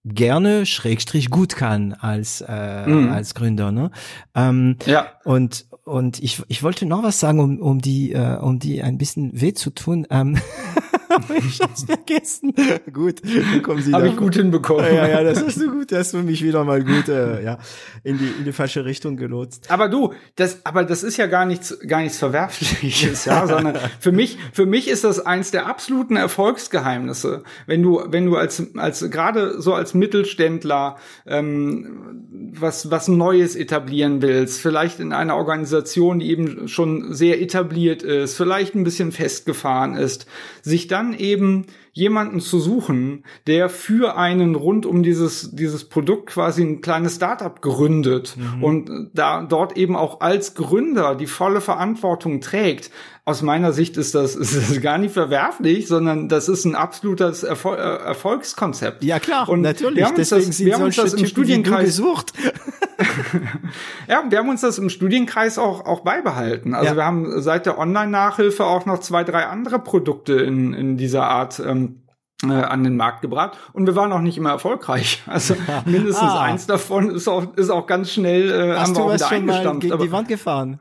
gerne 0.04 0.66
Schrägstrich 0.66 1.30
gut 1.30 1.54
kann 1.54 1.92
als 1.92 2.40
äh, 2.46 2.86
mm. 2.86 3.12
als 3.12 3.34
Gründer 3.34 3.70
ne 3.70 3.90
ähm, 4.34 4.76
ja 4.86 5.06
und 5.24 5.66
und 5.84 6.22
ich 6.22 6.42
ich 6.48 6.62
wollte 6.62 6.86
noch 6.86 7.02
was 7.02 7.20
sagen 7.20 7.40
um 7.40 7.58
um 7.60 7.80
die 7.80 8.12
äh, 8.12 8.36
um 8.38 8.58
die 8.58 8.82
ein 8.82 8.98
bisschen 8.98 9.40
weh 9.40 9.52
zu 9.52 9.70
tun. 9.70 10.06
Ähm, 10.10 10.38
ich 11.38 11.60
hab's 11.60 11.84
vergessen. 11.84 12.54
gut, 12.92 13.22
dann 13.24 13.62
kommen 13.62 13.82
Sie 13.82 13.92
Habe 13.92 14.08
ich 14.08 14.16
gut 14.16 14.34
hinbekommen. 14.34 14.84
Ja, 14.84 15.08
ja, 15.08 15.22
das 15.22 15.44
hast 15.44 15.60
du 15.60 15.70
gut, 15.70 15.92
das 15.92 15.98
hast 16.00 16.14
du 16.14 16.18
mich 16.18 16.42
wieder 16.42 16.64
mal 16.64 16.82
gut, 16.82 17.08
äh, 17.08 17.42
ja, 17.42 17.58
in 18.02 18.18
die, 18.18 18.28
in 18.38 18.44
die 18.44 18.52
falsche 18.52 18.84
Richtung 18.84 19.16
gelotst. 19.16 19.70
Aber 19.70 19.88
du, 19.88 20.12
das, 20.36 20.64
aber 20.64 20.84
das 20.84 21.02
ist 21.02 21.16
ja 21.16 21.26
gar 21.26 21.44
nichts, 21.44 21.78
gar 21.86 22.00
nichts 22.00 22.18
Verwerfliches, 22.18 23.24
ja, 23.24 23.46
sondern 23.48 23.76
für 24.00 24.12
mich, 24.12 24.38
für 24.52 24.66
mich 24.66 24.88
ist 24.88 25.04
das 25.04 25.20
eins 25.24 25.50
der 25.50 25.66
absoluten 25.66 26.16
Erfolgsgeheimnisse. 26.16 27.42
Wenn 27.66 27.82
du, 27.82 28.02
wenn 28.06 28.26
du 28.26 28.36
als, 28.36 28.62
als, 28.76 29.10
gerade 29.10 29.60
so 29.60 29.74
als 29.74 29.94
Mittelständler, 29.94 30.96
ähm, 31.26 32.22
was, 32.54 32.90
was 32.90 33.08
Neues 33.08 33.56
etablieren 33.56 34.22
willst, 34.22 34.60
vielleicht 34.60 35.00
in 35.00 35.12
einer 35.12 35.36
Organisation, 35.36 36.18
die 36.18 36.30
eben 36.30 36.68
schon 36.68 37.12
sehr 37.12 37.40
etabliert 37.40 38.02
ist, 38.02 38.36
vielleicht 38.36 38.74
ein 38.74 38.84
bisschen 38.84 39.12
festgefahren 39.12 39.94
ist, 39.94 40.26
sich 40.62 40.86
dann 40.86 41.01
dann 41.02 41.14
eben 41.14 41.66
jemanden 41.92 42.40
zu 42.40 42.58
suchen, 42.58 43.24
der 43.46 43.68
für 43.68 44.16
einen 44.16 44.54
rund 44.54 44.86
um 44.86 45.02
dieses, 45.02 45.50
dieses 45.54 45.88
Produkt 45.88 46.26
quasi 46.30 46.62
ein 46.62 46.80
kleines 46.80 47.16
Startup 47.16 47.60
gründet 47.60 48.36
mhm. 48.36 48.64
und 48.64 48.90
da 49.12 49.42
dort 49.42 49.76
eben 49.76 49.96
auch 49.96 50.20
als 50.20 50.54
Gründer 50.54 51.14
die 51.14 51.26
volle 51.26 51.60
Verantwortung 51.60 52.40
trägt. 52.40 52.90
Aus 53.24 53.40
meiner 53.40 53.72
Sicht 53.72 53.96
ist 53.96 54.16
das, 54.16 54.34
ist 54.36 54.56
das 54.56 54.80
gar 54.80 54.98
nicht 54.98 55.12
verwerflich, 55.12 55.86
sondern 55.86 56.28
das 56.28 56.48
ist 56.48 56.64
ein 56.64 56.74
absolutes 56.74 57.44
Erfol 57.44 57.76
äh, 57.76 57.80
Erfolgskonzept. 57.80 59.04
Ja 59.04 59.20
klar, 59.20 59.48
und 59.48 59.60
natürlich. 59.60 59.96
Wir 59.96 60.06
haben 60.06 60.16
uns 60.16 60.28
Deswegen 60.28 60.50
das, 60.50 60.60
wir 60.60 60.74
haben 60.74 60.82
uns 60.82 60.96
das 60.96 61.14
im 61.14 61.26
Studienkreis 61.26 61.84
gesucht. 61.84 62.32
ja, 64.08 64.24
wir 64.28 64.38
haben 64.38 64.48
uns 64.48 64.60
das 64.60 64.78
im 64.78 64.90
Studienkreis 64.90 65.58
auch, 65.58 65.86
auch 65.86 66.00
beibehalten. 66.00 66.74
Also 66.74 66.90
ja. 66.90 66.96
wir 66.96 67.04
haben 67.04 67.40
seit 67.40 67.66
der 67.66 67.78
Online-Nachhilfe 67.78 68.64
auch 68.64 68.86
noch 68.86 68.98
zwei, 68.98 69.22
drei 69.22 69.46
andere 69.46 69.78
Produkte 69.78 70.34
in, 70.34 70.74
in 70.74 70.96
dieser 70.96 71.28
Art 71.28 71.60
ähm, 71.64 72.02
äh, 72.44 72.52
an 72.52 72.82
den 72.82 72.96
Markt 72.96 73.22
gebracht 73.22 73.56
und 73.72 73.86
wir 73.86 73.94
waren 73.94 74.12
auch 74.12 74.20
nicht 74.20 74.36
immer 74.36 74.50
erfolgreich. 74.50 75.22
Also 75.32 75.54
mindestens 75.84 76.28
ah. 76.28 76.42
eins 76.42 76.66
davon 76.66 77.10
ist 77.10 77.28
auch, 77.28 77.54
ist 77.56 77.70
auch 77.70 77.86
ganz 77.86 78.10
schnell 78.10 78.50
äh, 78.50 78.76
Hast 78.76 78.88
haben 78.88 78.96
wir 78.96 79.04
auch 79.04 79.14
wieder 79.14 79.30
eingestampft. 79.30 79.80
Gegen 79.82 79.98
die 79.98 80.12
Wand 80.12 80.28
gefahren? 80.28 80.80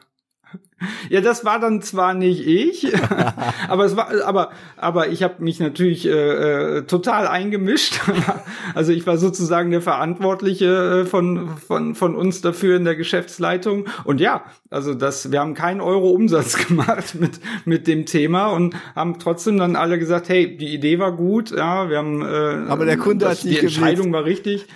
Ja, 1.10 1.22
das 1.22 1.46
war 1.46 1.60
dann 1.60 1.82
zwar 1.82 2.14
nicht 2.14 2.46
ich, 2.46 2.92
aber 3.68 3.86
es 3.86 3.96
war, 3.96 4.10
aber, 4.26 4.52
aber 4.78 5.10
ich 5.10 5.22
habe 5.22 5.44
mich 5.44 5.60
natürlich 5.60 6.08
äh, 6.08 6.78
äh, 6.78 6.82
total 6.84 7.28
eingemischt. 7.28 8.00
also 8.74 8.92
ich 8.92 9.06
war 9.06 9.18
sozusagen 9.18 9.70
der 9.70 9.82
Verantwortliche 9.82 11.02
äh, 11.02 11.06
von 11.06 11.50
von 11.58 11.94
von 11.94 12.16
uns 12.16 12.42
dafür 12.42 12.78
in 12.78 12.86
der 12.86 12.96
Geschäftsleitung. 12.96 13.86
Und 14.06 14.20
ja, 14.20 14.44
also 14.72 14.96
das, 14.96 15.32
wir 15.32 15.40
haben 15.40 15.54
keinen 15.54 15.82
Euro 15.82 16.10
Umsatz 16.10 16.58
gemacht 16.68 17.16
mit 17.20 17.40
mit 17.66 17.86
dem 17.88 18.08
Thema 18.08 18.48
und 18.48 18.76
haben 18.96 19.20
trotzdem 19.20 19.58
dann 19.58 19.76
alle 19.76 20.00
gesagt, 20.00 20.30
hey, 20.30 20.58
die 20.58 20.74
Idee 20.74 20.98
war 20.98 21.12
gut, 21.12 21.52
ja, 21.52 21.90
wir 21.90 21.98
haben. 21.98 22.22
Äh, 22.24 22.70
aber 22.70 22.86
der 22.86 22.98
Kunde 22.98 23.26
das, 23.26 23.40
hat 23.40 23.50
die 23.50 23.60
Entscheidung 23.60 24.12
geblickt. 24.12 24.14
war 24.14 24.26
richtig 24.26 24.68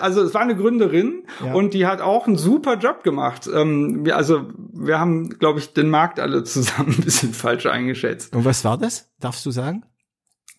also 0.00 0.22
es 0.22 0.34
war 0.34 0.42
eine 0.42 0.56
Gründerin 0.56 1.24
ja. 1.44 1.54
und 1.54 1.74
die 1.74 1.86
hat 1.86 2.00
auch 2.00 2.26
einen 2.26 2.36
super 2.36 2.76
Job 2.76 3.02
gemacht. 3.02 3.48
Ähm, 3.52 4.04
wir, 4.04 4.16
also 4.16 4.48
wir 4.72 4.98
haben, 4.98 5.38
glaube 5.38 5.58
ich, 5.58 5.72
den 5.72 5.90
Markt 5.90 6.20
alle 6.20 6.44
zusammen 6.44 6.94
ein 6.98 7.04
bisschen 7.04 7.32
falsch 7.32 7.66
eingeschätzt. 7.66 8.34
Und 8.34 8.44
was 8.44 8.64
war 8.64 8.78
das? 8.78 9.10
Darfst 9.20 9.44
du 9.46 9.50
sagen? 9.50 9.84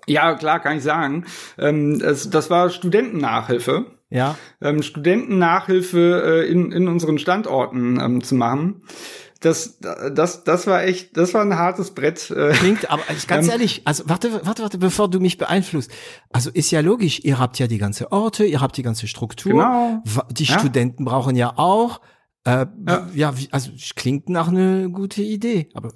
Ja, 0.07 0.33
klar, 0.35 0.59
kann 0.59 0.77
ich 0.77 0.83
sagen. 0.83 1.25
Ähm, 1.57 1.99
das, 1.99 2.29
das 2.29 2.49
war 2.49 2.69
Studentennachhilfe. 2.69 3.85
Ja. 4.09 4.37
Ähm, 4.59 4.81
Studentennachhilfe 4.81 6.23
äh, 6.25 6.51
in, 6.51 6.71
in 6.71 6.87
unseren 6.87 7.19
Standorten 7.19 7.99
ähm, 7.99 8.23
zu 8.23 8.35
machen 8.35 8.81
das, 9.39 9.79
das, 9.79 10.43
das 10.43 10.67
war 10.67 10.83
echt, 10.83 11.15
das 11.15 11.33
war 11.33 11.41
ein 11.41 11.55
hartes 11.55 11.91
Brett. 11.91 12.29
Äh. 12.29 12.51
Klingt, 12.53 12.89
aber 12.91 13.01
ganz 13.27 13.47
ähm, 13.47 13.51
ehrlich, 13.51 13.81
also 13.85 14.03
warte, 14.07 14.45
warte, 14.45 14.63
warte, 14.63 14.77
bevor 14.77 15.09
du 15.09 15.19
mich 15.19 15.37
beeinflusst. 15.37 15.91
Also 16.31 16.49
ist 16.49 16.71
ja 16.71 16.81
logisch, 16.81 17.21
ihr 17.23 17.39
habt 17.39 17.57
ja 17.57 17.67
die 17.67 17.77
ganze 17.77 18.11
Orte, 18.11 18.45
ihr 18.45 18.59
habt 18.59 18.75
die 18.75 18.83
ganze 18.83 19.07
Struktur. 19.07 19.53
Genau. 19.53 20.03
Die 20.31 20.43
ja. 20.43 20.59
Studenten 20.59 21.05
brauchen 21.05 21.35
ja 21.35 21.53
auch. 21.57 22.01
Äh, 22.43 22.65
ja. 22.87 23.07
ja, 23.13 23.33
also 23.51 23.71
klingt 23.95 24.27
nach 24.29 24.49
eine 24.49 24.89
gute 24.89 25.21
Idee. 25.21 25.69
Aber 25.73 25.93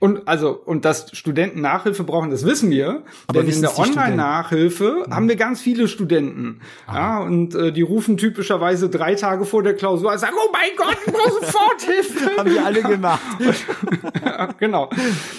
und 0.00 0.28
also 0.28 0.50
und 0.50 0.84
dass 0.84 1.10
Studenten 1.12 1.60
Nachhilfe 1.60 2.04
brauchen, 2.04 2.30
das 2.30 2.44
wissen 2.44 2.70
wir. 2.70 3.02
Aber 3.26 3.42
denn 3.42 3.52
in 3.52 3.62
der 3.62 3.76
Online-Nachhilfe 3.76 5.06
mhm. 5.06 5.12
haben 5.12 5.28
wir 5.28 5.34
ganz 5.34 5.60
viele 5.60 5.88
Studenten. 5.88 6.60
Ah. 6.86 6.94
Ja, 6.94 7.18
und 7.22 7.56
äh, 7.56 7.72
die 7.72 7.82
rufen 7.82 8.16
typischerweise 8.16 8.90
drei 8.90 9.16
Tage 9.16 9.44
vor 9.44 9.64
der 9.64 9.74
Klausur 9.74 10.12
und 10.12 10.18
sagen, 10.18 10.36
oh 10.38 10.52
mein 10.52 10.70
Gott, 10.76 10.96
ich 11.04 11.12
brauche 11.12 11.44
sofort 11.44 11.82
Hilfe. 11.82 12.30
haben 12.38 12.50
wir 12.50 12.64
alle 12.64 12.82
gemacht. 12.82 13.20
ja, 14.24 14.52
genau. 14.56 14.88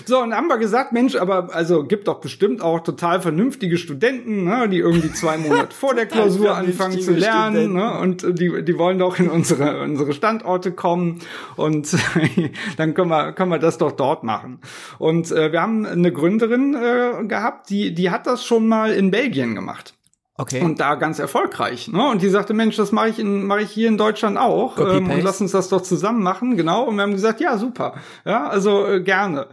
So, 0.05 0.19
und 0.21 0.33
haben 0.33 0.47
wir 0.47 0.57
gesagt, 0.57 0.91
Mensch, 0.91 1.15
aber 1.15 1.55
also 1.55 1.85
gibt 1.85 2.09
doch 2.09 2.19
bestimmt 2.19 2.61
auch 2.61 2.81
total 2.81 3.21
vernünftige 3.21 3.77
Studenten, 3.77 4.43
ne, 4.43 4.67
die 4.67 4.79
irgendwie 4.79 5.13
zwei 5.13 5.37
Monate 5.37 5.73
vor 5.73 5.95
der 5.95 6.05
Klausur 6.05 6.53
anfangen 6.57 6.99
zu 6.99 7.13
lernen. 7.13 7.75
Ne, 7.75 7.97
und 7.99 8.37
die, 8.37 8.61
die 8.65 8.77
wollen 8.77 8.99
doch 8.99 9.19
in 9.19 9.29
unsere, 9.29 9.81
unsere 9.83 10.11
Standorte 10.11 10.73
kommen. 10.73 11.19
Und 11.55 11.95
dann 12.77 12.93
können 12.93 13.09
wir, 13.09 13.31
können 13.31 13.51
wir 13.51 13.59
das 13.59 13.77
doch 13.77 13.93
dort 13.93 14.25
machen 14.25 14.48
machen. 14.49 14.61
Und 14.97 15.31
äh, 15.31 15.51
wir 15.51 15.61
haben 15.61 15.85
eine 15.85 16.11
Gründerin 16.11 16.75
äh, 16.75 17.25
gehabt, 17.25 17.69
die, 17.69 17.93
die 17.93 18.09
hat 18.09 18.27
das 18.27 18.43
schon 18.43 18.67
mal 18.67 18.91
in 18.91 19.11
Belgien 19.11 19.55
gemacht. 19.55 19.93
Okay. 20.35 20.61
Und 20.61 20.79
da 20.79 20.95
ganz 20.95 21.19
erfolgreich. 21.19 21.89
Ne? 21.89 22.01
Und 22.09 22.21
die 22.21 22.29
sagte, 22.29 22.53
Mensch, 22.53 22.77
das 22.77 22.93
mache 22.93 23.09
ich, 23.09 23.19
in, 23.19 23.45
mach 23.45 23.57
ich 23.57 23.71
hier 23.71 23.89
in 23.89 23.97
Deutschland 23.97 24.37
auch. 24.37 24.77
Ähm, 24.77 25.09
und 25.09 25.21
lass 25.21 25.41
uns 25.41 25.51
das 25.51 25.67
doch 25.67 25.81
zusammen 25.81 26.23
machen. 26.23 26.55
Genau. 26.55 26.85
Und 26.85 26.95
wir 26.95 27.01
haben 27.01 27.11
gesagt, 27.11 27.41
ja, 27.41 27.57
super. 27.57 27.95
Ja, 28.23 28.47
also 28.47 28.87
äh, 28.87 29.01
gerne. 29.01 29.47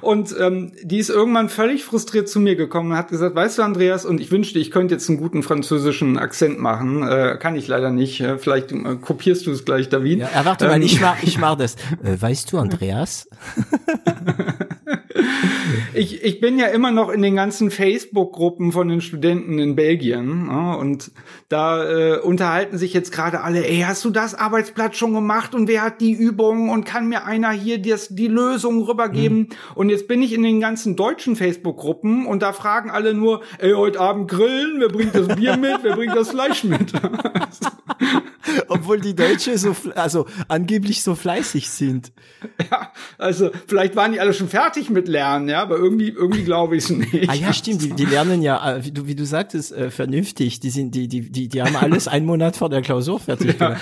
Und 0.00 0.34
ähm, 0.38 0.72
die 0.82 0.98
ist 0.98 1.10
irgendwann 1.10 1.48
völlig 1.48 1.84
frustriert 1.84 2.28
zu 2.28 2.40
mir 2.40 2.56
gekommen 2.56 2.92
und 2.92 2.96
hat 2.96 3.08
gesagt, 3.08 3.34
weißt 3.34 3.58
du, 3.58 3.62
Andreas, 3.62 4.04
und 4.04 4.20
ich 4.20 4.30
wünschte, 4.30 4.58
ich 4.58 4.70
könnte 4.70 4.94
jetzt 4.94 5.08
einen 5.08 5.18
guten 5.18 5.42
französischen 5.42 6.18
Akzent 6.18 6.58
machen. 6.58 7.02
Äh, 7.02 7.36
kann 7.40 7.56
ich 7.56 7.68
leider 7.68 7.90
nicht. 7.90 8.20
Äh, 8.20 8.38
vielleicht 8.38 8.72
äh, 8.72 8.96
kopierst 9.00 9.46
du 9.46 9.52
es 9.52 9.64
gleich, 9.64 9.88
David. 9.88 10.20
Ja, 10.20 10.44
warte 10.44 10.66
ähm, 10.66 10.70
mal, 10.72 10.82
ich 10.82 11.00
mach, 11.00 11.22
ich 11.22 11.38
mach 11.38 11.54
das. 11.58 11.76
Äh, 12.02 12.20
weißt 12.20 12.52
du, 12.52 12.58
Andreas? 12.58 13.28
ich, 15.94 16.22
ich 16.22 16.40
bin 16.40 16.58
ja 16.58 16.66
immer 16.66 16.90
noch 16.90 17.08
in 17.10 17.22
den 17.22 17.36
ganzen 17.36 17.70
Facebook-Gruppen 17.70 18.72
von 18.72 18.88
den 18.88 19.00
Studenten 19.00 19.58
in 19.58 19.76
Belgien 19.76 20.46
ja, 20.48 20.74
und 20.74 21.10
da 21.48 21.84
äh, 21.84 22.18
unterhalten 22.18 22.78
sich 22.78 22.92
jetzt 22.92 23.12
gerade 23.12 23.42
alle, 23.42 23.66
ey, 23.66 23.80
hast 23.86 24.04
du 24.04 24.10
das 24.10 24.34
Arbeitsblatt 24.34 24.96
schon 24.96 25.14
gemacht 25.14 25.54
und 25.54 25.68
wer 25.68 25.82
hat 25.82 26.00
die 26.00 26.12
Übung 26.12 26.70
und 26.70 26.84
kann 26.84 27.08
mir 27.08 27.24
einer 27.24 27.50
hier 27.50 27.80
das, 27.80 28.08
die 28.08 28.28
Lösung 28.28 28.82
rübergeben? 28.82 29.38
Mhm. 29.38 29.48
Und 29.74 29.90
jetzt 29.90 30.08
bin 30.08 30.22
ich 30.22 30.32
in 30.32 30.42
den 30.42 30.60
ganzen 30.60 30.96
deutschen 30.96 31.36
Facebook-Gruppen 31.36 32.26
und 32.26 32.42
da 32.42 32.52
fragen 32.52 32.90
alle 32.90 33.14
nur, 33.14 33.42
ey, 33.58 33.72
heute 33.72 34.00
Abend 34.00 34.30
grillen, 34.30 34.80
wer 34.80 34.88
bringt 34.88 35.14
das 35.14 35.28
Bier 35.36 35.56
mit, 35.56 35.78
wer 35.82 35.94
bringt 35.94 36.16
das 36.16 36.30
Fleisch 36.30 36.64
mit? 36.64 36.92
Obwohl 38.68 39.00
die 39.00 39.14
Deutsche 39.14 39.58
so, 39.58 39.74
also 39.94 40.26
angeblich 40.48 41.02
so 41.02 41.14
fleißig 41.14 41.68
sind. 41.70 42.12
Ja, 42.70 42.92
also 43.18 43.50
vielleicht 43.66 43.96
waren 43.96 44.12
die 44.12 44.20
alle 44.20 44.32
schon 44.32 44.48
fertig 44.48 44.90
mit 44.90 45.05
Lernen, 45.06 45.48
ja, 45.48 45.62
aber 45.62 45.76
irgendwie, 45.76 46.08
irgendwie 46.08 46.44
glaube 46.44 46.76
ich 46.76 46.84
es 46.84 46.90
nicht. 46.90 47.28
Ah 47.28 47.34
ja, 47.34 47.52
stimmt, 47.52 47.82
die, 47.82 47.92
die 47.92 48.04
lernen 48.04 48.42
ja, 48.42 48.76
äh, 48.76 48.84
wie 48.84 48.92
du, 48.92 49.06
wie 49.06 49.14
du 49.14 49.24
sagtest, 49.24 49.72
äh, 49.72 49.90
vernünftig. 49.90 50.60
Die 50.60 50.70
sind, 50.70 50.94
die, 50.94 51.08
die, 51.08 51.30
die, 51.30 51.48
die 51.48 51.62
haben 51.62 51.76
alles 51.76 52.08
einen 52.08 52.26
Monat 52.26 52.56
vor 52.56 52.68
der 52.68 52.82
Klausur 52.82 53.20
fertig 53.20 53.58
ja. 53.60 53.76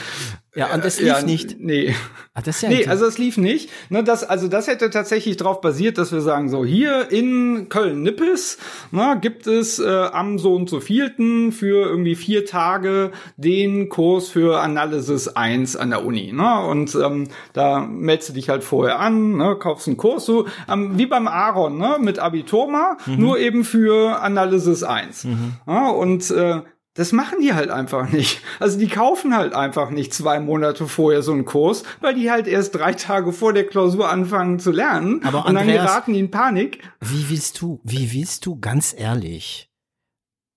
Ja, 0.54 0.72
und 0.72 0.84
das 0.84 1.00
lief 1.00 1.08
ja, 1.08 1.22
nicht. 1.22 1.56
Nee. 1.58 1.94
Ah, 2.32 2.40
das 2.42 2.56
ist 2.56 2.62
ja 2.62 2.68
nee, 2.68 2.86
also 2.86 3.06
es 3.06 3.18
lief 3.18 3.36
nicht. 3.36 3.70
Ne, 3.90 4.04
das, 4.04 4.22
also 4.22 4.46
das 4.46 4.68
hätte 4.68 4.90
tatsächlich 4.90 5.36
darauf 5.36 5.60
basiert, 5.60 5.98
dass 5.98 6.12
wir 6.12 6.20
sagen, 6.20 6.48
so 6.48 6.64
hier 6.64 7.10
in 7.10 7.68
Köln-Nippes 7.68 8.58
ne, 8.92 9.18
gibt 9.20 9.48
es 9.48 9.80
äh, 9.80 9.88
am 9.88 10.38
so 10.38 10.54
und 10.54 10.70
so 10.70 10.80
vielten 10.80 11.50
für 11.50 11.88
irgendwie 11.88 12.14
vier 12.14 12.46
Tage 12.46 13.10
den 13.36 13.88
Kurs 13.88 14.28
für 14.28 14.60
Analysis 14.60 15.28
1 15.28 15.76
an 15.76 15.90
der 15.90 16.04
Uni. 16.04 16.32
Ne? 16.32 16.60
Und 16.66 16.94
ähm, 16.94 17.28
da 17.52 17.80
meldest 17.80 18.30
du 18.30 18.32
dich 18.34 18.48
halt 18.48 18.62
vorher 18.62 19.00
an, 19.00 19.36
ne, 19.36 19.56
kaufst 19.56 19.88
einen 19.88 19.96
Kurs, 19.96 20.24
so 20.24 20.46
ähm, 20.68 20.98
wie 20.98 21.06
beim 21.06 21.26
Aaron, 21.26 21.78
ne, 21.78 21.96
mit 22.00 22.20
Abitoma, 22.20 22.96
mhm. 23.06 23.16
nur 23.16 23.38
eben 23.38 23.64
für 23.64 24.20
Analysis 24.22 24.84
1. 24.84 25.24
Mhm. 25.24 25.52
Ja, 25.66 25.88
und 25.90 26.30
äh, 26.30 26.62
das 26.94 27.10
machen 27.10 27.40
die 27.40 27.52
halt 27.52 27.70
einfach 27.70 28.08
nicht. 28.10 28.40
Also 28.60 28.78
die 28.78 28.86
kaufen 28.86 29.36
halt 29.36 29.52
einfach 29.52 29.90
nicht 29.90 30.14
zwei 30.14 30.38
Monate 30.38 30.86
vorher 30.86 31.22
so 31.22 31.32
einen 31.32 31.44
Kurs, 31.44 31.82
weil 32.00 32.14
die 32.14 32.30
halt 32.30 32.46
erst 32.46 32.76
drei 32.76 32.92
Tage 32.92 33.32
vor 33.32 33.52
der 33.52 33.66
Klausur 33.66 34.08
anfangen 34.08 34.60
zu 34.60 34.70
lernen. 34.70 35.20
Aber 35.24 35.40
und 35.40 35.56
Andreas, 35.56 35.66
dann 35.66 35.86
geraten 35.86 36.12
die 36.12 36.20
in 36.20 36.30
Panik. 36.30 36.78
Wie 37.00 37.28
willst 37.28 37.60
du, 37.60 37.80
wie 37.82 38.12
willst 38.12 38.46
du 38.46 38.58
ganz 38.60 38.94
ehrlich 38.96 39.68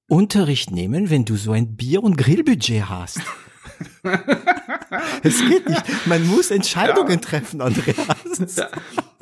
Unterricht 0.07 0.71
nehmen, 0.71 1.09
wenn 1.09 1.25
du 1.25 1.35
so 1.35 1.51
ein 1.51 1.75
Bier- 1.75 2.03
und 2.03 2.17
Grillbudget 2.17 2.87
hast? 2.87 3.19
es 5.23 5.39
geht 5.39 5.67
nicht. 5.67 5.83
Man 6.05 6.25
muss 6.27 6.51
Entscheidungen 6.51 7.09
ja. 7.09 7.17
treffen, 7.17 7.61
Andreas. 7.61 8.55
Ja. 8.55 8.69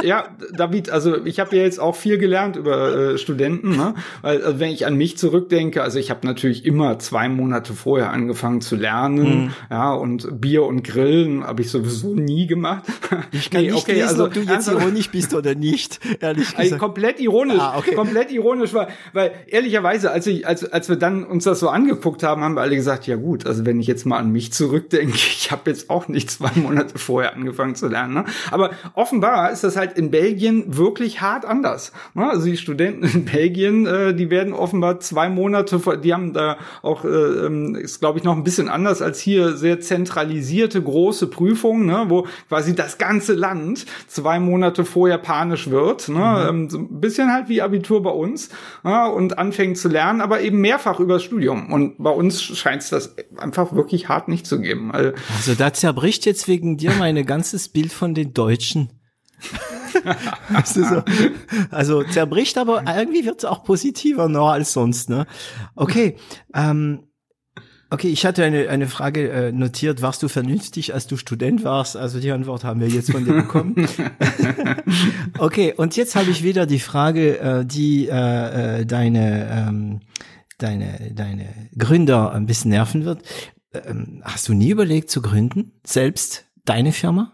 Ja, 0.04 0.28
David, 0.54 0.90
also 0.90 1.24
ich 1.26 1.40
habe 1.40 1.56
ja 1.56 1.64
jetzt 1.64 1.80
auch 1.80 1.96
viel 1.96 2.18
gelernt 2.18 2.58
über 2.58 3.14
äh, 3.14 3.18
Studenten, 3.18 3.78
ne? 3.78 3.96
weil 4.22 4.44
also 4.44 4.60
wenn 4.60 4.70
ich 4.70 4.86
an 4.86 4.96
mich 4.96 5.18
zurückdenke, 5.18 5.82
also 5.82 6.00
ich 6.00 6.10
habe 6.10 6.28
natürlich 6.28 6.66
immer 6.66 7.00
zwei 7.00 7.30
Monate 7.30 7.74
vorher 7.74 8.12
angefangen 8.12 8.60
zu 8.60 8.76
lernen, 8.76 9.46
mhm. 9.46 9.54
ja, 9.70 9.94
und 9.94 10.42
Bier 10.42 10.64
und 10.64 10.84
Grillen 10.84 11.46
habe 11.46 11.62
ich 11.62 11.72
sowieso 11.72 12.14
nie 12.14 12.46
gemacht. 12.46 12.84
Ich 13.32 13.50
kann 13.50 13.62
nee, 13.62 13.72
nicht 13.72 13.84
okay, 13.84 13.94
lesen, 13.94 14.08
also, 14.08 14.26
ob 14.26 14.34
du 14.34 14.42
jetzt 14.42 14.68
also, 14.68 14.80
ironisch 14.80 15.10
bist 15.12 15.34
oder 15.34 15.56
nicht, 15.56 16.00
ehrlich 16.20 16.46
gesagt. 16.46 16.60
Also 16.60 16.78
komplett 16.78 17.20
ironisch, 17.20 17.60
ah, 17.60 17.78
okay. 17.78 17.96
komplett 17.96 18.32
ironisch, 18.32 18.74
weil, 18.74 18.88
weil 19.14 19.32
ehrlicherweise, 19.48 20.12
als 20.12 20.28
ich, 20.28 20.46
als, 20.46 20.66
als 20.66 20.90
wir 20.90 20.98
dann 20.98 21.24
uns 21.24 21.46
das 21.46 21.60
so 21.60 21.70
angeguckt 21.70 22.24
haben, 22.24 22.44
haben 22.44 22.56
wir 22.56 22.62
alle 22.62 22.76
gesagt, 22.76 23.08
ja 23.08 23.16
gut, 23.16 23.46
also 23.46 23.66
wenn 23.66 23.80
ich 23.80 23.88
jetzt 23.88 24.06
mal 24.06 24.18
an 24.18 24.32
mich 24.32 24.52
zurückdenke, 24.52 25.14
ich 25.16 25.52
habe 25.52 25.70
jetzt 25.70 25.90
auch 25.90 26.10
nicht 26.10 26.30
zwei 26.30 26.52
Monate 26.56 26.98
vorher 26.98 27.34
angefangen 27.34 27.76
zu 27.76 27.88
lernen, 27.88 28.14
ne? 28.14 28.26
aber 28.52 28.72
offenbar 28.94 29.52
ist 29.52 29.64
das 29.64 29.78
halt 29.78 29.85
in 29.94 30.12
Belgien 30.12 30.78
wirklich 30.78 31.22
hart 31.22 31.46
anders. 31.46 31.92
Ne? 32.14 32.30
Also 32.30 32.46
die 32.46 32.58
Studenten 32.58 33.06
in 33.06 33.26
Belgien, 33.26 33.86
äh, 33.86 34.14
die 34.14 34.30
werden 34.30 34.54
offenbar 34.54 35.00
zwei 35.00 35.30
Monate, 35.30 35.80
die 36.04 36.14
haben 36.14 36.34
da 36.34 36.58
auch, 36.82 37.06
äh, 37.06 37.08
ähm, 37.08 37.76
ist 37.76 38.00
glaube 38.00 38.20
ich 38.20 38.26
noch 38.26 38.36
ein 38.36 38.44
bisschen 38.44 38.70
anders 38.70 39.02
als 39.02 39.20
hier, 39.20 39.56
sehr 39.56 39.80
zentralisierte 39.80 40.82
große 40.82 41.28
Prüfungen, 41.28 41.86
ne? 41.86 42.06
wo 42.08 42.28
quasi 42.48 42.76
das 42.76 42.98
ganze 42.98 43.34
Land 43.34 43.86
zwei 44.08 44.40
Monate 44.40 44.86
vorher 44.86 45.18
panisch 45.18 45.70
wird. 45.70 46.10
Ne? 46.10 46.16
Mhm. 46.16 46.50
Ähm, 46.50 46.70
so 46.70 46.78
ein 46.80 47.00
bisschen 47.00 47.32
halt 47.32 47.50
wie 47.50 47.62
Abitur 47.62 48.02
bei 48.02 48.12
uns 48.12 48.50
ja, 48.84 49.08
und 49.08 49.38
anfängt 49.38 49.78
zu 49.78 49.90
lernen, 49.90 50.22
aber 50.22 50.42
eben 50.42 50.62
mehrfach 50.62 51.00
übers 51.00 51.24
Studium. 51.24 51.72
Und 51.72 51.98
bei 51.98 52.10
uns 52.10 52.42
scheint 52.42 52.82
es 52.82 52.90
das 52.90 53.16
einfach 53.38 53.74
wirklich 53.74 54.10
hart 54.10 54.28
nicht 54.28 54.46
zu 54.46 54.60
geben. 54.60 54.92
Also, 54.92 55.12
also 55.36 55.56
da 55.56 55.74
zerbricht 55.74 56.26
jetzt 56.26 56.48
wegen 56.48 56.78
dir 56.78 56.92
mein 56.98 57.26
ganzes 57.26 57.70
Bild 57.70 57.92
von 57.92 58.14
den 58.14 58.34
Deutschen. 58.34 58.90
so. 60.66 61.04
Also 61.72 62.04
zerbricht, 62.04 62.58
aber 62.58 62.84
irgendwie 62.88 63.26
wird 63.26 63.40
es 63.40 63.46
auch 63.46 63.64
positiver 63.64 64.28
noch 64.28 64.50
als 64.50 64.74
sonst. 64.74 65.10
Ne? 65.10 65.26
Okay, 65.76 66.16
ähm, 66.54 67.08
okay, 67.90 68.10
ich 68.10 68.26
hatte 68.26 68.44
eine, 68.44 68.70
eine 68.70 68.88
Frage 68.88 69.30
äh, 69.30 69.52
notiert. 69.52 70.02
Warst 70.02 70.22
du 70.24 70.28
vernünftig, 70.28 70.94
als 70.94 71.08
du 71.08 71.18
Student 71.18 71.64
warst? 71.64 71.98
Also 71.98 72.20
die 72.20 72.32
Antwort 72.32 72.64
haben 72.64 72.80
wir 72.80 72.88
jetzt 72.88 73.12
von 73.12 73.26
dir 73.26 73.34
bekommen. 73.34 73.88
okay, 75.40 75.74
und 75.76 75.96
jetzt 75.96 76.16
habe 76.16 76.30
ich 76.32 76.44
wieder 76.44 76.66
die 76.66 76.80
Frage, 76.80 77.40
äh, 77.40 77.66
die 77.66 78.08
äh, 78.08 78.82
äh, 78.82 78.86
deine 78.86 79.50
ähm, 79.50 80.02
deine 80.58 81.12
deine 81.14 81.70
Gründer 81.78 82.34
ein 82.34 82.46
bisschen 82.46 82.72
nerven 82.72 83.06
wird. 83.06 83.22
Ähm, 83.74 84.22
hast 84.24 84.48
du 84.48 84.54
nie 84.54 84.70
überlegt 84.70 85.10
zu 85.10 85.22
gründen, 85.22 85.74
selbst 85.86 86.46
deine 86.66 86.92
Firma? 86.92 87.34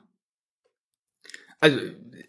Also 1.60 1.78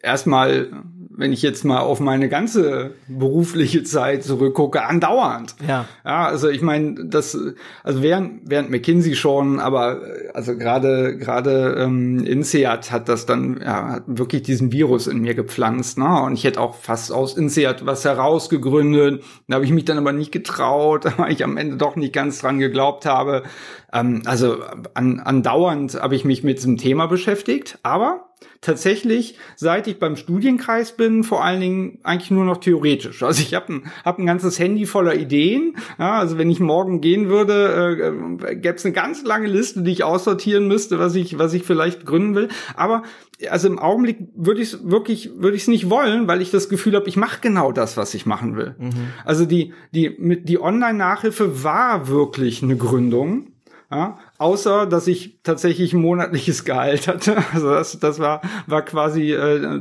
erstmal, 0.03 0.69
wenn 1.11 1.33
ich 1.33 1.43
jetzt 1.43 1.65
mal 1.65 1.81
auf 1.81 2.01
meine 2.01 2.29
ganze 2.29 2.95
berufliche 3.07 3.85
Zeit 3.85 4.24
zurückgucke, 4.24 4.85
andauernd. 4.85 5.55
Ja. 5.66 5.85
Ja, 6.05 6.27
also 6.27 6.49
ich 6.49 6.62
meine, 6.62 7.07
das, 7.07 7.39
also 7.85 8.03
während, 8.03 8.51
während 8.51 8.70
McKinsey 8.70 9.15
schon, 9.15 9.61
aber 9.61 10.03
also 10.35 10.57
gerade 10.57 11.16
gerade 11.16 11.77
ähm, 11.79 12.24
INSEAD 12.24 12.91
hat 12.91 13.09
das 13.09 13.27
dann 13.27 13.61
ja, 13.62 13.89
hat 13.91 14.03
wirklich 14.07 14.43
diesen 14.43 14.73
Virus 14.73 15.07
in 15.07 15.20
mir 15.20 15.35
gepflanzt, 15.35 15.99
ne? 15.99 16.23
Und 16.23 16.35
ich 16.35 16.45
hätte 16.45 16.61
auch 16.61 16.74
fast 16.74 17.12
aus 17.12 17.37
INSEAD 17.37 17.87
was 17.87 18.05
herausgegründet. 18.05 19.23
Da 19.47 19.57
habe 19.57 19.65
ich 19.65 19.70
mich 19.70 19.85
dann 19.85 19.99
aber 19.99 20.12
nicht 20.12 20.33
getraut, 20.33 21.05
weil 21.19 21.33
ich 21.33 21.45
am 21.45 21.57
Ende 21.57 21.77
doch 21.77 21.95
nicht 21.95 22.12
ganz 22.12 22.41
dran 22.41 22.59
geglaubt 22.59 23.07
habe. 23.07 23.45
Ähm, 23.93 24.23
also 24.24 24.57
an, 24.95 25.20
andauernd 25.20 26.01
habe 26.01 26.16
ich 26.16 26.24
mich 26.24 26.43
mit 26.43 26.59
diesem 26.59 26.79
Thema 26.79 27.07
beschäftigt, 27.07 27.79
aber 27.83 28.31
tatsächlich, 28.60 29.36
seit 29.56 29.86
ich 29.86 29.98
beim 29.98 30.16
Studienkreis 30.16 30.97
bin, 30.97 31.24
vor 31.24 31.44
allen 31.44 31.60
Dingen 31.60 31.98
eigentlich 32.02 32.31
nur 32.31 32.44
noch 32.44 32.59
theoretisch. 32.59 33.23
Also 33.23 33.43
ich 33.43 33.55
habe 33.55 33.74
ein, 33.74 33.93
hab 34.05 34.19
ein 34.19 34.27
ganzes 34.27 34.59
Handy 34.59 34.86
voller 34.86 35.14
Ideen. 35.14 35.77
Ja, 35.98 36.19
also 36.19 36.39
wenn 36.39 36.51
ich 36.51 36.60
morgen 36.60 37.01
gehen 37.01 37.28
würde, 37.28 38.36
äh, 38.48 38.56
gäbe 38.56 38.77
es 38.77 38.85
eine 38.85 38.94
ganz 38.94 39.24
lange 39.24 39.48
Liste, 39.48 39.82
die 39.82 39.93
ich 39.93 40.05
aussortieren 40.05 40.69
müsste, 40.69 40.98
was 40.98 41.14
ich, 41.14 41.39
was 41.39 41.55
ich 41.55 41.64
vielleicht 41.64 42.06
gründen 42.06 42.35
will. 42.35 42.48
Aber 42.77 43.02
also 43.51 43.69
im 43.69 43.78
Augenblick 43.78 44.19
würde 44.35 44.62
ich 44.62 44.73
es 44.73 44.90
wirklich, 44.90 45.31
würde 45.36 45.56
ich 45.56 45.62
es 45.62 45.69
nicht 45.69 45.90
wollen, 45.90 46.28
weil 46.28 46.43
ich 46.43 46.51
das 46.51 46.69
Gefühl 46.69 46.94
habe, 46.94 47.09
ich 47.09 47.16
mache 47.16 47.40
genau 47.40 47.73
das, 47.73 47.97
was 47.97 48.14
ich 48.14 48.27
machen 48.27 48.56
will. 48.56 48.74
Mhm. 48.78 48.93
Also 49.24 49.44
die, 49.44 49.73
die, 49.93 50.14
mit, 50.19 50.48
die 50.48 50.60
Online-Nachhilfe 50.60 51.64
war 51.64 52.09
wirklich 52.09 52.62
eine 52.62 52.77
Gründung. 52.77 53.48
Ja, 53.90 54.19
außer 54.43 54.86
dass 54.86 55.06
ich 55.06 55.39
tatsächlich 55.44 55.94
monatliches 55.94 56.64
Gehalt 56.64 57.06
hatte. 57.06 57.36
Also 57.52 57.70
das, 57.70 57.98
das 58.01 58.19
war, 58.19 58.40
war 58.66 58.82
quasi 58.82 59.32
äh, 59.32 59.81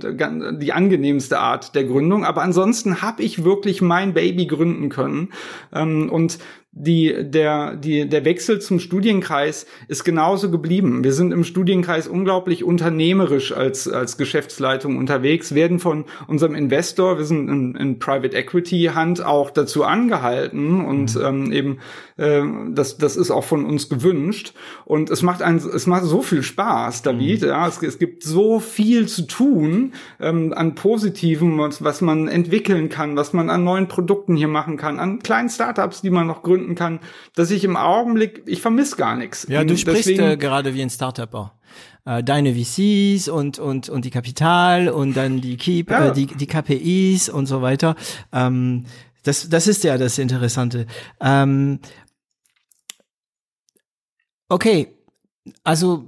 die 0.58 0.74
angenehmste 0.74 1.40
Art 1.40 1.74
der 1.74 1.86
Gründung. 1.86 2.26
Aber 2.26 2.42
ansonsten 2.42 3.02
habe 3.02 3.24
ich 3.24 3.44
wirklich 3.44 3.82
mein 3.82 4.14
Baby 4.14 4.46
gründen 4.46 4.90
können. 4.90 5.30
Ähm, 5.74 6.10
und 6.12 6.38
die, 6.74 7.14
der, 7.20 7.76
die, 7.76 8.08
der 8.08 8.24
Wechsel 8.24 8.62
zum 8.62 8.80
Studienkreis 8.80 9.66
ist 9.90 10.06
genauso 10.06 10.50
geblieben. 10.50 11.04
Wir 11.04 11.12
sind 11.12 11.34
im 11.34 11.44
Studienkreis 11.44 12.08
unglaublich 12.08 12.64
unternehmerisch 12.64 13.52
als, 13.52 13.90
als 13.90 14.18
Geschäftsleitung 14.18 14.96
unterwegs, 14.96 15.54
werden 15.54 15.80
von 15.80 16.06
unserem 16.28 16.56
Investor, 16.56 17.18
wir 17.18 17.26
sind 17.26 17.50
in, 17.50 17.76
in 17.76 18.00
Private 18.00 18.38
Equity 18.38 18.92
Hand 18.94 19.24
auch 19.24 19.52
dazu 19.52 19.84
angehalten 19.84 20.86
und 20.86 21.16
mhm. 21.16 21.22
ähm, 21.22 21.52
eben 21.52 21.80
äh, 22.16 22.42
das, 22.70 22.98
das 22.98 23.18
ist 23.18 23.32
auch 23.32 23.44
von 23.44 23.66
uns 23.66 23.90
gewünscht. 23.90 24.54
Und 24.86 25.10
es 25.10 25.24
macht 25.24 25.42
ein, 25.42 25.58
es 25.58 25.88
macht 25.88 26.06
so 26.06 26.22
viel 26.22 26.42
Spaß, 26.42 27.02
David. 27.02 27.42
Mhm. 27.42 27.48
Ja, 27.50 27.68
es, 27.68 27.84
es 27.84 28.00
gibt 28.00 28.24
so 28.24 28.62
viel 28.62 29.10
zu 29.10 29.28
tun 29.28 29.92
ähm, 30.22 30.54
an 30.56 30.76
Positiven, 30.76 31.58
was, 31.58 31.84
was 31.84 32.00
man 32.00 32.30
entwickeln 32.30 32.88
kann, 32.88 33.18
was 33.18 33.34
man 33.34 33.50
an 33.50 33.66
neuen 33.66 33.90
Produkten 33.90 34.38
hier 34.38 34.48
machen 34.48 34.78
kann, 34.78 35.00
an 35.00 35.20
kleinen 35.20 35.50
Startups, 35.50 36.02
die 36.02 36.10
man 36.10 36.28
noch 36.28 36.44
gründen 36.44 36.61
gründen 36.62 36.76
kann, 36.76 37.00
dass 37.36 37.52
ich 37.52 37.64
im 37.64 37.76
Augenblick, 37.76 38.44
ich 38.46 38.62
vermisse 38.62 38.96
gar 38.96 39.16
nichts. 39.16 39.48
Ja, 39.50 39.64
du 39.64 39.78
sprichst 39.78 40.08
Deswegen, 40.08 40.24
äh, 40.24 40.38
gerade 40.38 40.74
wie 40.74 40.82
ein 40.82 40.90
Startupper. 40.90 41.60
Äh, 42.06 42.24
deine 42.24 42.56
VCs 42.56 43.28
und 43.28 43.60
und 43.60 43.90
und 43.90 44.06
die 44.06 44.10
Kapital 44.10 44.90
und 44.90 45.16
dann 45.16 45.42
die 45.42 45.58
Keep, 45.58 45.92
ja. 45.92 46.08
äh, 46.08 46.14
die 46.14 46.26
die 46.26 46.48
KPIs 46.48 47.30
und 47.30 47.46
so 47.46 47.62
weiter. 47.62 47.96
Ähm, 48.32 48.86
das 49.24 49.50
das 49.50 49.68
ist 49.68 49.84
ja 49.84 49.98
das 49.98 50.18
Interessante. 50.18 50.88
Ähm, 51.20 51.80
okay, 54.50 54.88
also 55.64 56.06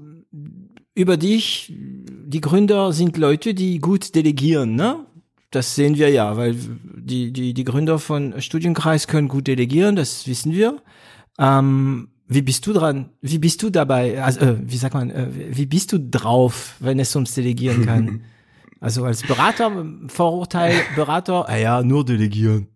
über 0.95 1.17
dich, 1.17 1.73
die 1.75 2.41
Gründer 2.41 2.91
sind 2.91 3.17
Leute, 3.17 3.53
die 3.53 3.79
gut 3.79 4.15
delegieren, 4.15 4.75
ne? 4.75 5.05
Das 5.53 5.75
sehen 5.75 5.97
wir 5.97 6.09
ja, 6.09 6.35
weil 6.35 6.55
die, 6.55 7.31
die, 7.31 7.53
die 7.53 7.63
Gründer 7.63 7.99
von 7.99 8.41
Studienkreis 8.41 9.07
können 9.07 9.27
gut 9.27 9.45
delegieren, 9.45 9.95
das 9.95 10.27
wissen 10.27 10.51
wir. 10.51 10.81
Ähm, 11.37 12.09
wie 12.27 12.41
bist 12.41 12.65
du 12.65 12.73
dran? 12.73 13.09
Wie 13.21 13.37
bist 13.37 13.61
du 13.61 13.69
dabei? 13.69 14.23
Also, 14.23 14.39
äh, 14.39 14.57
wie 14.63 14.77
sagt 14.77 14.95
man, 14.95 15.11
äh, 15.11 15.27
wie 15.51 15.67
bist 15.67 15.91
du 15.91 15.99
drauf, 15.99 16.75
wenn 16.79 16.99
es 16.99 17.15
ums 17.15 17.33
Delegieren 17.33 17.85
kann? 17.85 18.21
Also 18.79 19.05
als 19.05 19.21
Berater, 19.21 19.71
Vorurteil, 20.07 20.75
Berater, 20.97 21.47
ah 21.47 21.55
ja, 21.55 21.81
nur 21.83 22.03
delegieren 22.03 22.67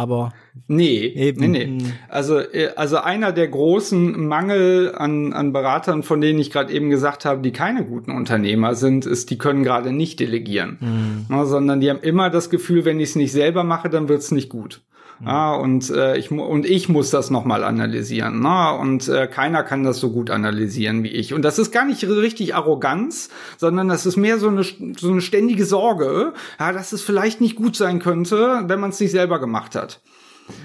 aber 0.00 0.32
nee, 0.66 1.04
eben. 1.04 1.40
nee, 1.40 1.48
nee. 1.48 1.64
Hm. 1.66 1.92
Also 2.08 2.38
äh, 2.40 2.70
also 2.74 2.96
einer 2.96 3.32
der 3.32 3.48
großen 3.48 4.26
Mangel 4.26 4.94
an 4.96 5.34
an 5.34 5.52
Beratern, 5.52 6.02
von 6.02 6.22
denen 6.22 6.38
ich 6.38 6.50
gerade 6.50 6.72
eben 6.72 6.88
gesagt 6.88 7.26
habe, 7.26 7.42
die 7.42 7.52
keine 7.52 7.84
guten 7.84 8.12
Unternehmer 8.12 8.74
sind, 8.74 9.04
ist, 9.04 9.28
die 9.28 9.36
können 9.36 9.62
gerade 9.62 9.92
nicht 9.92 10.18
delegieren, 10.20 11.26
mhm. 11.28 11.44
Sondern 11.44 11.80
die 11.80 11.90
haben 11.90 12.00
immer 12.00 12.30
das 12.30 12.48
Gefühl, 12.48 12.86
wenn 12.86 12.98
ich 12.98 13.10
es 13.10 13.16
nicht 13.16 13.32
selber 13.32 13.62
mache, 13.62 13.90
dann 13.90 14.08
wird's 14.08 14.30
nicht 14.30 14.48
gut. 14.48 14.80
Mhm. 15.20 15.28
Ah, 15.28 15.54
und 15.54 15.90
äh, 15.90 16.16
ich 16.16 16.30
und 16.30 16.66
ich 16.66 16.88
muss 16.88 17.10
das 17.10 17.30
noch 17.30 17.44
mal 17.44 17.62
analysieren. 17.62 18.40
Na? 18.40 18.70
Und 18.70 19.08
äh, 19.08 19.26
keiner 19.26 19.62
kann 19.62 19.84
das 19.84 19.98
so 19.98 20.10
gut 20.10 20.30
analysieren 20.30 21.02
wie 21.02 21.08
ich. 21.08 21.34
Und 21.34 21.42
das 21.42 21.58
ist 21.58 21.70
gar 21.70 21.84
nicht 21.84 22.02
richtig 22.04 22.54
Arroganz, 22.54 23.30
sondern 23.58 23.88
das 23.88 24.06
ist 24.06 24.16
mehr 24.16 24.38
so 24.38 24.48
eine 24.48 24.64
so 24.64 25.10
eine 25.10 25.20
ständige 25.20 25.64
Sorge, 25.64 26.32
ja, 26.58 26.72
dass 26.72 26.92
es 26.92 27.02
vielleicht 27.02 27.40
nicht 27.40 27.56
gut 27.56 27.76
sein 27.76 27.98
könnte, 27.98 28.62
wenn 28.66 28.80
man 28.80 28.90
es 28.90 29.00
nicht 29.00 29.10
selber 29.12 29.38
gemacht 29.38 29.74
hat. 29.74 30.00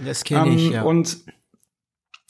Das 0.05 0.23
kenne 0.23 0.55
ich. 0.55 0.67
Ähm, 0.67 0.73
ja. 0.73 0.81
Und 0.83 1.17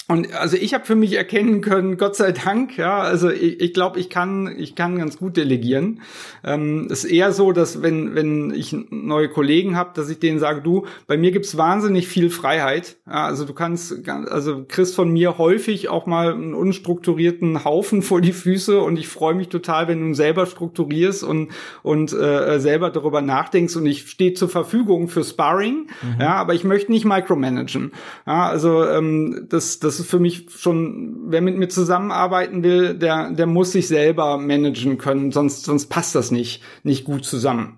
und 0.07 0.31
also 0.35 0.55
ich 0.55 0.75
habe 0.75 0.85
für 0.85 0.93
mich 0.93 1.13
erkennen 1.13 1.61
können, 1.61 1.97
Gott 1.97 2.15
sei 2.15 2.31
Dank, 2.31 2.77
ja, 2.77 2.99
also 2.99 3.31
ich, 3.31 3.59
ich 3.59 3.73
glaube, 3.73 3.99
ich 3.99 4.11
kann, 4.11 4.53
ich 4.55 4.75
kann 4.75 4.99
ganz 4.99 5.17
gut 5.17 5.35
delegieren. 5.35 6.01
Ähm, 6.43 6.87
ist 6.91 7.05
eher 7.05 7.31
so, 7.31 7.51
dass 7.51 7.81
wenn, 7.81 8.13
wenn 8.13 8.53
ich 8.53 8.75
neue 8.91 9.29
Kollegen 9.29 9.75
habe, 9.75 9.91
dass 9.95 10.07
ich 10.09 10.19
denen 10.19 10.37
sage, 10.37 10.61
du, 10.61 10.85
bei 11.07 11.17
mir 11.17 11.31
gibt's 11.31 11.57
wahnsinnig 11.57 12.07
viel 12.07 12.29
Freiheit. 12.29 12.97
Ja, 13.07 13.25
also 13.25 13.45
du 13.45 13.53
kannst, 13.53 14.07
also 14.07 14.65
kriegst 14.67 14.93
von 14.93 15.11
mir 15.11 15.39
häufig 15.39 15.89
auch 15.89 16.05
mal 16.05 16.33
einen 16.33 16.53
unstrukturierten 16.53 17.65
Haufen 17.65 18.03
vor 18.03 18.21
die 18.21 18.33
Füße 18.33 18.79
und 18.79 18.97
ich 18.97 19.07
freue 19.07 19.33
mich 19.33 19.49
total, 19.49 19.87
wenn 19.87 20.07
du 20.07 20.13
selber 20.13 20.45
strukturierst 20.45 21.23
und, 21.23 21.49
und 21.81 22.13
äh, 22.13 22.59
selber 22.59 22.91
darüber 22.91 23.21
nachdenkst 23.21 23.75
und 23.75 23.87
ich 23.87 24.07
stehe 24.07 24.35
zur 24.35 24.49
Verfügung 24.49 25.07
für 25.07 25.23
Sparring, 25.23 25.87
mhm. 26.03 26.21
ja, 26.21 26.35
aber 26.35 26.53
ich 26.53 26.63
möchte 26.63 26.91
nicht 26.91 27.05
micromanagen. 27.05 27.91
Ja, 28.27 28.47
also 28.47 28.85
ähm, 28.85 29.47
das, 29.49 29.79
das 29.79 29.94
das 29.95 30.05
ist 30.05 30.11
für 30.11 30.19
mich 30.19 30.47
schon, 30.49 31.15
wer 31.27 31.41
mit 31.41 31.57
mir 31.57 31.69
zusammenarbeiten 31.69 32.63
will, 32.63 32.95
der, 32.95 33.31
der 33.31 33.47
muss 33.47 33.71
sich 33.71 33.87
selber 33.87 34.37
managen 34.37 34.97
können, 34.97 35.31
sonst, 35.31 35.63
sonst 35.63 35.87
passt 35.87 36.15
das 36.15 36.31
nicht, 36.31 36.61
nicht 36.83 37.05
gut 37.05 37.23
zusammen. 37.23 37.77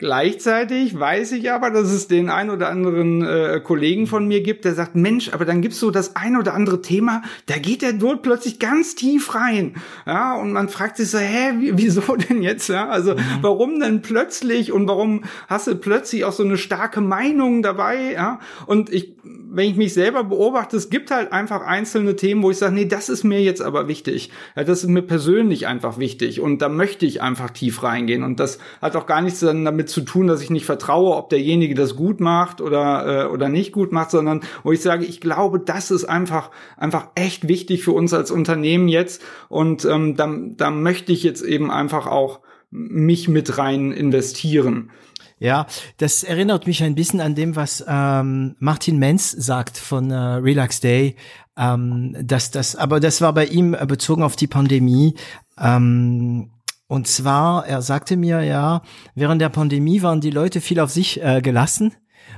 Gleichzeitig 0.00 0.98
weiß 0.98 1.32
ich 1.32 1.52
aber, 1.52 1.70
dass 1.70 1.92
es 1.92 2.08
den 2.08 2.30
ein 2.30 2.48
oder 2.48 2.70
anderen 2.70 3.22
äh, 3.22 3.60
Kollegen 3.62 4.06
von 4.06 4.26
mir 4.26 4.40
gibt, 4.40 4.64
der 4.64 4.74
sagt, 4.74 4.96
Mensch, 4.96 5.28
aber 5.34 5.44
dann 5.44 5.60
gibt's 5.60 5.78
so 5.78 5.90
das 5.90 6.16
ein 6.16 6.38
oder 6.38 6.54
andere 6.54 6.80
Thema, 6.80 7.20
da 7.44 7.58
geht 7.58 7.82
der 7.82 7.92
dort 7.92 8.22
plötzlich 8.22 8.58
ganz 8.58 8.94
tief 8.94 9.34
rein. 9.34 9.74
Ja, 10.06 10.36
und 10.36 10.52
man 10.52 10.70
fragt 10.70 10.96
sich 10.96 11.10
so, 11.10 11.18
hä, 11.18 11.52
wieso 11.72 12.16
denn 12.30 12.42
jetzt? 12.42 12.70
Ja, 12.70 12.88
also 12.88 13.12
mhm. 13.12 13.20
warum 13.42 13.78
denn 13.78 14.00
plötzlich 14.00 14.72
und 14.72 14.88
warum 14.88 15.24
hast 15.48 15.66
du 15.66 15.76
plötzlich 15.76 16.24
auch 16.24 16.32
so 16.32 16.44
eine 16.44 16.56
starke 16.56 17.02
Meinung 17.02 17.62
dabei? 17.62 18.14
Ja, 18.14 18.40
und 18.64 18.90
ich 18.90 19.16
wenn 19.52 19.68
ich 19.68 19.76
mich 19.76 19.94
selber 19.94 20.24
beobachte, 20.24 20.76
es 20.76 20.90
gibt 20.90 21.10
halt 21.10 21.32
einfach 21.32 21.62
einzelne 21.62 22.16
Themen, 22.16 22.42
wo 22.42 22.50
ich 22.50 22.58
sage, 22.58 22.74
nee, 22.74 22.84
das 22.84 23.08
ist 23.08 23.24
mir 23.24 23.42
jetzt 23.42 23.60
aber 23.60 23.88
wichtig. 23.88 24.30
Ja, 24.56 24.64
das 24.64 24.84
ist 24.84 24.88
mir 24.88 25.02
persönlich 25.02 25.66
einfach 25.66 25.98
wichtig 25.98 26.40
und 26.40 26.62
da 26.62 26.68
möchte 26.68 27.04
ich 27.04 27.20
einfach 27.20 27.50
tief 27.50 27.82
reingehen. 27.82 28.22
Und 28.22 28.38
das 28.38 28.58
hat 28.80 28.96
auch 28.96 29.06
gar 29.06 29.20
nichts 29.22 29.40
damit 29.40 29.89
zu 29.90 30.00
tun, 30.02 30.26
dass 30.26 30.42
ich 30.42 30.50
nicht 30.50 30.64
vertraue, 30.64 31.16
ob 31.16 31.28
derjenige 31.28 31.74
das 31.74 31.96
gut 31.96 32.20
macht 32.20 32.60
oder, 32.60 33.24
äh, 33.24 33.26
oder 33.26 33.48
nicht 33.48 33.72
gut 33.72 33.92
macht, 33.92 34.10
sondern 34.10 34.40
wo 34.62 34.72
ich 34.72 34.80
sage, 34.80 35.04
ich 35.04 35.20
glaube, 35.20 35.60
das 35.60 35.90
ist 35.90 36.04
einfach, 36.04 36.50
einfach 36.76 37.08
echt 37.14 37.48
wichtig 37.48 37.84
für 37.84 37.92
uns 37.92 38.14
als 38.14 38.30
Unternehmen 38.30 38.88
jetzt. 38.88 39.22
Und 39.48 39.84
ähm, 39.84 40.16
da, 40.16 40.32
da 40.56 40.70
möchte 40.70 41.12
ich 41.12 41.22
jetzt 41.22 41.42
eben 41.42 41.70
einfach 41.70 42.06
auch 42.06 42.40
mich 42.70 43.28
mit 43.28 43.58
rein 43.58 43.92
investieren. 43.92 44.90
Ja, 45.38 45.66
das 45.96 46.22
erinnert 46.22 46.66
mich 46.66 46.82
ein 46.82 46.94
bisschen 46.94 47.20
an 47.20 47.34
dem, 47.34 47.56
was 47.56 47.82
ähm, 47.88 48.56
Martin 48.58 48.98
Menz 48.98 49.30
sagt 49.30 49.78
von 49.78 50.10
äh, 50.10 50.14
Relax 50.14 50.80
Day. 50.80 51.16
Ähm, 51.56 52.14
dass 52.22 52.50
das, 52.50 52.76
aber 52.76 53.00
das 53.00 53.20
war 53.20 53.32
bei 53.32 53.46
ihm 53.46 53.76
bezogen 53.86 54.22
auf 54.22 54.36
die 54.36 54.46
Pandemie. 54.46 55.14
Ähm, 55.58 56.50
und 56.90 57.06
zwar, 57.06 57.68
er 57.68 57.82
sagte 57.82 58.16
mir 58.16 58.42
ja, 58.42 58.82
während 59.14 59.40
der 59.40 59.48
Pandemie 59.48 60.02
waren 60.02 60.20
die 60.20 60.32
Leute 60.32 60.60
viel 60.60 60.80
auf 60.80 60.90
sich 60.90 61.22
äh, 61.22 61.40
gelassen 61.40 61.94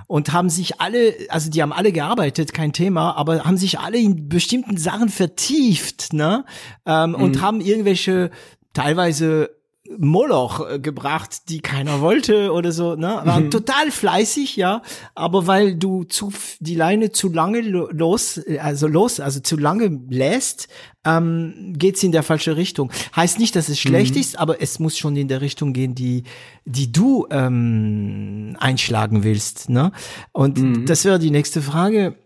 und 0.09 0.35
haben 0.35 0.51
sich 0.51 0.79
alle, 0.79 1.15
also 1.31 1.49
die 1.49 1.63
haben 1.63 1.73
alle 1.73 1.91
gearbeitet, 1.91 2.53
kein 2.53 2.75
Thema, 2.75 3.17
aber 3.17 3.45
haben 3.45 3.57
sich 3.57 3.79
alle 3.79 3.97
in 3.97 4.29
bestimmten 4.29 4.77
Sachen 4.77 5.09
vertieft, 5.09 6.13
ne? 6.13 6.45
Ähm, 6.85 7.13
mhm. 7.13 7.15
Und 7.15 7.41
haben 7.41 7.63
irgendwelche 7.63 8.31
teilweise 8.75 9.49
Moloch 9.99 10.69
äh, 10.69 10.79
gebracht, 10.79 11.49
die 11.49 11.61
keiner 11.61 12.01
wollte 12.01 12.53
oder 12.53 12.73
so, 12.73 12.95
ne? 12.95 13.21
Waren 13.25 13.45
mhm. 13.45 13.51
total 13.51 13.91
fleißig, 13.91 14.57
ja, 14.57 14.83
aber 15.15 15.47
weil 15.47 15.77
du 15.77 16.05
zu 16.05 16.33
die 16.61 16.75
Leine 16.75 17.13
zu 17.13 17.31
lange 17.31 17.61
los, 17.61 18.41
also 18.61 18.87
los, 18.87 19.21
also 19.21 19.41
zu 19.41 19.57
lange 19.57 20.01
lässt, 20.09 20.69
ähm, 21.05 21.75
geht's 21.77 22.03
in 22.03 22.13
der 22.13 22.23
falsche 22.23 22.57
Richtung. 22.57 22.91
Heißt 23.15 23.39
nicht, 23.39 23.57
dass 23.57 23.69
es 23.69 23.79
schlecht 23.79 24.15
mhm. 24.15 24.21
ist, 24.21 24.39
aber 24.39 24.63
es 24.63 24.79
muss 24.79 24.97
schon 24.97 25.17
in 25.17 25.29
der 25.29 25.41
Richtung 25.41 25.73
gehen, 25.73 25.95
die 25.95 26.25
die 26.65 26.93
du 26.93 27.27
ähm, 27.31 28.57
einschlagen 28.61 29.25
willst, 29.25 29.69
ne? 29.69 29.93
Und 30.33 30.59
mhm. 30.59 30.87
das 30.87 31.05
wäre 31.05 31.19
die 31.19 31.31
nächste 31.31 31.61
Frage. 31.63 32.17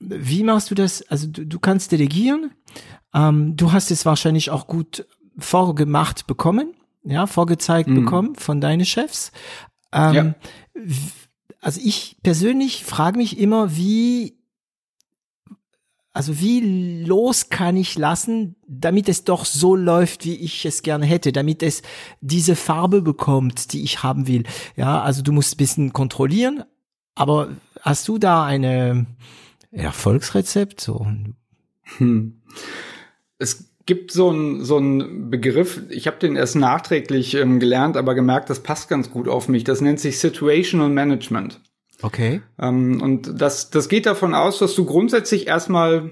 Wie 0.00 0.44
machst 0.44 0.70
du 0.70 0.74
das? 0.74 1.02
Also 1.08 1.26
du, 1.26 1.46
du 1.46 1.58
kannst 1.58 1.92
delegieren. 1.92 2.52
Ähm, 3.14 3.56
du 3.56 3.72
hast 3.72 3.90
es 3.90 4.04
wahrscheinlich 4.04 4.50
auch 4.50 4.66
gut 4.66 5.06
vorgemacht 5.38 6.26
bekommen, 6.26 6.74
ja, 7.04 7.26
vorgezeigt 7.26 7.88
mhm. 7.88 8.04
bekommen 8.04 8.34
von 8.34 8.60
deinen 8.60 8.84
Chefs. 8.84 9.32
Ähm, 9.92 10.14
ja. 10.14 10.34
Also 11.60 11.80
ich 11.82 12.16
persönlich 12.22 12.84
frage 12.84 13.18
mich 13.18 13.38
immer, 13.38 13.76
wie 13.76 14.38
also 16.18 16.40
wie 16.40 17.04
los 17.04 17.48
kann 17.48 17.76
ich 17.76 17.96
lassen, 17.96 18.56
damit 18.66 19.08
es 19.08 19.22
doch 19.22 19.44
so 19.44 19.76
läuft, 19.76 20.24
wie 20.24 20.34
ich 20.34 20.64
es 20.64 20.82
gerne 20.82 21.06
hätte, 21.06 21.30
damit 21.30 21.62
es 21.62 21.82
diese 22.20 22.56
Farbe 22.56 23.02
bekommt, 23.02 23.72
die 23.72 23.84
ich 23.84 24.02
haben 24.02 24.26
will. 24.26 24.42
Ja, 24.74 25.00
also 25.00 25.22
du 25.22 25.30
musst 25.30 25.54
ein 25.54 25.58
bisschen 25.58 25.92
kontrollieren, 25.92 26.64
aber 27.14 27.50
hast 27.82 28.08
du 28.08 28.18
da 28.18 28.44
eine 28.44 29.06
Erfolgsrezept? 29.70 30.80
So? 30.80 31.06
Hm. 31.98 32.42
Es 33.38 33.67
gibt 33.88 34.12
so 34.12 34.28
einen 34.28 34.64
so 34.66 34.76
einen 34.76 35.30
Begriff, 35.30 35.80
ich 35.88 36.06
habe 36.06 36.18
den 36.18 36.36
erst 36.36 36.56
nachträglich 36.56 37.32
ähm, 37.34 37.58
gelernt, 37.58 37.96
aber 37.96 38.14
gemerkt, 38.14 38.50
das 38.50 38.60
passt 38.60 38.90
ganz 38.90 39.10
gut 39.10 39.28
auf 39.28 39.48
mich. 39.48 39.64
Das 39.64 39.80
nennt 39.80 39.98
sich 39.98 40.18
Situational 40.18 40.90
Management. 40.90 41.58
Okay. 42.02 42.42
Ähm, 42.60 43.00
und 43.00 43.40
das, 43.40 43.70
das 43.70 43.88
geht 43.88 44.04
davon 44.04 44.34
aus, 44.34 44.58
dass 44.58 44.74
du 44.74 44.84
grundsätzlich 44.84 45.46
erstmal 45.46 46.10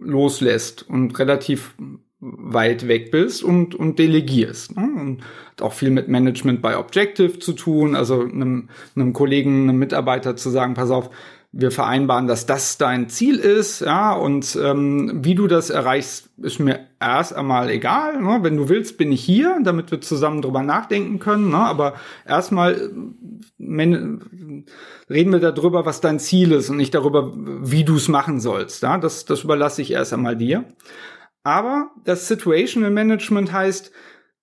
loslässt 0.00 0.88
und 0.88 1.16
relativ 1.16 1.76
weit 2.18 2.88
weg 2.88 3.12
bist 3.12 3.44
und, 3.44 3.76
und 3.76 4.00
delegierst. 4.00 4.76
Ne? 4.76 4.82
Und 4.82 5.22
hat 5.52 5.62
auch 5.62 5.74
viel 5.74 5.90
mit 5.90 6.08
Management 6.08 6.60
by 6.60 6.74
Objective 6.74 7.38
zu 7.38 7.52
tun, 7.52 7.94
also 7.94 8.20
einem, 8.20 8.68
einem 8.96 9.12
Kollegen, 9.12 9.68
einem 9.68 9.78
Mitarbeiter 9.78 10.34
zu 10.34 10.50
sagen, 10.50 10.74
pass 10.74 10.90
auf, 10.90 11.08
wir 11.54 11.70
vereinbaren, 11.70 12.26
dass 12.26 12.46
das 12.46 12.78
dein 12.78 13.10
Ziel 13.10 13.38
ist, 13.38 13.80
ja, 13.80 14.14
und 14.14 14.58
ähm, 14.60 15.20
wie 15.22 15.34
du 15.34 15.46
das 15.46 15.68
erreichst, 15.68 16.30
ist 16.38 16.58
mir 16.58 16.88
erst 16.98 17.34
einmal 17.34 17.68
egal. 17.68 18.22
Ne? 18.22 18.38
Wenn 18.42 18.56
du 18.56 18.70
willst, 18.70 18.96
bin 18.96 19.12
ich 19.12 19.22
hier, 19.22 19.58
damit 19.62 19.90
wir 19.90 20.00
zusammen 20.00 20.40
drüber 20.40 20.62
nachdenken 20.62 21.18
können. 21.18 21.50
Ne? 21.50 21.58
Aber 21.58 21.94
erstmal 22.26 22.90
reden 23.58 24.22
wir 25.08 25.40
darüber, 25.40 25.84
was 25.84 26.00
dein 26.00 26.18
Ziel 26.18 26.52
ist 26.52 26.70
und 26.70 26.78
nicht 26.78 26.94
darüber, 26.94 27.32
wie 27.34 27.84
du 27.84 27.96
es 27.96 28.08
machen 28.08 28.40
sollst. 28.40 28.82
Ja? 28.82 28.96
Das, 28.96 29.26
das 29.26 29.44
überlasse 29.44 29.82
ich 29.82 29.90
erst 29.90 30.14
einmal 30.14 30.36
dir. 30.36 30.64
Aber 31.42 31.90
das 32.04 32.28
Situational 32.28 32.90
Management 32.90 33.52
heißt, 33.52 33.92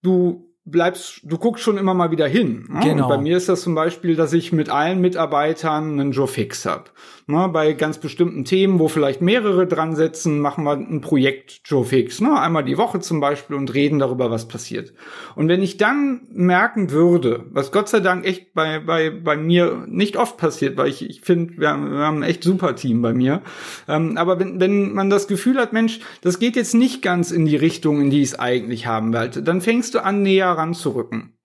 du 0.03 0.48
bleibst, 0.71 1.21
du 1.23 1.37
guckst 1.37 1.63
schon 1.63 1.77
immer 1.77 1.93
mal 1.93 2.11
wieder 2.11 2.27
hin. 2.27 2.67
Ne? 2.69 2.79
Genau. 2.81 3.03
Und 3.03 3.09
bei 3.09 3.17
mir 3.17 3.37
ist 3.37 3.49
das 3.49 3.61
zum 3.61 3.75
Beispiel, 3.75 4.15
dass 4.15 4.33
ich 4.33 4.51
mit 4.51 4.69
allen 4.69 5.01
Mitarbeitern 5.01 5.99
einen 5.99 6.11
Joe 6.11 6.27
Fix 6.27 6.65
habe. 6.65 6.85
Ne? 7.29 7.47
Bei 7.47 7.73
ganz 7.73 7.99
bestimmten 7.99 8.43
Themen, 8.43 8.79
wo 8.79 8.87
vielleicht 8.87 9.21
mehrere 9.21 9.67
dran 9.67 9.95
sitzen, 9.95 10.39
machen 10.39 10.63
wir 10.63 10.71
ein 10.71 10.99
Projekt 10.99 11.61
Joe 11.63 11.85
Fix. 11.85 12.21
Ne? 12.21 12.39
Einmal 12.39 12.63
die 12.63 12.77
Woche 12.77 13.01
zum 13.01 13.19
Beispiel 13.19 13.55
und 13.55 13.71
reden 13.75 13.99
darüber, 13.99 14.31
was 14.31 14.47
passiert. 14.47 14.93
Und 15.35 15.47
wenn 15.47 15.61
ich 15.61 15.77
dann 15.77 16.21
merken 16.31 16.89
würde, 16.89 17.45
was 17.51 17.71
Gott 17.71 17.87
sei 17.87 17.99
Dank 17.99 18.25
echt 18.25 18.55
bei, 18.55 18.79
bei, 18.79 19.11
bei 19.11 19.37
mir 19.37 19.85
nicht 19.87 20.17
oft 20.17 20.37
passiert, 20.37 20.75
weil 20.75 20.87
ich, 20.87 21.07
ich 21.07 21.21
finde, 21.21 21.57
wir, 21.57 21.69
haben, 21.69 21.91
wir 21.91 21.99
haben 21.99 22.23
ein 22.23 22.29
echt 22.29 22.43
super 22.43 22.75
Team 22.75 23.03
bei 23.03 23.13
mir. 23.13 23.43
Ähm, 23.87 24.17
aber 24.17 24.39
wenn, 24.39 24.59
wenn 24.59 24.93
man 24.93 25.11
das 25.11 25.27
Gefühl 25.27 25.57
hat, 25.57 25.71
Mensch, 25.71 25.99
das 26.21 26.39
geht 26.39 26.55
jetzt 26.55 26.73
nicht 26.73 27.03
ganz 27.03 27.29
in 27.29 27.45
die 27.45 27.57
Richtung, 27.57 28.01
in 28.01 28.09
die 28.09 28.23
ich 28.23 28.29
es 28.29 28.39
eigentlich 28.39 28.87
haben 28.87 29.13
wollte, 29.13 29.43
dann 29.43 29.61
fängst 29.61 29.93
du 29.93 30.03
an, 30.03 30.23
näher 30.23 30.49
ranzurücken. 30.49 31.38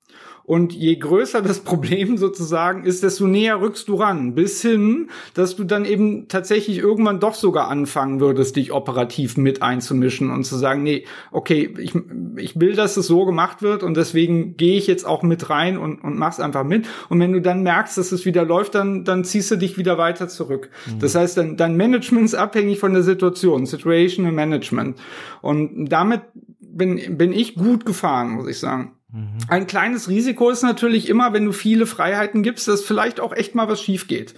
Und 0.46 0.74
je 0.74 0.96
größer 0.96 1.40
das 1.40 1.60
Problem 1.60 2.16
sozusagen 2.18 2.84
ist, 2.84 3.02
desto 3.02 3.26
näher 3.26 3.60
rückst 3.60 3.88
du 3.88 3.94
ran, 3.94 4.34
bis 4.34 4.60
hin, 4.60 5.08
dass 5.32 5.56
du 5.56 5.64
dann 5.64 5.84
eben 5.84 6.28
tatsächlich 6.28 6.78
irgendwann 6.78 7.20
doch 7.20 7.34
sogar 7.34 7.68
anfangen 7.68 8.20
würdest, 8.20 8.56
dich 8.56 8.72
operativ 8.72 9.36
mit 9.36 9.62
einzumischen 9.62 10.30
und 10.30 10.44
zu 10.44 10.56
sagen, 10.56 10.82
nee, 10.82 11.04
okay, 11.32 11.74
ich, 11.78 11.94
ich 12.36 12.60
will, 12.60 12.74
dass 12.74 12.96
es 12.96 13.06
so 13.06 13.24
gemacht 13.24 13.62
wird 13.62 13.82
und 13.82 13.96
deswegen 13.96 14.56
gehe 14.56 14.76
ich 14.76 14.86
jetzt 14.86 15.06
auch 15.06 15.22
mit 15.22 15.48
rein 15.48 15.78
und, 15.78 16.04
und 16.04 16.18
mach's 16.18 16.40
einfach 16.40 16.64
mit. 16.64 16.86
Und 17.08 17.20
wenn 17.20 17.32
du 17.32 17.40
dann 17.40 17.62
merkst, 17.62 17.96
dass 17.96 18.12
es 18.12 18.26
wieder 18.26 18.44
läuft, 18.44 18.74
dann, 18.74 19.04
dann 19.04 19.24
ziehst 19.24 19.50
du 19.50 19.56
dich 19.56 19.78
wieder 19.78 19.96
weiter 19.96 20.28
zurück. 20.28 20.70
Mhm. 20.86 20.98
Das 20.98 21.14
heißt, 21.14 21.38
dein, 21.38 21.56
dein 21.56 21.76
Management 21.76 22.26
ist 22.26 22.34
abhängig 22.34 22.78
von 22.78 22.92
der 22.92 23.02
Situation, 23.02 23.66
Situational 23.66 24.32
Management. 24.32 24.98
Und 25.40 25.86
damit 25.86 26.22
bin, 26.60 27.16
bin 27.16 27.32
ich 27.32 27.54
gut 27.54 27.86
gefahren, 27.86 28.30
muss 28.30 28.48
ich 28.48 28.58
sagen. 28.58 28.92
Mhm. 29.14 29.38
Ein 29.46 29.66
kleines 29.68 30.08
Risiko 30.08 30.50
ist 30.50 30.62
natürlich 30.62 31.08
immer, 31.08 31.32
wenn 31.32 31.44
du 31.44 31.52
viele 31.52 31.86
Freiheiten 31.86 32.42
gibst, 32.42 32.66
dass 32.66 32.82
vielleicht 32.82 33.20
auch 33.20 33.32
echt 33.32 33.54
mal 33.54 33.68
was 33.68 33.80
schief 33.80 34.08
geht. 34.08 34.34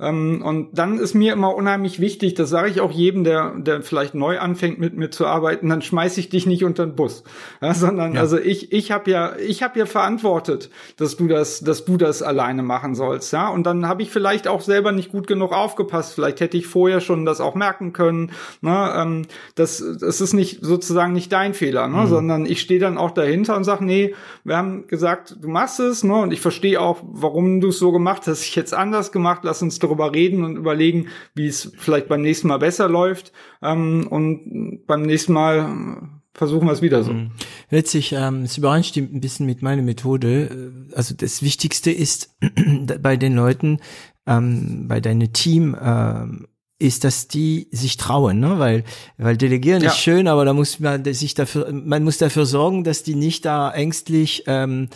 Ähm, 0.00 0.42
und 0.44 0.68
dann 0.72 0.98
ist 0.98 1.14
mir 1.14 1.32
immer 1.32 1.54
unheimlich 1.54 2.00
wichtig, 2.00 2.34
das 2.34 2.50
sage 2.50 2.70
ich 2.70 2.80
auch 2.80 2.90
jedem, 2.90 3.24
der, 3.24 3.54
der 3.56 3.82
vielleicht 3.82 4.14
neu 4.14 4.38
anfängt 4.38 4.78
mit 4.78 4.96
mir 4.96 5.10
zu 5.10 5.26
arbeiten, 5.26 5.68
dann 5.68 5.82
schmeiß 5.82 6.18
ich 6.18 6.28
dich 6.28 6.46
nicht 6.46 6.64
unter 6.64 6.86
den 6.86 6.94
Bus. 6.94 7.24
Ja, 7.60 7.74
sondern 7.74 8.14
ja. 8.14 8.20
also 8.20 8.38
ich, 8.38 8.72
ich 8.72 8.90
habe 8.90 9.10
ja, 9.10 9.36
ich 9.36 9.62
habe 9.62 9.78
ja 9.78 9.86
verantwortet, 9.86 10.70
dass 10.96 11.16
du 11.16 11.28
das, 11.28 11.60
dass 11.60 11.84
du 11.84 11.96
das 11.96 12.22
alleine 12.22 12.62
machen 12.62 12.94
sollst. 12.94 13.32
Ja, 13.32 13.48
und 13.48 13.64
dann 13.64 13.86
habe 13.86 14.02
ich 14.02 14.10
vielleicht 14.10 14.48
auch 14.48 14.60
selber 14.60 14.92
nicht 14.92 15.12
gut 15.12 15.26
genug 15.26 15.52
aufgepasst. 15.52 16.14
Vielleicht 16.14 16.40
hätte 16.40 16.56
ich 16.56 16.66
vorher 16.66 17.00
schon 17.00 17.24
das 17.24 17.40
auch 17.40 17.54
merken 17.54 17.92
können. 17.92 18.32
Ne? 18.60 18.92
Ähm, 18.96 19.26
das, 19.54 19.82
das 20.00 20.20
ist 20.20 20.32
nicht 20.32 20.58
sozusagen 20.62 21.12
nicht 21.12 21.32
dein 21.32 21.54
Fehler, 21.54 21.88
ne? 21.88 22.02
Mhm. 22.02 22.06
sondern 22.06 22.46
ich 22.46 22.60
stehe 22.60 22.80
dann 22.80 22.98
auch 22.98 23.10
dahinter 23.10 23.56
und 23.56 23.64
sage, 23.64 23.84
nee, 23.84 24.14
wir 24.44 24.56
haben 24.56 24.86
gesagt, 24.86 25.36
du 25.40 25.48
machst 25.48 25.80
es, 25.80 26.04
ne? 26.04 26.14
Und 26.14 26.32
ich 26.32 26.40
verstehe 26.40 26.80
auch, 26.80 27.00
warum 27.02 27.60
du 27.60 27.68
es 27.68 27.78
so 27.78 27.92
gemacht 27.92 28.26
hast. 28.26 28.42
Ich 28.42 28.56
jetzt 28.56 28.74
anders 28.74 29.12
gemacht, 29.12 29.40
lass 29.42 29.62
uns 29.62 29.78
darüber 29.82 30.14
reden 30.14 30.44
und 30.44 30.56
überlegen, 30.56 31.08
wie 31.34 31.46
es 31.46 31.72
vielleicht 31.76 32.08
beim 32.08 32.22
nächsten 32.22 32.48
Mal 32.48 32.58
besser 32.58 32.88
läuft. 32.88 33.32
Ähm, 33.62 34.06
und 34.08 34.86
beim 34.86 35.02
nächsten 35.02 35.32
Mal 35.32 36.08
versuchen 36.34 36.66
wir 36.66 36.72
es 36.72 36.82
wieder 36.82 37.02
so. 37.02 37.12
Mhm. 37.12 37.30
Letztlich, 37.70 38.12
ähm, 38.12 38.42
es 38.42 38.58
übereinstimmt 38.58 39.12
ein 39.12 39.20
bisschen 39.20 39.46
mit 39.46 39.62
meiner 39.62 39.82
Methode. 39.82 40.72
Also 40.94 41.14
das 41.14 41.42
Wichtigste 41.42 41.90
ist 41.90 42.36
bei 43.00 43.16
den 43.16 43.34
Leuten, 43.34 43.80
ähm, 44.26 44.86
bei 44.88 45.00
deinem 45.00 45.32
Team, 45.32 45.76
ähm, 45.80 46.46
ist, 46.82 47.04
dass 47.04 47.28
die 47.28 47.68
sich 47.70 47.96
trauen, 47.96 48.40
ne? 48.40 48.58
weil 48.58 48.84
weil 49.16 49.36
delegieren 49.36 49.82
ja. 49.82 49.90
ist 49.90 49.98
schön, 49.98 50.26
aber 50.26 50.44
da 50.44 50.52
muss 50.52 50.80
man 50.80 51.04
sich 51.04 51.34
dafür 51.34 51.72
man 51.72 52.02
muss 52.02 52.18
dafür 52.18 52.44
sorgen, 52.44 52.82
dass 52.82 53.04
die 53.04 53.14
nicht 53.14 53.44
da 53.44 53.70
ängstlich 53.70 54.44
ähm, 54.48 54.88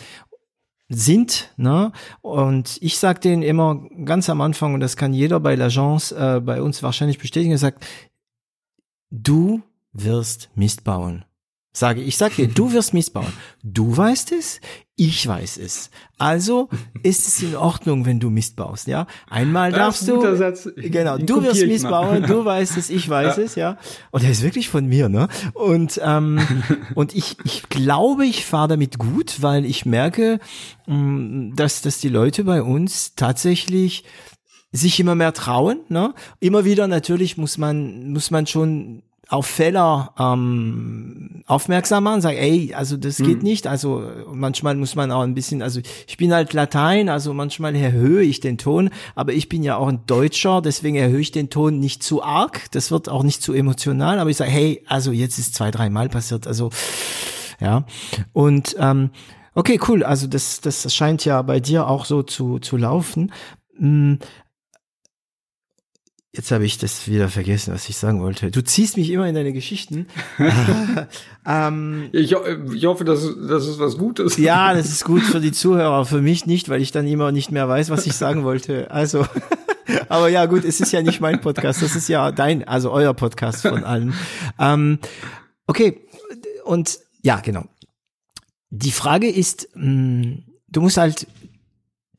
sind. 0.89 1.53
Ne? 1.57 1.91
Und 2.21 2.77
ich 2.81 2.97
sage 2.97 3.19
denen 3.19 3.43
immer 3.43 3.87
ganz 4.05 4.29
am 4.29 4.41
Anfang, 4.41 4.73
und 4.73 4.79
das 4.79 4.95
kann 4.95 5.13
jeder 5.13 5.39
bei 5.39 5.55
l'Agence 5.55 6.13
äh, 6.13 6.39
bei 6.39 6.61
uns 6.61 6.83
wahrscheinlich 6.83 7.17
bestätigen, 7.17 7.51
er 7.51 7.57
sagt, 7.57 7.85
du 9.09 9.61
wirst 9.91 10.49
Mist 10.55 10.83
bauen. 10.83 11.25
Sage 11.77 12.01
ich, 12.01 12.17
sag 12.17 12.35
dir, 12.35 12.47
du 12.47 12.73
wirst 12.73 12.95
missbauen. 12.95 13.31
Du 13.61 13.95
weißt 13.95 14.31
es, 14.31 14.61
ich 14.99 15.25
weiß 15.25 15.57
es. 15.57 15.91
Also 16.17 16.69
ist 17.03 17.27
es 17.27 17.41
in 17.41 17.55
Ordnung, 17.55 18.05
wenn 18.05 18.19
du 18.19 18.29
Mist 18.29 18.55
baust, 18.55 18.87
ja? 18.87 19.05
Einmal 19.29 19.71
darfst 19.71 20.07
du, 20.07 20.35
Satz. 20.35 20.67
genau, 20.75 21.17
du 21.17 21.43
wirst 21.43 21.65
Mist 21.65 21.87
bauen, 21.87 22.23
du 22.23 22.43
weißt 22.45 22.75
es, 22.77 22.89
ich 22.89 23.07
weiß 23.07 23.37
ja. 23.37 23.43
es, 23.43 23.55
ja? 23.55 23.77
Und 24.11 24.23
er 24.23 24.31
ist 24.31 24.41
wirklich 24.41 24.67
von 24.69 24.87
mir, 24.87 25.07
ne? 25.07 25.29
Und 25.53 26.01
ähm, 26.03 26.39
und 26.95 27.15
ich 27.15 27.37
ich 27.45 27.69
glaube, 27.69 28.25
ich 28.25 28.45
fahre 28.45 28.69
damit 28.69 28.97
gut, 28.97 29.41
weil 29.41 29.65
ich 29.65 29.85
merke, 29.85 30.39
mm, 30.87 31.53
dass 31.55 31.81
dass 31.83 31.99
die 31.99 32.09
Leute 32.09 32.43
bei 32.43 32.63
uns 32.63 33.13
tatsächlich 33.15 34.03
sich 34.71 34.99
immer 34.99 35.13
mehr 35.13 35.33
trauen, 35.33 35.81
ne? 35.89 36.15
Immer 36.39 36.65
wieder 36.65 36.87
natürlich 36.87 37.37
muss 37.37 37.59
man 37.59 38.11
muss 38.11 38.31
man 38.31 38.47
schon 38.47 39.03
auf 39.29 39.45
Fehler 39.45 40.13
ähm, 40.17 41.43
aufmerksam 41.47 42.05
machen, 42.05 42.21
sagen, 42.21 42.37
ey, 42.37 42.73
also 42.73 42.95
das 42.95 43.17
geht 43.17 43.39
mhm. 43.39 43.43
nicht. 43.43 43.67
Also 43.67 44.03
manchmal 44.31 44.75
muss 44.75 44.95
man 44.95 45.11
auch 45.11 45.21
ein 45.21 45.33
bisschen, 45.33 45.61
also 45.61 45.81
ich 46.07 46.17
bin 46.17 46.33
halt 46.33 46.53
Latein, 46.53 47.09
also 47.09 47.33
manchmal 47.33 47.75
erhöhe 47.75 48.23
ich 48.23 48.39
den 48.39 48.57
Ton, 48.57 48.89
aber 49.15 49.33
ich 49.33 49.49
bin 49.49 49.63
ja 49.63 49.75
auch 49.75 49.87
ein 49.87 50.05
Deutscher, 50.07 50.61
deswegen 50.61 50.95
erhöhe 50.95 51.19
ich 51.19 51.31
den 51.31 51.49
Ton 51.49 51.79
nicht 51.79 52.03
zu 52.03 52.23
arg. 52.23 52.71
Das 52.71 52.89
wird 52.89 53.09
auch 53.09 53.23
nicht 53.23 53.41
zu 53.41 53.53
emotional, 53.53 54.19
aber 54.19 54.29
ich 54.29 54.37
sage, 54.37 54.51
hey, 54.51 54.83
also 54.87 55.11
jetzt 55.11 55.37
ist 55.37 55.55
zwei, 55.55 55.71
drei 55.71 55.89
Mal 55.89 56.07
passiert, 56.07 56.47
also 56.47 56.69
ja. 57.59 57.85
Und 58.31 58.75
ähm, 58.79 59.09
okay, 59.55 59.79
cool. 59.87 60.03
Also 60.03 60.27
das, 60.27 60.61
das 60.61 60.93
scheint 60.93 61.25
ja 61.25 61.41
bei 61.41 61.59
dir 61.59 61.87
auch 61.87 62.05
so 62.05 62.23
zu 62.23 62.59
zu 62.59 62.77
laufen. 62.77 63.33
Jetzt 66.37 66.51
habe 66.51 66.65
ich 66.65 66.77
das 66.77 67.07
wieder 67.07 67.29
vergessen, 67.29 67.73
was 67.73 67.89
ich 67.89 67.97
sagen 67.97 68.21
wollte. 68.21 68.51
Du 68.51 68.63
ziehst 68.63 68.95
mich 68.95 69.09
immer 69.09 69.27
in 69.27 69.33
deine 69.33 69.53
Geschichten. 69.53 70.05
ähm, 71.47 72.09
ich, 72.11 72.31
ich, 72.31 72.85
hoffe, 72.85 73.05
dass, 73.05 73.27
das 73.49 73.65
ist 73.65 73.79
was 73.79 73.97
Gutes. 73.97 74.37
Ja, 74.37 74.75
das 74.75 74.85
ist 74.85 75.03
gut 75.03 75.23
für 75.23 75.39
die 75.39 75.51
Zuhörer, 75.51 76.05
für 76.05 76.21
mich 76.21 76.45
nicht, 76.45 76.69
weil 76.69 76.79
ich 76.79 76.91
dann 76.91 77.07
immer 77.07 77.31
nicht 77.31 77.51
mehr 77.51 77.67
weiß, 77.67 77.89
was 77.89 78.05
ich 78.05 78.13
sagen 78.13 78.43
wollte. 78.43 78.91
Also, 78.91 79.25
aber 80.09 80.29
ja, 80.29 80.45
gut, 80.45 80.63
es 80.63 80.79
ist 80.79 80.91
ja 80.91 81.01
nicht 81.01 81.21
mein 81.21 81.41
Podcast, 81.41 81.81
das 81.81 81.95
ist 81.95 82.07
ja 82.07 82.31
dein, 82.31 82.67
also 82.67 82.91
euer 82.91 83.15
Podcast 83.15 83.63
von 83.63 83.83
allen. 83.83 84.13
Ähm, 84.59 84.99
okay, 85.65 86.05
und 86.65 86.99
ja, 87.23 87.39
genau. 87.39 87.65
Die 88.69 88.91
Frage 88.91 89.27
ist, 89.27 89.69
mh, 89.73 89.83
hm, 89.83 90.43
du 90.67 90.81
musst 90.81 90.97
halt 90.97 91.25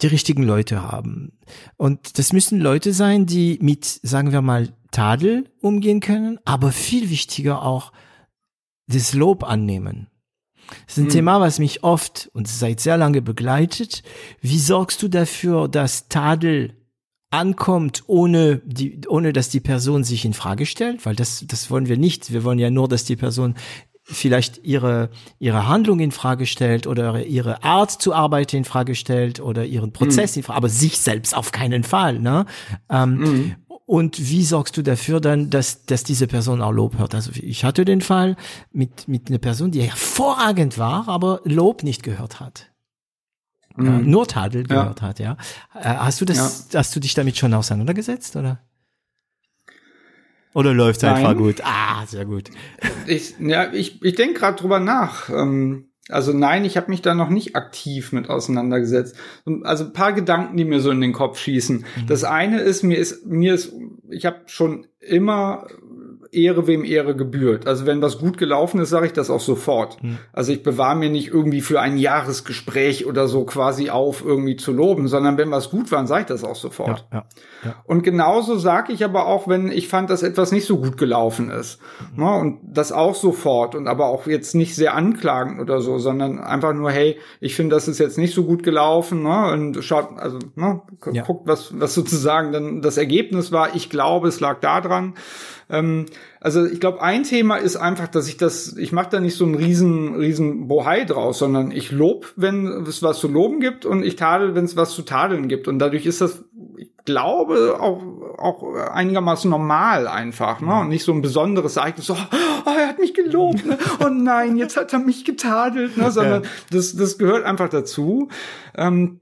die 0.03 0.07
richtigen 0.07 0.43
Leute 0.43 0.83
haben. 0.83 1.39
Und 1.77 2.19
das 2.19 2.33
müssen 2.33 2.61
Leute 2.61 2.93
sein, 2.93 3.27
die 3.27 3.59
mit, 3.61 3.85
sagen 3.85 4.33
wir 4.33 4.43
mal, 4.43 4.69
Tadel 4.91 5.51
umgehen 5.61 6.01
können, 6.01 6.39
aber 6.45 6.73
viel 6.73 7.11
wichtiger 7.11 7.63
auch 7.63 7.93
das 8.87 9.13
Lob 9.13 9.45
annehmen. 9.45 10.09
Das 10.87 10.97
ist 10.97 10.99
ein 10.99 11.05
hm. 11.05 11.13
Thema, 11.13 11.41
was 11.41 11.59
mich 11.59 11.83
oft 11.83 12.31
und 12.33 12.49
seit 12.49 12.81
sehr 12.81 12.97
lange 12.97 13.23
begleitet. 13.23 14.03
Wie 14.41 14.59
sorgst 14.59 15.03
du 15.03 15.09
dafür, 15.09 15.69
dass 15.69 16.09
Tadel 16.09 16.75
ankommt, 17.31 18.05
ohne 18.07 18.63
die, 18.65 19.01
ohne 19.07 19.33
dass 19.33 19.51
die 19.51 19.61
Person 19.61 20.03
sich 20.03 20.25
in 20.25 20.33
Frage 20.33 20.65
stellt, 20.65 21.05
weil 21.05 21.15
das, 21.15 21.45
das 21.47 21.71
wollen 21.71 21.89
wir 21.89 21.99
nicht. 21.99 22.33
Wir 22.33 22.43
wollen 22.43 22.59
ja 22.59 22.71
nur, 22.71 22.89
dass 22.89 23.05
die 23.05 23.17
Person 23.17 23.55
vielleicht 24.11 24.65
ihre, 24.65 25.11
ihre 25.39 25.69
Handlung 25.69 26.01
in 26.01 26.13
Frage 26.13 26.47
stellt 26.47 26.87
oder 26.87 27.25
ihre 27.25 27.63
Art 27.63 27.91
zu 27.91 28.15
arbeiten 28.15 28.57
in 28.57 28.65
Frage 28.65 28.95
stellt 28.95 29.41
oder 29.41 29.65
ihren 29.65 29.93
Prozess 29.93 30.35
mhm. 30.35 30.41
in 30.41 30.43
Frage, 30.45 30.57
aber 30.57 30.69
sich 30.69 30.99
selbst 30.99 31.37
auf 31.37 31.53
keinen 31.53 31.85
Fall, 31.85 32.19
ne? 32.19 32.47
Ähm, 32.89 33.17
mhm. 33.19 33.57
Und 33.85 34.19
wie 34.19 34.45
sorgst 34.45 34.77
du 34.77 34.83
dafür 34.83 35.19
dann, 35.19 35.49
dass, 35.49 35.87
dass 35.87 36.05
diese 36.05 36.27
Person 36.27 36.61
auch 36.61 36.73
Lob 36.73 36.99
hört? 36.99 37.15
Also 37.15 37.31
ich 37.35 37.65
hatte 37.65 37.87
den 37.87 38.03
Fall 38.03 38.37
mit, 38.71 39.09
mit 39.09 39.29
einer 39.29 39.39
Person, 39.39 39.71
die 39.71 39.81
hervorragend 39.81 40.77
war, 40.77 41.09
aber 41.09 41.41
Lob 41.45 41.83
nicht 41.83 42.03
gehört 42.03 42.39
hat. 42.39 42.67
Mhm. 43.77 43.87
Ja, 43.87 43.93
nur 44.01 44.27
Tadel 44.27 44.65
gehört 44.65 45.01
ja. 45.01 45.07
hat, 45.07 45.19
ja. 45.21 45.37
Äh, 45.75 45.85
hast 45.85 46.21
du 46.21 46.27
das, 46.27 46.69
ja. 46.71 46.81
hast 46.81 46.95
du 46.95 47.01
dich 47.01 47.15
damit 47.15 47.39
schon 47.39 47.55
auseinandergesetzt, 47.55 48.37
oder? 48.37 48.61
Oder 50.55 50.75
läuft 50.75 50.99
es 50.99 51.05
einfach 51.05 51.37
gut? 51.37 51.57
Ah, 51.63 52.07
sehr 52.07 52.25
gut. 52.25 52.51
Ich, 53.07 53.35
ja, 53.39 53.73
ich, 53.73 54.03
ich 54.03 54.15
denke 54.15 54.41
gerade 54.41 54.57
drüber 54.61 54.81
nach. 54.81 55.29
Ähm, 55.31 55.91
Also 56.11 56.33
nein, 56.33 56.65
ich 56.65 56.77
habe 56.79 56.91
mich 56.91 57.03
da 57.03 57.15
noch 57.15 57.29
nicht 57.29 57.55
aktiv 57.55 58.13
mit 58.13 58.31
auseinandergesetzt. 58.31 59.15
Also 59.63 59.85
ein 59.85 59.93
paar 59.93 60.15
Gedanken, 60.15 60.57
die 60.57 60.65
mir 60.65 60.81
so 60.81 60.91
in 60.91 61.03
den 61.03 61.13
Kopf 61.13 61.39
schießen. 61.39 61.79
Mhm. 61.79 62.07
Das 62.07 62.25
eine 62.25 62.61
ist, 62.61 62.83
mir 62.83 62.97
ist, 62.97 63.27
mir 63.27 63.53
ist, 63.55 63.73
ich 64.11 64.25
habe 64.25 64.41
schon 64.47 64.87
immer 65.01 65.67
Ehre 66.33 66.67
wem 66.67 66.85
Ehre 66.85 67.17
gebührt. 67.17 67.67
Also 67.67 67.87
wenn 67.87 68.03
was 68.03 68.19
gut 68.19 68.39
gelaufen 68.39 68.81
ist, 68.81 68.91
sage 68.91 69.07
ich 69.07 69.13
das 69.13 69.31
auch 69.31 69.41
sofort. 69.41 70.03
Mhm. 70.03 70.19
Also 70.33 70.53
ich 70.53 70.63
bewahre 70.63 70.97
mir 70.97 71.11
nicht 71.11 71.29
irgendwie 71.29 71.61
für 71.61 71.81
ein 71.81 71.97
Jahresgespräch 71.97 73.07
oder 73.07 73.29
so 73.29 73.45
quasi 73.45 73.91
auf, 73.91 74.25
irgendwie 74.25 74.57
zu 74.57 74.73
loben, 74.73 75.09
sondern 75.09 75.39
wenn 75.39 75.51
was 75.51 75.71
gut 75.71 75.91
war, 75.91 75.99
dann 75.99 76.07
sage 76.07 76.23
ich 76.23 76.27
das 76.27 76.45
auch 76.45 76.57
sofort. 76.57 77.07
Ja, 77.13 77.19
ja, 77.19 77.25
ja. 77.65 77.75
Und 77.85 78.03
genauso 78.03 78.57
sage 78.57 78.93
ich 78.93 79.05
aber 79.05 79.27
auch, 79.27 79.49
wenn 79.49 79.71
ich 79.71 79.89
fand, 79.89 80.11
dass 80.11 80.23
etwas 80.23 80.53
nicht 80.53 80.67
so 80.67 80.79
gut 80.79 80.97
gelaufen 80.97 81.51
ist. 81.51 81.81
Mhm. 82.15 82.25
Ne, 82.25 82.33
und 82.35 82.59
das 82.63 82.93
auch 82.93 83.15
sofort 83.15 83.75
und 83.75 83.89
aber 83.89 84.07
auch 84.07 84.27
jetzt 84.27 84.55
nicht 84.55 84.75
sehr 84.75 84.95
anklagend 84.95 85.61
oder 85.61 85.81
so, 85.81 85.99
sondern 85.99 86.39
einfach 86.39 86.75
nur, 86.75 86.91
hey, 86.91 87.19
ich 87.41 87.55
finde, 87.55 87.75
das 87.75 87.89
ist 87.89 87.99
jetzt 87.99 88.19
nicht 88.19 88.35
so 88.35 88.45
gut 88.45 88.63
gelaufen 88.63 89.23
ne, 89.23 89.53
und 89.53 89.83
schaut, 89.83 90.19
also 90.19 90.39
ne, 90.57 90.83
guckt, 91.01 91.47
was, 91.47 91.79
was 91.79 91.95
sozusagen 91.95 92.53
dann 92.53 92.83
das 92.83 92.97
Ergebnis 92.97 93.53
war. 93.53 93.75
Ich 93.75 93.91
glaube, 93.91 94.29
es 94.29 94.41
lag 94.41 94.61
daran. 94.61 95.15
Ähm, 95.71 96.07
also 96.41 96.65
ich 96.65 96.81
glaube, 96.81 97.03
ein 97.03 97.25
Thema 97.25 97.57
ist 97.57 97.77
einfach, 97.77 98.09
dass 98.09 98.29
ich 98.29 98.37
das, 98.37 98.77
ich 98.77 98.93
mache 98.93 99.11
da 99.11 99.21
nicht 99.21 99.37
so 99.37 99.45
einen 99.45 99.55
riesen, 99.55 100.15
riesen 100.15 100.69
Bohai 100.69 101.05
draus, 101.05 101.39
sondern 101.39 101.71
ich 101.71 101.91
lob, 101.91 102.33
wenn 102.37 102.67
es 102.87 103.03
was 103.03 103.19
zu 103.19 103.29
loben 103.29 103.61
gibt 103.61 103.85
und 103.85 104.03
ich 104.03 104.17
tadel, 104.17 104.55
wenn 104.55 104.65
es 104.65 104.77
was 104.77 104.93
zu 104.93 105.03
tadeln 105.03 105.49
gibt. 105.49 105.69
Und 105.69 105.79
dadurch 105.79 106.07
ist 106.07 106.21
das, 106.21 106.45
ich 106.77 106.91
glaube, 107.05 107.79
auch, 107.81 108.03
auch 108.39 108.75
einigermaßen 108.93 109.51
normal 109.51 110.07
einfach, 110.07 110.61
ne? 110.61 110.81
Und 110.81 110.89
nicht 110.89 111.05
so 111.05 111.13
ein 111.13 111.23
besonderes 111.23 111.77
Ereignis, 111.77 112.07
so, 112.07 112.15
oh, 112.15 112.71
er 112.71 112.89
hat 112.89 112.99
mich 112.99 113.15
gelobt, 113.15 113.65
ne? 113.67 113.79
oh 114.05 114.09
nein, 114.09 114.57
jetzt 114.57 114.77
hat 114.77 114.93
er 114.93 114.99
mich 114.99 115.25
getadelt, 115.25 115.97
ne? 115.97 116.11
Sondern 116.11 116.43
das, 116.71 116.97
das 116.97 117.19
gehört 117.19 117.45
einfach 117.45 117.69
dazu. 117.69 118.29
Ähm, 118.77 119.21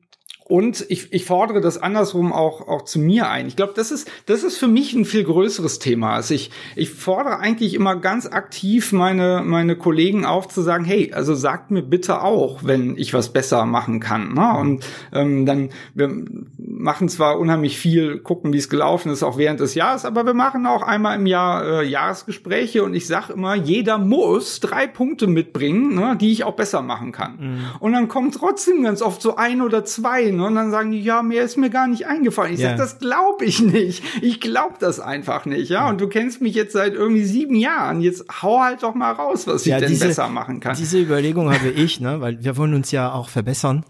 und 0.49 0.87
ich, 0.91 1.13
ich 1.13 1.25
fordere 1.25 1.61
das 1.61 1.77
andersrum 1.77 2.33
auch, 2.33 2.69
auch 2.69 2.83
zu 2.83 3.01
mir 3.01 3.29
ein. 3.29 3.49
Ich 3.49 3.57
glaube, 3.57 3.73
das 3.75 3.91
ist, 3.91 4.09
das 4.27 4.45
ist 4.45 4.59
für 4.59 4.69
mich 4.69 4.93
ein 4.93 5.05
viel 5.05 5.25
größeres 5.25 5.81
Thema. 5.81 6.13
Also 6.13 6.35
ich, 6.35 6.53
ich 6.77 6.91
fordere 6.91 7.41
eigentlich 7.41 7.75
immer 7.75 7.97
ganz 7.97 8.27
aktiv 8.27 8.93
meine, 8.93 9.43
meine 9.45 9.75
Kollegen 9.75 10.25
auf 10.25 10.47
zu 10.47 10.63
sagen, 10.63 10.85
hey, 10.85 11.13
also 11.13 11.35
sagt 11.35 11.73
mir 11.73 11.83
bitte 11.83 12.23
auch, 12.23 12.63
wenn 12.63 12.97
ich 12.97 13.13
was 13.13 13.33
besser 13.33 13.67
machen 13.67 13.99
kann. 13.99 14.35
Ne? 14.35 14.57
Und 14.57 14.87
ähm, 15.13 15.47
dann, 15.47 15.71
wir 15.95 16.13
machen 16.57 17.09
zwar 17.09 17.41
unheimlich 17.41 17.77
viel, 17.77 18.19
gucken, 18.19 18.53
wie 18.53 18.59
es 18.59 18.69
gelaufen 18.69 19.11
ist, 19.11 19.25
auch 19.25 19.39
während 19.39 19.59
des 19.59 19.75
Jahres, 19.75 20.05
aber 20.05 20.27
wir 20.27 20.35
machen 20.35 20.65
auch 20.67 20.83
einmal 20.83 21.19
im 21.19 21.27
Jahr 21.27 21.81
äh, 21.81 21.89
Jahresgespräche 21.89 22.85
und 22.85 22.95
ich 22.95 23.09
sage 23.09 23.33
immer, 23.33 23.57
jeder 23.57 23.99
muss 23.99 24.61
drei 24.61 24.87
Punkte 24.87 25.27
mitbringen, 25.27 25.97
ne, 25.97 26.17
die 26.21 26.31
ich 26.31 26.45
auch 26.45 26.55
besser 26.55 26.83
machen 26.83 27.11
kann. 27.11 27.37
Mhm. 27.39 27.59
Und 27.81 27.93
dann 27.95 28.07
kommen 28.07 28.31
trotzdem 28.31 28.85
ganz 28.85 29.03
oft 29.03 29.21
so 29.21 29.35
ein 29.35 29.61
oder 29.61 29.85
zwei 29.85 30.36
Ne? 30.37 30.47
Und 30.47 30.55
dann 30.55 30.71
sagen 30.71 30.91
die, 30.91 31.01
ja, 31.01 31.23
mir 31.23 31.43
ist 31.43 31.57
mir 31.57 31.71
gar 31.71 31.89
nicht 31.89 32.07
eingefallen. 32.07 32.55
Ich 32.55 32.61
yeah. 32.61 32.71
sage, 32.71 32.81
das 32.81 32.99
glaube 32.99 33.45
ich 33.45 33.61
nicht. 33.61 34.03
Ich 34.23 34.41
glaube 34.41 34.75
das 34.79 35.01
einfach 35.01 35.47
nicht. 35.47 35.69
Ja, 35.69 35.89
und 35.89 36.01
du 36.01 36.09
kennst 36.09 36.41
mich 36.41 36.55
jetzt 36.55 36.73
seit 36.73 36.95
irgendwie 36.95 37.25
sieben 37.25 37.57
Jahren. 37.57 38.01
Jetzt 38.01 38.25
hau 38.43 38.61
halt 38.61 38.83
doch 38.83 38.95
mal 38.95 39.13
raus, 39.13 39.47
was 39.47 39.65
ja, 39.65 39.77
ich 39.77 39.83
denn 39.83 39.91
diese, 39.91 40.07
besser 40.09 40.29
machen 40.29 40.61
kann. 40.61 40.77
Diese 40.77 41.01
Überlegung 41.01 41.53
habe 41.53 41.69
ich, 41.69 42.01
ne, 42.01 42.21
weil 42.21 42.43
wir 42.43 42.57
wollen 42.57 42.75
uns 42.75 42.91
ja 42.91 43.13
auch 43.13 43.29
verbessern. 43.29 43.85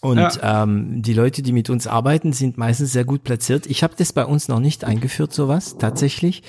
Und 0.00 0.18
ja. 0.18 0.62
ähm, 0.62 1.02
die 1.02 1.14
Leute, 1.14 1.42
die 1.42 1.52
mit 1.52 1.70
uns 1.70 1.86
arbeiten, 1.86 2.32
sind 2.32 2.58
meistens 2.58 2.92
sehr 2.92 3.04
gut 3.04 3.24
platziert. 3.24 3.66
Ich 3.66 3.82
habe 3.82 3.94
das 3.96 4.12
bei 4.12 4.24
uns 4.24 4.46
noch 4.48 4.60
nicht 4.60 4.84
eingeführt, 4.84 5.32
sowas 5.32 5.78
tatsächlich. 5.78 6.42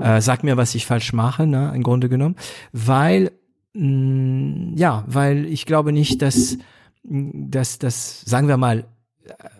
Äh, 0.00 0.20
sag 0.20 0.42
mir, 0.42 0.56
was 0.56 0.74
ich 0.74 0.86
falsch 0.86 1.12
mache, 1.12 1.46
ne, 1.46 1.72
im 1.74 1.82
Grunde 1.82 2.08
genommen, 2.08 2.36
weil 2.72 3.30
mh, 3.74 3.86
mm, 3.86 4.72
ja, 4.76 5.04
weil 5.06 5.46
ich 5.46 5.66
glaube 5.66 5.92
nicht, 5.92 6.22
dass 6.22 6.56
dass, 7.04 7.78
dass 7.78 8.22
sagen 8.22 8.48
wir 8.48 8.56
mal, 8.56 8.86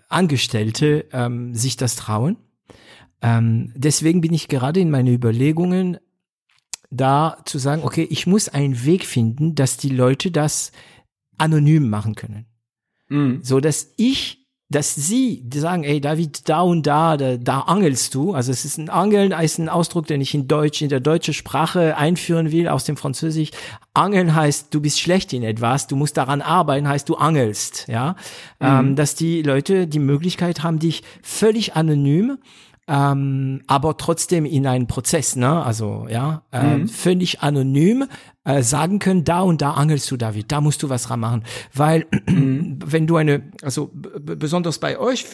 Angestellte 0.09 1.07
ähm, 1.12 1.55
sich 1.55 1.77
das 1.77 1.97
trauen. 1.97 2.37
Ähm, 3.23 3.73
deswegen 3.75 4.21
bin 4.21 4.33
ich 4.33 4.49
gerade 4.49 4.81
in 4.81 4.91
meine 4.91 5.12
Überlegungen 5.12 5.99
da 6.91 7.39
zu 7.45 7.59
sagen, 7.59 7.83
okay, 7.83 8.07
ich 8.11 8.27
muss 8.27 8.49
einen 8.49 8.85
Weg 8.85 9.05
finden, 9.05 9.55
dass 9.55 9.77
die 9.77 9.89
Leute 9.89 10.31
das 10.31 10.73
anonym 11.39 11.89
machen 11.89 12.15
können. 12.15 12.47
Mhm. 13.09 13.41
So 13.43 13.61
dass 13.61 13.93
ich 13.97 14.44
dass 14.75 14.95
sie 14.95 15.43
sagen, 15.55 15.85
ey 15.85 16.01
David, 16.01 16.49
da 16.49 16.63
und 16.63 16.85
da, 16.85 17.17
da, 17.17 17.37
da 17.37 17.61
angelst 17.61 18.15
du. 18.15 18.35
Also 18.35 18.51
es 18.51 18.65
ist 18.65 18.79
ein 18.79 18.91
Angeln, 18.91 19.31
ist 19.33 19.59
ein 19.59 19.69
Ausdruck, 19.69 20.07
den 20.07 20.21
ich 20.21 20.35
in 20.35 20.49
Deutsch, 20.49 20.83
in 20.83 20.89
der 20.89 21.01
deutschen 21.01 21.33
Sprache 21.33 21.97
einführen 21.97 22.51
will, 22.51 22.69
aus 22.69 22.85
dem 22.85 22.97
Französisch. 22.97 23.51
Angeln 23.93 24.35
heißt, 24.35 24.75
du 24.75 24.81
bist 24.81 25.01
schlecht 25.01 25.33
in 25.33 25.45
etwas, 25.45 25.87
du 25.87 25.95
musst 25.95 26.17
daran 26.17 26.43
arbeiten, 26.43 26.89
heißt 26.89 27.09
du 27.09 27.15
angelst, 27.15 27.87
ja. 27.87 28.17
Mhm. 28.59 28.67
Ähm, 28.67 28.97
dass 28.97 29.15
die 29.15 29.43
Leute 29.43 29.87
die 29.87 30.01
Möglichkeit 30.01 30.65
haben, 30.65 30.81
dich 30.81 31.03
völlig 31.23 31.77
anonym 31.77 32.39
ähm, 32.86 33.62
aber 33.66 33.97
trotzdem 33.97 34.44
in 34.44 34.66
einen 34.66 34.86
Prozess, 34.86 35.36
ne? 35.36 35.65
Also 35.65 36.06
ja, 36.11 36.43
äh, 36.52 36.77
mhm. 36.77 36.89
völlig 36.89 37.40
anonym 37.40 38.05
äh, 38.44 38.62
sagen 38.62 38.98
können, 38.98 39.24
da 39.24 39.40
und 39.40 39.62
da 39.62 39.73
angelst 39.73 40.11
du, 40.11 40.19
David, 40.19 40.52
da 40.52 40.61
musst 40.61 40.82
du 40.82 40.90
was 40.90 41.05
dran 41.05 41.20
machen, 41.20 41.44
weil 41.73 42.06
mhm. 42.27 42.78
wenn 42.85 43.06
du 43.06 43.16
eine, 43.16 43.51
also 43.62 43.90
besonders 43.93 44.78
bei 44.78 44.98
euch, 44.98 45.24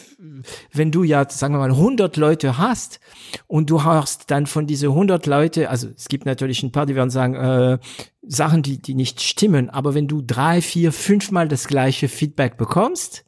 wenn 0.71 0.91
du 0.91 1.03
ja, 1.03 1.29
sagen 1.29 1.53
wir 1.53 1.59
mal, 1.59 1.71
100 1.71 2.15
Leute 2.15 2.57
hast 2.57 3.01
und 3.47 3.69
du 3.69 3.83
hast 3.83 4.31
dann 4.31 4.45
von 4.45 4.65
diese 4.65 4.87
100 4.87 5.25
Leute, 5.25 5.69
also 5.69 5.89
es 5.93 6.07
gibt 6.07 6.25
natürlich 6.25 6.63
ein 6.63 6.71
paar, 6.71 6.85
die 6.85 6.95
werden 6.95 7.09
sagen, 7.09 7.35
äh, 7.35 7.79
Sachen, 8.21 8.61
die 8.61 8.81
die 8.81 8.93
nicht 8.93 9.19
stimmen, 9.19 9.69
aber 9.69 9.93
wenn 9.93 10.07
du 10.07 10.21
drei, 10.21 10.61
vier, 10.61 10.93
fünfmal 10.93 11.49
das 11.49 11.67
gleiche 11.67 12.07
Feedback 12.07 12.55
bekommst, 12.55 13.25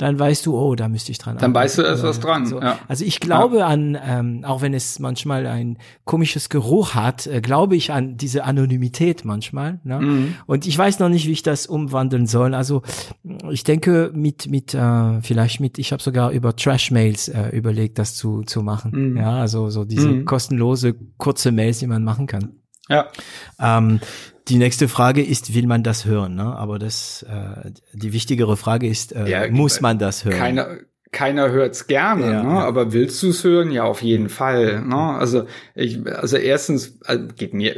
dann 0.00 0.18
weißt 0.18 0.46
du, 0.46 0.56
oh, 0.56 0.74
da 0.74 0.88
müsste 0.88 1.12
ich 1.12 1.18
dran 1.18 1.36
Dann 1.36 1.52
weißt 1.52 1.76
du, 1.76 1.82
da 1.82 1.92
ist 1.92 2.02
was 2.02 2.20
dran. 2.20 2.46
So. 2.46 2.58
Ja. 2.58 2.78
Also 2.88 3.04
ich 3.04 3.20
glaube 3.20 3.58
ja. 3.58 3.66
an, 3.66 3.98
ähm, 4.02 4.44
auch 4.46 4.62
wenn 4.62 4.72
es 4.72 4.98
manchmal 4.98 5.46
ein 5.46 5.76
komisches 6.06 6.48
Geruch 6.48 6.94
hat, 6.94 7.26
äh, 7.26 7.42
glaube 7.42 7.76
ich 7.76 7.92
an 7.92 8.16
diese 8.16 8.44
Anonymität 8.44 9.26
manchmal. 9.26 9.78
Ne? 9.84 10.00
Mhm. 10.00 10.34
Und 10.46 10.66
ich 10.66 10.78
weiß 10.78 11.00
noch 11.00 11.10
nicht, 11.10 11.26
wie 11.26 11.32
ich 11.32 11.42
das 11.42 11.66
umwandeln 11.66 12.26
soll. 12.26 12.54
Also 12.54 12.80
ich 13.50 13.62
denke 13.62 14.10
mit, 14.14 14.50
mit 14.50 14.72
äh, 14.72 15.20
vielleicht 15.20 15.60
mit, 15.60 15.78
ich 15.78 15.92
habe 15.92 16.02
sogar 16.02 16.30
über 16.30 16.56
Trash-Mails 16.56 17.28
äh, 17.28 17.50
überlegt, 17.50 17.98
das 17.98 18.14
zu, 18.14 18.40
zu 18.40 18.62
machen. 18.62 18.92
Mhm. 18.94 19.16
Ja, 19.18 19.36
also 19.36 19.68
so 19.68 19.84
diese 19.84 20.08
mhm. 20.08 20.24
kostenlose, 20.24 20.94
kurze 21.18 21.52
Mails, 21.52 21.80
die 21.80 21.86
man 21.86 22.04
machen 22.04 22.26
kann. 22.26 22.54
Ja. 22.88 23.08
Ähm, 23.60 24.00
die 24.50 24.58
nächste 24.58 24.88
Frage 24.88 25.24
ist, 25.24 25.54
will 25.54 25.66
man 25.66 25.82
das 25.82 26.04
hören? 26.04 26.34
Ne? 26.34 26.56
Aber 26.56 26.78
das, 26.78 27.22
äh, 27.22 27.70
die 27.92 28.12
wichtigere 28.12 28.56
Frage 28.56 28.88
ist, 28.88 29.12
äh, 29.12 29.28
ja, 29.28 29.50
muss 29.50 29.80
man 29.80 29.98
das 29.98 30.24
hören? 30.24 30.38
Keiner, 30.38 30.78
keiner 31.12 31.50
hört's 31.50 31.88
gerne, 31.88 32.26
ja, 32.26 32.42
ne? 32.42 32.48
Ja. 32.50 32.60
aber 32.60 32.92
willst 32.92 33.22
du 33.22 33.30
es 33.30 33.42
hören? 33.42 33.72
Ja, 33.72 33.84
auf 33.84 34.02
jeden 34.02 34.28
Fall. 34.28 34.82
Ne? 34.82 34.96
Also 34.96 35.44
ich, 35.74 36.06
also 36.06 36.36
erstens 36.36 36.98
also 37.04 37.24
geht 37.36 37.52
mir 37.52 37.74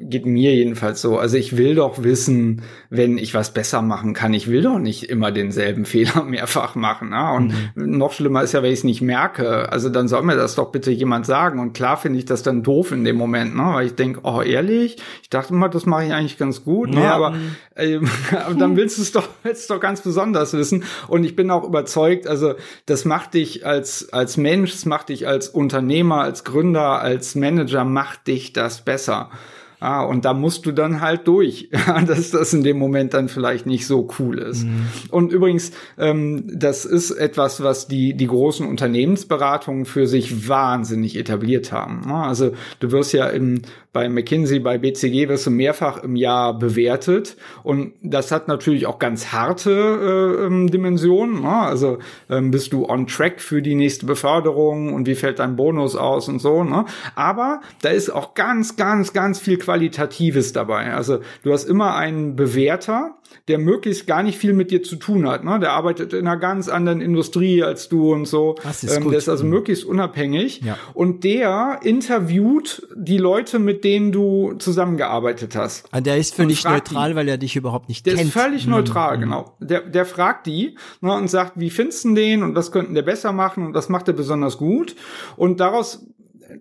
geht 0.00 0.26
mir 0.26 0.54
jedenfalls 0.54 1.00
so. 1.00 1.18
Also 1.18 1.36
ich 1.36 1.56
will 1.56 1.74
doch 1.74 2.02
wissen, 2.02 2.62
wenn 2.90 3.18
ich 3.18 3.34
was 3.34 3.52
besser 3.52 3.82
machen 3.82 4.14
kann. 4.14 4.34
Ich 4.34 4.48
will 4.48 4.62
doch 4.62 4.78
nicht 4.78 5.04
immer 5.04 5.32
denselben 5.32 5.84
Fehler 5.86 6.22
mehrfach 6.22 6.74
machen. 6.74 7.10
Ne? 7.10 7.32
Und 7.32 7.54
mhm. 7.74 7.98
noch 7.98 8.12
schlimmer 8.12 8.42
ist 8.42 8.52
ja, 8.52 8.62
wenn 8.62 8.72
ich 8.72 8.80
es 8.80 8.84
nicht 8.84 9.02
merke. 9.02 9.70
Also 9.72 9.88
dann 9.88 10.08
soll 10.08 10.22
mir 10.22 10.36
das 10.36 10.54
doch 10.54 10.70
bitte 10.70 10.90
jemand 10.90 11.26
sagen. 11.26 11.58
Und 11.58 11.72
klar 11.72 11.96
finde 11.96 12.18
ich 12.18 12.24
das 12.24 12.42
dann 12.42 12.62
doof 12.62 12.92
in 12.92 13.04
dem 13.04 13.16
Moment, 13.16 13.56
ne? 13.56 13.62
weil 13.74 13.86
ich 13.86 13.94
denke, 13.94 14.20
oh 14.22 14.42
ehrlich, 14.42 14.96
ich 15.22 15.30
dachte 15.30 15.54
mal, 15.54 15.68
das 15.68 15.86
mache 15.86 16.04
ich 16.04 16.12
eigentlich 16.12 16.38
ganz 16.38 16.64
gut. 16.64 16.90
Ne? 16.90 17.02
Ja. 17.02 17.14
Aber, 17.14 17.36
äh, 17.74 18.00
aber 18.44 18.54
dann 18.54 18.76
willst 18.76 18.98
du 18.98 19.02
es 19.02 19.12
doch, 19.12 19.28
willst 19.42 19.70
doch 19.70 19.80
ganz 19.80 20.02
besonders 20.02 20.52
wissen. 20.52 20.84
Und 21.08 21.24
ich 21.24 21.36
bin 21.36 21.50
auch 21.50 21.64
überzeugt, 21.64 22.26
also 22.26 22.54
das 22.84 23.04
macht 23.04 23.34
dich 23.34 23.64
als 23.66 24.12
als 24.12 24.36
Mensch, 24.36 24.72
das 24.72 24.84
macht 24.84 25.08
dich 25.08 25.26
als 25.26 25.48
Unternehmer, 25.48 26.20
als 26.20 26.44
Gründer, 26.44 27.00
als 27.00 27.34
Manager, 27.34 27.84
macht 27.84 28.26
dich 28.26 28.52
das 28.52 28.84
besser. 28.84 29.30
Ah, 29.78 30.02
und 30.04 30.24
da 30.24 30.32
musst 30.32 30.64
du 30.64 30.72
dann 30.72 31.02
halt 31.02 31.28
durch, 31.28 31.68
dass 32.06 32.30
das 32.30 32.54
in 32.54 32.64
dem 32.64 32.78
Moment 32.78 33.12
dann 33.12 33.28
vielleicht 33.28 33.66
nicht 33.66 33.86
so 33.86 34.08
cool 34.18 34.38
ist. 34.38 34.64
Mhm. 34.64 34.86
Und 35.10 35.32
übrigens, 35.32 35.72
ähm, 35.98 36.44
das 36.52 36.86
ist 36.86 37.10
etwas, 37.10 37.62
was 37.62 37.86
die, 37.86 38.14
die 38.14 38.26
großen 38.26 38.66
Unternehmensberatungen 38.66 39.84
für 39.84 40.06
sich 40.06 40.48
wahnsinnig 40.48 41.16
etabliert 41.16 41.72
haben. 41.72 42.10
Also 42.10 42.52
du 42.80 42.90
wirst 42.90 43.12
ja 43.12 43.26
im 43.26 43.62
bei 43.96 44.10
McKinsey, 44.10 44.58
bei 44.58 44.76
BCG 44.76 45.26
wirst 45.30 45.46
du 45.46 45.50
mehrfach 45.50 46.02
im 46.04 46.16
Jahr 46.16 46.58
bewertet. 46.58 47.38
Und 47.62 47.94
das 48.02 48.30
hat 48.30 48.46
natürlich 48.46 48.84
auch 48.86 48.98
ganz 48.98 49.32
harte 49.32 49.70
äh, 49.70 50.44
ähm, 50.44 50.70
Dimensionen. 50.70 51.40
Ne? 51.40 51.48
Also 51.48 51.96
ähm, 52.28 52.50
bist 52.50 52.74
du 52.74 52.84
on 52.86 53.06
track 53.06 53.40
für 53.40 53.62
die 53.62 53.74
nächste 53.74 54.04
Beförderung 54.04 54.92
und 54.92 55.06
wie 55.06 55.14
fällt 55.14 55.38
dein 55.38 55.56
Bonus 55.56 55.96
aus 55.96 56.28
und 56.28 56.40
so. 56.40 56.62
Ne? 56.62 56.84
Aber 57.14 57.62
da 57.80 57.88
ist 57.88 58.10
auch 58.10 58.34
ganz, 58.34 58.76
ganz, 58.76 59.14
ganz 59.14 59.40
viel 59.40 59.56
Qualitatives 59.56 60.52
dabei. 60.52 60.92
Also 60.92 61.20
du 61.42 61.54
hast 61.54 61.64
immer 61.64 61.94
einen 61.96 62.36
Bewerter, 62.36 63.16
der 63.48 63.56
möglichst 63.58 64.06
gar 64.06 64.22
nicht 64.22 64.36
viel 64.36 64.52
mit 64.52 64.70
dir 64.70 64.82
zu 64.82 64.96
tun 64.96 65.26
hat. 65.26 65.42
Ne? 65.42 65.58
Der 65.58 65.72
arbeitet 65.72 66.12
in 66.12 66.26
einer 66.26 66.36
ganz 66.36 66.68
anderen 66.68 67.00
Industrie 67.00 67.62
als 67.62 67.88
du 67.88 68.12
und 68.12 68.26
so. 68.26 68.56
Das 68.62 68.84
ist 68.84 68.94
ähm, 68.94 69.04
gut. 69.04 69.12
Der 69.12 69.18
ist 69.18 69.30
also 69.30 69.44
Mhm. 69.44 69.50
möglichst 69.50 69.86
unabhängig. 69.86 70.60
Ja. 70.60 70.76
Und 70.92 71.24
der 71.24 71.80
interviewt 71.82 72.86
die 72.94 73.16
Leute, 73.16 73.58
mit 73.58 73.84
denen 73.86 74.10
du 74.12 74.54
zusammengearbeitet 74.58 75.54
hast. 75.56 75.88
Ah, 75.92 76.00
Der 76.00 76.16
ist 76.18 76.34
völlig 76.34 76.64
neutral, 76.64 77.14
weil 77.16 77.28
er 77.28 77.38
dich 77.38 77.56
überhaupt 77.56 77.88
nicht 77.88 78.04
Der 78.04 78.14
kennt. 78.16 78.26
ist 78.26 78.32
völlig 78.32 78.64
Mhm. 78.66 78.72
neutral, 78.72 79.18
genau. 79.18 79.54
Der, 79.60 79.80
der 79.80 80.04
fragt 80.04 80.46
die 80.46 80.76
ne, 81.00 81.12
und 81.14 81.28
sagt, 81.28 81.52
wie 81.54 81.70
findest 81.70 82.04
du 82.04 82.14
den 82.14 82.42
und 82.42 82.54
was 82.54 82.72
könnten 82.72 82.94
der 82.94 83.02
besser 83.02 83.32
machen 83.32 83.64
und 83.66 83.74
was 83.74 83.88
macht 83.88 84.08
er 84.08 84.14
besonders 84.14 84.58
gut. 84.58 84.96
Und 85.36 85.60
daraus 85.60 86.04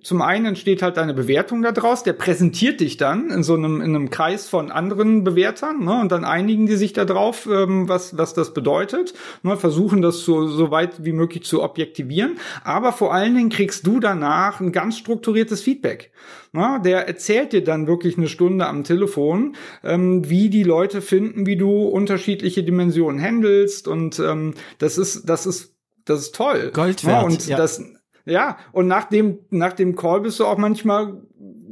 zum 0.04 0.22
einen 0.22 0.46
entsteht 0.46 0.82
halt 0.82 0.98
deine 0.98 1.14
Bewertung 1.14 1.62
daraus, 1.62 2.04
der 2.04 2.14
präsentiert 2.14 2.80
dich 2.80 2.98
dann 2.98 3.30
in 3.30 3.44
so 3.44 3.54
einem, 3.56 3.82
in 3.82 3.96
einem 3.96 4.10
Kreis 4.10 4.48
von 4.48 4.72
anderen 4.72 5.24
Bewertern, 5.24 5.84
ne, 5.84 6.00
und 6.00 6.12
dann 6.12 6.26
einigen 6.26 6.66
die 6.66 6.76
sich 6.76 6.94
da 6.94 7.06
drauf, 7.06 7.48
ähm, 7.52 7.90
was, 7.90 8.18
was 8.18 8.34
das 8.34 8.54
bedeutet, 8.54 9.14
ne, 9.44 9.58
versuchen 9.58 10.02
das 10.02 10.20
so, 10.20 10.48
so 10.48 10.72
weit 10.72 11.04
wie 11.06 11.12
möglich 11.12 11.44
zu 11.44 11.64
objektivieren, 11.64 12.38
aber 12.64 12.92
vor 12.92 13.14
allen 13.14 13.36
Dingen 13.36 13.50
kriegst 13.50 13.86
du 13.86 14.00
danach 14.00 14.60
ein 14.60 14.72
ganz 14.72 14.98
strukturiertes 14.98 15.62
Feedback. 15.62 16.12
Ne, 16.52 16.80
der 16.84 17.08
erzählt 17.08 17.52
dir 17.52 17.64
dann 17.64 17.86
wirklich 17.86 18.18
eine 18.18 18.28
Stunde 18.28 18.68
am 18.68 18.84
Telefon, 18.84 19.56
ähm, 19.84 20.30
wie 20.30 20.50
die 20.50 20.64
Leute 20.64 21.02
finden, 21.02 21.46
wie 21.46 21.58
du 21.58 21.84
unterschiedliche 21.84 22.64
Dimensionen 22.64 23.22
handelst 23.22 23.88
und 23.88 24.20
ähm, 24.20 24.54
das 24.78 24.98
ist, 24.98 25.28
das 25.30 25.46
ist, 25.46 25.76
das 26.06 26.22
ist 26.22 26.36
toll. 26.36 26.72
Gold 26.74 27.04
Ne, 27.04 27.12
wert, 27.12 27.24
und 27.26 27.48
ja. 27.48 27.58
das, 27.58 27.82
ja, 28.26 28.58
und 28.72 28.88
nach 28.88 29.06
dem, 29.06 29.40
nach 29.52 29.74
dem 29.74 29.96
Call 29.96 30.22
bist 30.22 30.40
du 30.40 30.46
auch 30.46 30.58
manchmal 30.58 31.22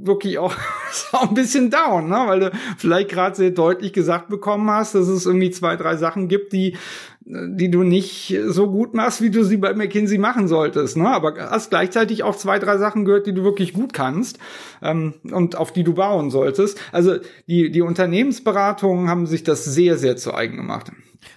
wirklich 0.05 0.37
auch, 0.37 0.53
auch 1.11 1.29
ein 1.29 1.33
bisschen 1.33 1.69
down, 1.69 2.09
ne? 2.09 2.23
weil 2.27 2.39
du 2.39 2.51
vielleicht 2.77 3.09
gerade 3.09 3.35
sehr 3.35 3.51
deutlich 3.51 3.93
gesagt 3.93 4.29
bekommen 4.29 4.69
hast, 4.69 4.95
dass 4.95 5.07
es 5.07 5.25
irgendwie 5.25 5.51
zwei, 5.51 5.75
drei 5.75 5.95
Sachen 5.95 6.27
gibt, 6.27 6.53
die, 6.53 6.77
die 7.25 7.71
du 7.71 7.83
nicht 7.83 8.37
so 8.47 8.69
gut 8.69 8.93
machst, 8.93 9.21
wie 9.21 9.29
du 9.29 9.43
sie 9.43 9.57
bei 9.57 9.73
McKinsey 9.73 10.17
machen 10.17 10.47
solltest. 10.47 10.97
Ne? 10.97 11.07
Aber 11.07 11.35
hast 11.37 11.69
gleichzeitig 11.69 12.23
auch 12.23 12.35
zwei, 12.35 12.59
drei 12.59 12.77
Sachen 12.77 13.05
gehört, 13.05 13.27
die 13.27 13.33
du 13.33 13.43
wirklich 13.43 13.73
gut 13.73 13.93
kannst 13.93 14.39
ähm, 14.81 15.13
und 15.31 15.55
auf 15.55 15.71
die 15.71 15.83
du 15.83 15.93
bauen 15.93 16.31
solltest. 16.31 16.79
Also 16.91 17.15
die, 17.47 17.71
die 17.71 17.81
Unternehmensberatungen 17.81 19.09
haben 19.09 19.25
sich 19.25 19.43
das 19.43 19.63
sehr, 19.63 19.97
sehr 19.97 20.17
zu 20.17 20.33
eigen 20.33 20.57
gemacht. 20.57 20.91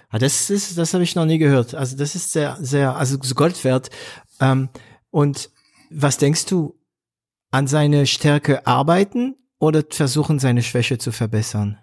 Ah, 0.09 0.19
das 0.19 0.49
ist, 0.49 0.77
das 0.77 0.93
habe 0.93 1.03
ich 1.03 1.15
noch 1.15 1.25
nie 1.25 1.37
gehört. 1.37 1.73
Also 1.73 1.95
das 1.95 2.15
ist 2.15 2.33
sehr, 2.33 2.57
sehr, 2.59 2.97
also 2.97 3.17
so 3.21 3.35
Gold 3.35 3.63
wert. 3.63 3.89
Ähm, 4.41 4.69
und 5.11 5.49
was 5.89 6.17
denkst 6.17 6.45
du, 6.45 6.79
an 7.51 7.67
seine 7.67 8.05
Stärke 8.07 8.67
arbeiten 8.67 9.35
oder 9.59 9.83
versuchen, 9.89 10.39
seine 10.39 10.61
Schwäche 10.61 10.97
zu 10.97 11.11
verbessern? 11.11 11.79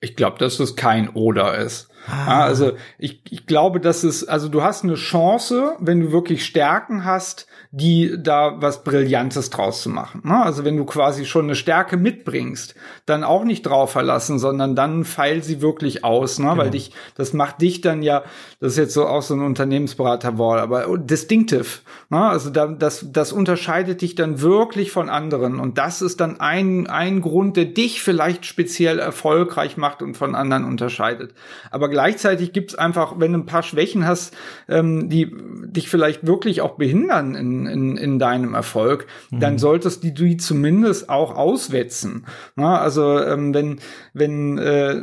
Ich 0.00 0.16
glaube, 0.16 0.38
dass 0.38 0.58
es 0.60 0.76
kein 0.76 1.08
Oder 1.10 1.58
ist. 1.58 1.88
Ja, 2.08 2.40
also 2.40 2.72
ich, 2.98 3.22
ich 3.30 3.46
glaube, 3.46 3.78
dass 3.78 4.02
es, 4.02 4.26
also 4.26 4.48
du 4.48 4.62
hast 4.62 4.82
eine 4.82 4.94
Chance, 4.94 5.76
wenn 5.78 6.00
du 6.00 6.12
wirklich 6.12 6.44
Stärken 6.44 7.04
hast, 7.04 7.46
die 7.74 8.18
da 8.18 8.60
was 8.60 8.84
Brillantes 8.84 9.48
draus 9.48 9.82
zu 9.82 9.88
machen. 9.88 10.20
Ne? 10.24 10.42
Also 10.42 10.62
wenn 10.64 10.76
du 10.76 10.84
quasi 10.84 11.24
schon 11.24 11.46
eine 11.46 11.54
Stärke 11.54 11.96
mitbringst, 11.96 12.74
dann 13.06 13.24
auch 13.24 13.44
nicht 13.44 13.62
drauf 13.62 13.92
verlassen, 13.92 14.38
sondern 14.38 14.76
dann 14.76 15.04
feil 15.04 15.42
sie 15.42 15.62
wirklich 15.62 16.04
aus, 16.04 16.38
ne? 16.38 16.52
weil 16.56 16.70
dich, 16.70 16.92
das 17.14 17.32
macht 17.32 17.62
dich 17.62 17.80
dann 17.80 18.02
ja, 18.02 18.24
das 18.60 18.72
ist 18.72 18.78
jetzt 18.78 18.94
so 18.94 19.06
auch 19.06 19.22
so 19.22 19.34
ein 19.34 19.40
Unternehmensberaterwort, 19.40 20.60
aber 20.60 20.98
distinctive. 20.98 21.80
Ne? 22.10 22.22
Also 22.22 22.50
da, 22.50 22.66
das, 22.66 23.06
das 23.10 23.32
unterscheidet 23.32 24.02
dich 24.02 24.16
dann 24.16 24.42
wirklich 24.42 24.90
von 24.90 25.08
anderen 25.08 25.58
und 25.58 25.78
das 25.78 26.02
ist 26.02 26.20
dann 26.20 26.40
ein, 26.40 26.88
ein 26.88 27.22
Grund, 27.22 27.56
der 27.56 27.64
dich 27.64 28.02
vielleicht 28.02 28.44
speziell 28.44 28.98
erfolgreich 28.98 29.78
macht 29.78 30.02
und 30.02 30.18
von 30.18 30.34
anderen 30.34 30.64
unterscheidet. 30.64 31.32
Aber 31.70 31.91
gleichzeitig 31.92 32.52
gibt's 32.52 32.74
einfach, 32.74 33.14
wenn 33.18 33.32
du 33.32 33.38
ein 33.38 33.46
paar 33.46 33.62
Schwächen 33.62 34.06
hast, 34.06 34.36
ähm, 34.68 35.08
die 35.08 35.32
dich 35.66 35.88
vielleicht 35.88 36.26
wirklich 36.26 36.60
auch 36.60 36.72
behindern 36.72 37.36
in, 37.36 37.66
in, 37.66 37.96
in 37.96 38.18
deinem 38.18 38.54
Erfolg, 38.54 39.06
dann 39.30 39.58
solltest 39.58 40.02
du 40.02 40.10
die 40.10 40.36
zumindest 40.36 41.08
auch 41.08 41.36
auswetzen. 41.36 42.26
Na, 42.56 42.78
also 42.78 43.20
ähm, 43.20 43.54
wenn, 43.54 43.78
wenn 44.12 44.58
äh, 44.58 45.00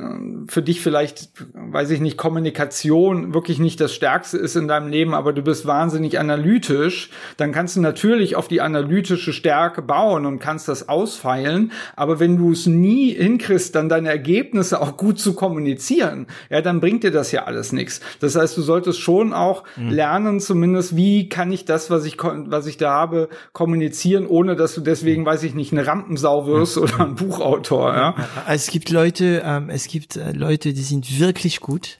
für 0.47 0.61
dich 0.61 0.81
vielleicht, 0.81 1.31
weiß 1.53 1.91
ich 1.91 2.01
nicht, 2.01 2.17
Kommunikation 2.17 3.33
wirklich 3.33 3.59
nicht 3.59 3.79
das 3.79 3.93
Stärkste 3.93 4.37
ist 4.37 4.55
in 4.55 4.67
deinem 4.67 4.89
Leben, 4.89 5.13
aber 5.13 5.31
du 5.31 5.41
bist 5.41 5.65
wahnsinnig 5.65 6.19
analytisch, 6.19 7.11
dann 7.37 7.51
kannst 7.51 7.75
du 7.75 7.81
natürlich 7.81 8.35
auf 8.35 8.47
die 8.47 8.61
analytische 8.61 9.33
Stärke 9.33 9.81
bauen 9.81 10.25
und 10.25 10.39
kannst 10.39 10.67
das 10.67 10.89
ausfeilen. 10.89 11.71
Aber 11.95 12.19
wenn 12.19 12.37
du 12.37 12.51
es 12.51 12.65
nie 12.65 13.13
hinkriegst, 13.13 13.75
dann 13.75 13.89
deine 13.89 14.09
Ergebnisse 14.09 14.81
auch 14.81 14.97
gut 14.97 15.19
zu 15.19 15.33
kommunizieren, 15.33 16.27
ja, 16.49 16.61
dann 16.61 16.78
bringt 16.79 17.03
dir 17.03 17.11
das 17.11 17.31
ja 17.31 17.43
alles 17.45 17.71
nichts. 17.71 18.01
Das 18.19 18.35
heißt, 18.35 18.55
du 18.57 18.61
solltest 18.61 18.99
schon 18.99 19.33
auch 19.33 19.63
lernen, 19.77 20.39
zumindest, 20.39 20.95
wie 20.95 21.29
kann 21.29 21.51
ich 21.51 21.65
das, 21.65 21.89
was 21.89 22.05
ich, 22.05 22.17
was 22.21 22.65
ich 22.67 22.77
da 22.77 22.91
habe, 22.91 23.29
kommunizieren, 23.53 24.25
ohne 24.27 24.55
dass 24.55 24.75
du 24.75 24.81
deswegen, 24.81 25.25
weiß 25.25 25.43
ich 25.43 25.53
nicht, 25.53 25.71
eine 25.71 25.85
Rampensau 25.87 26.45
wirst 26.47 26.77
oder 26.77 26.99
ein 27.01 27.15
Buchautor, 27.15 27.93
ja. 27.95 28.15
Es 28.47 28.67
gibt 28.67 28.89
Leute, 28.89 29.41
ähm, 29.45 29.69
es 29.69 29.87
gibt 29.87 30.15
äh, 30.15 30.31
Leute, 30.31 30.73
die 30.73 30.81
sind 30.81 31.19
wirklich 31.19 31.59
gut, 31.59 31.99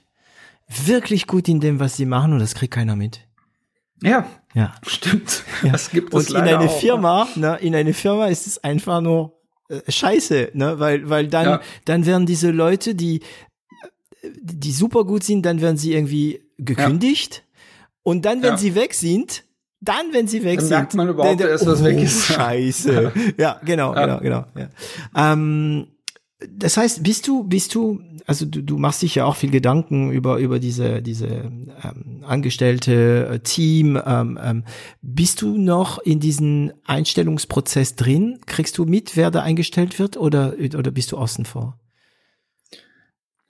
wirklich 0.68 1.26
gut 1.26 1.48
in 1.48 1.60
dem, 1.60 1.80
was 1.80 1.96
sie 1.96 2.06
machen 2.06 2.32
und 2.32 2.38
das 2.38 2.54
kriegt 2.54 2.74
keiner 2.74 2.96
mit. 2.96 3.20
Ja, 4.02 4.24
Ja. 4.54 4.72
stimmt. 4.86 5.42
Ja. 5.62 5.72
Das 5.72 5.90
gibt 5.90 6.14
es 6.14 6.20
Und 6.20 6.28
in 6.30 6.34
leider 6.44 6.58
eine 6.58 6.68
auch, 6.68 6.72
ne? 6.74 6.80
Firma, 6.80 7.28
ne, 7.34 7.58
in 7.60 7.74
eine 7.74 7.92
Firma 7.92 8.26
ist 8.28 8.46
es 8.46 8.62
einfach 8.64 9.00
nur 9.02 9.34
äh, 9.68 9.80
Scheiße, 9.90 10.50
ne, 10.54 10.80
weil 10.80 11.08
weil 11.10 11.26
dann 11.28 11.44
Ja. 11.44 11.60
dann 11.84 12.06
werden 12.06 12.24
diese 12.24 12.50
Leute, 12.50 12.94
die 12.94 13.20
die 14.22 14.72
super 14.72 15.04
gut 15.04 15.22
sind, 15.24 15.46
dann 15.46 15.60
werden 15.60 15.76
sie 15.76 15.92
irgendwie 15.94 16.40
gekündigt 16.58 17.44
und 18.02 18.24
dann 18.24 18.42
wenn 18.42 18.50
Ja. 18.50 18.56
sie 18.58 18.74
weg 18.74 18.94
sind, 18.94 19.44
dann 19.80 20.12
wenn 20.12 20.28
sie 20.28 20.44
weg 20.44 20.58
Dann 20.58 20.66
sind, 20.66 20.76
merkt 20.76 20.94
man 20.94 21.08
überhaupt 21.08 21.40
dann- 21.40 21.48
erst, 21.48 21.66
was 21.66 21.80
oh, 21.80 21.84
weg 21.84 21.98
ist. 22.02 22.24
Scheiße. 22.26 23.12
ja, 23.38 23.60
genau, 23.64 23.94
Ja. 23.94 24.18
genau, 24.18 24.20
genau. 24.20 24.44
Ja. 25.16 25.32
Ähm, 25.34 25.86
das 26.54 26.76
heißt, 26.78 27.02
bist 27.02 27.26
du, 27.28 27.44
bist 27.44 27.74
du, 27.74 28.00
also 28.26 28.46
du, 28.46 28.62
du 28.62 28.78
machst 28.78 29.02
dich 29.02 29.14
ja 29.14 29.24
auch 29.26 29.36
viel 29.36 29.50
Gedanken 29.50 30.10
über 30.10 30.38
über 30.38 30.58
diese 30.58 31.02
diese 31.02 31.26
ähm, 31.26 32.22
Angestellte 32.26 33.26
äh, 33.30 33.38
Team. 33.40 34.00
Ähm, 34.06 34.38
ähm, 34.42 34.64
bist 35.02 35.40
du 35.42 35.56
noch 35.58 35.98
in 35.98 36.20
diesen 36.20 36.72
Einstellungsprozess 36.84 37.96
drin? 37.96 38.38
Kriegst 38.46 38.76
du 38.78 38.84
mit, 38.84 39.16
wer 39.16 39.30
da 39.30 39.42
eingestellt 39.42 39.98
wird, 39.98 40.16
oder 40.18 40.54
oder 40.78 40.90
bist 40.90 41.12
du 41.12 41.16
außen 41.18 41.46
vor? 41.46 41.79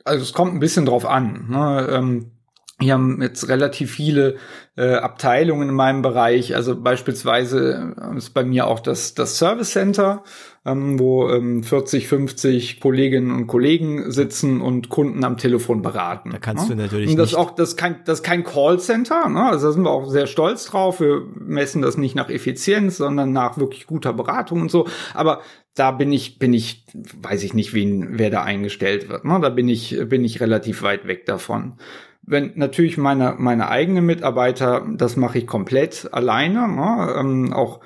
Also 0.04 0.22
es 0.22 0.32
kommt 0.32 0.54
ein 0.54 0.60
bisschen 0.60 0.86
drauf 0.86 1.04
an. 1.04 1.46
Ne? 1.48 1.88
Ähm, 1.90 2.32
wir 2.80 2.94
haben 2.94 3.20
jetzt 3.20 3.48
relativ 3.48 3.92
viele 3.92 4.36
äh, 4.76 4.94
Abteilungen 4.94 5.68
in 5.68 5.74
meinem 5.74 6.00
Bereich. 6.00 6.56
Also 6.56 6.80
beispielsweise 6.80 7.94
äh, 8.00 8.16
ist 8.16 8.30
bei 8.30 8.42
mir 8.44 8.66
auch 8.66 8.80
das, 8.80 9.14
das 9.14 9.36
Service 9.36 9.72
Center, 9.72 10.24
ähm, 10.64 10.98
wo 10.98 11.28
ähm, 11.28 11.62
40, 11.62 12.08
50 12.08 12.80
Kolleginnen 12.80 13.30
und 13.32 13.46
Kollegen 13.46 14.10
sitzen 14.10 14.62
und 14.62 14.88
Kunden 14.88 15.22
am 15.24 15.36
Telefon 15.36 15.82
beraten. 15.82 16.30
Da 16.30 16.38
kannst 16.38 16.68
ne? 16.70 16.76
du 16.76 16.82
natürlich 16.82 17.10
Und 17.10 17.16
das 17.18 17.32
nicht- 17.32 17.38
auch, 17.38 17.50
das 17.50 17.70
ist 17.70 17.76
kein, 17.76 17.96
das 18.06 18.20
ist 18.20 18.24
kein 18.24 18.44
Callcenter. 18.44 19.28
Ne? 19.28 19.44
Also 19.44 19.66
da 19.66 19.72
sind 19.72 19.82
wir 19.82 19.90
auch 19.90 20.08
sehr 20.08 20.26
stolz 20.26 20.64
drauf. 20.64 21.00
Wir 21.00 21.22
messen 21.34 21.82
das 21.82 21.98
nicht 21.98 22.14
nach 22.14 22.30
Effizienz, 22.30 22.96
sondern 22.96 23.32
nach 23.32 23.58
wirklich 23.58 23.86
guter 23.86 24.14
Beratung 24.14 24.62
und 24.62 24.70
so. 24.70 24.86
Aber 25.12 25.42
da 25.74 25.90
bin 25.90 26.12
ich, 26.12 26.38
bin 26.38 26.54
ich, 26.54 26.86
weiß 26.94 27.42
ich 27.44 27.54
nicht, 27.54 27.74
wen, 27.74 28.18
wer 28.18 28.30
da 28.30 28.42
eingestellt 28.42 29.08
wird. 29.08 29.24
Ne? 29.24 29.38
Da 29.40 29.50
bin 29.50 29.68
ich, 29.68 29.98
bin 30.08 30.24
ich 30.24 30.40
relativ 30.40 30.82
weit 30.82 31.06
weg 31.06 31.26
davon. 31.26 31.74
Wenn 32.22 32.52
natürlich 32.56 32.98
meine, 32.98 33.34
meine 33.38 33.68
eigenen 33.68 34.06
Mitarbeiter, 34.06 34.86
das 34.96 35.16
mache 35.16 35.38
ich 35.38 35.46
komplett 35.46 36.08
alleine, 36.12 36.68
ne? 36.68 37.14
ähm, 37.18 37.52
auch 37.52 37.80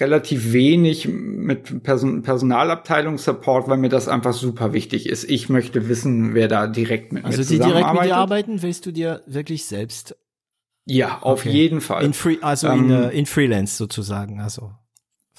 relativ 0.00 0.52
wenig 0.52 1.08
mit 1.08 1.82
Person, 1.82 2.22
Personalabteilungssupport, 2.22 3.68
weil 3.68 3.76
mir 3.76 3.90
das 3.90 4.08
einfach 4.08 4.32
super 4.32 4.72
wichtig 4.72 5.08
ist. 5.08 5.24
Ich 5.24 5.48
möchte 5.48 5.88
wissen, 5.88 6.34
wer 6.34 6.48
da 6.48 6.66
direkt 6.66 7.12
mit 7.12 7.24
Also 7.24 7.38
mir 7.38 7.44
die 7.44 7.58
direkt 7.58 7.92
mit 7.92 8.04
dir 8.04 8.16
arbeiten, 8.16 8.62
willst 8.62 8.86
du 8.86 8.92
dir 8.92 9.22
wirklich 9.26 9.66
selbst 9.66 10.16
Ja, 10.86 11.18
auf 11.20 11.40
Okay. 11.44 11.50
jeden 11.52 11.80
Fall. 11.82 12.04
in 12.04 12.14
free, 12.14 12.38
also 12.40 12.68
in, 12.68 12.90
Ähm, 12.90 12.90
äh, 12.90 13.10
in 13.10 13.26
Freelance 13.26 13.76
sozusagen, 13.76 14.40
also 14.40 14.72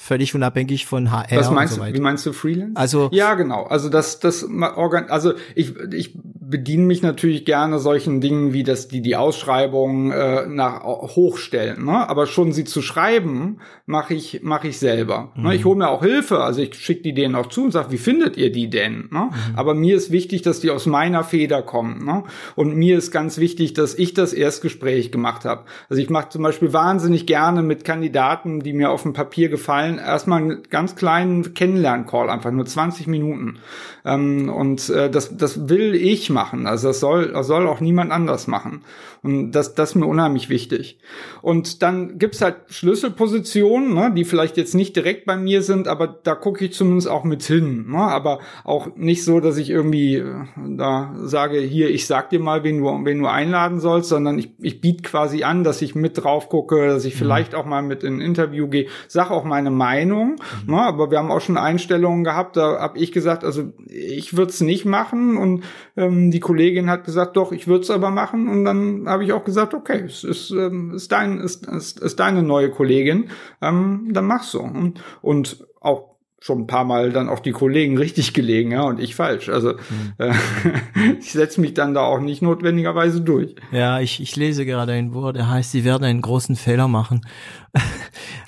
völlig 0.02 0.34
unabhängig 0.34 0.86
von 0.86 1.12
HR 1.12 1.38
Was 1.38 1.52
meinst 1.52 1.74
und 1.74 1.84
so 1.84 1.86
du, 1.86 1.94
wie 1.94 2.00
meinst 2.00 2.26
du 2.26 2.32
Freelance? 2.32 2.76
Also 2.76 3.10
Ja, 3.12 3.34
genau. 3.36 3.64
Also 3.66 3.90
das, 3.90 4.22
das 4.22 4.44
organ, 4.44 5.10
also 5.10 5.34
ich, 5.56 5.76
ich 5.92 6.18
bediene 6.24 6.86
mich 6.86 7.02
natürlich 7.02 7.44
gerne 7.44 7.80
solchen 7.80 8.22
Dingen 8.22 8.54
wie 8.54 8.64
das 8.64 8.88
die 8.88 9.02
die 9.02 9.18
Ausschreibung 9.18 10.12
äh, 10.12 10.48
nach 10.48 10.84
hochstellen, 10.84 11.86
ne? 11.86 12.10
aber 12.10 12.28
schon 12.28 12.54
sie 12.54 12.64
zu 12.64 12.82
schreiben 12.82 13.60
mache 13.86 14.14
ich 14.14 14.42
mache 14.42 14.70
ich 14.70 14.80
selber. 14.80 15.34
Mhm. 15.36 15.44
Ne? 15.44 15.56
Ich 15.56 15.66
hole 15.66 15.78
mir 15.78 15.90
auch 15.90 16.02
Hilfe, 16.02 16.40
also 16.40 16.62
ich 16.62 16.74
schicke 16.76 17.02
die 17.04 17.14
denen 17.14 17.36
auch 17.36 17.48
zu 17.48 17.66
und 17.66 17.72
sage, 17.72 17.92
wie 17.92 17.98
findet 17.98 18.38
ihr 18.38 18.54
die 18.54 18.70
denn? 18.70 19.10
Ne? 19.12 19.30
Mhm. 19.30 19.56
Aber 19.56 19.74
mir 19.74 19.98
ist 19.98 20.12
wichtig, 20.12 20.42
dass 20.44 20.62
die 20.62 20.72
aus 20.72 20.86
meiner 20.86 21.26
Feder 21.26 21.62
kommen. 21.62 22.06
Ne? 22.06 22.24
Und 22.56 22.74
mir 22.74 22.98
ist 22.98 23.12
ganz 23.12 23.38
wichtig, 23.38 23.74
dass 23.74 23.96
ich 23.96 24.14
das 24.14 24.32
Erstgespräch 24.32 25.12
gemacht 25.12 25.44
habe. 25.44 25.66
Also 25.90 26.02
ich 26.02 26.10
mache 26.10 26.30
zum 26.30 26.42
Beispiel 26.42 26.72
wahnsinnig 26.72 27.26
gerne 27.26 27.64
mit 27.64 27.84
Kandidaten, 27.84 28.62
die 28.62 28.72
mir 28.74 28.92
auf 28.92 29.04
dem 29.04 29.14
Papier 29.14 29.50
gefallen, 29.50 29.89
erstmal 29.98 30.42
einen 30.42 30.64
ganz 30.70 30.96
kleinen 30.96 31.54
Kennenlern-Call, 31.54 32.30
einfach 32.30 32.52
nur 32.52 32.66
20 32.66 33.08
Minuten. 33.08 33.60
Ähm, 34.06 34.50
und 34.50 34.90
äh, 34.90 35.10
das, 35.10 35.36
das 35.36 35.68
will 35.70 35.96
ich 35.96 36.30
machen. 36.30 36.68
Also 36.68 36.90
das 36.90 37.00
soll, 37.00 37.32
das 37.32 37.48
soll 37.48 37.68
auch 37.68 37.80
niemand 37.80 38.12
anders 38.12 38.48
machen. 38.48 38.84
Und 39.22 39.52
das, 39.52 39.76
das 39.76 39.92
ist 39.92 39.96
mir 39.96 40.06
unheimlich 40.06 40.50
wichtig. 40.50 41.00
Und 41.42 41.82
dann 41.82 42.18
gibt's 42.18 42.42
halt 42.42 42.56
Schlüsselpositionen, 42.68 43.94
ne, 43.94 44.14
die 44.16 44.24
vielleicht 44.24 44.56
jetzt 44.56 44.76
nicht 44.76 44.96
direkt 44.96 45.26
bei 45.26 45.36
mir 45.36 45.62
sind, 45.62 45.88
aber 45.88 46.08
da 46.08 46.36
gucke 46.36 46.64
ich 46.66 46.74
zumindest 46.74 47.10
auch 47.10 47.26
mit 47.26 47.44
hin. 47.44 47.88
Ne? 47.90 47.98
Aber 47.98 48.40
auch 48.64 48.96
nicht 48.96 49.26
so, 49.26 49.42
dass 49.42 49.58
ich 49.58 49.70
irgendwie 49.70 50.16
äh, 50.16 50.46
da 50.56 51.14
sage, 51.18 51.60
hier, 51.60 51.90
ich 51.90 52.08
sag 52.08 52.30
dir 52.30 52.40
mal, 52.40 52.64
wen 52.64 52.80
du, 52.80 52.86
wen 53.06 53.20
du 53.20 53.28
einladen 53.28 53.80
sollst, 53.80 54.10
sondern 54.10 54.40
ich, 54.40 54.52
ich 54.60 54.80
biete 54.80 55.04
quasi 55.04 55.44
an, 55.44 55.64
dass 55.66 55.82
ich 55.82 55.96
mit 55.96 56.24
drauf 56.24 56.48
gucke, 56.48 56.88
dass 56.88 57.04
ich 57.04 57.16
mhm. 57.16 57.20
vielleicht 57.20 57.56
auch 57.56 57.66
mal 57.66 57.82
mit 57.82 58.04
in 58.04 58.18
ein 58.18 58.22
Interview 58.22 58.68
gehe, 58.70 58.88
sag 59.08 59.32
auch 59.32 59.44
meine 59.44 59.72
Meinung. 59.72 60.38
Mhm. 60.66 60.76
Ne? 60.76 60.82
Aber 60.82 61.12
wir 61.12 61.18
haben 61.18 61.32
auch 61.32 61.42
schon 61.42 61.58
Einstellungen 61.58 62.24
gehabt, 62.24 62.56
da 62.56 62.80
habe 62.80 62.98
ich 62.98 63.12
gesagt, 63.12 63.44
also 63.44 63.74
ich 63.88 64.38
würde 64.38 64.52
es 64.52 64.62
nicht 64.62 64.86
machen 64.86 65.36
und 65.36 65.64
ähm, 65.98 66.32
die 66.32 66.40
Kollegin 66.40 66.90
hat 66.90 67.04
gesagt, 67.04 67.36
doch, 67.36 67.52
ich 67.52 67.68
würde 67.68 67.82
es 67.82 67.92
aber 67.92 68.12
machen 68.12 68.48
und 68.48 68.64
dann 68.64 69.09
habe 69.10 69.24
ich 69.24 69.34
auch 69.34 69.44
gesagt, 69.44 69.74
okay, 69.74 70.04
es 70.06 70.24
ist, 70.24 70.52
ähm, 70.52 70.94
ist, 70.94 71.12
dein, 71.12 71.40
ist, 71.40 71.66
ist, 71.66 72.00
ist 72.00 72.20
deine 72.20 72.44
neue 72.44 72.70
Kollegin, 72.70 73.30
ähm, 73.62 74.10
dann 74.12 74.26
mach's 74.26 74.52
so. 74.52 74.62
Und, 74.62 75.66
auch 75.82 76.10
schon 76.42 76.60
ein 76.60 76.68
paar 76.68 76.86
Mal 76.86 77.12
dann 77.12 77.28
auch 77.28 77.40
die 77.40 77.52
Kollegen 77.52 77.98
richtig 77.98 78.34
gelegen, 78.34 78.72
ja, 78.72 78.84
und 78.84 79.00
ich 79.00 79.16
falsch. 79.16 79.50
Also 79.50 79.74
mhm. 79.74 80.14
äh, 80.18 80.34
ich 81.20 81.32
setze 81.34 81.60
mich 81.60 81.74
dann 81.74 81.94
da 81.94 82.02
auch 82.02 82.20
nicht 82.20 82.42
notwendigerweise 82.42 83.22
durch. 83.22 83.56
Ja, 83.72 84.00
ich, 84.00 84.22
ich 84.22 84.36
lese 84.36 84.66
gerade 84.66 84.94
ein 84.94 85.14
Wort, 85.14 85.36
der 85.36 85.50
heißt, 85.50 85.72
sie 85.72 85.84
werden 85.84 86.06
einen 86.06 86.22
großen 86.22 86.56
Fehler 86.56 86.88
machen. 86.88 87.26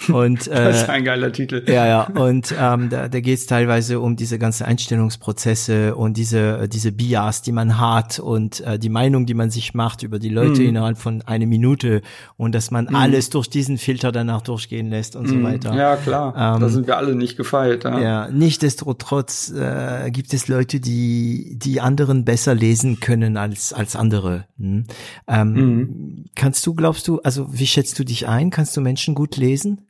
Und 0.08 0.48
äh, 0.48 0.66
das 0.66 0.84
ist 0.84 0.90
ein 0.90 1.04
geiler 1.04 1.32
Titel. 1.32 1.64
Ja, 1.68 1.86
ja. 1.86 2.04
Und 2.04 2.54
ähm, 2.60 2.90
da, 2.90 3.08
da 3.08 3.20
geht 3.20 3.38
es 3.38 3.46
teilweise 3.46 4.00
um 4.00 4.16
diese 4.16 4.40
ganzen 4.40 4.66
Einstellungsprozesse 4.66 5.96
und 5.96 6.18
diese 6.18 6.68
diese 6.68 6.92
Bias, 6.92 7.42
die 7.42 7.52
man 7.52 7.80
hat 7.80 8.20
und 8.20 8.62
äh, 8.62 8.80
die 8.80 8.90
Meinung, 8.90 9.26
die 9.26 9.34
man 9.34 9.50
sich 9.50 9.74
macht 9.74 10.04
über 10.04 10.20
die 10.20 10.30
Leute 10.30 10.62
mhm. 10.62 10.70
innerhalb 10.70 10.98
von 10.98 11.22
einer 11.24 11.46
Minute 11.46 12.02
und 12.38 12.56
dass 12.56 12.72
man 12.72 12.86
mhm. 12.86 12.96
alles 12.96 13.30
durch 13.30 13.48
diesen 13.48 13.78
Filter 13.78 14.12
danach 14.12 14.42
durchgehen 14.42 14.90
lässt 14.90 15.16
und 15.16 15.28
mhm. 15.28 15.30
so 15.30 15.44
weiter. 15.44 15.76
Ja, 15.76 15.96
klar. 15.98 16.34
Ähm, 16.36 16.62
da 16.62 16.70
sind 16.70 16.88
wir 16.88 16.98
alle 16.98 17.16
nicht 17.16 17.38
gefeilt. 17.38 17.84
Ja, 17.84 18.00
ja 18.00 18.28
nichtsdestotrotz 18.30 19.52
äh, 19.52 20.10
gibt 20.12 20.34
es 20.34 20.48
Leute, 20.48 20.80
die 20.80 21.58
die 21.58 21.82
anderen 21.82 22.26
besser 22.26 22.56
lesen 22.56 23.00
können 23.00 23.38
als 23.38 23.74
als 23.74 23.96
andere. 23.96 24.46
Hm? 24.58 24.86
Ähm, 25.28 25.54
mhm. 25.54 26.26
Kannst 26.36 26.66
du, 26.66 26.74
glaubst 26.74 27.08
du, 27.08 27.20
also 27.22 27.48
wie 27.52 27.68
schätzt 27.68 27.98
du 28.00 28.04
dich 28.04 28.28
ein? 28.28 28.50
Kannst 28.50 28.76
du 28.78 28.82
Menschen 28.82 29.11
gut 29.16 29.38
lesen? 29.38 29.88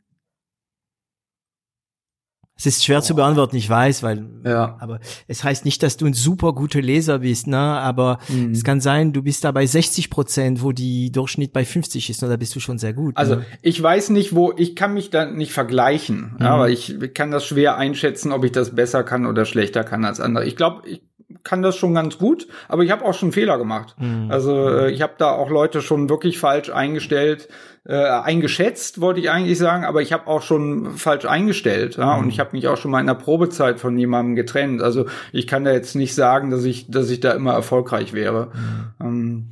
Es 2.64 2.66
ist 2.66 2.84
schwer 2.84 2.98
oh. 2.98 3.02
zu 3.02 3.16
beantworten, 3.16 3.56
ich 3.56 3.68
weiß, 3.68 4.04
weil, 4.04 4.24
ja. 4.44 4.76
aber 4.78 5.00
es 5.26 5.42
heißt 5.42 5.64
nicht, 5.64 5.82
dass 5.82 5.96
du 5.96 6.06
ein 6.06 6.12
super 6.12 6.52
guter 6.52 6.80
Leser 6.80 7.20
bist, 7.20 7.48
ne? 7.48 7.58
Aber 7.58 8.18
mhm. 8.28 8.52
es 8.52 8.62
kann 8.62 8.80
sein, 8.80 9.12
du 9.12 9.22
bist 9.22 9.42
da 9.42 9.50
bei 9.50 9.66
60 9.66 10.10
Prozent, 10.10 10.62
wo 10.62 10.70
die 10.70 11.10
Durchschnitt 11.10 11.52
bei 11.52 11.64
50 11.64 12.10
ist, 12.10 12.22
oder 12.22 12.36
bist 12.36 12.54
du 12.54 12.60
schon 12.60 12.78
sehr 12.78 12.92
gut. 12.92 13.16
Also 13.16 13.36
ne? 13.36 13.46
ich 13.62 13.82
weiß 13.82 14.10
nicht, 14.10 14.36
wo, 14.36 14.52
ich 14.56 14.76
kann 14.76 14.94
mich 14.94 15.10
da 15.10 15.24
nicht 15.24 15.52
vergleichen, 15.52 16.36
mhm. 16.38 16.46
aber 16.46 16.70
ich 16.70 16.96
kann 17.14 17.32
das 17.32 17.44
schwer 17.44 17.78
einschätzen, 17.78 18.30
ob 18.30 18.44
ich 18.44 18.52
das 18.52 18.74
besser 18.76 19.02
kann 19.02 19.26
oder 19.26 19.44
schlechter 19.44 19.82
kann 19.82 20.04
als 20.04 20.20
andere. 20.20 20.46
Ich 20.46 20.54
glaube, 20.54 20.88
ich 20.88 21.02
kann 21.42 21.62
das 21.62 21.76
schon 21.76 21.94
ganz 21.94 22.18
gut, 22.18 22.46
aber 22.68 22.84
ich 22.84 22.90
habe 22.90 23.04
auch 23.04 23.14
schon 23.14 23.32
Fehler 23.32 23.58
gemacht. 23.58 23.96
Mhm. 23.98 24.30
Also 24.30 24.68
äh, 24.68 24.92
ich 24.92 25.02
habe 25.02 25.14
da 25.18 25.32
auch 25.32 25.50
Leute 25.50 25.82
schon 25.82 26.08
wirklich 26.08 26.38
falsch 26.38 26.70
eingestellt, 26.70 27.48
äh, 27.84 27.96
eingeschätzt, 27.96 29.00
wollte 29.00 29.20
ich 29.20 29.30
eigentlich 29.30 29.58
sagen, 29.58 29.84
aber 29.84 30.02
ich 30.02 30.12
habe 30.12 30.28
auch 30.28 30.42
schon 30.42 30.96
falsch 30.96 31.24
eingestellt. 31.24 31.96
Ja? 31.96 32.16
Mhm. 32.16 32.22
Und 32.22 32.28
ich 32.28 32.38
habe 32.38 32.50
mich 32.52 32.68
auch 32.68 32.76
schon 32.76 32.90
mal 32.90 33.00
in 33.00 33.06
der 33.06 33.14
Probezeit 33.14 33.80
von 33.80 33.98
jemandem 33.98 34.36
getrennt. 34.36 34.82
Also 34.82 35.06
ich 35.32 35.46
kann 35.46 35.64
da 35.64 35.72
jetzt 35.72 35.96
nicht 35.96 36.14
sagen, 36.14 36.50
dass 36.50 36.64
ich, 36.64 36.90
dass 36.90 37.10
ich 37.10 37.20
da 37.20 37.32
immer 37.32 37.52
erfolgreich 37.52 38.12
wäre. 38.12 38.52
Mhm. 39.00 39.06
Ähm, 39.06 39.48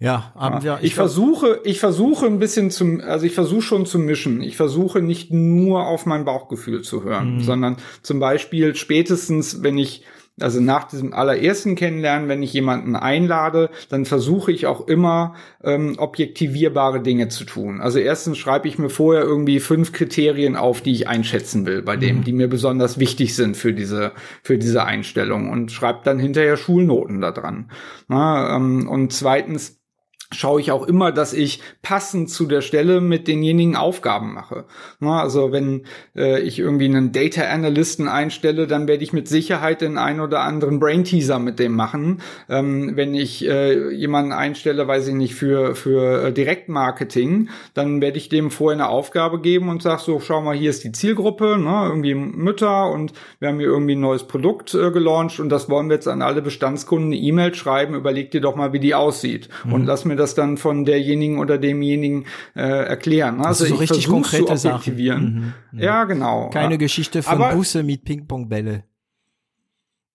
ja, 0.00 0.32
aber 0.34 0.60
ja, 0.60 0.78
ich, 0.78 0.88
ich 0.88 0.94
versuche, 0.94 1.60
ich 1.64 1.78
versuche 1.80 2.26
ein 2.26 2.38
bisschen 2.38 2.70
zum, 2.70 3.00
also 3.00 3.24
ich 3.24 3.34
versuche 3.34 3.62
schon 3.62 3.86
zu 3.86 3.98
mischen. 3.98 4.42
Ich 4.42 4.56
versuche 4.56 5.00
nicht 5.00 5.30
nur 5.30 5.86
auf 5.86 6.04
mein 6.04 6.24
Bauchgefühl 6.24 6.82
zu 6.82 7.04
hören, 7.04 7.36
mhm. 7.36 7.40
sondern 7.40 7.76
zum 8.02 8.18
Beispiel 8.18 8.74
spätestens, 8.74 9.62
wenn 9.62 9.78
ich 9.78 10.04
also 10.40 10.60
nach 10.60 10.84
diesem 10.84 11.12
allerersten 11.12 11.76
Kennenlernen, 11.76 12.28
wenn 12.28 12.42
ich 12.42 12.52
jemanden 12.52 12.96
einlade, 12.96 13.70
dann 13.88 14.04
versuche 14.04 14.50
ich 14.50 14.66
auch 14.66 14.88
immer 14.88 15.34
ähm, 15.62 15.94
objektivierbare 15.96 17.00
Dinge 17.00 17.28
zu 17.28 17.44
tun. 17.44 17.80
Also 17.80 18.00
erstens 18.00 18.38
schreibe 18.38 18.66
ich 18.66 18.76
mir 18.76 18.90
vorher 18.90 19.22
irgendwie 19.22 19.60
fünf 19.60 19.92
Kriterien 19.92 20.56
auf, 20.56 20.80
die 20.80 20.92
ich 20.92 21.08
einschätzen 21.08 21.66
will 21.66 21.82
bei 21.82 21.96
dem, 21.96 22.18
mhm. 22.18 22.24
die 22.24 22.32
mir 22.32 22.48
besonders 22.48 22.98
wichtig 22.98 23.36
sind 23.36 23.56
für 23.56 23.72
diese 23.72 24.12
für 24.42 24.58
diese 24.58 24.84
Einstellung 24.84 25.50
und 25.50 25.70
schreibe 25.70 26.00
dann 26.02 26.18
hinterher 26.18 26.56
Schulnoten 26.56 27.20
da 27.20 27.30
dran. 27.30 27.70
Na, 28.08 28.56
ähm, 28.56 28.88
und 28.88 29.12
zweitens 29.12 29.83
schaue 30.32 30.60
ich 30.60 30.72
auch 30.72 30.86
immer, 30.86 31.12
dass 31.12 31.32
ich 31.32 31.60
passend 31.82 32.30
zu 32.30 32.46
der 32.46 32.60
Stelle 32.60 33.00
mit 33.00 33.28
denjenigen 33.28 33.76
Aufgaben 33.76 34.34
mache. 34.34 34.64
also 35.00 35.52
wenn 35.52 35.84
äh, 36.16 36.40
ich 36.40 36.58
irgendwie 36.58 36.86
einen 36.86 37.12
Data 37.12 37.42
Analysten 37.42 38.08
einstelle, 38.08 38.66
dann 38.66 38.88
werde 38.88 39.04
ich 39.04 39.12
mit 39.12 39.28
Sicherheit 39.28 39.80
den 39.80 39.98
einen 39.98 40.20
oder 40.20 40.40
anderen 40.40 40.80
Brain 40.80 41.04
Teaser 41.04 41.38
mit 41.38 41.58
dem 41.58 41.74
machen. 41.74 42.20
Ähm, 42.48 42.96
wenn 42.96 43.14
ich 43.14 43.46
äh, 43.46 43.90
jemanden 43.90 44.32
einstelle, 44.32 44.86
weiß 44.88 45.08
ich 45.08 45.14
nicht, 45.14 45.34
für, 45.34 45.74
für 45.74 46.26
äh, 46.26 46.32
Direktmarketing, 46.32 47.48
dann 47.74 48.00
werde 48.00 48.18
ich 48.18 48.28
dem 48.28 48.50
vorher 48.50 48.80
eine 48.80 48.88
Aufgabe 48.88 49.40
geben 49.40 49.68
und 49.68 49.82
sage 49.82 50.02
so, 50.02 50.20
schau 50.20 50.40
mal, 50.40 50.56
hier 50.56 50.70
ist 50.70 50.84
die 50.84 50.92
Zielgruppe, 50.92 51.58
ne, 51.58 51.86
irgendwie 51.86 52.14
Mütter 52.14 52.90
und 52.90 53.12
wir 53.38 53.48
haben 53.48 53.58
hier 53.58 53.68
irgendwie 53.68 53.94
ein 53.94 54.00
neues 54.00 54.24
Produkt 54.24 54.74
äh, 54.74 54.90
gelauncht 54.90 55.40
und 55.40 55.48
das 55.48 55.68
wollen 55.68 55.88
wir 55.88 55.94
jetzt 55.94 56.08
an 56.08 56.22
alle 56.22 56.42
Bestandskunden 56.42 57.12
eine 57.12 57.16
E-Mail 57.16 57.54
schreiben, 57.54 57.94
überleg 57.94 58.30
dir 58.30 58.40
doch 58.40 58.56
mal, 58.56 58.72
wie 58.72 58.80
die 58.80 58.94
aussieht 58.94 59.48
mhm. 59.64 59.72
und 59.72 59.86
lass 59.86 60.04
mir 60.04 60.13
das 60.16 60.24
das 60.24 60.34
dann 60.34 60.56
von 60.56 60.84
derjenigen 60.84 61.38
oder 61.38 61.58
demjenigen 61.58 62.24
äh, 62.56 62.62
erklären. 62.62 63.40
Also, 63.40 63.64
also 63.64 63.66
so 63.66 63.74
richtig 63.76 64.08
konkrete 64.08 64.56
Sachen. 64.56 64.96
Mhm, 64.96 65.52
mhm. 65.72 65.78
Ja, 65.78 66.04
genau. 66.04 66.50
Keine 66.50 66.78
Geschichte 66.78 67.22
von 67.22 67.34
Aber, 67.34 67.54
Busse 67.54 67.82
mit 67.82 68.04
Ping-Pong-Bälle. 68.04 68.84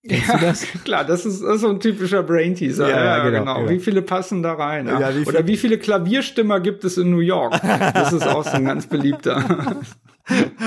Ja, 0.02 0.38
das? 0.38 0.62
klar, 0.84 1.04
das 1.04 1.26
ist, 1.26 1.42
das 1.42 1.56
ist 1.56 1.60
so 1.60 1.68
ein 1.68 1.78
typischer 1.78 2.22
Brain 2.22 2.54
Teaser. 2.54 2.88
Ja, 2.88 3.04
ja, 3.04 3.24
genau, 3.24 3.54
genau. 3.54 3.64
Ja. 3.64 3.70
Wie 3.70 3.78
viele 3.78 4.02
passen 4.02 4.42
da 4.42 4.54
rein? 4.54 4.86
Ja? 4.86 5.14
Wie 5.14 5.24
Oder 5.26 5.46
wie 5.46 5.56
viele 5.56 5.78
Klavierstimmer 5.78 6.58
gibt 6.58 6.84
es 6.84 6.96
in 6.98 7.10
New 7.10 7.20
York? 7.20 7.60
Das 7.62 8.12
ist 8.12 8.26
auch 8.26 8.44
so 8.44 8.50
ein 8.50 8.64
ganz 8.64 8.86
beliebter. 8.86 9.76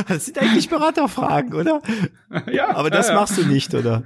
Das 0.09 0.25
sind 0.25 0.37
eigentlich 0.39 0.67
Beraterfragen, 0.67 1.53
oder? 1.53 1.81
Ja. 2.51 2.75
Aber 2.75 2.89
das 2.89 3.13
machst 3.13 3.37
du 3.37 3.45
nicht, 3.45 3.73
oder? 3.73 4.03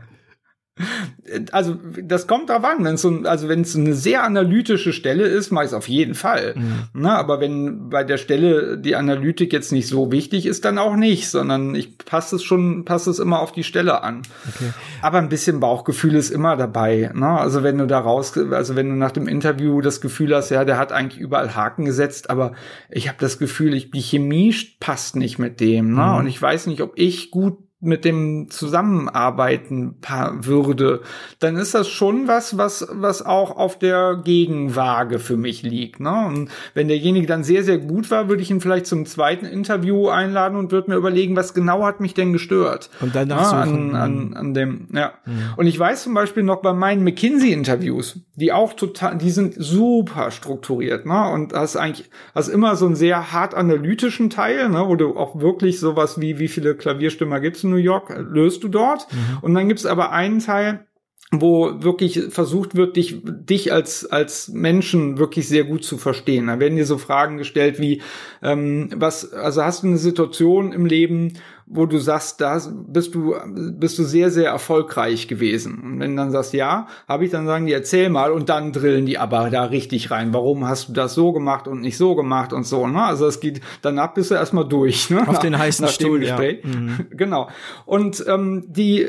Also 1.52 1.78
das 2.02 2.28
kommt 2.28 2.49
drauf 2.49 2.64
an, 2.64 2.84
wenn 2.84 2.95
es 2.95 3.02
so, 3.02 3.22
also 3.24 3.49
wenn 3.49 3.62
es 3.62 3.76
eine 3.76 3.94
sehr 3.94 4.24
analytische 4.24 4.94
Stelle 4.94 5.24
ist, 5.24 5.52
mache 5.52 5.66
ich 5.66 5.72
es 5.72 5.74
auf 5.74 5.90
jeden 5.90 6.16
Fall. 6.16 6.54
Mhm. 6.56 6.74
Na, 6.94 7.18
aber 7.18 7.40
wenn 7.40 7.90
bei 7.90 8.04
der 8.04 8.18
Stelle 8.18 8.78
die 8.78 8.95
Analytik 8.95 9.54
jetzt 9.54 9.72
nicht 9.72 9.88
so 9.88 10.12
wichtig 10.12 10.45
ist, 10.45 10.66
dann 10.66 10.78
auch 10.78 10.95
nicht, 10.95 11.30
sondern 11.30 11.76
ich 11.76 11.98
passe 11.98 12.38
es 12.38 12.44
schon, 12.44 12.86
passe 12.86 13.10
es 13.10 13.20
immer 13.20 13.40
auf 13.40 13.52
die 13.52 13.64
Stelle 13.64 14.04
an. 14.04 14.22
Okay. 14.48 14.72
Aber 15.02 15.18
ein 15.18 15.30
bisschen 15.30 15.60
Bauchgefühl 15.60 16.16
ist 16.16 16.30
immer 16.30 16.56
dabei. 16.56 17.12
Na, 17.14 17.38
also 17.38 17.64
wenn 17.64 17.78
du 17.78 17.88
da 17.88 17.99
raus, 17.99 18.38
also 18.38 18.76
wenn 18.76 18.90
du 18.90 18.95
nach 18.95 19.12
dem 19.12 19.28
Interview 19.28 19.82
das 19.82 20.02
Gefühl 20.02 20.36
hast, 20.36 20.49
ja, 20.49 20.66
der 20.66 20.78
hat 20.78 20.91
eigentlich 20.91 21.20
überall 21.20 21.56
Haken 21.56 21.86
gesetzt, 21.86 22.30
aber 22.30 22.54
ich 22.90 23.08
habe 23.08 23.18
das 23.20 23.40
Gefühl, 23.40 23.74
ich, 23.74 23.91
die 23.91 24.02
Chemie 24.02 24.56
passt 24.80 25.16
nicht 25.16 25.40
mit 25.40 25.60
dem. 25.60 25.94
Ne? 25.94 26.02
Mhm. 26.02 26.16
Und 26.16 26.28
ich 26.28 26.41
weiß 26.41 26.68
nicht, 26.68 26.82
ob 26.82 26.94
ich 26.95 27.32
gut 27.32 27.58
mit 27.80 28.06
dem 28.06 28.49
zusammenarbeiten 28.49 29.98
würde, 30.40 31.02
dann 31.40 31.58
ist 31.58 31.76
das 31.76 31.88
schon 31.88 32.28
was, 32.28 32.58
was, 32.58 32.88
was 32.91 33.24
auch 33.24 33.56
auf 33.56 33.78
der 33.78 34.20
Gegenwaage 34.24 35.20
für 35.20 35.38
mich 35.38 35.62
liegt. 35.62 35.99
Ne? 35.99 36.26
Und 36.28 36.49
wenn 36.74 36.88
derjenige 36.88 37.28
dann 37.28 37.44
sehr, 37.44 37.64
sehr 37.64 37.78
gut 37.78 38.10
war, 38.10 38.30
würde 38.30 38.41
ich 38.41 38.49
ihn 38.49 38.62
vielleicht 38.62 38.88
zum 38.88 39.06
zweiten 39.06 39.45
Interview 39.45 40.08
einladen 40.08 40.58
und 40.58 40.72
würde 40.72 40.90
mir 40.90 40.98
überlegen, 40.98 41.36
was 41.36 41.54
genau 41.54 41.86
hat 41.86 41.99
mich 41.99 42.16
denn 42.16 42.34
gestört. 42.34 42.90
Und 42.99 43.16
dann 43.16 43.30
ja, 43.30 43.38
an, 43.38 43.94
an, 43.94 44.34
an 44.34 44.54
dem, 44.56 44.88
ja. 44.91 45.14
Mhm. 45.26 45.54
Und 45.58 45.68
ich 45.68 45.78
weiß 45.78 46.02
zum 46.02 46.16
Beispiel 46.16 46.41
noch 46.41 46.64
bei 46.64 46.74
meinen 46.74 47.04
McKinsey-Interviews, 47.04 48.22
die 48.36 48.54
auch 48.54 48.74
total, 48.74 49.20
die 49.20 49.30
sind 49.30 49.54
super 49.56 50.32
strukturiert, 50.32 51.06
ne? 51.06 51.30
Und 51.30 51.54
hast 51.54 51.76
eigentlich, 51.76 52.10
hast 52.34 52.48
immer 52.48 52.76
so 52.76 52.88
einen 52.88 52.95
sehr 52.95 53.32
hart 53.32 53.54
analytischen 53.54 54.32
Teil, 54.32 54.70
ne? 54.70 54.84
Wo 54.88 54.95
du 54.95 55.16
auch 55.16 55.40
wirklich 55.40 55.80
sowas 55.80 56.20
wie, 56.20 56.40
wie 56.40 56.48
viele 56.48 56.76
Klavierstimmer 56.76 57.40
gibt's 57.40 57.66
New 57.68 57.77
York, 57.77 58.14
löst 58.18 58.64
du 58.64 58.68
dort. 58.68 59.07
Mhm. 59.11 59.38
Und 59.41 59.53
dann 59.53 59.68
gibt 59.68 59.80
es 59.80 59.85
aber 59.85 60.11
einen 60.11 60.39
Teil, 60.39 60.88
wo 61.31 61.84
wirklich 61.84 62.22
versucht 62.30 62.76
wird, 62.76 62.95
dich, 62.95 63.22
dich 63.23 63.73
als, 63.73 64.06
als 64.06 64.48
Menschen 64.48 65.18
wirklich 65.18 65.48
sehr 65.48 65.65
gut 65.65 65.84
zu 65.84 65.98
verstehen. 65.98 66.48
Da 66.48 66.60
werden 66.60 66.77
dir 66.77 66.85
so 66.85 66.98
Fragen 66.98 67.38
gestellt 67.38 67.80
wie, 67.80 68.02
ähm, 68.41 68.89
was, 68.95 69.34
also 69.34 69.64
hast 69.64 69.84
du 69.84 69.88
eine 69.88 69.98
Situation 69.98 70.72
im 70.72 70.85
Leben, 70.85 71.34
wo 71.69 71.85
du 71.85 71.98
sagst, 71.98 72.39
da 72.39 72.61
bist 72.88 73.14
du, 73.14 73.35
bist 73.45 73.99
du 73.99 74.03
sehr, 74.03 74.31
sehr 74.31 74.49
erfolgreich 74.49 75.27
gewesen. 75.27 75.81
Und 75.84 75.99
wenn 75.99 76.11
du 76.11 76.18
dann 76.18 76.31
sagst, 76.31 76.53
ja, 76.53 76.88
habe 77.10 77.26
ich 77.26 77.31
dann 77.31 77.45
sagen, 77.45 77.65
die 77.65 77.73
erzähl 77.73 78.10
mal 78.10 78.31
und 78.31 78.48
dann 78.48 78.72
drillen 78.72 79.06
die 79.06 79.18
aber 79.18 79.49
da 79.49 79.65
richtig 79.65 80.10
rein. 80.10 80.34
Warum 80.34 80.65
hast 80.65 80.88
du 80.88 80.94
das 80.94 81.14
so 81.14 81.34
gemacht 81.34 81.68
und 81.68 81.81
nicht 81.81 81.98
so 81.98 82.15
gemacht 82.15 82.53
und 82.53 82.64
so, 82.64 82.88
ne? 82.88 83.03
Also 83.03 83.27
es 83.27 83.41
geht, 83.41 83.60
danach 83.81 84.14
bist 84.14 84.31
du 84.31 84.35
erstmal 84.35 84.65
durch, 84.65 85.10
ne? 85.10 85.27
Auf 85.27 85.39
den 85.39 85.57
heißen 85.60 85.84
nach 85.85 85.91
Stuhl, 85.91 86.23
ja. 86.23 86.39
Mhm. 86.39 87.07
Genau. 87.18 87.49
Und 87.85 88.23
ähm, 88.27 88.64
die, 88.68 89.07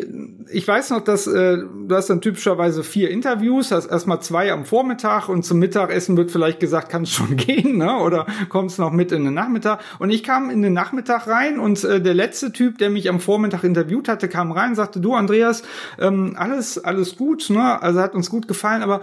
ich 0.50 0.66
weiß 0.66 0.90
noch, 0.90 1.04
dass 1.04 1.28
äh, 1.28 1.58
du 1.58 1.94
hast 1.94 2.10
dann 2.10 2.20
typischerweise 2.20 2.82
vier 2.82 3.10
Interviews, 3.10 3.70
hast 3.70 3.86
erstmal 3.86 4.20
zwei 4.20 4.52
am 4.52 4.64
Vormittag 4.64 5.28
und 5.28 5.44
zum 5.44 5.60
Mittagessen 5.60 6.16
wird 6.16 6.32
vielleicht 6.32 6.58
gesagt, 6.58 6.88
kannst 6.88 7.12
schon 7.12 7.36
gehen, 7.36 7.78
ne? 7.78 7.98
Oder 7.98 8.26
kommst 8.48 8.80
noch 8.80 8.90
mit 8.90 9.12
in 9.12 9.24
den 9.24 9.34
Nachmittag. 9.34 9.80
Und 10.00 10.10
ich 10.10 10.24
kam 10.24 10.50
in 10.50 10.62
den 10.62 10.72
Nachmittag 10.72 11.28
rein 11.28 11.60
und 11.60 11.84
äh, 11.84 12.00
der 12.00 12.14
letzte 12.14 12.47
Typ, 12.52 12.78
der 12.78 12.90
mich 12.90 13.08
am 13.08 13.20
Vormittag 13.20 13.64
interviewt 13.64 14.08
hatte, 14.08 14.28
kam 14.28 14.52
rein, 14.52 14.74
sagte, 14.74 15.00
du 15.00 15.14
Andreas, 15.14 15.62
ähm, 15.98 16.34
alles, 16.36 16.82
alles 16.82 17.16
gut, 17.16 17.50
ne? 17.50 17.80
Also 17.82 18.00
hat 18.00 18.14
uns 18.14 18.30
gut 18.30 18.48
gefallen, 18.48 18.82
aber 18.82 19.00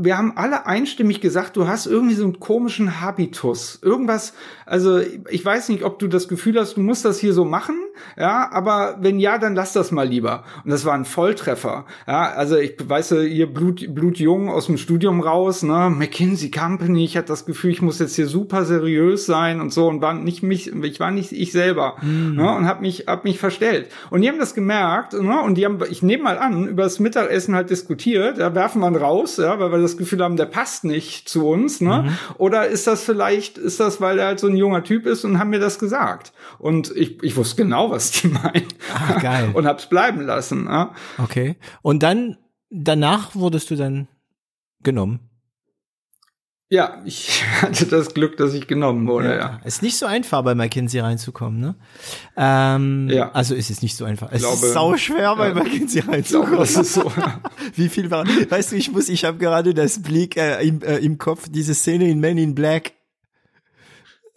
wir 0.00 0.16
haben 0.16 0.36
alle 0.36 0.66
einstimmig 0.66 1.20
gesagt, 1.20 1.56
du 1.56 1.66
hast 1.66 1.86
irgendwie 1.86 2.14
so 2.14 2.24
einen 2.24 2.38
komischen 2.38 3.00
Habitus. 3.00 3.80
Irgendwas, 3.82 4.32
also 4.68 5.00
ich 5.30 5.44
weiß 5.44 5.68
nicht, 5.70 5.82
ob 5.82 5.98
du 5.98 6.06
das 6.08 6.28
Gefühl 6.28 6.58
hast, 6.58 6.76
du 6.76 6.80
musst 6.80 7.04
das 7.04 7.18
hier 7.18 7.32
so 7.32 7.44
machen, 7.44 7.76
ja, 8.16 8.48
aber 8.52 8.96
wenn 9.00 9.18
ja, 9.18 9.38
dann 9.38 9.54
lass 9.54 9.72
das 9.72 9.90
mal 9.90 10.06
lieber. 10.06 10.44
Und 10.64 10.70
das 10.70 10.84
war 10.84 10.94
ein 10.94 11.04
Volltreffer. 11.04 11.84
Ja, 12.06 12.30
also 12.30 12.56
ich 12.56 12.74
weiß 12.82 13.10
ja, 13.10 13.20
ihr 13.22 13.52
Blut, 13.52 13.94
blutjung 13.94 14.48
aus 14.50 14.66
dem 14.66 14.76
Studium 14.78 15.20
raus, 15.20 15.62
ne, 15.62 15.90
McKinsey 15.90 16.50
Company, 16.50 17.04
ich 17.04 17.16
hatte 17.16 17.28
das 17.28 17.44
Gefühl, 17.46 17.70
ich 17.70 17.82
muss 17.82 17.98
jetzt 17.98 18.14
hier 18.16 18.26
super 18.28 18.64
seriös 18.64 19.26
sein 19.26 19.60
und 19.60 19.72
so 19.72 19.88
und 19.88 20.00
war 20.00 20.14
nicht 20.14 20.42
mich, 20.42 20.72
ich 20.72 21.00
war 21.00 21.10
nicht 21.10 21.32
ich 21.32 21.52
selber, 21.52 21.96
Mhm. 22.02 22.36
ne, 22.36 22.54
und 22.56 22.66
hab 22.66 22.80
mich, 22.80 23.04
hab 23.06 23.24
mich 23.24 23.38
verstellt. 23.38 23.88
Und 24.10 24.20
die 24.22 24.28
haben 24.28 24.38
das 24.38 24.54
gemerkt, 24.54 25.12
ne, 25.14 25.40
und 25.42 25.56
die 25.56 25.64
haben, 25.64 25.78
ich 25.90 26.02
nehme 26.02 26.24
mal 26.24 26.38
an, 26.38 26.68
über 26.68 26.84
das 26.84 26.98
Mittagessen 27.00 27.54
halt 27.54 27.70
diskutiert, 27.70 28.38
da 28.38 28.54
werfen 28.54 28.80
wir 28.80 28.88
raus, 29.00 29.36
ja, 29.38 29.58
weil 29.58 29.70
wir 29.72 29.78
das 29.80 29.96
Gefühl 29.96 30.22
haben, 30.22 30.36
der 30.36 30.46
passt 30.46 30.84
nicht 30.84 31.28
zu 31.28 31.46
uns, 31.48 31.80
ne, 31.80 32.02
Mhm. 32.06 32.10
oder 32.38 32.66
ist 32.66 32.86
das 32.86 33.02
vielleicht, 33.02 33.58
ist 33.58 33.80
das, 33.80 34.00
weil 34.00 34.18
er 34.18 34.26
halt 34.28 34.40
so 34.40 34.46
ein 34.48 34.56
junger 34.58 34.84
Typ 34.84 35.06
ist 35.06 35.24
und 35.24 35.38
haben 35.38 35.50
mir 35.50 35.60
das 35.60 35.78
gesagt. 35.78 36.32
Und 36.58 36.90
ich, 36.94 37.22
ich 37.22 37.36
wusste 37.36 37.62
genau, 37.62 37.90
was 37.90 38.10
die 38.10 38.28
meinen. 38.28 38.66
Ah, 38.94 39.18
geil. 39.18 39.50
und 39.54 39.66
hab's 39.66 39.88
bleiben 39.88 40.20
lassen. 40.20 40.66
Ja. 40.66 40.92
Okay. 41.16 41.56
Und 41.82 42.02
dann, 42.02 42.36
danach 42.70 43.34
wurdest 43.34 43.70
du 43.70 43.76
dann 43.76 44.08
genommen. 44.82 45.20
ja, 46.70 47.00
ich 47.06 47.42
hatte 47.62 47.86
das 47.86 48.12
Glück, 48.12 48.36
dass 48.36 48.52
ich 48.52 48.66
genommen 48.66 49.06
wurde, 49.08 49.34
ja. 49.36 49.58
Ist 49.64 49.82
nicht 49.82 49.96
so 49.96 50.04
einfach, 50.06 50.42
bei 50.42 50.54
McKinsey 50.54 51.00
reinzukommen, 51.00 51.58
ne? 51.60 51.74
Ähm, 52.36 53.08
Ja. 53.10 53.32
Also 53.32 53.54
es 53.54 53.70
ist 53.70 53.82
nicht 53.82 53.96
so 53.96 54.04
einfach. 54.04 54.30
Es 54.32 54.42
glaube, 54.42 54.66
ist 54.66 54.72
sau 54.74 54.96
schwer, 54.98 55.34
bei 55.36 55.48
ja. 55.48 55.54
McKinsey 55.54 56.00
Ich 56.00 56.04
glaube, 56.04 56.12
reinzukommen. 56.12 56.58
das 56.58 56.76
ist 56.76 56.92
so. 56.92 57.10
Wie 57.74 57.88
viel 57.88 58.10
war? 58.10 58.26
Weißt 58.26 58.72
du, 58.72 58.76
ich 58.76 58.92
muss, 58.92 59.08
ich 59.08 59.24
habe 59.24 59.38
gerade 59.38 59.72
das 59.72 60.02
Blick 60.02 60.36
äh, 60.36 60.62
im, 60.62 60.82
äh, 60.82 60.98
im 60.98 61.16
Kopf, 61.16 61.48
diese 61.48 61.74
Szene 61.74 62.08
in 62.10 62.20
Men 62.20 62.36
in 62.36 62.54
Black. 62.54 62.92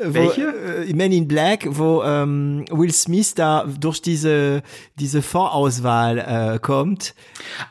Wo, 0.04 0.14
Welche? 0.14 0.54
Äh, 0.82 0.90
in 0.90 0.98
Men 0.98 1.12
in 1.12 1.28
Black, 1.28 1.68
wo 1.70 2.04
ähm, 2.04 2.66
Will 2.72 2.92
Smith 2.92 3.36
da 3.36 3.66
durch 3.66 4.02
diese 4.02 4.64
diese 5.00 5.22
Vorauswahl 5.22 6.18
äh, 6.18 6.60
kommt. 6.60 7.14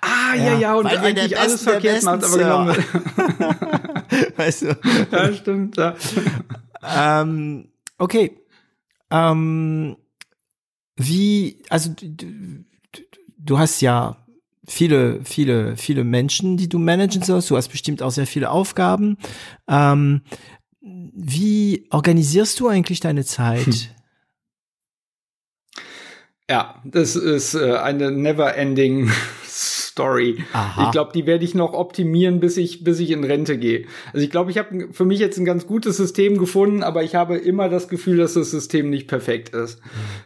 Ah, 0.01 0.37
ja, 0.37 0.59
ja, 0.59 0.75
und 0.75 0.85
Weil 0.85 0.99
eigentlich 0.99 1.39
alles 1.39 1.65
Besten 1.65 1.65
der 1.67 1.81
verkehrt 1.81 2.03
macht, 2.05 2.25
aber 2.25 2.39
genommen. 2.39 2.77
weißt 4.37 4.63
du? 4.63 4.79
ja, 5.13 5.33
stimmt. 5.33 5.77
Ja. 5.77 5.95
ähm, 7.23 7.69
okay. 7.99 8.37
Ähm, 9.11 9.97
wie, 10.97 11.63
also 11.69 11.91
du, 11.91 12.07
du, 12.17 12.65
du 13.39 13.59
hast 13.59 13.81
ja 13.81 14.17
viele, 14.71 15.21
viele, 15.25 15.77
viele 15.77 16.05
Menschen, 16.05 16.57
die 16.57 16.69
du 16.69 16.79
managen 16.79 17.23
sollst. 17.23 17.51
Du 17.51 17.57
hast 17.57 17.69
bestimmt 17.69 18.03
auch 18.03 18.11
sehr 18.11 18.27
viele 18.27 18.51
Aufgaben. 18.51 19.19
Ähm, 19.69 20.23
wie 21.13 21.87
organisierst 21.91 22.59
du 22.61 22.69
eigentlich 22.69 23.01
deine 23.01 23.25
Zeit? 23.25 23.91
Ja, 26.49 26.83
das 26.85 27.15
ist 27.15 27.55
äh, 27.55 27.75
eine 27.75 28.11
never-ending 28.11 29.11
Story. 29.45 30.45
Aha. 30.53 30.87
Ich 30.87 30.91
glaube, 30.91 31.13
die 31.15 31.27
werde 31.27 31.45
ich 31.45 31.55
noch 31.55 31.75
optimieren, 31.75 32.41
bis 32.41 32.57
ich, 32.57 32.83
bis 32.83 32.99
ich 32.99 33.11
in 33.11 33.23
Rente 33.23 33.57
gehe. 33.57 33.87
Also 34.13 34.25
ich 34.25 34.31
glaube, 34.31 34.51
ich 34.51 34.59
habe 34.59 34.89
für 34.91 35.05
mich 35.05 35.21
jetzt 35.21 35.39
ein 35.39 35.45
ganz 35.45 35.67
gutes 35.67 35.97
System 35.97 36.39
gefunden, 36.39 36.83
aber 36.83 37.05
ich 37.05 37.15
habe 37.15 37.37
immer 37.37 37.69
das 37.69 37.89
Gefühl, 37.89 38.17
dass 38.17 38.35
das 38.35 38.51
System 38.51 38.91
nicht 38.91 39.07
perfekt 39.07 39.51
ist. 39.51 39.81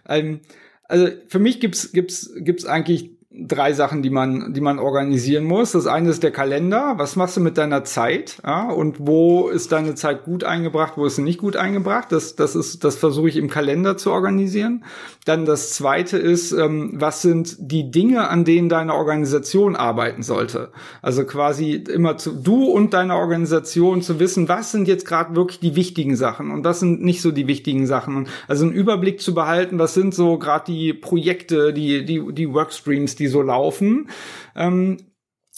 Ähm, 0.09 0.41
also 0.89 1.09
für 1.29 1.39
mich 1.39 1.61
gibt's 1.61 1.93
gibt's 1.93 2.31
gibt's 2.37 2.67
eigentlich 2.67 3.14
drei 3.37 3.73
Sachen, 3.73 4.03
die 4.03 4.11
man, 4.11 4.55
die 4.55 4.61
man 4.61 4.79
organisieren 4.79 5.45
muss. 5.45 5.73
Das 5.73 5.87
eine 5.87 6.11
ist 6.11 6.23
der 6.23 6.31
Kalender. 6.31 6.95
Was 6.99 7.17
machst 7.17 7.37
du 7.37 7.41
mit 7.41 7.59
deiner 7.59 7.83
Zeit? 7.83 8.39
Ja, 8.45 8.71
und 8.71 8.97
wo 9.01 9.49
ist 9.49 9.73
deine 9.73 9.97
Zeit 9.97 10.25
gut 10.25 10.45
eingebracht? 10.45 10.93
Wo 10.97 11.05
ist 11.05 11.17
sie 11.17 11.23
nicht 11.23 11.41
gut 11.41 11.57
eingebracht? 11.57 12.13
Das, 12.13 12.37
das 12.37 12.55
ist, 12.55 12.85
das 12.85 12.97
versuche 12.97 13.29
ich 13.29 13.37
im 13.37 13.51
Kalender 13.51 13.97
zu 13.97 14.13
organisieren. 14.13 14.85
Dann 15.25 15.47
das 15.47 15.73
zweite 15.73 16.17
ist, 16.17 16.53
ähm, 16.53 16.93
was 16.95 17.23
sind 17.23 17.57
die 17.59 17.91
Dinge, 17.91 18.29
an 18.29 18.45
denen 18.45 18.69
deine 18.69 18.95
Organisation 18.95 19.75
arbeiten 19.75 20.23
sollte? 20.23 20.71
Also 21.03 21.25
quasi 21.25 21.73
immer 21.73 22.17
zu, 22.17 22.33
du 22.33 22.67
und 22.67 22.95
deine 22.95 23.17
Organisation 23.17 24.01
zu 24.01 24.21
wissen, 24.21 24.49
was 24.49 24.71
sind 24.71 24.87
jetzt 24.87 25.07
gerade 25.07 25.35
wirklich 25.35 25.59
die 25.59 25.75
wichtigen 25.75 26.15
Sachen 26.15 26.53
und 26.53 26.65
was 26.65 26.79
sind 26.79 27.03
nicht 27.03 27.21
so 27.21 27.33
die 27.33 27.49
wichtigen 27.49 27.87
Sachen. 27.87 28.29
Also 28.47 28.65
einen 28.65 28.75
Überblick 28.75 29.21
zu 29.21 29.35
behalten, 29.35 29.79
was 29.79 29.95
sind 29.95 30.15
so 30.15 30.39
gerade 30.39 30.67
die 30.67 30.93
Projekte, 30.93 31.73
die, 31.73 32.05
die, 32.05 32.23
die 32.33 32.53
Workstreams, 32.53 33.17
die 33.17 33.24
so 33.29 33.43
laufen. 33.43 34.11
Ähm, 34.57 34.99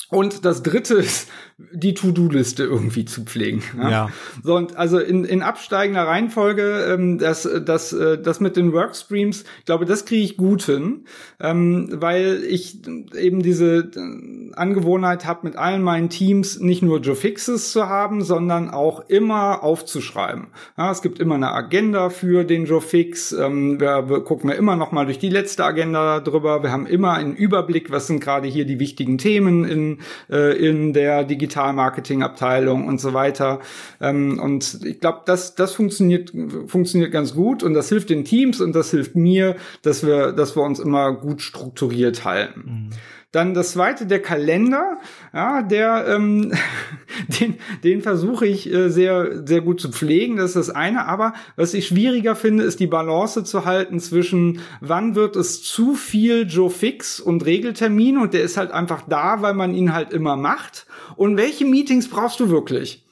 und 0.09 0.45
das 0.45 0.63
dritte 0.63 0.95
ist, 0.95 1.29
die 1.73 1.95
To-Do-Liste 1.95 2.65
irgendwie 2.65 3.07
zu 3.07 3.25
pflegen. 3.25 3.63
Ja. 3.79 4.11
So, 4.43 4.55
und 4.55 4.77
also 4.77 4.99
in, 4.99 5.25
in 5.25 5.43
absteigender 5.43 6.03
Reihenfolge, 6.03 6.87
ähm, 6.93 7.19
das, 7.19 7.49
das, 7.65 7.93
äh, 7.95 8.21
das 8.21 8.41
mit 8.41 8.57
den 8.57 8.73
Workstreams, 8.73 9.45
ich 9.61 9.65
glaube, 9.65 9.87
das 9.87 10.05
kriege 10.05 10.23
ich 10.23 10.37
gut 10.37 10.63
hin, 10.63 11.07
ähm, 11.41 11.89
weil 11.95 12.45
ich 12.47 12.83
eben 13.19 13.43
diese 13.43 13.91
äh, 13.97 14.53
Angewohnheit 14.55 15.25
habe, 15.25 15.41
mit 15.45 15.57
allen 15.57 15.83
meinen 15.83 16.11
Teams 16.11 16.61
nicht 16.61 16.83
nur 16.83 17.01
Joe 17.01 17.17
Fixes 17.17 17.73
zu 17.73 17.89
haben, 17.89 18.23
sondern 18.23 18.71
auch 18.71 19.09
immer 19.09 19.63
aufzuschreiben. 19.63 20.49
Ja, 20.77 20.91
es 20.91 21.01
gibt 21.01 21.19
immer 21.19 21.37
eine 21.37 21.53
Agenda 21.53 22.11
für 22.11 22.45
den 22.45 22.67
Joe 22.67 22.83
Fix. 22.83 23.33
Ähm, 23.33 23.81
wir, 23.81 24.11
wir 24.11 24.21
gucken 24.21 24.51
wir 24.51 24.57
immer 24.57 24.77
noch 24.77 24.93
mal 24.93 25.07
durch 25.07 25.19
die 25.19 25.31
letzte 25.31 25.65
Agenda 25.65 26.21
drüber. 26.21 26.63
Wir 26.63 26.71
haben 26.71 26.87
immer 26.87 27.15
einen 27.15 27.35
Überblick, 27.35 27.91
was 27.91 28.07
sind 28.07 28.21
gerade 28.21 28.47
hier 28.47 28.67
die 28.67 28.79
wichtigen 28.79 29.17
Themen 29.17 29.65
in, 29.65 29.96
äh, 30.31 30.57
in 30.57 30.93
der 30.93 31.25
Digital-Marketing-Abteilung 31.25 32.87
und 32.87 33.01
so 33.01 33.15
weiter. 33.15 33.61
Ähm, 34.01 34.39
und 34.39 34.81
ich 34.85 35.01
glaube, 35.01 35.23
das, 35.27 35.55
das 35.55 35.75
funktioniert, 35.75 36.33
funktioniert 36.67 37.13
ganz 37.13 37.35
gut 37.35 37.63
und 37.63 37.75
das 37.75 37.89
hilft 37.89 38.11
den 38.11 38.25
Teams 38.25 38.61
und 38.61 38.75
das 38.75 38.91
hilft 38.91 39.17
mir, 39.17 39.57
dass 39.83 40.07
wir, 40.07 40.33
dass 40.33 40.57
wir 40.57 40.63
uns 40.63 40.79
immer 40.79 41.13
gut 41.13 41.43
strukturiert 41.43 42.25
halten. 42.25 42.91
Dann 43.37 43.53
das 43.53 43.73
zweite, 43.73 44.07
der 44.07 44.23
Kalender, 44.23 44.97
ja, 45.35 45.61
der, 45.61 46.07
ähm, 46.09 46.55
den, 47.39 47.57
den 47.85 48.01
versuche 48.01 48.47
ich 48.47 48.73
äh, 48.73 48.89
sehr, 48.89 49.47
sehr 49.47 49.61
gut 49.61 49.79
zu 49.79 49.91
pflegen. 49.91 50.37
Das 50.37 50.57
ist 50.57 50.57
das 50.57 50.71
eine. 50.71 51.05
Aber 51.05 51.35
was 51.55 51.75
ich 51.75 51.87
schwieriger 51.87 52.35
finde, 52.35 52.65
ist 52.65 52.81
die 52.81 52.87
Balance 52.87 53.45
zu 53.45 53.67
halten 53.67 54.01
zwischen, 54.01 54.61
wann 54.81 55.15
wird 55.17 55.37
es 55.37 55.63
zu 55.63 55.95
viel 55.97 56.47
Joe 56.49 56.71
Fix 56.71 57.21
und 57.21 57.45
Regeltermin 57.45 58.17
und 58.17 58.33
der 58.33 58.41
ist 58.41 58.57
halt 58.57 58.71
einfach 58.71 59.03
da, 59.07 59.43
weil 59.43 59.53
man 59.53 59.75
ihn 59.75 59.93
halt 59.93 60.15
immer 60.15 60.37
macht. 60.37 60.87
Und 61.17 61.37
welche 61.37 61.67
Meetings 61.67 62.09
brauchst 62.09 62.41
du 62.41 62.49
wirklich? 62.49 63.05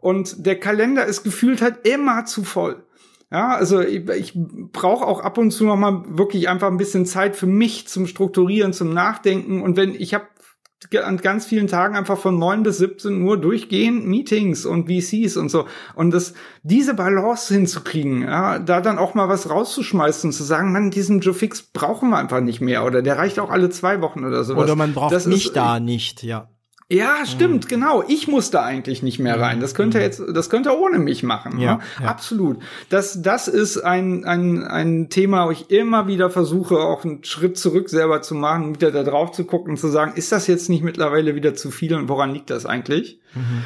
Und 0.00 0.44
der 0.44 0.58
Kalender 0.58 1.06
ist 1.06 1.22
gefühlt 1.22 1.62
halt 1.62 1.86
immer 1.86 2.24
zu 2.24 2.42
voll. 2.42 2.82
Ja, 3.32 3.48
also 3.54 3.80
ich, 3.80 4.06
ich 4.10 4.34
brauche 4.36 5.06
auch 5.06 5.20
ab 5.20 5.38
und 5.38 5.50
zu 5.52 5.64
noch 5.64 5.76
mal 5.76 6.04
wirklich 6.06 6.50
einfach 6.50 6.68
ein 6.68 6.76
bisschen 6.76 7.06
Zeit 7.06 7.34
für 7.34 7.46
mich 7.46 7.88
zum 7.88 8.06
Strukturieren, 8.06 8.74
zum 8.74 8.92
Nachdenken. 8.92 9.62
Und 9.62 9.78
wenn 9.78 9.94
ich 9.94 10.12
habe 10.12 10.26
an 11.02 11.16
ganz 11.16 11.46
vielen 11.46 11.68
Tagen 11.68 11.96
einfach 11.96 12.18
von 12.18 12.38
9 12.38 12.62
bis 12.64 12.76
17 12.78 13.22
Uhr 13.22 13.40
durchgehend 13.40 14.04
Meetings 14.06 14.66
und 14.66 14.88
VCs 14.90 15.36
und 15.38 15.48
so. 15.48 15.64
Und 15.94 16.10
das, 16.12 16.34
diese 16.62 16.92
Balance 16.92 17.54
hinzukriegen, 17.54 18.22
ja, 18.22 18.58
da 18.58 18.80
dann 18.82 18.98
auch 18.98 19.14
mal 19.14 19.28
was 19.28 19.48
rauszuschmeißen 19.48 20.28
und 20.28 20.32
zu 20.32 20.42
sagen, 20.42 20.72
man, 20.72 20.90
diesen 20.90 21.20
Joe 21.20 21.32
Fix 21.34 21.62
brauchen 21.62 22.10
wir 22.10 22.18
einfach 22.18 22.40
nicht 22.40 22.60
mehr 22.60 22.84
oder 22.84 23.00
der 23.00 23.16
reicht 23.16 23.38
auch 23.38 23.50
alle 23.50 23.70
zwei 23.70 24.02
Wochen 24.02 24.24
oder 24.24 24.44
sowas. 24.44 24.64
Oder 24.64 24.76
man 24.76 24.92
braucht 24.92 25.12
Das 25.14 25.26
mich 25.26 25.46
ist- 25.46 25.56
da 25.56 25.80
nicht, 25.80 26.22
ja. 26.22 26.50
Ja, 26.92 27.24
stimmt, 27.24 27.64
mhm. 27.64 27.68
genau. 27.68 28.04
Ich 28.06 28.28
musste 28.28 28.62
eigentlich 28.62 29.02
nicht 29.02 29.18
mehr 29.18 29.40
rein. 29.40 29.60
Das 29.60 29.74
könnte 29.74 29.96
mhm. 29.96 30.04
jetzt, 30.04 30.22
das 30.34 30.50
könnte 30.50 30.68
er 30.68 30.78
ohne 30.78 30.98
mich 30.98 31.22
machen. 31.22 31.58
Ja, 31.58 31.76
ne? 31.76 31.80
ja. 32.02 32.06
absolut. 32.06 32.58
Das, 32.90 33.22
das 33.22 33.48
ist 33.48 33.78
ein, 33.78 34.26
ein, 34.26 34.62
ein 34.62 35.08
Thema, 35.08 35.46
wo 35.46 35.52
ich 35.52 35.70
immer 35.70 36.06
wieder 36.06 36.28
versuche, 36.28 36.76
auch 36.76 37.02
einen 37.02 37.24
Schritt 37.24 37.56
zurück 37.56 37.88
selber 37.88 38.20
zu 38.20 38.34
machen, 38.34 38.74
wieder 38.74 38.90
da 38.90 39.04
drauf 39.04 39.32
zu 39.32 39.44
gucken 39.44 39.70
und 39.70 39.76
zu 39.78 39.88
sagen, 39.88 40.12
ist 40.16 40.32
das 40.32 40.46
jetzt 40.46 40.68
nicht 40.68 40.84
mittlerweile 40.84 41.34
wieder 41.34 41.54
zu 41.54 41.70
viel 41.70 41.94
und 41.94 42.10
woran 42.10 42.34
liegt 42.34 42.50
das 42.50 42.66
eigentlich? 42.66 43.20
Mhm. 43.34 43.62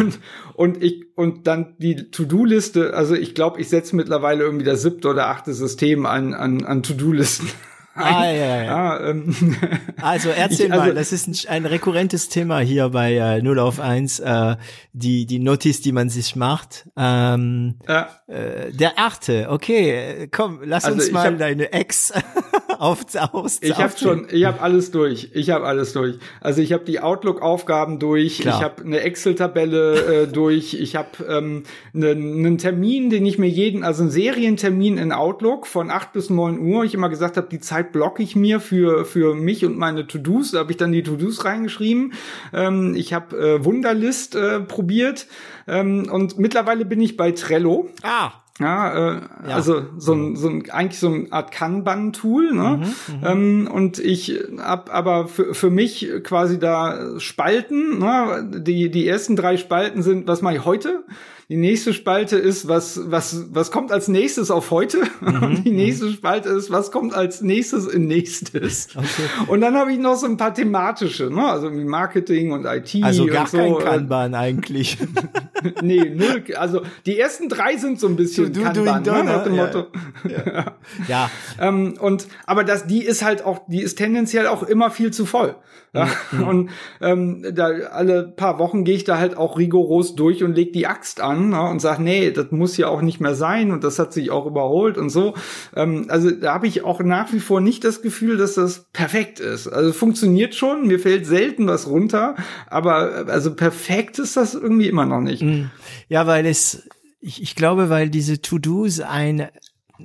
Und, 0.00 0.18
und 0.54 0.82
ich, 0.82 1.04
und 1.14 1.46
dann 1.46 1.74
die 1.78 2.10
To-Do-Liste, 2.10 2.94
also 2.94 3.14
ich 3.14 3.36
glaube, 3.36 3.60
ich 3.60 3.68
setze 3.68 3.94
mittlerweile 3.94 4.42
irgendwie 4.42 4.64
das 4.64 4.82
siebte 4.82 5.08
oder 5.08 5.28
achte 5.28 5.54
System 5.54 6.06
an, 6.06 6.34
an, 6.34 6.64
an 6.64 6.82
To-Do-Listen. 6.82 7.48
Ah, 7.94 8.24
ja, 8.24 8.32
ja. 8.32 8.64
ja 8.64 9.10
ähm, 9.10 9.34
also 10.02 10.30
erzähl 10.30 10.66
ich, 10.66 10.72
also, 10.72 10.84
mal, 10.86 10.94
das 10.94 11.12
ist 11.12 11.28
ein, 11.28 11.64
ein, 11.64 11.66
rekurrentes 11.66 12.28
Thema 12.28 12.58
hier 12.58 12.88
bei 12.88 13.14
äh, 13.14 13.40
0 13.40 13.58
auf 13.60 13.78
1, 13.78 14.20
äh, 14.20 14.56
die, 14.92 15.26
die 15.26 15.38
Notiz, 15.38 15.80
die 15.80 15.92
man 15.92 16.08
sich 16.08 16.34
macht. 16.34 16.88
Ähm, 16.96 17.76
ja. 17.88 18.08
äh, 18.26 18.72
der 18.72 18.94
achte, 18.96 19.46
okay, 19.48 20.28
komm, 20.32 20.60
lass 20.64 20.84
also 20.84 20.98
uns 20.98 21.12
mal 21.12 21.32
hab, 21.32 21.38
deine 21.38 21.72
Ex 21.72 22.12
auf, 22.78 23.04
aus. 23.32 23.58
Ich 23.62 23.76
habe 23.76 23.92
schon, 23.96 24.26
ich 24.30 24.44
habe 24.44 24.60
alles 24.60 24.90
durch. 24.90 25.30
Ich 25.32 25.50
habe 25.50 25.64
alles 25.64 25.92
durch. 25.92 26.18
Also 26.40 26.62
ich 26.62 26.72
habe 26.72 26.84
die 26.84 26.98
Outlook-Aufgaben 27.00 28.00
durch, 28.00 28.40
Klar. 28.40 28.58
ich 28.58 28.64
habe 28.64 28.84
eine 28.84 29.00
Excel-Tabelle 29.00 30.22
äh, 30.22 30.26
durch, 30.32 30.74
ich 30.74 30.96
habe 30.96 31.24
ähm, 31.28 31.62
einen 31.94 32.42
ne 32.42 32.56
Termin, 32.56 33.10
den 33.10 33.24
ich 33.24 33.38
mir 33.38 33.48
jeden, 33.48 33.84
also 33.84 34.02
einen 34.02 34.10
Serientermin 34.10 34.98
in 34.98 35.12
Outlook 35.12 35.66
von 35.66 35.90
8 35.90 36.12
bis 36.12 36.30
9 36.30 36.58
Uhr, 36.58 36.84
ich 36.84 36.94
immer 36.94 37.08
gesagt 37.08 37.36
habe, 37.36 37.48
die 37.48 37.60
Zeit 37.60 37.83
Zeit 37.84 37.92
blocke 37.92 38.22
ich 38.22 38.36
mir 38.36 38.60
für, 38.60 39.04
für 39.04 39.34
mich 39.34 39.64
und 39.64 39.76
meine 39.76 40.06
To-Dos. 40.06 40.52
Da 40.52 40.60
habe 40.60 40.70
ich 40.70 40.76
dann 40.76 40.92
die 40.92 41.02
To-Dos 41.02 41.44
reingeschrieben. 41.44 42.14
Ähm, 42.52 42.94
ich 42.94 43.12
habe 43.12 43.36
äh, 43.36 43.64
Wunderlist 43.64 44.34
äh, 44.34 44.60
probiert 44.60 45.26
ähm, 45.66 46.08
und 46.10 46.38
mittlerweile 46.38 46.84
bin 46.84 47.00
ich 47.00 47.16
bei 47.16 47.32
Trello. 47.32 47.88
Ah. 48.02 48.32
Ja, 48.60 48.92
äh, 48.92 49.20
ja, 49.48 49.54
also 49.56 49.82
so 49.98 50.12
ein, 50.12 50.36
so 50.36 50.48
ein 50.48 50.70
eigentlich 50.70 51.00
so 51.00 51.08
eine 51.08 51.32
Art 51.32 51.50
Kanban-Tool, 51.50 52.52
ne? 52.52 52.76
Mhm, 53.08 53.16
mhm, 53.16 53.26
ähm, 53.26 53.68
und 53.68 53.98
ich 53.98 54.40
hab 54.58 54.94
aber 54.94 55.26
für, 55.26 55.54
für 55.54 55.70
mich 55.70 56.08
quasi 56.22 56.60
da 56.60 57.18
Spalten, 57.18 57.98
ne? 57.98 58.48
Die, 58.48 58.92
die 58.92 59.08
ersten 59.08 59.34
drei 59.34 59.56
Spalten 59.56 60.04
sind, 60.04 60.28
was 60.28 60.40
mache 60.40 60.54
ich 60.54 60.64
heute? 60.64 61.02
Die 61.50 61.56
nächste 61.56 61.92
Spalte 61.92 62.36
ist, 62.36 62.68
was, 62.68 62.98
was, 63.10 63.46
was 63.50 63.70
kommt 63.70 63.92
als 63.92 64.08
nächstes 64.08 64.50
auf 64.50 64.70
heute? 64.70 65.02
Mhm. 65.24 65.64
Die 65.64 65.70
nächste 65.70 66.10
Spalte 66.10 66.50
ist, 66.50 66.70
was 66.70 66.90
kommt 66.90 67.14
als 67.14 67.40
nächstes 67.40 67.86
in 67.86 68.06
nächstes? 68.06 68.88
Okay. 68.94 69.06
Und 69.46 69.62
dann 69.62 69.74
habe 69.74 69.90
ich 69.92 69.98
noch 69.98 70.16
so 70.16 70.26
ein 70.26 70.36
paar 70.36 70.52
thematische, 70.52 71.30
ne? 71.30 71.44
also 71.46 71.72
wie 71.72 71.84
Marketing 71.84 72.52
und 72.52 72.66
IT. 72.66 72.94
Also 73.02 73.26
gar 73.26 73.42
und 73.42 73.48
so. 73.48 73.58
kein 73.58 73.78
Kanban 73.78 74.34
eigentlich. 74.34 74.98
nee, 75.82 76.10
null. 76.10 76.44
Also 76.56 76.82
die 77.06 77.18
ersten 77.18 77.48
drei 77.48 77.76
sind 77.76 77.98
so 77.98 78.06
ein 78.06 78.16
bisschen 78.16 78.52
du, 78.52 78.60
du, 78.60 78.64
Kanban, 78.64 79.02
du, 79.02 79.12
ne? 79.12 79.24
nach 79.24 79.44
dem 79.44 79.54
ja. 79.54 79.64
Motto. 79.64 79.86
Ja. 80.28 80.64
ja. 81.08 81.30
ähm, 81.58 81.94
und 81.98 82.26
aber 82.46 82.64
das, 82.64 82.86
die 82.86 83.02
ist 83.02 83.24
halt 83.24 83.44
auch, 83.44 83.60
die 83.66 83.80
ist 83.80 83.96
tendenziell 83.96 84.46
auch 84.46 84.62
immer 84.62 84.90
viel 84.90 85.10
zu 85.10 85.24
voll. 85.24 85.56
Ja? 85.94 86.08
Mhm. 86.32 86.48
Und 86.48 86.70
ähm, 87.00 87.46
da 87.54 87.66
alle 87.90 88.24
paar 88.24 88.58
Wochen 88.58 88.84
gehe 88.84 88.96
ich 88.96 89.04
da 89.04 89.18
halt 89.18 89.36
auch 89.36 89.58
rigoros 89.58 90.16
durch 90.16 90.42
und 90.44 90.54
leg 90.54 90.72
die 90.72 90.86
Axt 90.86 91.20
an 91.20 91.33
ne? 91.34 91.62
und 91.62 91.80
sag, 91.80 91.98
nee, 91.98 92.30
das 92.30 92.50
muss 92.50 92.76
ja 92.76 92.88
auch 92.88 93.02
nicht 93.02 93.20
mehr 93.20 93.34
sein 93.34 93.70
und 93.70 93.84
das 93.84 93.98
hat 93.98 94.12
sich 94.12 94.30
auch 94.30 94.46
überholt 94.46 94.98
und 94.98 95.10
so. 95.10 95.34
Ähm, 95.74 96.06
also 96.08 96.30
da 96.30 96.54
habe 96.54 96.66
ich 96.66 96.82
auch 96.82 97.00
nach 97.00 97.32
wie 97.32 97.40
vor 97.40 97.60
nicht 97.60 97.84
das 97.84 98.02
Gefühl, 98.02 98.36
dass 98.36 98.54
das 98.54 98.86
perfekt 98.92 99.40
ist. 99.40 99.68
Also 99.68 99.92
funktioniert 99.92 100.54
schon, 100.54 100.86
mir 100.86 100.98
fällt 100.98 101.26
selten 101.26 101.66
was 101.66 101.86
runter, 101.86 102.34
aber 102.66 103.26
also 103.28 103.54
perfekt 103.54 104.18
ist 104.18 104.36
das 104.36 104.54
irgendwie 104.54 104.88
immer 104.88 105.06
noch 105.06 105.20
nicht. 105.20 105.42
Mhm. 105.42 105.70
Ja, 106.08 106.26
weil 106.26 106.46
es, 106.46 106.88
ich, 107.20 107.42
ich 107.42 107.54
glaube, 107.54 107.90
weil 107.90 108.10
diese 108.10 108.40
To-Dos 108.40 109.00
eine, 109.00 109.50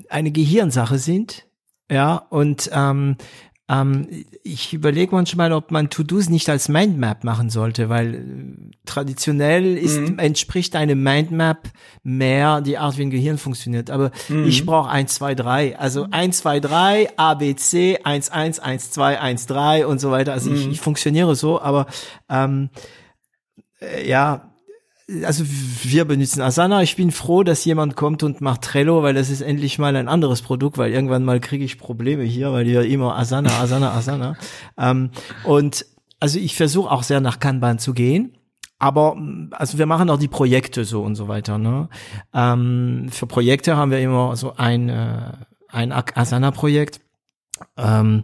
eine 0.10 0.32
Gehirnsache 0.32 0.98
sind. 0.98 1.46
Ja, 1.92 2.18
und 2.30 2.70
ähm, 2.72 3.16
ähm, 3.70 4.08
ich 4.44 4.74
überlege 4.74 5.14
manchmal, 5.14 5.54
ob 5.54 5.70
man 5.70 5.92
To-Dos 5.92 6.30
nicht 6.30 6.50
als 6.50 6.70
Mindmap 6.70 7.24
machen 7.24 7.52
sollte, 7.52 7.88
weil 7.88 8.16
äh, 8.16 8.20
traditionell 8.86 9.78
ist, 9.78 10.00
mhm. 10.00 10.18
entspricht 10.18 10.76
eine 10.76 10.96
Mindmap 10.96 11.70
mehr 12.02 12.62
die 12.62 12.80
Art, 12.80 12.98
wie 12.98 13.04
ein 13.04 13.12
Gehirn 13.12 13.38
funktioniert. 13.38 13.92
Aber 13.92 14.12
mhm. 14.28 14.48
ich 14.48 14.66
brauche 14.66 14.90
eins, 14.90 15.14
zwei, 15.14 15.36
drei. 15.36 15.78
Also 15.78 16.08
eins, 16.10 16.40
zwei, 16.40 16.60
drei, 16.60 17.10
A, 17.16 17.36
B, 17.36 17.56
C, 17.56 18.00
eins, 18.04 18.32
eins, 18.32 18.60
eins, 18.60 18.90
zwei, 18.90 19.20
eins, 19.20 19.46
drei 19.46 19.86
und 19.86 20.02
so 20.02 20.10
weiter. 20.10 20.34
Also 20.34 20.50
mhm. 20.50 20.56
ich, 20.56 20.68
ich 20.70 20.82
funktioniere 20.82 21.36
so, 21.36 21.62
aber 21.62 21.86
ähm, 22.28 22.70
äh, 23.80 24.10
ja, 24.10 24.52
also 25.24 25.44
wir 25.48 26.06
benutzen 26.06 26.42
Asana. 26.42 26.82
Ich 26.84 26.96
bin 26.96 27.12
froh, 27.12 27.44
dass 27.44 27.66
jemand 27.66 27.96
kommt 27.96 28.24
und 28.24 28.42
macht 28.42 28.62
Trello, 28.62 29.04
weil 29.04 29.14
das 29.14 29.30
ist 29.30 29.42
endlich 29.42 29.80
mal 29.80 29.96
ein 29.96 30.08
anderes 30.08 30.42
Produkt, 30.42 30.78
weil 30.78 30.92
irgendwann 30.92 31.24
mal 31.24 31.40
kriege 31.40 31.64
ich 31.64 31.78
Probleme 31.78 32.24
hier, 32.24 32.52
weil 32.52 32.66
wir 32.66 32.84
immer 32.84 33.18
Asana, 33.18 33.50
Asana, 33.60 33.94
Asana. 33.94 34.36
ähm, 34.78 35.12
und 35.44 35.86
also 36.20 36.38
ich 36.40 36.56
versuche 36.56 36.92
auch 36.92 37.04
sehr 37.04 37.22
nach 37.22 37.40
Kanban 37.40 37.80
zu 37.80 37.94
gehen. 37.94 38.36
Aber 38.78 39.18
also 39.52 39.78
wir 39.78 39.86
machen 39.86 40.10
auch 40.10 40.20
die 40.20 40.30
Projekte 40.30 40.86
so 40.86 41.02
und 41.02 41.16
so 41.16 41.28
weiter. 41.28 41.58
Ne? 41.58 41.90
Ähm, 42.34 43.08
für 43.12 43.28
Projekte 43.28 43.76
haben 43.76 43.92
wir 43.92 44.00
immer 44.00 44.36
so 44.38 44.56
ein, 44.56 44.88
äh, 44.88 45.34
ein 45.68 45.92
Asana-Projekt. 45.92 47.02
Ähm, 47.78 48.24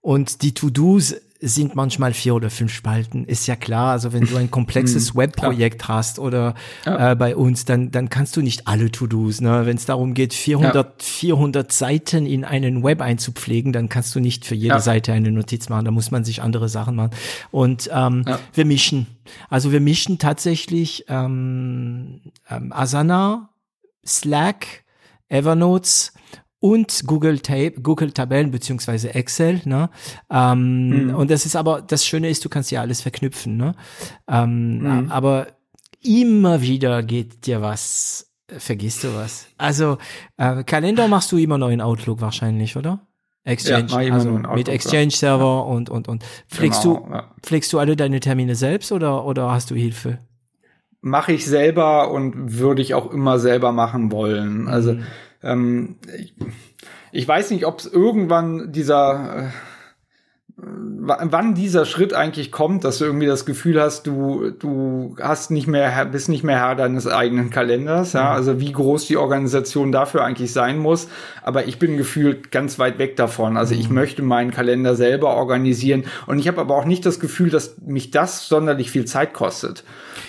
und 0.00 0.42
die 0.42 0.54
To-Dos 0.54 1.14
sind 1.44 1.74
manchmal 1.74 2.12
vier 2.12 2.36
oder 2.36 2.50
fünf 2.50 2.72
Spalten, 2.72 3.24
ist 3.24 3.48
ja 3.48 3.56
klar. 3.56 3.90
Also 3.90 4.12
wenn 4.12 4.24
du 4.24 4.36
ein 4.36 4.50
komplexes 4.52 5.12
mhm, 5.12 5.18
Webprojekt 5.18 5.88
hast 5.88 6.20
oder 6.20 6.54
ja. 6.86 7.12
äh, 7.12 7.16
bei 7.16 7.34
uns, 7.34 7.64
dann, 7.64 7.90
dann 7.90 8.08
kannst 8.08 8.36
du 8.36 8.42
nicht 8.42 8.68
alle 8.68 8.92
To-Dos. 8.92 9.40
Ne? 9.40 9.66
Wenn 9.66 9.76
es 9.76 9.84
darum 9.84 10.14
geht, 10.14 10.34
400, 10.34 10.74
ja. 10.74 10.92
400 10.98 11.72
Seiten 11.72 12.26
in 12.26 12.44
einen 12.44 12.84
Web 12.84 13.00
einzupflegen, 13.00 13.72
dann 13.72 13.88
kannst 13.88 14.14
du 14.14 14.20
nicht 14.20 14.46
für 14.46 14.54
jede 14.54 14.74
ja. 14.74 14.80
Seite 14.80 15.12
eine 15.12 15.32
Notiz 15.32 15.68
machen. 15.68 15.84
Da 15.84 15.90
muss 15.90 16.12
man 16.12 16.24
sich 16.24 16.42
andere 16.42 16.68
Sachen 16.68 16.94
machen. 16.94 17.10
Und 17.50 17.90
ähm, 17.92 18.24
wir 18.54 18.64
mischen. 18.64 19.08
Also 19.48 19.72
wir 19.72 19.80
mischen 19.80 20.18
tatsächlich 20.18 21.06
ähm, 21.08 22.20
ähm, 22.48 22.72
Asana, 22.72 23.50
Slack, 24.06 24.84
Evernote 25.28 26.12
und 26.62 27.02
Google 27.08 27.40
Tape, 27.40 27.80
Google 27.82 28.12
Tabellen 28.12 28.52
beziehungsweise 28.52 29.12
Excel. 29.16 29.60
Ne? 29.64 29.90
Ähm, 30.30 31.08
mhm. 31.08 31.14
Und 31.16 31.28
das 31.28 31.44
ist 31.44 31.56
aber 31.56 31.82
das 31.82 32.06
Schöne 32.06 32.30
ist, 32.30 32.44
du 32.44 32.48
kannst 32.48 32.70
ja 32.70 32.80
alles 32.80 33.00
verknüpfen. 33.00 33.56
Ne? 33.56 33.74
Ähm, 34.28 34.78
mhm. 34.78 35.10
Aber 35.10 35.48
immer 36.00 36.62
wieder 36.62 37.02
geht 37.02 37.46
dir 37.46 37.62
was, 37.62 38.32
vergisst 38.46 39.02
du 39.02 39.12
was. 39.12 39.48
Also 39.58 39.98
äh, 40.36 40.62
Kalender 40.62 41.08
machst 41.08 41.32
du 41.32 41.36
immer 41.36 41.58
noch 41.58 41.68
in 41.68 41.80
Outlook 41.80 42.20
wahrscheinlich, 42.20 42.76
oder? 42.76 43.00
Exchange, 43.42 43.88
ja, 43.90 44.14
also 44.14 44.30
mit 44.30 44.68
Exchange-Server 44.68 45.44
ja. 45.44 45.60
und 45.62 45.90
und 45.90 46.06
und 46.06 46.24
pflegst 46.48 46.84
genau, 46.84 47.04
du 47.08 47.12
ja. 47.12 47.34
pflegst 47.42 47.72
du 47.72 47.80
alle 47.80 47.96
deine 47.96 48.20
Termine 48.20 48.54
selbst 48.54 48.92
oder 48.92 49.24
oder 49.24 49.50
hast 49.50 49.72
du 49.72 49.74
Hilfe? 49.74 50.20
Mache 51.00 51.32
ich 51.32 51.44
selber 51.44 52.12
und 52.12 52.56
würde 52.56 52.82
ich 52.82 52.94
auch 52.94 53.10
immer 53.10 53.40
selber 53.40 53.72
machen 53.72 54.12
wollen. 54.12 54.68
Also 54.68 54.92
mhm 54.92 55.02
ähm, 55.42 55.96
ich, 56.16 56.34
ich 57.12 57.28
weiß 57.28 57.50
nicht, 57.50 57.66
ob 57.66 57.78
es 57.78 57.86
irgendwann 57.86 58.72
dieser 58.72 59.46
äh, 59.46 59.50
wann 60.64 61.54
dieser 61.54 61.84
Schritt 61.84 62.14
eigentlich 62.14 62.52
kommt, 62.52 62.84
dass 62.84 62.98
du 62.98 63.04
irgendwie 63.04 63.26
das 63.26 63.44
Gefühl 63.44 63.80
hast, 63.80 64.06
du 64.06 64.50
du 64.50 65.16
hast 65.20 65.50
nicht 65.50 65.66
mehr 65.66 66.04
bist 66.06 66.28
nicht 66.28 66.44
mehr 66.44 66.58
Herr 66.58 66.76
deines 66.76 67.08
eigenen 67.08 67.50
Kalenders, 67.50 68.12
ja, 68.12 68.30
mhm. 68.30 68.36
also 68.36 68.60
wie 68.60 68.70
groß 68.70 69.06
die 69.06 69.16
Organisation 69.16 69.90
dafür 69.90 70.24
eigentlich 70.24 70.52
sein 70.52 70.78
muss, 70.78 71.08
aber 71.42 71.66
ich 71.66 71.80
bin 71.80 71.96
gefühlt 71.96 72.52
ganz 72.52 72.78
weit 72.78 72.98
weg 72.98 73.16
davon. 73.16 73.56
Also 73.56 73.74
ich 73.74 73.88
mhm. 73.88 73.96
möchte 73.96 74.22
meinen 74.22 74.52
Kalender 74.52 74.94
selber 74.94 75.34
organisieren 75.34 76.04
und 76.26 76.38
ich 76.38 76.46
habe 76.46 76.60
aber 76.60 76.76
auch 76.76 76.84
nicht 76.84 77.04
das 77.04 77.18
Gefühl, 77.18 77.50
dass 77.50 77.78
mich 77.84 78.12
das 78.12 78.46
sonderlich 78.46 78.90
viel 78.90 79.04
Zeit 79.04 79.34
kostet 79.34 79.82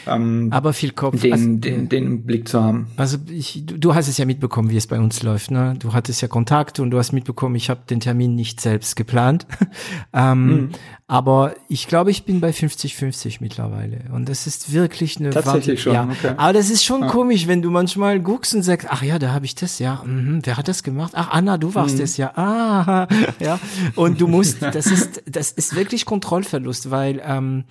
ähm, 0.08 0.50
aber 0.52 0.74
viel 0.74 0.92
Kopf. 0.92 1.22
Den, 1.22 1.34
also, 1.34 1.56
den, 1.58 1.90
den 1.90 2.24
Blick 2.24 2.48
zu 2.48 2.62
haben. 2.62 2.88
Also 2.98 3.18
ich, 3.30 3.64
du 3.66 3.96
hast 3.96 4.08
es 4.08 4.18
ja 4.18 4.26
mitbekommen, 4.26 4.70
wie 4.70 4.78
es 4.78 4.88
bei 4.88 5.00
uns 5.00 5.24
läuft. 5.24 5.52
Ne? 5.52 5.76
Du 5.80 5.94
hattest 5.94 6.22
ja 6.22 6.28
Kontakt 6.28 6.80
und 6.80 6.92
du 6.92 6.98
hast 6.98 7.12
mitbekommen, 7.12 7.56
ich 7.56 7.70
habe 7.70 7.82
den 7.90 8.00
Termin 8.00 8.36
nicht 8.36 8.62
selbst 8.62 8.96
geplant. 8.96 9.46
ähm, 10.32 10.48
mhm. 10.48 10.70
Aber 11.08 11.54
ich 11.68 11.88
glaube, 11.88 12.12
ich 12.12 12.24
bin 12.24 12.40
bei 12.40 12.50
50-50 12.50 13.38
mittlerweile. 13.40 14.06
Und 14.14 14.30
das 14.30 14.48
ist 14.48 14.72
wirklich 14.74 15.20
eine 15.20 15.30
Tatsächlich 15.30 15.82
schon. 15.82 15.94
Ja. 15.94 16.10
Okay. 16.10 16.34
Aber 16.38 16.54
das 16.54 16.70
ist 16.70 16.84
schon 16.84 17.02
ja. 17.02 17.08
komisch, 17.08 17.48
wenn 17.48 17.62
du 17.62 17.70
manchmal 17.70 18.20
guckst 18.20 18.56
und 18.56 18.64
sagst, 18.64 18.88
ach 18.90 19.04
ja, 19.04 19.20
da 19.20 19.32
habe 19.32 19.46
ich 19.46 19.54
das, 19.56 19.80
ja. 19.80 20.02
Mhm, 20.06 20.42
wer 20.44 20.58
hat 20.58 20.68
das 20.68 20.82
gemacht? 20.82 21.12
Ach, 21.16 21.30
Anna, 21.30 21.58
du 21.58 21.76
warst 21.76 21.96
mhm. 21.96 22.02
das, 22.02 22.18
ja. 22.18 22.32
Ah, 22.36 23.08
ja. 23.40 23.60
Und 23.96 24.22
du 24.22 24.28
musst, 24.28 24.62
das 24.62 24.88
ist, 24.88 25.24
das 25.26 25.52
ist 25.52 25.76
wirklich 25.76 26.06
Kontrollverlust, 26.06 26.90
weil 26.90 27.22
ähm, 27.24 27.66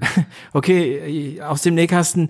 okay, 0.52 1.40
aus 1.40 1.62
dem 1.62 1.74
Nähkasten, 1.74 2.28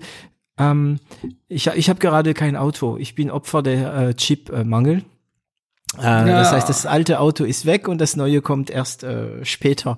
ähm, 0.57 0.99
ich, 1.47 1.67
ich 1.67 1.89
habe 1.89 1.99
gerade 1.99 2.33
kein 2.33 2.55
Auto. 2.55 2.97
Ich 2.97 3.15
bin 3.15 3.31
Opfer 3.31 3.61
der 3.63 3.95
äh, 3.95 4.13
Chip-Mangel. 4.13 5.03
Äh, 5.99 6.03
ja. 6.03 6.25
Das 6.25 6.51
heißt, 6.51 6.69
das 6.69 6.85
alte 6.85 7.19
Auto 7.19 7.43
ist 7.43 7.65
weg 7.65 7.87
und 7.87 7.99
das 7.99 8.15
neue 8.15 8.41
kommt 8.41 8.69
erst 8.69 9.03
äh, 9.03 9.43
später. 9.43 9.97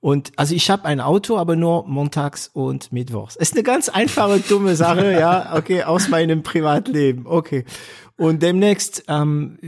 Und 0.00 0.32
also 0.36 0.54
ich 0.54 0.68
habe 0.68 0.84
ein 0.84 1.00
Auto, 1.00 1.38
aber 1.38 1.56
nur 1.56 1.86
montags 1.88 2.48
und 2.52 2.92
mittwochs. 2.92 3.36
Ist 3.36 3.54
eine 3.54 3.62
ganz 3.62 3.88
einfache, 3.88 4.38
dumme 4.40 4.76
Sache, 4.76 5.12
ja, 5.12 5.56
okay, 5.56 5.82
aus 5.82 6.08
meinem 6.08 6.42
Privatleben, 6.42 7.26
okay. 7.26 7.64
Und 8.16 8.42
demnächst 8.42 9.04
ähm, 9.08 9.58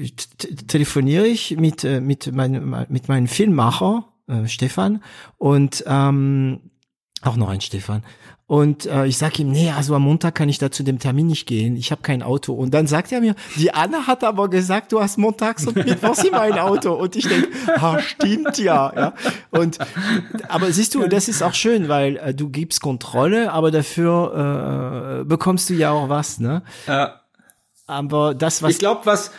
telefoniere 0.69 1.27
ich 1.27 1.57
mit 1.57 1.85
äh, 1.85 2.01
mit 2.01 2.31
meinem 2.33 2.85
mit 2.89 3.09
meinem 3.09 3.29
Filmmacher 3.29 4.05
äh, 4.29 4.47
Stefan 4.47 5.03
und 5.39 5.83
ähm, 5.87 6.71
auch 7.23 7.37
noch 7.37 7.49
ein 7.49 7.61
Stefan. 7.61 8.05
Und 8.49 8.87
äh, 8.87 9.07
ich 9.07 9.19
sage 9.19 9.43
ihm, 9.43 9.51
nee, 9.51 9.73
also 9.73 9.97
am 9.97 10.03
Montag 10.03 10.37
kann 10.37 10.49
ich 10.49 10.59
da 10.59 10.71
zu 10.71 10.85
dem 10.85 11.01
Termin 11.01 11.27
nicht 11.27 11.47
gehen. 11.47 11.75
Ich 11.75 11.91
habe 11.91 12.03
kein 12.03 12.23
Auto. 12.23 12.55
Und 12.55 12.73
dann 12.75 12.87
sagt 12.87 13.11
er 13.11 13.21
mir, 13.21 13.35
die 13.57 13.75
Anna 13.75 14.07
hat 14.07 14.23
aber 14.23 14.49
gesagt, 14.49 14.93
du 14.93 15.01
hast 15.01 15.19
montags 15.19 15.67
und 15.67 15.75
mittwochs 15.75 16.23
immer 16.23 16.43
ein 16.43 16.59
Auto. 16.59 16.93
Und 16.95 17.17
ich 17.17 17.27
denke, 17.27 17.49
ah, 17.75 17.99
stimmt 17.99 18.57
ja, 18.59 18.93
ja. 18.95 19.15
Und 19.51 19.79
aber 20.49 20.71
siehst 20.71 20.95
du, 20.95 21.09
das 21.09 21.27
ist 21.27 21.43
auch 21.43 21.55
schön, 21.55 21.89
weil 21.89 22.19
äh, 22.19 22.35
du 22.35 22.49
gibst 22.49 22.81
Kontrolle, 22.81 23.53
aber 23.53 23.73
dafür 23.73 25.23
äh, 25.23 25.25
bekommst 25.25 25.69
du 25.69 25.75
ja 25.75 25.91
auch 25.91 26.09
was, 26.09 26.39
ne? 26.39 26.63
Ja. 26.87 27.23
Aber 27.89 28.35
das, 28.35 28.63
was 28.63 28.71
ich 28.71 28.79
glaube, 28.79 29.07
was 29.07 29.33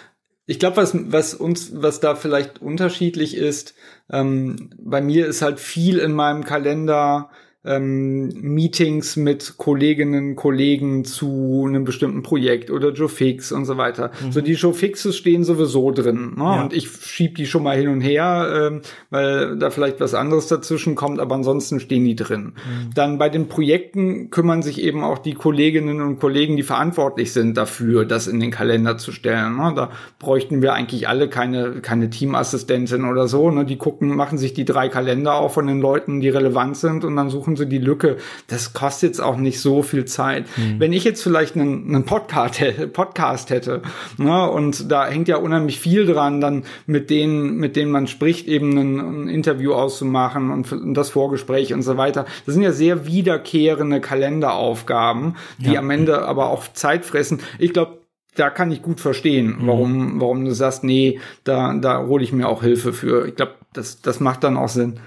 ich 0.45 0.59
glaube, 0.59 0.77
was 0.77 0.93
was 0.93 1.33
uns 1.33 1.71
was 1.73 2.01
da 2.01 2.15
vielleicht 2.15 2.61
unterschiedlich 2.61 3.37
ist, 3.37 3.73
ähm, 4.09 4.69
bei 4.77 4.99
mir 4.99 5.27
ist 5.27 5.41
halt 5.41 5.61
viel 5.61 5.97
in 5.97 6.11
meinem 6.11 6.43
Kalender 6.43 7.29
ähm, 7.67 8.29
Meetings 8.41 9.17
mit 9.17 9.55
Kolleginnen, 9.57 10.35
Kollegen 10.35 11.03
zu 11.03 11.65
einem 11.67 11.83
bestimmten 11.83 12.23
Projekt 12.23 12.71
oder 12.71 12.91
Joe 12.91 13.09
Fix 13.09 13.51
und 13.51 13.65
so 13.65 13.77
weiter. 13.77 14.11
Mhm. 14.23 14.31
So 14.31 14.41
die 14.41 14.53
Joe 14.53 14.73
Fixes 14.73 15.17
stehen 15.17 15.43
sowieso 15.43 15.91
drin. 15.91 16.35
Ne? 16.37 16.43
Ja. 16.43 16.61
Und 16.61 16.73
ich 16.73 16.89
schieb 16.89 17.35
die 17.35 17.45
schon 17.45 17.63
mal 17.63 17.77
hin 17.77 17.89
und 17.89 18.01
her, 18.01 18.69
ähm, 18.71 18.81
weil 19.09 19.57
da 19.57 19.69
vielleicht 19.69 19.99
was 19.99 20.13
anderes 20.13 20.47
dazwischen 20.47 20.95
kommt, 20.95 21.19
aber 21.19 21.35
ansonsten 21.35 21.79
stehen 21.79 22.05
die 22.05 22.15
drin. 22.15 22.53
Mhm. 22.53 22.93
Dann 22.95 23.17
bei 23.17 23.29
den 23.29 23.49
Projekten 23.49 24.29
kümmern 24.29 24.61
sich 24.61 24.81
eben 24.81 25.03
auch 25.03 25.17
die 25.17 25.33
Kolleginnen 25.33 26.01
und 26.01 26.19
Kollegen, 26.19 26.55
die 26.55 26.63
verantwortlich 26.63 27.33
sind 27.33 27.57
dafür, 27.57 28.05
das 28.05 28.27
in 28.27 28.39
den 28.39 28.51
Kalender 28.51 28.97
zu 28.97 29.11
stellen. 29.11 29.57
Ne? 29.57 29.73
Da 29.75 29.91
bräuchten 30.19 30.61
wir 30.61 30.73
eigentlich 30.73 31.09
alle 31.09 31.27
keine, 31.27 31.81
keine 31.81 32.09
Teamassistentin 32.09 33.03
oder 33.03 33.27
so. 33.27 33.51
Ne? 33.51 33.65
Die 33.65 33.77
gucken, 33.77 34.15
machen 34.15 34.37
sich 34.37 34.53
die 34.53 34.65
drei 34.65 34.87
Kalender 34.87 35.35
auf 35.35 35.57
von 35.57 35.65
den 35.65 35.81
Leuten, 35.81 36.19
die 36.19 36.29
relevant 36.29 36.77
sind 36.77 37.03
und 37.03 37.15
dann 37.15 37.31
suchen 37.31 37.56
sie 37.57 37.67
die 37.67 37.77
Lücke. 37.77 38.17
Das 38.47 38.73
kostet 38.73 39.09
jetzt 39.09 39.19
auch 39.19 39.37
nicht 39.37 39.59
so 39.59 39.81
viel 39.83 40.05
Zeit. 40.05 40.45
Mhm. 40.57 40.79
Wenn 40.79 40.93
ich 40.93 41.03
jetzt 41.03 41.23
vielleicht 41.23 41.55
einen, 41.55 41.87
einen 41.87 42.05
Podcast, 42.05 42.59
hätte, 42.59 42.87
Podcast 42.87 43.49
hätte, 43.49 43.81
ne, 44.17 44.49
und 44.49 44.91
da 44.91 45.07
hängt 45.07 45.27
ja 45.27 45.37
unheimlich 45.37 45.79
viel 45.79 46.05
dran, 46.05 46.41
dann 46.41 46.63
mit 46.85 47.09
denen, 47.09 47.57
mit 47.57 47.75
denen 47.75 47.91
man 47.91 48.07
spricht, 48.07 48.47
eben 48.47 48.77
ein, 48.77 48.99
ein 48.99 49.27
Interview 49.27 49.73
auszumachen 49.73 50.51
und, 50.51 50.71
und, 50.71 50.93
das 50.93 51.09
Vorgespräch 51.09 51.73
und 51.73 51.81
so 51.81 51.97
weiter. 51.97 52.25
Das 52.45 52.53
sind 52.53 52.63
ja 52.63 52.71
sehr 52.71 53.05
wiederkehrende 53.05 54.01
Kalenderaufgaben, 54.01 55.35
die 55.57 55.73
ja. 55.73 55.79
am 55.79 55.89
Ende 55.89 56.23
aber 56.23 56.49
auch 56.49 56.67
Zeit 56.73 57.05
fressen. 57.05 57.41
Ich 57.59 57.73
glaube, 57.73 57.97
da 58.37 58.49
kann 58.49 58.71
ich 58.71 58.81
gut 58.81 58.99
verstehen, 58.99 59.57
mhm. 59.59 59.67
warum, 59.67 60.21
warum 60.21 60.45
du 60.45 60.53
sagst, 60.53 60.83
nee, 60.83 61.19
da, 61.43 61.73
da 61.73 62.05
hole 62.05 62.23
ich 62.23 62.31
mir 62.31 62.47
auch 62.47 62.61
Hilfe 62.61 62.93
für. 62.93 63.27
Ich 63.27 63.35
glaube, 63.35 63.55
das, 63.73 64.01
das 64.01 64.19
macht 64.19 64.43
dann 64.43 64.57
auch 64.57 64.69
Sinn. 64.69 64.99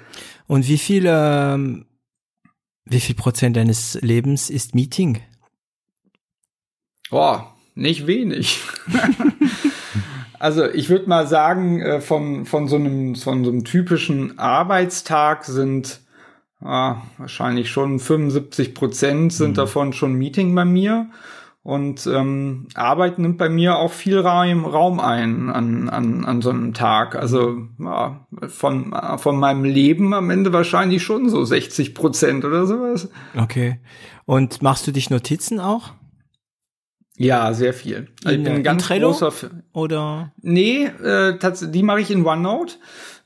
Und 0.46 0.68
wie 0.68 0.78
viele 0.78 1.54
ähm, 1.54 1.86
wie 2.90 3.00
viel 3.00 3.14
Prozent 3.14 3.56
deines 3.56 3.98
Lebens 4.02 4.50
ist 4.50 4.74
Meeting? 4.74 5.20
Boah, 7.08 7.54
nicht 7.74 8.06
wenig. 8.06 8.60
also 10.38 10.68
ich 10.68 10.88
würde 10.88 11.08
mal 11.08 11.26
sagen, 11.26 11.80
äh, 11.80 12.00
von, 12.00 12.46
von, 12.46 12.68
so 12.68 12.76
einem, 12.76 13.14
von 13.14 13.44
so 13.44 13.50
einem 13.50 13.64
typischen 13.64 14.38
Arbeitstag 14.38 15.44
sind 15.44 16.00
ah, 16.60 17.02
wahrscheinlich 17.16 17.70
schon 17.70 18.00
75 18.00 18.74
Prozent 18.74 19.32
sind 19.32 19.50
mhm. 19.50 19.54
davon 19.54 19.92
schon 19.92 20.14
Meeting 20.14 20.54
bei 20.54 20.64
mir. 20.64 21.08
Und 21.62 22.06
ähm, 22.06 22.68
Arbeit 22.74 23.18
nimmt 23.18 23.36
bei 23.36 23.50
mir 23.50 23.76
auch 23.76 23.92
viel 23.92 24.18
Raum, 24.18 24.64
Raum 24.64 24.98
ein 24.98 25.50
an, 25.50 25.90
an, 25.90 26.24
an 26.24 26.40
so 26.40 26.50
einem 26.50 26.72
Tag. 26.72 27.14
Also 27.16 27.58
ja, 27.78 28.26
von, 28.48 28.94
von 29.18 29.38
meinem 29.38 29.64
Leben 29.64 30.14
am 30.14 30.30
Ende 30.30 30.54
wahrscheinlich 30.54 31.02
schon 31.02 31.28
so 31.28 31.44
60 31.44 31.94
Prozent 31.94 32.46
oder 32.46 32.66
sowas. 32.66 33.10
Okay. 33.36 33.78
Und 34.24 34.62
machst 34.62 34.86
du 34.86 34.92
dich 34.92 35.10
Notizen 35.10 35.60
auch? 35.60 35.92
Ja, 37.16 37.52
sehr 37.52 37.74
viel. 37.74 38.08
Also 38.24 38.38
ich 38.38 38.42
bin 38.42 38.54
ein 38.54 38.62
ganz 38.62 38.84
Trello 38.84 39.08
großer 39.08 39.28
F 39.28 39.50
oder 39.74 40.32
nee, 40.40 40.84
äh, 40.84 41.38
die 41.68 41.82
mache 41.82 42.00
ich 42.00 42.10
in 42.10 42.24
OneNote. 42.24 42.76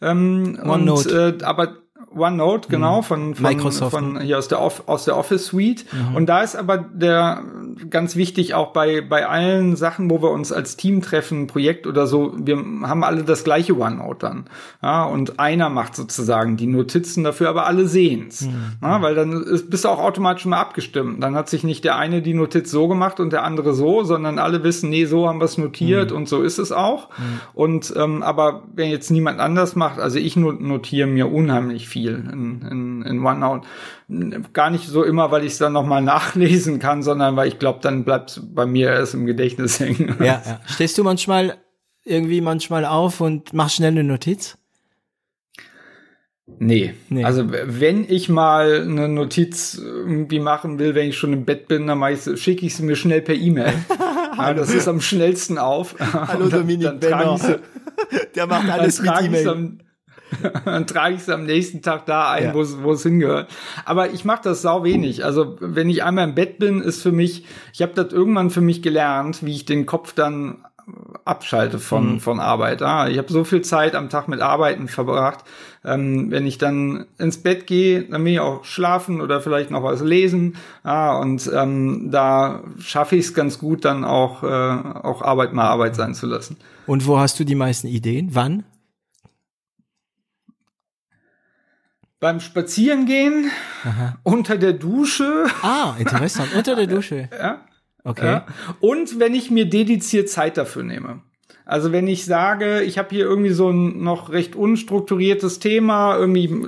Ähm, 0.02 0.58
OneNote. 0.60 1.28
Und, 1.28 1.42
äh, 1.42 1.44
aber 1.44 1.83
OneNote, 2.16 2.68
genau, 2.68 2.98
mhm. 2.98 3.02
von, 3.04 3.34
von 3.34 3.42
Microsoft. 3.42 3.90
Von 3.90 4.20
hier 4.20 4.38
aus 4.38 4.48
der, 4.48 4.60
aus 4.60 5.04
der 5.04 5.16
Office 5.16 5.46
Suite. 5.46 5.84
Mhm. 5.92 6.16
Und 6.16 6.26
da 6.26 6.42
ist 6.42 6.56
aber 6.56 6.78
der 6.78 7.42
ganz 7.90 8.16
wichtig 8.16 8.54
auch 8.54 8.72
bei, 8.72 9.00
bei 9.00 9.26
allen 9.26 9.76
Sachen, 9.76 10.10
wo 10.10 10.22
wir 10.22 10.30
uns 10.30 10.52
als 10.52 10.76
Team 10.76 11.02
treffen, 11.02 11.46
Projekt 11.46 11.86
oder 11.86 12.06
so, 12.06 12.34
wir 12.36 12.56
haben 12.56 13.04
alle 13.04 13.24
das 13.24 13.44
gleiche 13.44 13.78
OneNote 13.78 14.24
dann. 14.24 14.44
Ja, 14.82 15.04
und 15.04 15.38
einer 15.38 15.68
macht 15.68 15.94
sozusagen 15.94 16.56
die 16.56 16.66
Notizen 16.66 17.24
dafür, 17.24 17.48
aber 17.48 17.66
alle 17.66 17.86
sehen's. 17.86 18.42
Mhm. 18.42 18.54
Ja, 18.82 19.02
weil 19.02 19.14
dann 19.14 19.42
ist, 19.42 19.70
bist 19.70 19.84
du 19.84 19.88
auch 19.88 19.98
automatisch 19.98 20.46
mal 20.46 20.60
abgestimmt. 20.60 21.22
Dann 21.22 21.34
hat 21.34 21.48
sich 21.48 21.64
nicht 21.64 21.84
der 21.84 21.96
eine 21.96 22.22
die 22.22 22.34
Notiz 22.34 22.70
so 22.70 22.88
gemacht 22.88 23.20
und 23.20 23.32
der 23.32 23.44
andere 23.44 23.74
so, 23.74 24.04
sondern 24.04 24.38
alle 24.38 24.62
wissen, 24.64 24.90
nee, 24.90 25.04
so 25.04 25.28
haben 25.28 25.40
wir 25.40 25.44
es 25.44 25.58
notiert 25.58 26.10
mhm. 26.10 26.16
und 26.16 26.28
so 26.28 26.42
ist 26.42 26.58
es 26.58 26.72
auch. 26.72 27.10
Mhm. 27.10 27.40
Und 27.54 27.94
ähm, 27.96 28.22
aber 28.22 28.62
wenn 28.74 28.90
jetzt 28.90 29.10
niemand 29.10 29.40
anders 29.40 29.76
macht, 29.76 29.98
also 29.98 30.18
ich 30.18 30.36
notiere 30.36 31.06
mir 31.06 31.30
unheimlich 31.30 31.88
viel 31.88 32.03
viel 32.04 32.24
in, 32.30 32.62
in, 32.70 33.02
in 33.02 33.24
OneNote. 33.24 33.66
Gar 34.52 34.70
nicht 34.70 34.86
so 34.86 35.02
immer, 35.02 35.30
weil 35.30 35.44
ich 35.44 35.52
es 35.52 35.58
dann 35.58 35.72
nochmal 35.72 36.02
nachlesen 36.02 36.78
kann, 36.78 37.02
sondern 37.02 37.36
weil 37.36 37.48
ich 37.48 37.58
glaube, 37.58 37.80
dann 37.82 38.04
bleibt 38.04 38.30
es 38.30 38.40
bei 38.42 38.66
mir 38.66 38.90
erst 38.90 39.14
im 39.14 39.26
Gedächtnis 39.26 39.80
hängen. 39.80 40.16
Ja, 40.20 40.42
ja. 40.44 40.60
Stehst 40.66 40.98
du 40.98 41.04
manchmal 41.04 41.56
irgendwie 42.04 42.40
manchmal 42.40 42.84
auf 42.84 43.20
und 43.20 43.52
machst 43.52 43.76
schnell 43.76 43.92
eine 43.92 44.04
Notiz? 44.04 44.58
Nee. 46.58 46.92
nee. 47.08 47.24
Also 47.24 47.50
wenn 47.50 48.04
ich 48.06 48.28
mal 48.28 48.82
eine 48.82 49.08
Notiz 49.08 49.80
irgendwie 49.82 50.40
machen 50.40 50.78
will, 50.78 50.94
wenn 50.94 51.08
ich 51.08 51.16
schon 51.16 51.32
im 51.32 51.46
Bett 51.46 51.68
bin, 51.68 51.86
dann 51.86 52.02
schicke 52.36 52.66
ich 52.66 52.76
sie 52.76 52.82
mir 52.82 52.96
schnell 52.96 53.22
per 53.22 53.34
E-Mail. 53.34 53.72
ja, 54.36 54.52
das 54.52 54.72
ist 54.74 54.86
am 54.86 55.00
schnellsten 55.00 55.56
auf. 55.56 55.96
Hallo 55.98 56.48
Dominik 56.48 57.00
Benner. 57.00 57.40
Der 58.34 58.46
macht 58.46 58.68
alles 58.68 59.00
mit 59.00 59.10
E-Mail. 59.22 59.78
dann 60.64 60.86
trage 60.86 61.14
ich 61.14 61.20
es 61.22 61.28
am 61.28 61.44
nächsten 61.44 61.82
Tag 61.82 62.06
da 62.06 62.30
ein, 62.30 62.44
ja. 62.44 62.54
wo 62.54 62.92
es 62.92 63.02
hingehört. 63.02 63.50
Aber 63.84 64.10
ich 64.10 64.24
mache 64.24 64.42
das 64.44 64.62
sau 64.62 64.84
wenig. 64.84 65.24
Also 65.24 65.56
wenn 65.60 65.90
ich 65.90 66.02
einmal 66.02 66.28
im 66.28 66.34
Bett 66.34 66.58
bin, 66.58 66.80
ist 66.80 67.02
für 67.02 67.12
mich, 67.12 67.44
ich 67.72 67.82
habe 67.82 67.92
das 67.94 68.12
irgendwann 68.12 68.50
für 68.50 68.60
mich 68.60 68.82
gelernt, 68.82 69.44
wie 69.44 69.52
ich 69.52 69.64
den 69.64 69.86
Kopf 69.86 70.12
dann 70.12 70.58
abschalte 71.24 71.78
von, 71.78 72.14
mhm. 72.14 72.20
von 72.20 72.40
Arbeit. 72.40 72.82
Ah, 72.82 73.08
ich 73.08 73.18
habe 73.18 73.32
so 73.32 73.44
viel 73.44 73.62
Zeit 73.62 73.94
am 73.94 74.10
Tag 74.10 74.28
mit 74.28 74.40
Arbeiten 74.40 74.88
verbracht. 74.88 75.44
Ähm, 75.84 76.30
wenn 76.30 76.46
ich 76.46 76.58
dann 76.58 77.06
ins 77.18 77.42
Bett 77.42 77.66
gehe, 77.66 78.02
dann 78.02 78.24
will 78.24 78.34
ich 78.34 78.40
auch 78.40 78.64
schlafen 78.64 79.20
oder 79.20 79.40
vielleicht 79.40 79.70
noch 79.70 79.82
was 79.82 80.02
lesen. 80.02 80.56
Ah, 80.82 81.18
und 81.18 81.50
ähm, 81.54 82.10
da 82.10 82.62
schaffe 82.78 83.16
ich 83.16 83.26
es 83.26 83.34
ganz 83.34 83.58
gut, 83.58 83.84
dann 83.84 84.04
auch, 84.04 84.42
äh, 84.42 84.46
auch 84.46 85.22
Arbeit 85.22 85.52
mal 85.52 85.68
Arbeit 85.68 85.96
sein 85.96 86.14
zu 86.14 86.26
lassen. 86.26 86.56
Und 86.86 87.06
wo 87.06 87.18
hast 87.18 87.40
du 87.40 87.44
die 87.44 87.54
meisten 87.54 87.86
Ideen? 87.86 88.30
Wann? 88.32 88.64
Beim 92.24 92.40
Spazierengehen, 92.40 93.50
Aha. 93.84 94.16
unter 94.22 94.56
der 94.56 94.72
Dusche. 94.72 95.44
Ah, 95.60 95.92
interessant. 95.98 96.54
Unter 96.56 96.74
der 96.74 96.86
Dusche. 96.96 97.28
Ja. 97.38 97.66
Okay. 98.02 98.24
Ja. 98.24 98.46
Und 98.80 99.20
wenn 99.20 99.34
ich 99.34 99.50
mir 99.50 99.68
dediziert 99.68 100.30
Zeit 100.30 100.56
dafür 100.56 100.84
nehme. 100.84 101.20
Also 101.66 101.92
wenn 101.92 102.08
ich 102.08 102.24
sage, 102.24 102.80
ich 102.80 102.96
habe 102.96 103.10
hier 103.10 103.26
irgendwie 103.26 103.50
so 103.50 103.68
ein 103.68 104.02
noch 104.02 104.30
recht 104.32 104.56
unstrukturiertes 104.56 105.58
Thema, 105.58 106.16
irgendwie, 106.16 106.66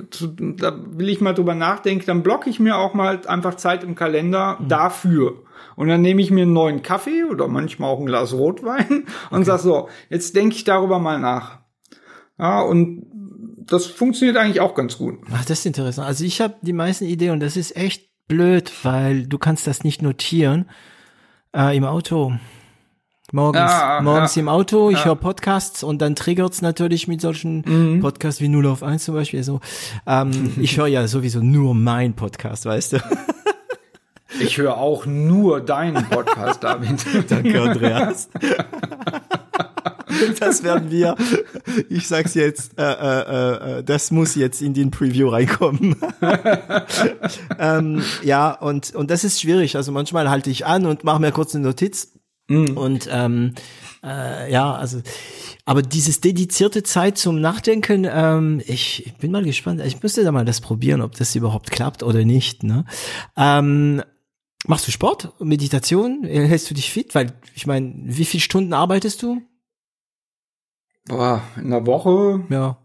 da 0.57 0.79
will 0.91 1.09
ich 1.09 1.21
mal 1.21 1.33
drüber 1.33 1.55
nachdenken, 1.55 2.05
dann 2.05 2.21
blocke 2.21 2.51
ich 2.51 2.59
mir 2.59 2.77
auch 2.77 2.93
mal 2.93 3.21
einfach 3.25 3.55
Zeit 3.55 3.83
im 3.83 3.95
Kalender 3.95 4.57
mhm. 4.59 4.67
dafür. 4.67 5.43
Und 5.75 5.87
dann 5.87 6.03
nehme 6.03 6.21
ich 6.21 6.29
mir 6.29 6.43
einen 6.43 6.53
neuen 6.53 6.83
Kaffee 6.83 7.23
oder 7.23 7.47
manchmal 7.47 7.89
auch 7.89 7.99
ein 7.99 8.05
Glas 8.05 8.31
Rotwein 8.31 9.05
und 9.31 9.37
okay. 9.37 9.43
sag 9.43 9.59
so, 9.61 9.89
jetzt 10.11 10.35
denke 10.35 10.55
ich 10.55 10.65
darüber 10.65 10.99
mal 10.99 11.17
nach. 11.17 11.61
Ja, 12.37 12.61
und 12.61 13.16
das 13.67 13.85
funktioniert 13.85 14.37
eigentlich 14.37 14.61
auch 14.61 14.75
ganz 14.75 14.97
gut. 14.97 15.19
Ach, 15.31 15.45
das 15.45 15.59
ist 15.59 15.65
interessant. 15.65 16.07
Also 16.07 16.23
ich 16.23 16.41
habe 16.41 16.55
die 16.61 16.73
meisten 16.73 17.05
Ideen 17.05 17.31
und 17.31 17.39
das 17.39 17.57
ist 17.57 17.75
echt 17.75 18.09
blöd, 18.27 18.71
weil 18.83 19.27
du 19.27 19.37
kannst 19.37 19.67
das 19.67 19.83
nicht 19.83 20.01
notieren 20.01 20.69
äh, 21.55 21.75
im 21.75 21.83
Auto. 21.83 22.33
Morgens, 23.33 23.71
ja, 23.71 23.99
morgens 24.01 24.35
ja. 24.35 24.39
im 24.39 24.47
Auto, 24.47 24.89
ich 24.89 24.99
ja. 24.99 25.05
höre 25.05 25.15
Podcasts 25.17 25.83
und 25.83 26.01
dann 26.01 26.15
triggert's 26.15 26.61
natürlich 26.61 27.09
mit 27.09 27.19
solchen 27.19 27.61
mhm. 27.65 27.99
Podcasts 27.99 28.39
wie 28.39 28.47
0 28.47 28.65
auf 28.67 28.83
1 28.83 29.03
zum 29.03 29.15
Beispiel. 29.15 29.43
So, 29.43 29.59
ähm, 30.05 30.53
ich 30.61 30.77
höre 30.77 30.87
ja 30.87 31.05
sowieso 31.07 31.41
nur 31.41 31.75
mein 31.75 32.13
Podcast, 32.13 32.65
weißt 32.65 32.93
du. 32.93 32.97
Ich 34.39 34.57
höre 34.57 34.77
auch 34.77 35.05
nur 35.05 35.61
deinen 35.61 36.05
Podcast, 36.05 36.63
David. 36.63 37.05
Danke, 37.29 37.61
Andreas. 37.61 38.29
das 40.39 40.63
werden 40.63 40.91
wir. 40.91 41.15
Ich 41.89 42.07
sag's 42.07 42.33
jetzt, 42.33 42.77
äh, 42.77 42.83
äh, 42.83 43.79
äh, 43.79 43.83
das 43.83 44.11
muss 44.11 44.35
jetzt 44.35 44.61
in 44.61 44.73
den 44.73 44.91
Preview 44.91 45.29
reinkommen. 45.29 45.95
ähm, 47.59 48.03
ja, 48.23 48.51
und 48.51 48.95
und 48.95 49.11
das 49.11 49.23
ist 49.23 49.41
schwierig. 49.41 49.75
Also 49.75 49.91
manchmal 49.91 50.29
halte 50.29 50.49
ich 50.49 50.65
an 50.65 50.85
und 50.85 51.03
mache 51.03 51.19
mir 51.19 51.31
kurz 51.31 51.55
eine 51.55 51.65
Notiz. 51.65 52.13
Mhm. 52.49 52.77
Und 52.77 53.09
ähm, 53.11 53.53
äh, 54.03 54.51
ja, 54.51 54.73
also 54.73 55.01
aber 55.65 55.81
dieses 55.81 56.21
dedizierte 56.21 56.81
Zeit 56.83 57.17
zum 57.17 57.41
Nachdenken, 57.41 58.07
ähm, 58.09 58.61
ich, 58.65 59.05
ich 59.05 59.13
bin 59.15 59.31
mal 59.31 59.43
gespannt. 59.43 59.81
Ich 59.85 60.01
müsste 60.01 60.23
da 60.23 60.31
mal 60.31 60.45
das 60.45 60.61
probieren, 60.61 61.01
ob 61.01 61.15
das 61.15 61.35
überhaupt 61.35 61.71
klappt 61.71 62.03
oder 62.03 62.23
nicht. 62.23 62.63
Ne? 62.63 62.85
Ähm, 63.35 64.01
machst 64.65 64.87
du 64.87 64.91
Sport, 64.91 65.33
Meditation? 65.41 66.23
Hältst 66.23 66.69
du 66.69 66.73
dich 66.73 66.89
fit? 66.89 67.13
Weil 67.15 67.33
ich 67.53 67.67
meine, 67.67 67.93
wie 67.97 68.23
viele 68.23 68.39
Stunden 68.39 68.71
arbeitest 68.71 69.21
du? 69.23 69.41
Boah, 71.07 71.41
in 71.61 71.69
der 71.69 71.85
Woche? 71.85 72.41
Ja. 72.49 72.77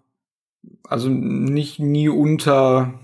Also 0.89 1.09
nicht 1.09 1.78
nie 1.78 2.09
unter 2.09 2.94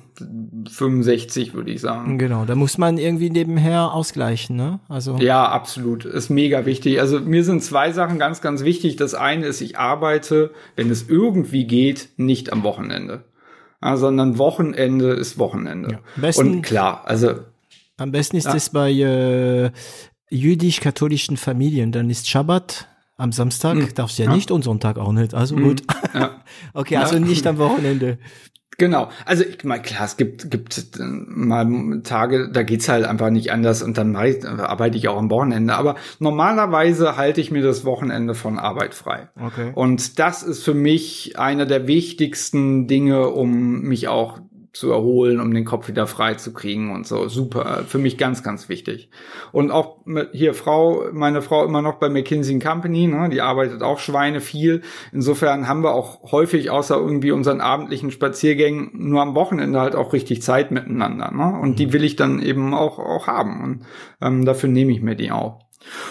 65, 0.68 1.54
würde 1.54 1.70
ich 1.70 1.80
sagen. 1.80 2.18
Genau, 2.18 2.44
da 2.44 2.54
muss 2.54 2.78
man 2.78 2.98
irgendwie 2.98 3.30
nebenher 3.30 3.92
ausgleichen, 3.92 4.56
ne? 4.56 4.80
Also 4.88 5.16
ja, 5.18 5.48
absolut, 5.48 6.04
ist 6.04 6.28
mega 6.28 6.66
wichtig. 6.66 7.00
Also 7.00 7.20
mir 7.20 7.44
sind 7.44 7.62
zwei 7.62 7.92
Sachen 7.92 8.18
ganz, 8.18 8.40
ganz 8.40 8.64
wichtig. 8.64 8.96
Das 8.96 9.14
eine 9.14 9.46
ist, 9.46 9.60
ich 9.60 9.78
arbeite, 9.78 10.50
wenn 10.76 10.90
es 10.90 11.08
irgendwie 11.08 11.66
geht, 11.66 12.08
nicht 12.16 12.52
am 12.52 12.62
Wochenende, 12.62 13.24
ja, 13.82 13.96
sondern 13.96 14.38
Wochenende 14.38 15.12
ist 15.12 15.38
Wochenende. 15.38 15.92
Ja, 15.92 16.00
besten, 16.16 16.50
Und 16.50 16.62
klar, 16.62 17.02
also 17.04 17.34
am 17.96 18.12
besten 18.12 18.36
ist 18.36 18.46
es 18.46 18.70
bei 18.70 18.92
äh, 18.92 19.70
jüdisch-katholischen 20.30 21.36
Familien. 21.36 21.90
Dann 21.90 22.10
ist 22.10 22.28
Schabbat 22.28 22.88
am 23.18 23.32
Samstag, 23.32 23.76
hm. 23.76 23.94
darfst 23.94 24.18
du 24.18 24.22
ja, 24.22 24.30
ja, 24.30 24.34
nicht 24.34 24.50
und 24.50 24.62
Sonntag 24.62 24.96
auch 24.96 25.12
nicht. 25.12 25.34
Also 25.34 25.56
hm. 25.56 25.62
gut. 25.62 25.82
Ja. 26.14 26.40
okay, 26.72 26.96
also 26.96 27.18
nicht 27.18 27.46
am 27.46 27.58
Wochenende. 27.58 28.18
Genau. 28.80 29.10
Also 29.24 29.42
ich 29.42 29.64
meine, 29.64 29.82
klar, 29.82 30.04
es 30.04 30.16
gibt, 30.16 30.52
gibt 30.52 30.88
mal 31.00 32.00
Tage, 32.04 32.48
da 32.52 32.62
geht's 32.62 32.88
halt 32.88 33.04
einfach 33.04 33.30
nicht 33.30 33.50
anders 33.50 33.82
und 33.82 33.98
dann 33.98 34.14
arbeite 34.14 34.96
ich 34.96 35.08
auch 35.08 35.18
am 35.18 35.30
Wochenende. 35.30 35.74
Aber 35.74 35.96
normalerweise 36.20 37.16
halte 37.16 37.40
ich 37.40 37.50
mir 37.50 37.60
das 37.60 37.84
Wochenende 37.84 38.34
von 38.34 38.56
Arbeit 38.56 38.94
frei. 38.94 39.30
Okay. 39.34 39.72
Und 39.74 40.20
das 40.20 40.44
ist 40.44 40.62
für 40.62 40.74
mich 40.74 41.36
einer 41.40 41.66
der 41.66 41.88
wichtigsten 41.88 42.86
Dinge, 42.86 43.30
um 43.30 43.80
mich 43.80 44.06
auch 44.06 44.38
zu 44.78 44.92
erholen, 44.92 45.40
um 45.40 45.52
den 45.52 45.64
Kopf 45.64 45.88
wieder 45.88 46.06
frei 46.06 46.34
zu 46.34 46.52
kriegen 46.52 46.92
und 46.94 47.06
so. 47.06 47.28
Super, 47.28 47.84
für 47.86 47.98
mich 47.98 48.16
ganz, 48.16 48.42
ganz 48.42 48.68
wichtig. 48.68 49.10
Und 49.50 49.70
auch 49.70 50.04
mit, 50.04 50.30
hier 50.32 50.54
Frau, 50.54 51.06
meine 51.12 51.42
Frau 51.42 51.64
immer 51.64 51.82
noch 51.82 51.96
bei 51.96 52.08
McKinsey 52.08 52.58
Company, 52.60 53.08
ne, 53.08 53.28
die 53.28 53.40
arbeitet 53.40 53.82
auch 53.82 53.98
Schweine 53.98 54.40
viel. 54.40 54.82
Insofern 55.12 55.66
haben 55.66 55.82
wir 55.82 55.92
auch 55.92 56.30
häufig 56.30 56.70
außer 56.70 56.96
irgendwie 56.96 57.32
unseren 57.32 57.60
abendlichen 57.60 58.10
Spaziergängen 58.10 58.90
nur 58.94 59.20
am 59.20 59.34
Wochenende 59.34 59.80
halt 59.80 59.96
auch 59.96 60.12
richtig 60.12 60.42
Zeit 60.42 60.70
miteinander. 60.70 61.32
Ne? 61.32 61.58
Und 61.60 61.78
die 61.78 61.88
mhm. 61.88 61.92
will 61.92 62.04
ich 62.04 62.16
dann 62.16 62.40
eben 62.40 62.72
auch, 62.72 62.98
auch 62.98 63.26
haben. 63.26 63.62
Und 63.62 63.86
ähm, 64.20 64.44
dafür 64.44 64.68
nehme 64.68 64.92
ich 64.92 65.02
mir 65.02 65.16
die 65.16 65.32
auch. 65.32 65.67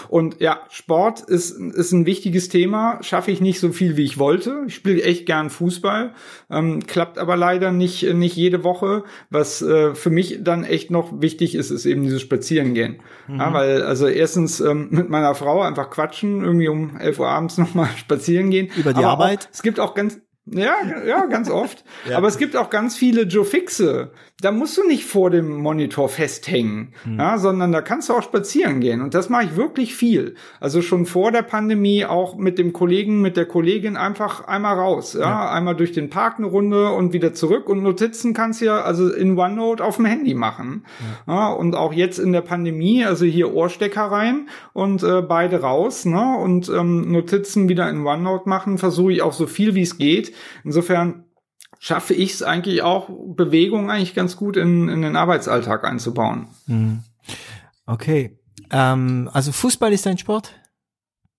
Und 0.08 0.40
ja, 0.40 0.60
Sport 0.70 1.20
ist, 1.20 1.50
ist 1.50 1.92
ein 1.92 2.06
wichtiges 2.06 2.48
Thema. 2.48 2.98
Schaffe 3.02 3.30
ich 3.30 3.40
nicht 3.40 3.60
so 3.60 3.72
viel, 3.72 3.96
wie 3.96 4.04
ich 4.04 4.18
wollte. 4.18 4.64
Ich 4.66 4.74
spiele 4.74 5.02
echt 5.02 5.26
gern 5.26 5.50
Fußball, 5.50 6.14
ähm, 6.50 6.86
klappt 6.86 7.18
aber 7.18 7.36
leider 7.36 7.72
nicht, 7.72 8.02
nicht 8.14 8.36
jede 8.36 8.64
Woche. 8.64 9.04
Was 9.30 9.62
äh, 9.62 9.94
für 9.94 10.10
mich 10.10 10.38
dann 10.42 10.64
echt 10.64 10.90
noch 10.90 11.20
wichtig 11.20 11.54
ist, 11.54 11.70
ist 11.70 11.86
eben 11.86 12.02
dieses 12.02 12.22
Spazierengehen. 12.22 13.00
Mhm. 13.26 13.38
Ja, 13.38 13.52
weil, 13.52 13.82
also 13.82 14.06
erstens 14.06 14.60
ähm, 14.60 14.88
mit 14.90 15.08
meiner 15.08 15.34
Frau 15.34 15.62
einfach 15.62 15.90
quatschen, 15.90 16.42
irgendwie 16.42 16.68
um 16.68 16.96
11 16.96 17.18
Uhr 17.18 17.28
abends 17.28 17.58
nochmal 17.58 17.88
spazieren 17.96 18.50
gehen. 18.50 18.70
Über 18.76 18.92
die 18.92 18.98
aber 18.98 19.08
Arbeit? 19.08 19.46
Auch, 19.46 19.54
es 19.54 19.62
gibt 19.62 19.80
auch 19.80 19.94
ganz, 19.94 20.20
ja, 20.46 20.74
ja, 21.06 21.26
ganz 21.26 21.50
oft. 21.50 21.84
ja. 22.08 22.16
Aber 22.16 22.28
es 22.28 22.38
gibt 22.38 22.56
auch 22.56 22.70
ganz 22.70 22.96
viele 22.96 23.22
Joe 23.22 23.44
Fixe, 23.44 24.12
da 24.40 24.52
musst 24.52 24.78
du 24.78 24.86
nicht 24.86 25.04
vor 25.04 25.30
dem 25.30 25.56
Monitor 25.56 26.08
festhängen, 26.08 26.92
mhm. 27.04 27.18
ja, 27.18 27.38
sondern 27.38 27.72
da 27.72 27.80
kannst 27.80 28.08
du 28.08 28.14
auch 28.14 28.22
spazieren 28.22 28.80
gehen. 28.80 29.00
Und 29.00 29.14
das 29.14 29.28
mache 29.28 29.46
ich 29.46 29.56
wirklich 29.56 29.96
viel. 29.96 30.36
Also 30.60 30.80
schon 30.80 31.06
vor 31.06 31.32
der 31.32 31.42
Pandemie 31.42 32.04
auch 32.04 32.36
mit 32.36 32.56
dem 32.56 32.72
Kollegen, 32.72 33.20
mit 33.20 33.36
der 33.36 33.46
Kollegin 33.46 33.96
einfach 33.96 34.46
einmal 34.46 34.76
raus, 34.76 35.14
ja, 35.14 35.20
ja. 35.22 35.50
einmal 35.50 35.74
durch 35.74 35.90
den 35.90 36.08
Park 36.08 36.38
eine 36.38 36.46
Runde 36.46 36.92
und 36.92 37.12
wieder 37.12 37.34
zurück. 37.34 37.68
Und 37.68 37.82
Notizen 37.82 38.32
kannst 38.32 38.60
du 38.60 38.66
ja 38.66 38.82
also 38.82 39.12
in 39.12 39.36
OneNote 39.36 39.82
auf 39.82 39.96
dem 39.96 40.04
Handy 40.04 40.34
machen. 40.34 40.84
Ja. 41.26 41.34
ja 41.34 41.52
und 41.52 41.74
auch 41.74 41.92
jetzt 41.92 42.18
in 42.20 42.32
der 42.32 42.42
Pandemie, 42.42 43.04
also 43.04 43.24
hier 43.24 43.52
Ohrstecker 43.52 44.02
rein 44.02 44.48
und 44.72 45.02
äh, 45.02 45.20
beide 45.20 45.62
raus, 45.62 46.04
ne? 46.04 46.36
Und 46.38 46.68
ähm, 46.68 47.10
Notizen 47.10 47.68
wieder 47.68 47.90
in 47.90 48.06
OneNote 48.06 48.48
machen, 48.48 48.78
versuche 48.78 49.14
ich 49.14 49.22
auch 49.22 49.32
so 49.32 49.48
viel 49.48 49.74
wie 49.74 49.82
es 49.82 49.98
geht. 49.98 50.32
Insofern 50.62 51.24
schaffe 51.78 52.14
ich 52.14 52.34
es 52.34 52.42
eigentlich 52.42 52.82
auch, 52.82 53.08
Bewegung 53.08 53.90
eigentlich 53.90 54.14
ganz 54.14 54.36
gut 54.36 54.56
in, 54.56 54.88
in 54.88 55.02
den 55.02 55.16
Arbeitsalltag 55.16 55.84
einzubauen. 55.84 56.48
Hm. 56.66 57.02
Okay. 57.86 58.38
Ähm, 58.70 59.30
also 59.32 59.52
Fußball 59.52 59.92
ist 59.92 60.06
dein 60.06 60.18
Sport? 60.18 60.52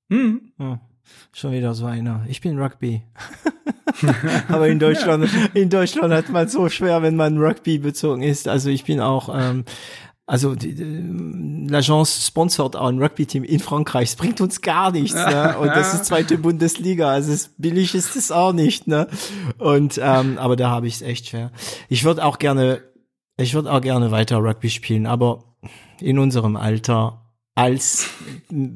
Hm. 0.10 0.52
Oh, 0.58 0.78
schon 1.32 1.52
wieder 1.52 1.74
so 1.74 1.86
einer. 1.86 2.26
Ich 2.28 2.42
bin 2.42 2.60
Rugby. 2.60 3.04
Aber 4.48 4.68
in 4.68 4.80
Deutschland, 4.80 5.30
in 5.54 5.70
Deutschland 5.70 6.14
hat 6.14 6.30
man 6.30 6.48
so 6.48 6.70
schwer, 6.70 7.02
wenn 7.02 7.16
man 7.16 7.38
Rugby 7.38 7.78
bezogen 7.80 8.24
ist. 8.24 8.48
Also 8.48 8.70
ich 8.70 8.86
bin 8.86 9.00
auch 9.00 9.30
ähm, 9.34 9.66
also 10.30 10.52
l'Agence 10.52 12.28
sponsort 12.28 12.76
auch 12.76 12.88
ein 12.88 13.02
Rugby-Team 13.02 13.44
in 13.44 13.60
Frankreich. 13.60 14.10
Es 14.10 14.16
bringt 14.16 14.40
uns 14.42 14.62
gar 14.62 14.92
nichts. 14.92 15.16
Ne? 15.16 15.58
Und 15.60 15.70
das 15.70 15.96
ist 15.96 16.06
zweite 16.06 16.38
Bundesliga. 16.38 17.10
Also 17.10 17.50
billig 17.58 17.96
ist 17.96 18.16
es 18.16 18.32
auch 18.32 18.54
nicht. 18.54 18.86
Ne? 18.86 19.08
Und 19.58 20.00
ähm, 20.02 20.38
aber 20.38 20.56
da 20.56 20.70
habe 20.70 20.86
ich 20.86 20.96
es 20.96 21.02
echt 21.02 21.30
schwer. 21.30 21.52
Ich 21.88 22.04
würde 22.04 22.24
auch 22.24 22.38
gerne, 22.38 22.84
ich 23.38 23.56
würde 23.56 23.74
auch 23.74 23.82
gerne 23.82 24.12
weiter 24.12 24.38
Rugby 24.38 24.70
spielen, 24.70 25.08
aber 25.08 25.46
in 26.00 26.20
unserem 26.20 26.58
Alter 26.58 27.26
als, 27.56 28.12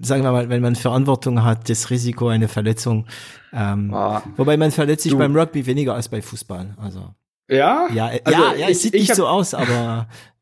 sagen 0.02 0.24
wir 0.24 0.32
mal, 0.32 0.50
wenn 0.50 0.64
man 0.64 0.76
Verantwortung 0.76 1.44
hat, 1.44 1.70
das 1.70 1.92
Risiko 1.92 2.30
eine 2.30 2.48
Verletzung. 2.48 3.06
Ähm, 3.54 3.94
oh, 3.94 4.20
wobei 4.38 4.58
man 4.58 4.72
verletzt 4.72 5.04
sich 5.04 5.12
du. 5.12 5.20
beim 5.20 5.36
Rugby 5.36 5.68
weniger 5.68 5.94
als 5.94 6.10
bei 6.10 6.24
Fußball. 6.24 6.76
Also 6.82 7.14
ja, 7.48 7.88
ja, 7.94 8.06
also 8.24 8.42
ja, 8.42 8.54
ja, 8.56 8.70
es 8.70 8.82
sieht 8.82 8.94
nicht 8.94 9.14
so 9.14 9.28
aus, 9.28 9.54
aber 9.54 10.08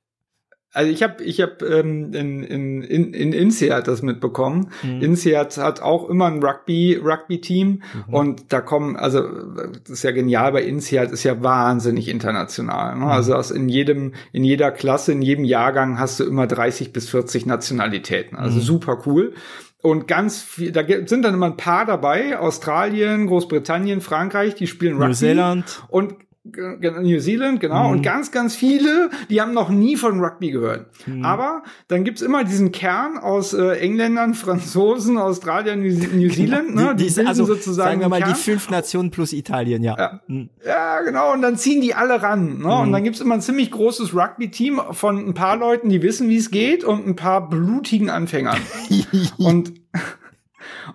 also 0.74 0.90
ich 0.90 1.04
habe 1.04 1.24
ich 1.24 1.42
hab, 1.42 1.62
ähm, 1.62 2.14
in, 2.14 2.44
in, 2.44 2.82
in, 2.82 3.14
in 3.14 3.34
INSEAD 3.34 3.88
das 3.88 4.02
mitbekommen. 4.02 4.72
Mhm. 4.84 5.02
INSEAD 5.02 5.58
hat 5.58 5.82
auch 5.82 6.10
immer 6.10 6.28
ein 6.28 6.42
Rugby 6.42 6.96
Rugby 6.96 7.42
Team 7.42 7.84
mhm. 8.08 8.14
und 8.14 8.54
da 8.54 8.62
kommen 8.62 8.96
also 8.96 9.22
das 9.22 9.90
ist 9.90 10.04
ja 10.04 10.12
genial 10.12 10.54
bei 10.54 10.64
INSEAD 10.64 11.12
ist 11.12 11.24
ja 11.24 11.44
wahnsinnig 11.44 12.08
international. 12.08 12.96
Ne? 12.96 13.06
Mhm. 13.06 13.12
Also 13.12 13.36
aus 13.36 13.52
in 13.52 13.68
jedem 13.68 14.14
in 14.32 14.44
jeder 14.44 14.72
Klasse 14.72 15.12
in 15.12 15.22
jedem 15.22 15.44
Jahrgang 15.44 16.00
hast 16.00 16.20
du 16.20 16.24
immer 16.24 16.48
30 16.48 16.94
bis 16.94 17.10
40 17.10 17.46
Nationalitäten. 17.46 18.38
Also 18.38 18.58
mhm. 18.58 18.62
super 18.62 19.04
cool. 19.06 19.34
Und 19.82 20.08
ganz 20.08 20.42
viel, 20.42 20.72
da 20.72 20.84
sind 21.06 21.24
dann 21.24 21.34
immer 21.34 21.48
ein 21.48 21.58
paar 21.58 21.86
dabei, 21.86 22.38
Australien, 22.38 23.26
Großbritannien, 23.26 24.02
Frankreich, 24.02 24.54
die 24.54 24.68
spielen 24.68 24.94
Rugby. 24.94 25.08
Neuseeland. 25.08 25.84
Und 25.90 26.14
New 26.44 27.20
Zealand, 27.20 27.60
genau. 27.60 27.88
Mhm. 27.88 27.92
Und 27.92 28.02
ganz, 28.02 28.32
ganz 28.32 28.56
viele, 28.56 29.12
die 29.30 29.42
haben 29.42 29.54
noch 29.54 29.70
nie 29.70 29.96
von 29.96 30.20
Rugby 30.20 30.50
gehört. 30.50 30.88
Mhm. 31.06 31.24
Aber 31.24 31.62
dann 31.88 32.04
gibt's 32.04 32.24
immer 32.24 32.44
diesen 32.44 32.72
Kern 32.72 33.20
aus 33.20 33.54
äh, 33.54 33.74
Engländern, 33.80 34.34
Franzosen, 34.34 35.20
Australiern, 35.20 35.82
New, 35.82 35.94
New 35.94 36.22
genau. 36.22 36.34
Zealand. 36.34 36.76
Ne? 36.76 36.96
Die, 36.96 37.04
die 37.04 37.10
sind 37.10 37.28
also, 37.28 37.46
sozusagen. 37.46 37.90
Sagen 37.90 38.02
wir 38.02 38.10
mal 38.10 38.24
die 38.24 38.34
fünf 38.34 38.72
Nationen 38.72 39.12
plus 39.12 39.34
Italien, 39.34 39.84
ja. 39.84 39.96
Ja, 39.98 40.22
mhm. 40.28 40.50
ja 40.66 41.02
genau. 41.02 41.32
Und 41.34 41.44
dann 41.44 41.58
ziehen 41.58 41.80
die 41.80 41.94
alle 41.94 42.24
ran. 42.24 42.58
Ne? 42.60 42.74
Und 42.74 42.88
mhm. 42.88 42.94
dann 42.94 43.04
gibt's 43.04 43.22
immer 43.22 43.36
ein 43.36 43.42
ziemlich 43.42 43.70
großes 43.70 44.16
Rugby-Team 44.16 44.82
von 44.92 45.20
ein 45.20 45.34
paar 45.36 45.58
Leuten, 45.58 45.90
die 45.90 46.02
wissen, 46.02 46.28
wie 46.28 46.38
es 46.38 46.50
geht, 46.50 46.84
und 46.84 47.06
ein 47.06 47.16
paar 47.16 47.50
blutigen 47.50 48.10
Anfängern. 48.10 48.58
und 49.38 49.74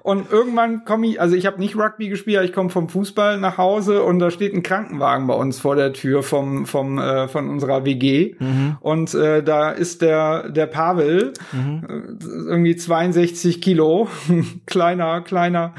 und 0.00 0.30
irgendwann 0.30 0.84
komme 0.84 1.06
ich, 1.06 1.20
also 1.20 1.36
ich 1.36 1.46
habe 1.46 1.58
nicht 1.58 1.76
Rugby 1.76 2.08
gespielt, 2.08 2.44
ich 2.44 2.52
komme 2.52 2.70
vom 2.70 2.88
Fußball 2.88 3.38
nach 3.38 3.58
Hause 3.58 4.02
und 4.02 4.18
da 4.18 4.30
steht 4.30 4.54
ein 4.54 4.62
Krankenwagen 4.62 5.26
bei 5.26 5.34
uns 5.34 5.58
vor 5.58 5.76
der 5.76 5.92
Tür 5.92 6.22
vom 6.22 6.66
vom 6.66 6.98
äh, 6.98 7.28
von 7.28 7.48
unserer 7.48 7.84
WG 7.84 8.34
mhm. 8.38 8.76
und 8.80 9.14
äh, 9.14 9.42
da 9.42 9.70
ist 9.70 10.02
der 10.02 10.50
der 10.50 10.66
Pavel 10.66 11.32
mhm. 11.52 11.82
äh, 11.88 12.24
irgendwie 12.48 12.76
62 12.76 13.60
Kilo, 13.60 14.08
kleiner 14.66 15.20
kleiner 15.22 15.74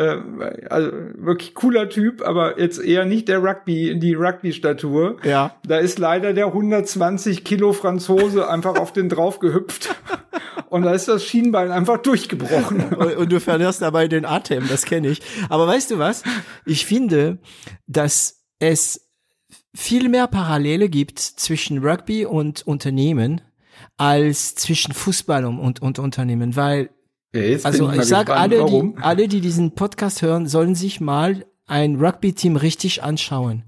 äh, 0.00 0.66
also 0.70 0.90
wirklich 1.16 1.54
cooler 1.54 1.88
Typ, 1.88 2.22
aber 2.22 2.58
jetzt 2.58 2.78
eher 2.78 3.04
nicht 3.04 3.28
der 3.28 3.42
Rugby, 3.42 3.98
die 3.98 4.14
Rugby-Statur. 4.14 5.18
Ja. 5.24 5.54
Da 5.66 5.78
ist 5.78 5.98
leider 5.98 6.32
der 6.32 6.46
120 6.46 7.44
Kilo 7.44 7.72
Franzose 7.72 8.48
einfach 8.48 8.78
auf 8.78 8.92
den 8.92 9.08
drauf 9.08 9.38
gehüpft. 9.40 9.94
Und 10.70 10.82
da 10.82 10.92
ist 10.92 11.08
das 11.08 11.24
Schienbein 11.24 11.70
einfach 11.70 11.98
durchgebrochen. 11.98 12.94
Und 12.94 13.30
du 13.30 13.40
verlierst 13.40 13.82
dabei 13.82 14.08
den 14.08 14.24
Atem, 14.24 14.68
das 14.68 14.84
kenne 14.84 15.08
ich. 15.08 15.20
Aber 15.48 15.66
weißt 15.66 15.90
du 15.90 15.98
was? 15.98 16.22
Ich 16.64 16.86
finde, 16.86 17.38
dass 17.86 18.44
es 18.60 19.10
viel 19.74 20.08
mehr 20.08 20.28
Parallele 20.28 20.88
gibt 20.88 21.18
zwischen 21.18 21.84
Rugby 21.84 22.24
und 22.24 22.66
Unternehmen 22.66 23.40
als 23.96 24.54
zwischen 24.54 24.94
Fußball 24.94 25.44
und, 25.44 25.82
und 25.82 25.98
Unternehmen, 25.98 26.56
weil 26.56 26.90
Ja, 27.34 27.58
also 27.62 27.90
ich, 27.90 27.98
ich 27.98 28.04
sage 28.04 28.34
alle, 28.34 28.64
die, 28.64 28.94
alle, 29.00 29.28
die 29.28 29.40
diesen 29.40 29.74
Podcast 29.74 30.22
hören, 30.22 30.46
sollen 30.46 30.74
sich 30.74 31.00
mal 31.00 31.46
ein 31.66 31.96
Rugby-Team 31.96 32.56
richtig 32.56 33.02
anschauen. 33.02 33.64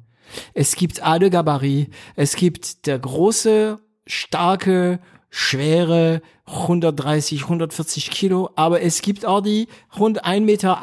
Es 0.54 0.74
gibt 0.76 1.02
alle 1.02 1.30
Gabarit. 1.30 1.92
Es 2.16 2.36
gibt 2.36 2.86
der 2.86 2.98
große, 2.98 3.78
starke, 4.06 5.00
schwere 5.34 6.20
130, 6.44 7.44
140 7.44 8.10
Kilo, 8.10 8.50
aber 8.54 8.82
es 8.82 9.00
gibt 9.00 9.24
auch 9.24 9.40
die 9.40 9.66
rund 9.98 10.24
1,80 10.24 10.40
Meter 10.42 10.80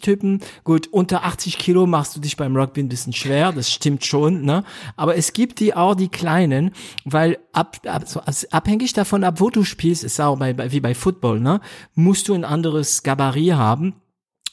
Typen. 0.00 0.40
Gut, 0.64 0.86
unter 0.86 1.24
80 1.24 1.58
Kilo 1.58 1.86
machst 1.86 2.16
du 2.16 2.20
dich 2.20 2.38
beim 2.38 2.56
Rugby 2.56 2.80
ein 2.80 2.88
bisschen 2.88 3.12
schwer, 3.12 3.52
das 3.52 3.70
stimmt 3.70 4.06
schon, 4.06 4.42
ne? 4.42 4.64
Aber 4.96 5.16
es 5.16 5.34
gibt 5.34 5.60
die 5.60 5.74
auch 5.74 5.94
die 5.94 6.08
kleinen, 6.08 6.72
weil 7.04 7.38
ab, 7.52 7.76
ab 7.86 8.08
so, 8.08 8.20
also 8.20 8.46
abhängig 8.50 8.94
davon, 8.94 9.22
ab 9.22 9.38
wo 9.38 9.50
du 9.50 9.64
spielst, 9.64 10.02
ist 10.02 10.18
auch 10.18 10.38
bei, 10.38 10.54
bei, 10.54 10.72
wie 10.72 10.80
bei 10.80 10.94
Football, 10.94 11.40
ne? 11.40 11.60
Musst 11.94 12.28
du 12.28 12.34
ein 12.34 12.44
anderes 12.44 13.02
Gabarit 13.02 13.52
haben. 13.52 13.99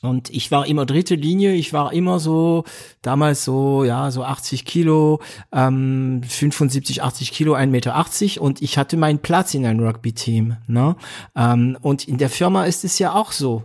Und 0.01 0.29
ich 0.29 0.51
war 0.51 0.67
immer 0.67 0.85
dritte 0.85 1.15
Linie, 1.15 1.53
ich 1.53 1.73
war 1.73 1.91
immer 1.91 2.19
so, 2.19 2.65
damals 3.01 3.43
so, 3.43 3.83
ja, 3.83 4.11
so 4.11 4.23
80 4.23 4.63
Kilo, 4.65 5.21
ähm, 5.51 6.21
75, 6.27 7.01
80 7.01 7.31
Kilo, 7.31 7.55
1,80 7.55 7.67
Meter 7.67 8.41
und 8.41 8.61
ich 8.61 8.77
hatte 8.77 8.95
meinen 8.95 9.19
Platz 9.19 9.55
in 9.55 9.65
einem 9.65 9.85
Rugby-Team. 9.85 10.57
Ne? 10.67 10.95
Ähm, 11.35 11.77
und 11.81 12.07
in 12.07 12.19
der 12.19 12.29
Firma 12.29 12.65
ist 12.65 12.83
es 12.83 12.99
ja 12.99 13.15
auch 13.15 13.31
so. 13.31 13.63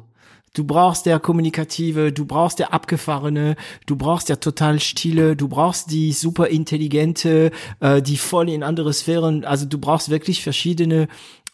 Du 0.55 0.65
brauchst 0.65 1.07
der 1.07 1.19
Kommunikative, 1.19 2.13
du 2.13 2.27
brauchst 2.27 2.59
der 2.59 2.75
Abgefahrene, 2.75 3.57
du 3.87 3.97
brauchst 3.97 4.29
der 4.29 4.39
total 4.39 4.81
Stile, 4.81 5.35
du 5.35 5.49
brauchst 5.49 5.91
die 5.91 6.13
super 6.13 6.49
intelligente, 6.49 7.53
äh, 7.81 8.03
die 8.03 8.19
voll 8.19 8.51
in 8.51 8.63
andere 8.63 8.93
Sphären, 8.93 9.47
also 9.47 9.65
du 9.65 9.79
brauchst 9.79 10.11
wirklich 10.11 10.43
verschiedene 10.43 11.09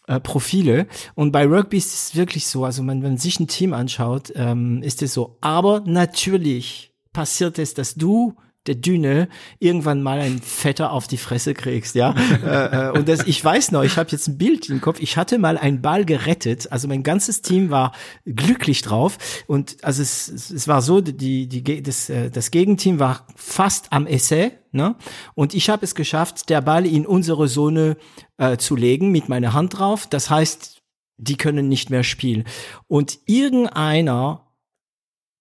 äh, 0.09 0.19
Profile. 0.19 0.87
Und 1.13 1.31
bei 1.31 1.45
Rugby 1.45 1.77
ist 1.77 1.93
es 1.93 2.15
wirklich 2.15 2.47
so, 2.47 2.65
also 2.65 2.85
wenn 2.85 3.01
man 3.01 3.17
sich 3.17 3.39
ein 3.39 3.47
Team 3.47 3.73
anschaut, 3.73 4.33
ähm, 4.35 4.81
ist 4.81 5.01
es 5.03 5.13
so. 5.13 5.37
Aber 5.39 5.83
natürlich 5.85 6.93
passiert 7.13 7.59
es, 7.59 7.75
dass 7.75 7.93
du 7.93 8.35
der 8.69 8.75
Düne 8.75 9.29
irgendwann 9.57 10.03
mal 10.03 10.19
ein 10.19 10.39
Fetter 10.43 10.91
auf 10.91 11.07
die 11.07 11.17
Fresse 11.17 11.55
kriegst, 11.55 11.95
ja. 11.95 12.13
äh, 12.45 12.89
äh, 12.89 12.91
und 12.91 13.09
das, 13.09 13.25
ich 13.25 13.43
weiß 13.43 13.71
noch, 13.71 13.81
ich 13.81 13.97
habe 13.97 14.11
jetzt 14.11 14.27
ein 14.27 14.37
Bild 14.37 14.69
im 14.69 14.79
Kopf. 14.79 14.99
Ich 14.99 15.17
hatte 15.17 15.39
mal 15.39 15.57
einen 15.57 15.81
Ball 15.81 16.05
gerettet, 16.05 16.71
also 16.71 16.87
mein 16.87 17.01
ganzes 17.01 17.41
Team 17.41 17.71
war 17.71 17.93
glücklich 18.25 18.83
drauf 18.83 19.17
und 19.47 19.83
also 19.83 20.03
es, 20.03 20.27
es 20.29 20.67
war 20.67 20.83
so, 20.83 21.01
die 21.01 21.47
die 21.47 21.81
das 21.81 22.11
äh, 22.11 22.29
das 22.29 22.51
Gegenteam 22.51 22.99
war 22.99 23.25
fast 23.35 23.91
am 23.91 24.05
Essay, 24.05 24.51
ne? 24.71 24.95
Und 25.33 25.55
ich 25.55 25.71
habe 25.71 25.83
es 25.83 25.95
geschafft, 25.95 26.49
der 26.49 26.61
Ball 26.61 26.85
in 26.85 27.07
unsere 27.07 27.47
Zone 27.47 27.97
äh, 28.37 28.57
zu 28.57 28.75
legen 28.75 29.11
mit 29.11 29.29
meiner 29.29 29.53
Hand 29.53 29.79
drauf. 29.79 30.05
Das 30.07 30.29
heißt, 30.29 30.83
die 31.17 31.37
können 31.37 31.67
nicht 31.67 31.89
mehr 31.89 32.03
spielen. 32.03 32.43
Und 32.87 33.17
irgendeiner 33.25 34.45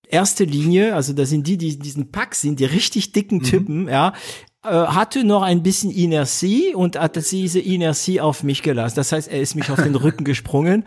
erste 0.08 0.44
Linie, 0.44 0.94
also 0.94 1.12
da 1.12 1.24
sind 1.26 1.46
die, 1.46 1.56
die 1.56 1.78
diesen 1.78 2.10
Pack 2.10 2.34
sind, 2.34 2.60
die 2.60 2.64
richtig 2.64 3.12
dicken 3.12 3.38
mhm. 3.38 3.42
Typen, 3.42 3.82
mhm. 3.82 3.88
ja, 3.88 4.12
äh, 4.64 4.70
hatte 4.70 5.24
noch 5.24 5.42
ein 5.42 5.62
bisschen 5.62 5.90
Inertie 5.90 6.74
und 6.74 6.98
hat 6.98 7.16
diese 7.30 7.60
Inertie 7.60 8.20
auf 8.20 8.42
mich 8.42 8.62
gelassen. 8.62 8.96
Das 8.96 9.12
heißt, 9.12 9.28
er 9.28 9.40
ist 9.40 9.54
mich 9.54 9.70
auf 9.70 9.82
den 9.82 9.94
Rücken 9.94 10.24
gesprungen. 10.24 10.84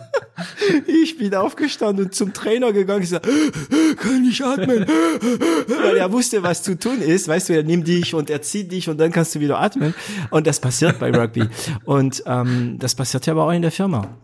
ich 0.86 1.16
bin 1.18 1.34
aufgestanden 1.34 2.06
und 2.06 2.14
zum 2.14 2.32
Trainer 2.32 2.72
gegangen. 2.72 3.02
Ich 3.02 3.10
sag, 3.10 3.22
kann 3.22 4.24
ich 4.24 4.44
atmen? 4.44 4.86
Weil 5.82 5.96
er 5.96 6.12
wusste, 6.12 6.42
was 6.42 6.62
zu 6.62 6.78
tun 6.78 7.00
ist. 7.00 7.28
Weißt 7.28 7.48
du, 7.48 7.54
er 7.54 7.62
nimmt 7.62 7.86
dich 7.86 8.14
und 8.14 8.30
er 8.30 8.42
zieht 8.42 8.72
dich 8.72 8.88
und 8.88 8.98
dann 8.98 9.12
kannst 9.12 9.34
du 9.34 9.40
wieder 9.40 9.60
atmen. 9.60 9.94
Und 10.30 10.46
das 10.46 10.60
passiert 10.60 10.98
bei 10.98 11.10
Rugby. 11.10 11.44
Und 11.84 12.22
ähm, 12.26 12.78
das 12.78 12.94
passiert 12.94 13.26
ja 13.26 13.32
aber 13.32 13.44
auch 13.44 13.52
in 13.52 13.62
der 13.62 13.72
Firma. 13.72 14.18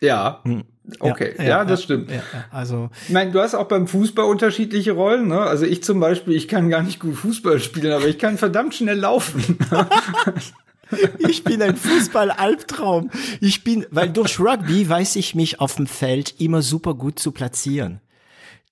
Ja. 0.00 0.40
Hm. 0.44 0.64
Okay, 0.98 1.34
ja, 1.38 1.44
ja 1.44 1.64
das 1.64 1.82
stimmt. 1.82 2.10
Ja, 2.10 2.22
also, 2.50 2.90
ich 3.06 3.12
meine, 3.12 3.30
du 3.30 3.40
hast 3.40 3.54
auch 3.54 3.68
beim 3.68 3.86
Fußball 3.86 4.26
unterschiedliche 4.26 4.92
Rollen. 4.92 5.28
Ne? 5.28 5.40
Also 5.40 5.64
ich 5.64 5.82
zum 5.82 5.98
Beispiel, 5.98 6.34
ich 6.34 6.46
kann 6.46 6.68
gar 6.68 6.82
nicht 6.82 7.00
gut 7.00 7.16
Fußball 7.16 7.58
spielen, 7.60 7.92
aber 7.92 8.06
ich 8.06 8.18
kann 8.18 8.36
verdammt 8.36 8.74
schnell 8.74 8.98
laufen. 8.98 9.58
ich 11.18 11.42
bin 11.42 11.62
ein 11.62 11.76
Fußball-Albtraum. 11.76 13.10
Ich 13.40 13.64
bin, 13.64 13.86
weil 13.90 14.10
durch 14.10 14.38
Rugby 14.38 14.86
weiß 14.86 15.16
ich 15.16 15.34
mich 15.34 15.58
auf 15.58 15.76
dem 15.76 15.86
Feld 15.86 16.34
immer 16.38 16.60
super 16.60 16.94
gut 16.94 17.18
zu 17.18 17.32
platzieren. 17.32 18.00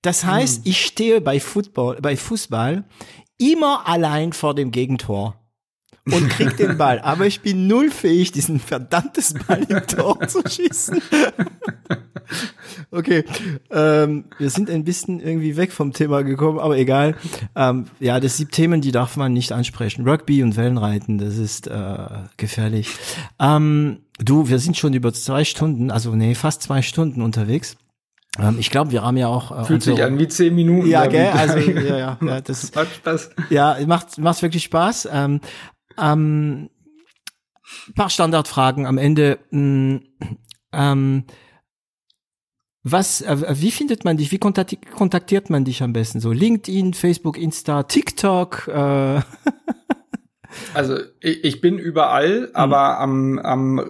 Das 0.03 0.25
heißt, 0.25 0.65
hm. 0.65 0.71
ich 0.71 0.85
stehe 0.85 1.21
bei 1.21 1.41
Football, 1.41 1.99
bei 2.03 2.17
Fußball 2.17 2.85
immer 3.39 3.89
allein 3.89 4.33
vor 4.33 4.55
dem 4.55 4.71
Gegentor 4.71 5.42
und 6.07 6.29
krieg 6.31 6.57
den 6.57 6.77
Ball. 6.77 7.01
Aber 7.01 7.27
ich 7.27 7.41
bin 7.41 7.67
null 7.67 7.91
fähig, 7.91 8.33
diesen 8.33 8.59
verdammtes 8.59 9.35
Ball 9.35 9.63
im 9.69 9.87
Tor 9.87 10.19
zu 10.27 10.43
schießen. 10.47 11.01
okay, 12.91 13.25
ähm, 13.71 14.25
wir 14.39 14.51
sind 14.51 14.71
ein 14.71 14.85
bisschen 14.85 15.21
irgendwie 15.21 15.57
weg 15.57 15.73
vom 15.73 15.93
Thema 15.93 16.23
gekommen, 16.23 16.59
aber 16.59 16.77
egal. 16.77 17.17
Ähm, 17.55 17.87
ja, 18.01 18.19
das 18.21 18.37
sind 18.37 18.53
Themen, 18.53 18.81
die 18.81 18.93
darf 18.93 19.17
man 19.17 19.33
nicht 19.33 19.53
ansprechen. 19.53 20.09
Rugby 20.09 20.43
und 20.43 20.57
Wellenreiten, 20.57 21.19
das 21.19 21.37
ist 21.37 21.69
äh, 21.69 21.97
gefährlich. 22.37 22.89
Ähm, 23.39 23.99
du, 24.19 24.49
wir 24.49 24.59
sind 24.59 24.77
schon 24.77 24.95
über 24.95 25.13
zwei 25.13 25.45
Stunden, 25.45 25.91
also 25.91 26.15
nee, 26.15 26.35
fast 26.35 26.63
zwei 26.63 26.83
Stunden 26.83 27.23
unterwegs. 27.23 27.77
Ähm, 28.39 28.57
ich 28.59 28.71
glaube, 28.71 28.93
wir 28.93 29.03
haben 29.03 29.19
ja 29.19 29.29
auch. 29.29 29.61
Äh, 29.61 29.65
Fühlt 29.65 29.83
sich 29.83 30.03
an 30.03 30.19
wie 30.19 30.27
zehn 30.27 30.55
Minuten. 30.55 30.89
Ja, 30.89 31.07
gell? 31.07 31.29
Also 31.33 31.59
ja, 31.59 31.97
ja, 31.97 32.19
ja 32.21 32.41
das 32.41 32.75
macht 32.75 32.95
Spaß. 32.95 33.31
Ja, 33.51 33.77
macht 33.87 34.19
macht 34.19 34.41
wirklich 34.41 34.63
Spaß. 34.65 35.09
Ähm, 35.13 35.41
ähm, 35.99 36.71
paar 37.95 38.11
Standardfragen 38.11 38.87
am 38.87 38.99
Ende. 38.99 39.39
Mh, 39.51 39.61
mm, 39.61 40.01
ähm, 40.73 41.25
was, 42.85 43.21
äh, 43.21 43.61
wie 43.61 43.71
findet 43.71 44.05
man 44.05 44.17
dich? 44.17 44.33
Wie 44.33 44.39
kontaktiert 44.39 45.51
man 45.51 45.65
dich 45.65 45.83
am 45.83 45.93
besten? 45.93 46.21
So 46.21 46.33
LinkedIn, 46.33 46.95
Facebook, 46.95 47.39
Insta, 47.39 47.85
TikTok? 47.85 48.69
Äh. 48.69 49.21
Also 50.75 50.99
ich, 51.21 51.45
ich 51.45 51.61
bin 51.61 51.79
überall, 51.79 52.41
mhm. 52.41 52.49
aber 52.53 52.99
am, 52.99 53.39
am, 53.39 53.79
äh, 53.79 53.83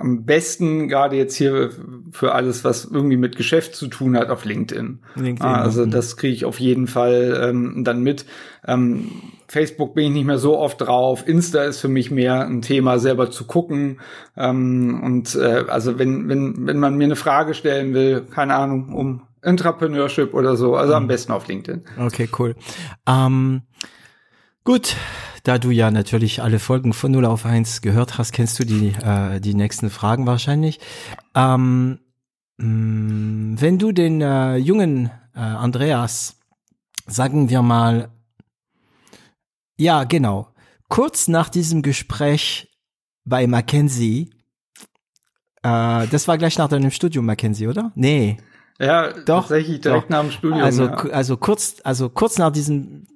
am 0.00 0.24
besten 0.24 0.88
gerade 0.88 1.16
jetzt 1.16 1.36
hier 1.36 1.70
für 2.10 2.32
alles, 2.32 2.64
was 2.64 2.84
irgendwie 2.84 3.16
mit 3.16 3.36
Geschäft 3.36 3.74
zu 3.74 3.86
tun 3.88 4.16
hat, 4.16 4.30
auf 4.30 4.44
LinkedIn. 4.44 5.00
LinkedIn 5.14 5.46
ah, 5.46 5.62
also 5.62 5.86
mhm. 5.86 5.90
das 5.90 6.16
kriege 6.16 6.34
ich 6.34 6.44
auf 6.44 6.58
jeden 6.58 6.86
Fall 6.86 7.40
ähm, 7.42 7.84
dann 7.84 8.02
mit. 8.02 8.24
Ähm, 8.66 9.10
Facebook 9.50 9.94
bin 9.94 10.04
ich 10.04 10.10
nicht 10.12 10.26
mehr 10.26 10.38
so 10.38 10.56
oft 10.56 10.80
drauf. 10.80 11.26
Insta 11.26 11.64
ist 11.64 11.80
für 11.80 11.88
mich 11.88 12.12
mehr 12.12 12.46
ein 12.46 12.62
Thema, 12.62 13.00
selber 13.00 13.32
zu 13.32 13.48
gucken. 13.48 14.00
Ähm, 14.36 15.02
und 15.02 15.34
äh, 15.34 15.64
also 15.66 15.98
wenn, 15.98 16.28
wenn, 16.28 16.68
wenn 16.68 16.78
man 16.78 16.94
mir 16.94 17.04
eine 17.04 17.16
Frage 17.16 17.54
stellen 17.54 17.92
will, 17.92 18.26
keine 18.30 18.54
Ahnung, 18.54 18.94
um 18.94 19.22
Entrepreneurship 19.42 20.34
oder 20.34 20.56
so, 20.56 20.76
also 20.76 20.94
am 20.94 21.02
mhm. 21.02 21.08
besten 21.08 21.32
auf 21.32 21.48
LinkedIn. 21.48 21.82
Okay, 21.98 22.28
cool. 22.38 22.54
Ähm, 23.08 23.62
gut, 24.62 24.94
da 25.42 25.58
du 25.58 25.70
ja 25.70 25.90
natürlich 25.90 26.42
alle 26.42 26.60
Folgen 26.60 26.92
von 26.92 27.10
0 27.10 27.24
auf 27.24 27.44
1 27.44 27.82
gehört 27.82 28.18
hast, 28.18 28.30
kennst 28.30 28.56
du 28.60 28.64
die, 28.64 28.94
äh, 29.02 29.40
die 29.40 29.54
nächsten 29.54 29.90
Fragen 29.90 30.26
wahrscheinlich. 30.28 30.78
Ähm, 31.34 31.98
mm, 32.58 33.56
wenn 33.60 33.78
du 33.80 33.90
den 33.90 34.20
äh, 34.20 34.58
jungen 34.58 35.10
äh, 35.34 35.40
Andreas, 35.40 36.38
sagen 37.08 37.50
wir 37.50 37.62
mal, 37.62 38.10
ja, 39.80 40.04
genau. 40.04 40.48
Kurz 40.88 41.26
nach 41.26 41.48
diesem 41.48 41.82
Gespräch 41.82 42.70
bei 43.24 43.46
Mackenzie, 43.46 44.30
äh, 45.62 46.06
das 46.06 46.28
war 46.28 46.36
gleich 46.36 46.58
nach 46.58 46.68
deinem 46.68 46.90
Studium, 46.90 47.24
Mackenzie, 47.26 47.66
oder? 47.66 47.90
Nee. 47.94 48.38
Ja, 48.78 49.12
doch, 49.12 49.42
tatsächlich 49.42 49.80
direkt 49.80 50.04
doch. 50.04 50.08
nach 50.10 50.20
dem 50.20 50.30
Studium. 50.30 50.62
Also, 50.62 50.84
ja. 50.84 50.94
also 50.94 51.36
kurz, 51.36 51.76
also 51.82 52.10
kurz 52.10 52.38
nach 52.38 52.52
diesem 52.52 53.06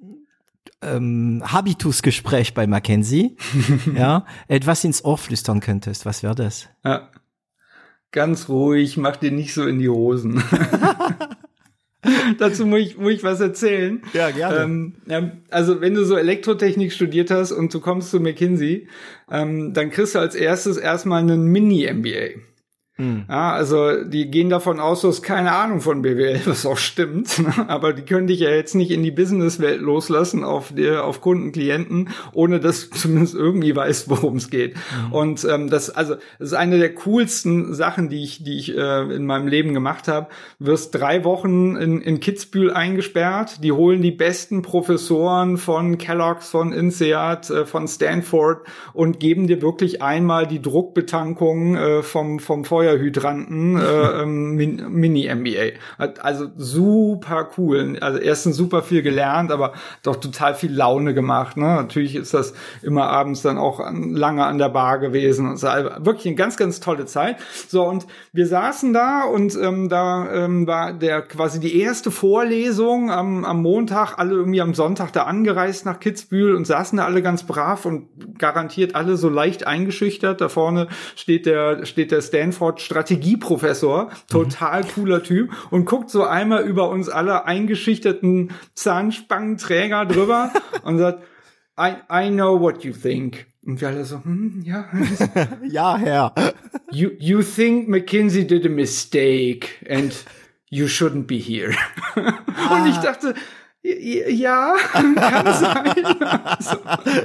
ähm, 0.81 1.43
Habitusgespräch 1.45 2.53
bei 2.53 2.65
Mackenzie, 2.65 3.37
ja, 3.95 4.25
etwas 4.47 4.83
ins 4.83 5.05
Ohr 5.05 5.17
flüstern 5.17 5.59
könntest, 5.59 6.05
was 6.05 6.23
wäre 6.23 6.35
das? 6.35 6.67
Ja. 6.83 7.11
Ganz 8.11 8.49
ruhig, 8.49 8.97
mach 8.97 9.17
dir 9.17 9.31
nicht 9.31 9.53
so 9.53 9.67
in 9.67 9.77
die 9.77 9.89
Hosen. 9.89 10.41
Dazu 12.37 12.65
muss 12.65 12.79
ich, 12.79 12.97
muss 12.97 13.13
ich 13.13 13.23
was 13.23 13.39
erzählen. 13.41 14.01
Ja, 14.13 14.31
gerne. 14.31 14.93
Ähm, 15.07 15.31
also 15.49 15.81
wenn 15.81 15.93
du 15.93 16.03
so 16.05 16.15
Elektrotechnik 16.15 16.91
studiert 16.91 17.31
hast 17.31 17.51
und 17.51 17.73
du 17.73 17.79
kommst 17.79 18.11
zu 18.11 18.19
McKinsey, 18.19 18.87
ähm, 19.31 19.73
dann 19.73 19.89
kriegst 19.89 20.15
du 20.15 20.19
als 20.19 20.35
erstes 20.35 20.77
erstmal 20.77 21.21
einen 21.21 21.45
Mini-MBA. 21.47 22.39
Hm. 22.97 23.25
Ja, 23.27 23.51
also 23.51 24.05
die 24.05 24.31
gehen 24.31 24.49
davon 24.49 24.79
aus, 24.79 25.01
du 25.01 25.09
hast 25.09 25.21
keine 25.21 25.51
Ahnung 25.51 25.81
von 25.81 26.01
BWL, 26.01 26.39
was 26.45 26.65
auch 26.65 26.77
stimmt. 26.77 27.41
Aber 27.67 27.91
die 27.91 28.03
können 28.03 28.27
dich 28.27 28.39
ja 28.39 28.49
jetzt 28.49 28.73
nicht 28.73 28.91
in 28.91 29.03
die 29.03 29.11
Businesswelt 29.11 29.81
loslassen 29.81 30.45
auf 30.45 30.73
dir, 30.73 31.03
auf 31.03 31.19
Kunden, 31.19 31.51
Klienten, 31.51 32.09
ohne 32.31 32.61
dass 32.61 32.89
du 32.89 32.95
zumindest 32.95 33.35
irgendwie 33.35 33.75
weißt, 33.75 34.09
worum 34.09 34.37
es 34.37 34.49
geht. 34.49 34.75
Mhm. 34.75 35.11
Und 35.11 35.43
ähm, 35.43 35.69
das, 35.69 35.89
also, 35.89 36.15
das 36.39 36.49
ist 36.49 36.53
eine 36.53 36.79
der 36.79 36.95
coolsten 36.95 37.73
Sachen, 37.73 38.07
die 38.07 38.23
ich, 38.23 38.43
die 38.43 38.59
ich 38.59 38.77
äh, 38.77 39.01
in 39.13 39.25
meinem 39.25 39.47
Leben 39.47 39.73
gemacht 39.73 40.07
habe. 40.07 40.27
Wirst 40.59 40.95
drei 40.95 41.25
Wochen 41.25 41.75
in, 41.75 41.99
in 42.01 42.21
Kitzbühel 42.21 42.71
eingesperrt. 42.71 43.61
Die 43.61 43.73
holen 43.73 44.01
die 44.01 44.11
besten 44.11 44.61
Professoren 44.61 45.57
von 45.57 45.97
Kellogg's, 45.97 46.49
von 46.49 46.71
INSEAD, 46.71 47.49
äh, 47.49 47.65
von 47.65 47.89
Stanford 47.89 48.65
und 48.93 49.19
geben 49.19 49.47
dir 49.47 49.61
wirklich 49.61 50.01
einmal 50.01 50.47
die 50.47 50.61
Druckbetankung 50.61 51.75
äh, 51.75 52.01
vom 52.01 52.39
vom 52.39 52.63
Feuer 52.63 52.84
Steuerhydranten 52.85 53.77
äh, 53.77 53.81
ähm, 54.21 54.55
Mini-MBA. 54.55 55.77
Also 56.21 56.47
super 56.55 57.49
cool. 57.57 57.97
Also 57.99 58.19
erstens 58.19 58.55
super 58.55 58.83
viel 58.83 59.01
gelernt, 59.01 59.51
aber 59.51 59.73
doch 60.03 60.17
total 60.17 60.55
viel 60.55 60.73
Laune 60.73 61.13
gemacht. 61.13 61.57
Ne? 61.57 61.65
Natürlich 61.65 62.15
ist 62.15 62.33
das 62.33 62.53
immer 62.81 63.07
abends 63.07 63.41
dann 63.41 63.57
auch 63.57 63.79
lange 63.91 64.45
an 64.45 64.57
der 64.57 64.69
Bar 64.69 64.99
gewesen. 64.99 65.49
Und 65.49 65.57
so. 65.57 65.67
Also 65.67 65.89
wirklich 65.99 66.27
eine 66.27 66.35
ganz, 66.35 66.57
ganz 66.57 66.79
tolle 66.79 67.05
Zeit. 67.05 67.37
So, 67.67 67.83
und 67.85 68.05
wir 68.31 68.47
saßen 68.47 68.93
da 68.93 69.23
und 69.23 69.57
ähm, 69.61 69.89
da 69.89 70.31
ähm, 70.31 70.67
war 70.67 70.93
der 70.93 71.21
quasi 71.21 71.59
die 71.59 71.79
erste 71.79 72.11
Vorlesung 72.11 73.11
am, 73.11 73.43
am 73.45 73.61
Montag, 73.61 74.17
alle 74.17 74.35
irgendwie 74.35 74.61
am 74.61 74.73
Sonntag 74.73 75.11
da 75.13 75.23
angereist 75.23 75.85
nach 75.85 75.99
Kitzbühel 75.99 76.55
und 76.55 76.65
saßen 76.65 76.97
da 76.97 77.05
alle 77.05 77.21
ganz 77.21 77.43
brav 77.43 77.85
und 77.85 78.07
garantiert 78.37 78.95
alle 78.95 79.17
so 79.17 79.29
leicht 79.29 79.67
eingeschüchtert. 79.67 80.41
Da 80.41 80.49
vorne 80.49 80.87
steht 81.15 81.45
der, 81.45 81.85
steht 81.85 82.11
der 82.11 82.21
Stanford 82.21 82.74
Strategieprofessor, 82.81 84.09
total 84.29 84.83
mhm. 84.83 84.87
cooler 84.87 85.23
Typ 85.23 85.51
und 85.71 85.85
guckt 85.85 86.09
so 86.09 86.23
einmal 86.23 86.63
über 86.63 86.89
uns 86.89 87.09
alle 87.09 87.45
eingeschüchterten 87.45 88.51
Zahnspangenträger 88.73 90.05
drüber 90.05 90.51
und 90.83 90.97
sagt, 90.97 91.23
I, 91.79 91.95
I 92.11 92.29
know 92.29 92.59
what 92.59 92.83
you 92.83 92.93
think. 92.93 93.47
Und 93.65 93.81
wir 93.81 93.87
alle 93.87 94.05
so, 94.05 94.23
hm, 94.23 94.61
ja. 94.63 94.87
ja, 95.63 95.97
Herr. 95.97 96.33
You, 96.91 97.09
you 97.19 97.41
think 97.41 97.89
McKinsey 97.89 98.45
did 98.45 98.65
a 98.65 98.69
mistake 98.69 99.69
and 99.89 100.13
you 100.69 100.85
shouldn't 100.85 101.25
be 101.25 101.37
here. 101.37 101.73
Ah. 102.15 102.75
Und 102.75 102.89
ich 102.89 102.97
dachte, 102.97 103.33
ja, 103.81 104.75
kann 104.91 105.15
sein. 105.15 106.23
also. 106.43 106.77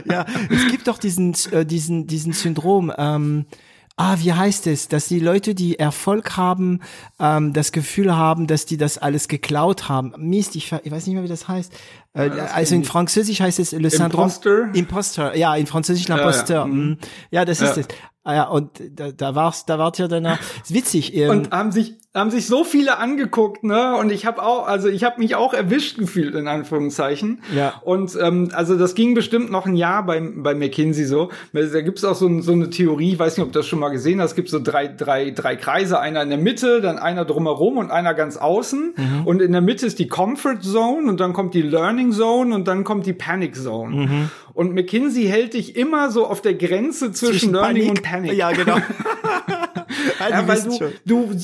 Ja, 0.06 0.26
es 0.50 0.70
gibt 0.70 0.88
doch 0.88 0.98
diesen, 0.98 1.34
äh, 1.52 1.64
diesen, 1.64 2.06
diesen 2.06 2.32
Syndrom, 2.32 2.92
ähm, 2.96 3.46
ah, 3.96 4.16
wie 4.18 4.32
heißt 4.32 4.66
es, 4.66 4.88
dass 4.88 5.08
die 5.08 5.20
Leute, 5.20 5.54
die 5.54 5.78
Erfolg 5.78 6.36
haben, 6.36 6.80
ähm, 7.18 7.52
das 7.52 7.72
Gefühl 7.72 8.16
haben, 8.16 8.46
dass 8.46 8.66
die 8.66 8.76
das 8.76 8.98
alles 8.98 9.28
geklaut 9.28 9.88
haben. 9.88 10.12
Mist, 10.16 10.56
ich, 10.56 10.72
ich 10.82 10.90
weiß 10.90 11.06
nicht 11.06 11.14
mehr, 11.14 11.24
wie 11.24 11.28
das 11.28 11.48
heißt. 11.48 11.72
Äh, 12.14 12.28
ja, 12.28 12.34
das 12.34 12.52
also 12.52 12.74
in 12.74 12.84
Französisch 12.84 13.40
heißt 13.40 13.58
es 13.58 13.72
Le 13.72 13.90
Syndrome. 13.90 14.24
Imposter? 14.24 14.74
Imposter, 14.74 15.36
ja, 15.36 15.54
in 15.54 15.66
Französisch 15.66 16.06
L'Imposteur. 16.06 16.50
Ja, 16.50 16.60
ja. 16.60 16.66
Mhm. 16.66 16.98
ja, 17.30 17.44
das 17.44 17.60
ist 17.60 17.76
es. 17.76 17.88
Ah 18.30 18.34
ja, 18.34 18.44
und 18.44 18.70
da, 18.94 19.10
da 19.10 19.34
war's, 19.34 19.66
da 19.66 19.80
wart 19.80 19.98
ihr 19.98 20.06
dann 20.06 20.24
ist 20.62 20.72
witzig. 20.72 21.16
Ähm, 21.16 21.30
und 21.30 21.50
haben 21.50 21.72
sich 21.72 21.94
haben 22.14 22.30
sich 22.30 22.48
so 22.48 22.64
viele 22.64 22.98
angeguckt, 22.98 23.62
ne? 23.62 23.96
Und 23.96 24.10
ich 24.10 24.26
habe 24.26 24.42
auch, 24.42 24.66
also 24.66 24.88
ich 24.88 25.04
habe 25.04 25.20
mich 25.20 25.36
auch 25.36 25.54
erwischt 25.54 25.96
gefühlt 25.96 26.34
in 26.34 26.48
Anführungszeichen. 26.48 27.40
Ja. 27.54 27.74
Und 27.84 28.18
ähm, 28.20 28.50
also 28.52 28.76
das 28.76 28.96
ging 28.96 29.14
bestimmt 29.14 29.52
noch 29.52 29.66
ein 29.66 29.76
Jahr 29.76 30.04
bei 30.04 30.20
bei 30.20 30.54
McKinsey 30.54 31.04
so. 31.04 31.30
Da 31.52 31.80
gibt's 31.82 32.04
auch 32.04 32.16
so, 32.16 32.40
so 32.40 32.52
eine 32.52 32.70
Theorie, 32.70 33.12
ich 33.12 33.18
weiß 33.18 33.36
nicht, 33.36 33.46
ob 33.46 33.52
du 33.52 33.60
das 33.60 33.66
schon 33.66 33.78
mal 33.78 33.90
gesehen 33.90 34.20
hast. 34.20 34.30
Es 34.30 34.36
gibt 34.36 34.48
so 34.48 34.60
drei 34.60 34.88
drei 34.88 35.30
drei 35.30 35.56
Kreise, 35.56 36.00
einer 36.00 36.22
in 36.22 36.30
der 36.30 36.38
Mitte, 36.38 36.80
dann 36.80 36.98
einer 36.98 37.24
drumherum 37.24 37.78
und 37.78 37.90
einer 37.90 38.14
ganz 38.14 38.36
außen. 38.36 38.94
Mhm. 38.96 39.26
Und 39.26 39.42
in 39.42 39.52
der 39.52 39.60
Mitte 39.60 39.86
ist 39.86 39.98
die 39.98 40.08
Comfort 40.08 40.62
Zone 40.62 41.08
und 41.08 41.18
dann 41.20 41.32
kommt 41.32 41.54
die 41.54 41.62
Learning 41.62 42.12
Zone 42.12 42.54
und 42.54 42.66
dann 42.66 42.84
kommt 42.84 43.06
die 43.06 43.12
Panic 43.12 43.56
Zone. 43.56 43.96
Mhm. 43.96 44.30
Und 44.60 44.74
McKinsey 44.74 45.24
hält 45.24 45.54
dich 45.54 45.74
immer 45.74 46.10
so 46.10 46.26
auf 46.26 46.42
der 46.42 46.52
Grenze 46.52 47.12
zwischen, 47.12 47.32
zwischen 47.32 47.52
Learning 47.54 47.86
Panik. 47.86 47.88
und 47.88 48.02
Panic. 48.02 48.32
Ja, 48.34 48.52
genau. 48.52 48.76
ja, 50.28 50.46
weil 50.46 50.60
du, 50.60 50.92
du 51.06 51.34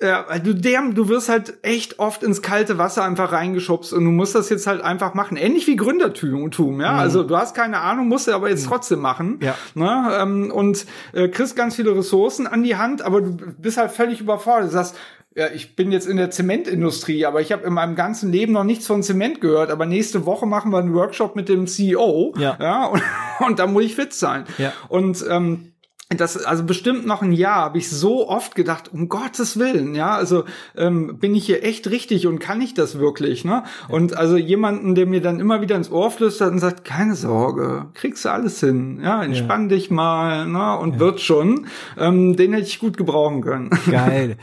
ja, 0.00 0.26
du, 0.40 0.56
der, 0.56 0.82
du 0.90 1.08
wirst 1.08 1.28
halt 1.28 1.58
echt 1.62 2.00
oft 2.00 2.24
ins 2.24 2.42
kalte 2.42 2.76
Wasser 2.76 3.04
einfach 3.04 3.30
reingeschubst 3.30 3.92
und 3.92 4.04
du 4.04 4.10
musst 4.10 4.34
das 4.34 4.48
jetzt 4.48 4.66
halt 4.66 4.80
einfach 4.80 5.14
machen. 5.14 5.36
Ähnlich 5.36 5.68
wie 5.68 5.76
Gründertum, 5.76 6.80
ja. 6.80 6.94
Mhm. 6.94 6.98
Also 6.98 7.22
du 7.22 7.36
hast 7.36 7.54
keine 7.54 7.78
Ahnung, 7.78 8.08
musst 8.08 8.26
du 8.26 8.32
aber 8.32 8.48
jetzt 8.48 8.64
mhm. 8.64 8.70
trotzdem 8.70 8.98
machen. 8.98 9.38
Ja. 9.40 9.54
Ne? 9.74 10.18
Ähm, 10.20 10.50
und 10.50 10.84
äh, 11.12 11.28
kriegst 11.28 11.54
ganz 11.54 11.76
viele 11.76 11.94
Ressourcen 11.94 12.48
an 12.48 12.64
die 12.64 12.74
Hand, 12.74 13.02
aber 13.02 13.20
du 13.20 13.36
bist 13.56 13.76
halt 13.76 13.92
völlig 13.92 14.20
überfordert. 14.20 14.70
Du 14.70 14.72
sagst, 14.72 14.96
ja, 15.38 15.46
ich 15.54 15.76
bin 15.76 15.92
jetzt 15.92 16.08
in 16.08 16.16
der 16.16 16.32
Zementindustrie, 16.32 17.24
aber 17.24 17.40
ich 17.40 17.52
habe 17.52 17.64
in 17.64 17.72
meinem 17.72 17.94
ganzen 17.94 18.32
Leben 18.32 18.52
noch 18.52 18.64
nichts 18.64 18.88
von 18.88 19.04
Zement 19.04 19.40
gehört. 19.40 19.70
Aber 19.70 19.86
nächste 19.86 20.26
Woche 20.26 20.46
machen 20.46 20.72
wir 20.72 20.78
einen 20.78 20.94
Workshop 20.94 21.36
mit 21.36 21.48
dem 21.48 21.68
CEO. 21.68 22.34
Ja. 22.36 22.56
ja 22.60 22.86
und, 22.88 23.02
und 23.46 23.58
da 23.60 23.68
muss 23.68 23.84
ich 23.84 23.94
fit 23.94 24.12
sein. 24.12 24.46
Ja. 24.58 24.72
Und 24.88 25.24
ähm, 25.30 25.74
das 26.16 26.42
also 26.42 26.64
bestimmt 26.64 27.04
noch 27.04 27.20
ein 27.20 27.32
Jahr 27.32 27.62
habe 27.64 27.78
ich 27.78 27.90
so 27.90 28.28
oft 28.28 28.54
gedacht 28.54 28.90
um 28.92 29.08
Gottes 29.10 29.58
willen 29.58 29.94
ja 29.94 30.14
also 30.14 30.44
ähm, 30.74 31.18
bin 31.18 31.34
ich 31.34 31.44
hier 31.44 31.62
echt 31.62 31.90
richtig 31.90 32.26
und 32.26 32.38
kann 32.38 32.62
ich 32.62 32.72
das 32.72 32.98
wirklich 32.98 33.44
ne? 33.44 33.64
Und 33.88 34.16
also 34.16 34.38
jemanden 34.38 34.94
der 34.94 35.04
mir 35.06 35.20
dann 35.20 35.38
immer 35.38 35.60
wieder 35.60 35.76
ins 35.76 35.90
Ohr 35.90 36.10
flüstert 36.10 36.50
und 36.52 36.60
sagt 36.60 36.84
keine 36.84 37.14
Sorge 37.14 37.90
kriegst 37.92 38.24
du 38.24 38.30
alles 38.30 38.60
hin 38.60 39.00
ja 39.02 39.22
entspann 39.22 39.68
ja. 39.68 39.76
dich 39.76 39.90
mal 39.90 40.46
ne 40.46 40.78
und 40.78 40.94
ja. 40.94 41.00
wird 41.00 41.20
schon. 41.20 41.66
Ähm, 41.96 42.36
den 42.36 42.52
hätte 42.52 42.66
ich 42.66 42.78
gut 42.78 42.96
gebrauchen 42.96 43.42
können. 43.42 43.70
Geil. 43.90 44.36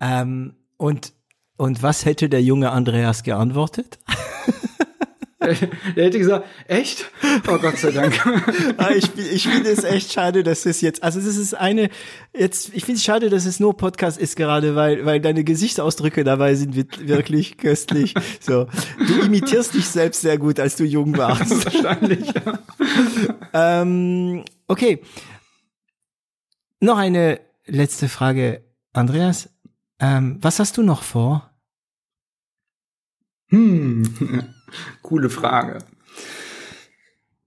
Ähm, 0.00 0.54
und 0.76 1.12
und 1.56 1.82
was 1.82 2.04
hätte 2.04 2.28
der 2.28 2.42
junge 2.42 2.70
Andreas 2.70 3.22
geantwortet 3.22 3.98
Der 5.96 6.04
hätte 6.04 6.18
gesagt, 6.18 6.46
echt? 6.68 7.10
Oh 7.48 7.58
Gott 7.58 7.78
sei 7.78 7.90
Dank. 7.90 8.18
Ah, 8.76 8.90
ich, 8.90 9.10
ich 9.16 9.46
finde 9.46 9.70
es 9.70 9.84
echt 9.84 10.12
schade, 10.12 10.42
dass 10.42 10.66
es 10.66 10.80
jetzt, 10.80 11.02
also 11.02 11.20
das 11.20 11.36
ist 11.36 11.54
eine, 11.54 11.90
jetzt, 12.36 12.70
ich 12.74 12.84
finde 12.84 12.98
es 12.98 13.04
schade, 13.04 13.30
dass 13.30 13.44
es 13.44 13.60
nur 13.60 13.76
Podcast 13.76 14.18
ist 14.18 14.36
gerade, 14.36 14.74
weil, 14.74 15.04
weil 15.04 15.20
deine 15.20 15.44
Gesichtsausdrücke 15.44 16.24
dabei 16.24 16.54
sind 16.54 16.74
wirklich 16.74 17.58
köstlich. 17.58 18.14
So. 18.40 18.66
Du 19.06 19.20
imitierst 19.20 19.74
dich 19.74 19.86
selbst 19.86 20.22
sehr 20.22 20.38
gut, 20.38 20.58
als 20.58 20.76
du 20.76 20.84
jung 20.84 21.16
warst. 21.16 21.64
Wahrscheinlich, 21.64 22.26
ja. 22.34 22.58
ähm, 23.52 24.44
okay. 24.68 25.02
Noch 26.80 26.98
eine 26.98 27.40
letzte 27.66 28.08
Frage. 28.08 28.64
Andreas, 28.92 29.50
ähm, 30.00 30.38
was 30.40 30.58
hast 30.58 30.76
du 30.76 30.82
noch 30.82 31.02
vor? 31.02 31.50
Hm. 33.48 34.54
Coole 35.02 35.30
Frage. 35.30 35.78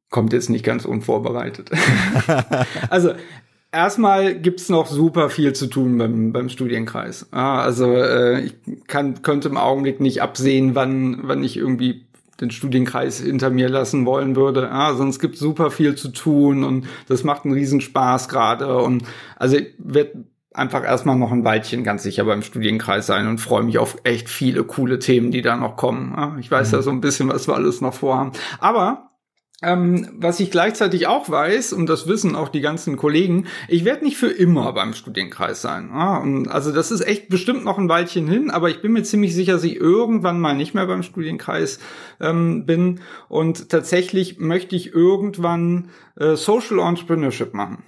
Kommt 0.09 0.33
jetzt 0.33 0.49
nicht 0.49 0.63
ganz 0.63 0.85
unvorbereitet. 0.85 1.71
also 2.89 3.13
erstmal 3.71 4.35
gibt's 4.35 4.69
noch 4.69 4.87
super 4.87 5.29
viel 5.29 5.53
zu 5.53 5.67
tun 5.67 5.97
beim, 5.97 6.31
beim 6.31 6.49
Studienkreis. 6.49 7.27
also 7.31 7.93
äh, 7.93 8.41
ich 8.41 8.55
kann, 8.87 9.21
könnte 9.21 9.49
im 9.49 9.57
Augenblick 9.57 9.99
nicht 9.99 10.21
absehen, 10.21 10.75
wann, 10.75 11.19
wann 11.23 11.43
ich 11.43 11.57
irgendwie 11.57 12.05
den 12.41 12.51
Studienkreis 12.51 13.19
hinter 13.19 13.49
mir 13.49 13.69
lassen 13.69 14.05
wollen 14.05 14.35
würde. 14.35 14.63
Ja, 14.63 14.93
sonst 14.93 15.19
gibt 15.19 15.37
super 15.37 15.71
viel 15.71 15.95
zu 15.95 16.09
tun 16.09 16.63
und 16.63 16.85
das 17.07 17.23
macht 17.23 17.45
einen 17.45 17.53
Riesenspaß 17.53 18.27
gerade. 18.27 18.77
Und 18.77 19.03
also 19.37 19.57
ich 19.57 19.73
werde 19.77 20.25
einfach 20.55 20.83
erstmal 20.83 21.15
noch 21.15 21.31
ein 21.31 21.43
Weilchen 21.43 21.83
ganz 21.83 22.03
sicher 22.03 22.25
beim 22.25 22.41
Studienkreis 22.41 23.05
sein 23.05 23.27
und 23.27 23.39
freue 23.39 23.63
mich 23.63 23.77
auf 23.77 23.97
echt 24.03 24.29
viele 24.29 24.63
coole 24.63 24.99
Themen, 24.99 25.31
die 25.31 25.41
da 25.41 25.55
noch 25.55 25.75
kommen. 25.75 26.37
Ich 26.39 26.49
weiß 26.49 26.71
mhm. 26.71 26.77
ja 26.77 26.81
so 26.81 26.91
ein 26.91 27.01
bisschen, 27.01 27.29
was 27.29 27.47
wir 27.47 27.55
alles 27.55 27.81
noch 27.81 27.93
vorhaben. 27.93 28.31
Aber 28.59 29.11
ähm, 29.61 30.09
was 30.13 30.39
ich 30.41 30.51
gleichzeitig 30.51 31.07
auch 31.07 31.29
weiß, 31.29 31.73
und 31.73 31.87
das 31.87 32.07
wissen 32.07 32.35
auch 32.35 32.49
die 32.49 32.61
ganzen 32.61 32.97
Kollegen, 32.97 33.47
ich 33.69 33.85
werde 33.85 34.03
nicht 34.03 34.17
für 34.17 34.29
immer 34.29 34.73
beim 34.73 34.93
Studienkreis 34.93 35.61
sein. 35.61 35.91
Und 35.91 36.49
also 36.49 36.71
das 36.71 36.91
ist 36.91 37.01
echt 37.01 37.29
bestimmt 37.29 37.63
noch 37.63 37.77
ein 37.77 37.87
Weilchen 37.87 38.27
hin, 38.27 38.51
aber 38.51 38.69
ich 38.69 38.81
bin 38.81 38.91
mir 38.91 39.03
ziemlich 39.03 39.33
sicher, 39.33 39.53
dass 39.53 39.63
ich 39.63 39.77
irgendwann 39.77 40.41
mal 40.41 40.55
nicht 40.55 40.73
mehr 40.73 40.85
beim 40.85 41.03
Studienkreis 41.03 41.79
ähm, 42.19 42.65
bin. 42.65 42.99
Und 43.29 43.69
tatsächlich 43.69 44.39
möchte 44.39 44.75
ich 44.75 44.93
irgendwann 44.93 45.89
äh, 46.17 46.35
Social 46.35 46.79
Entrepreneurship 46.79 47.53
machen. 47.53 47.83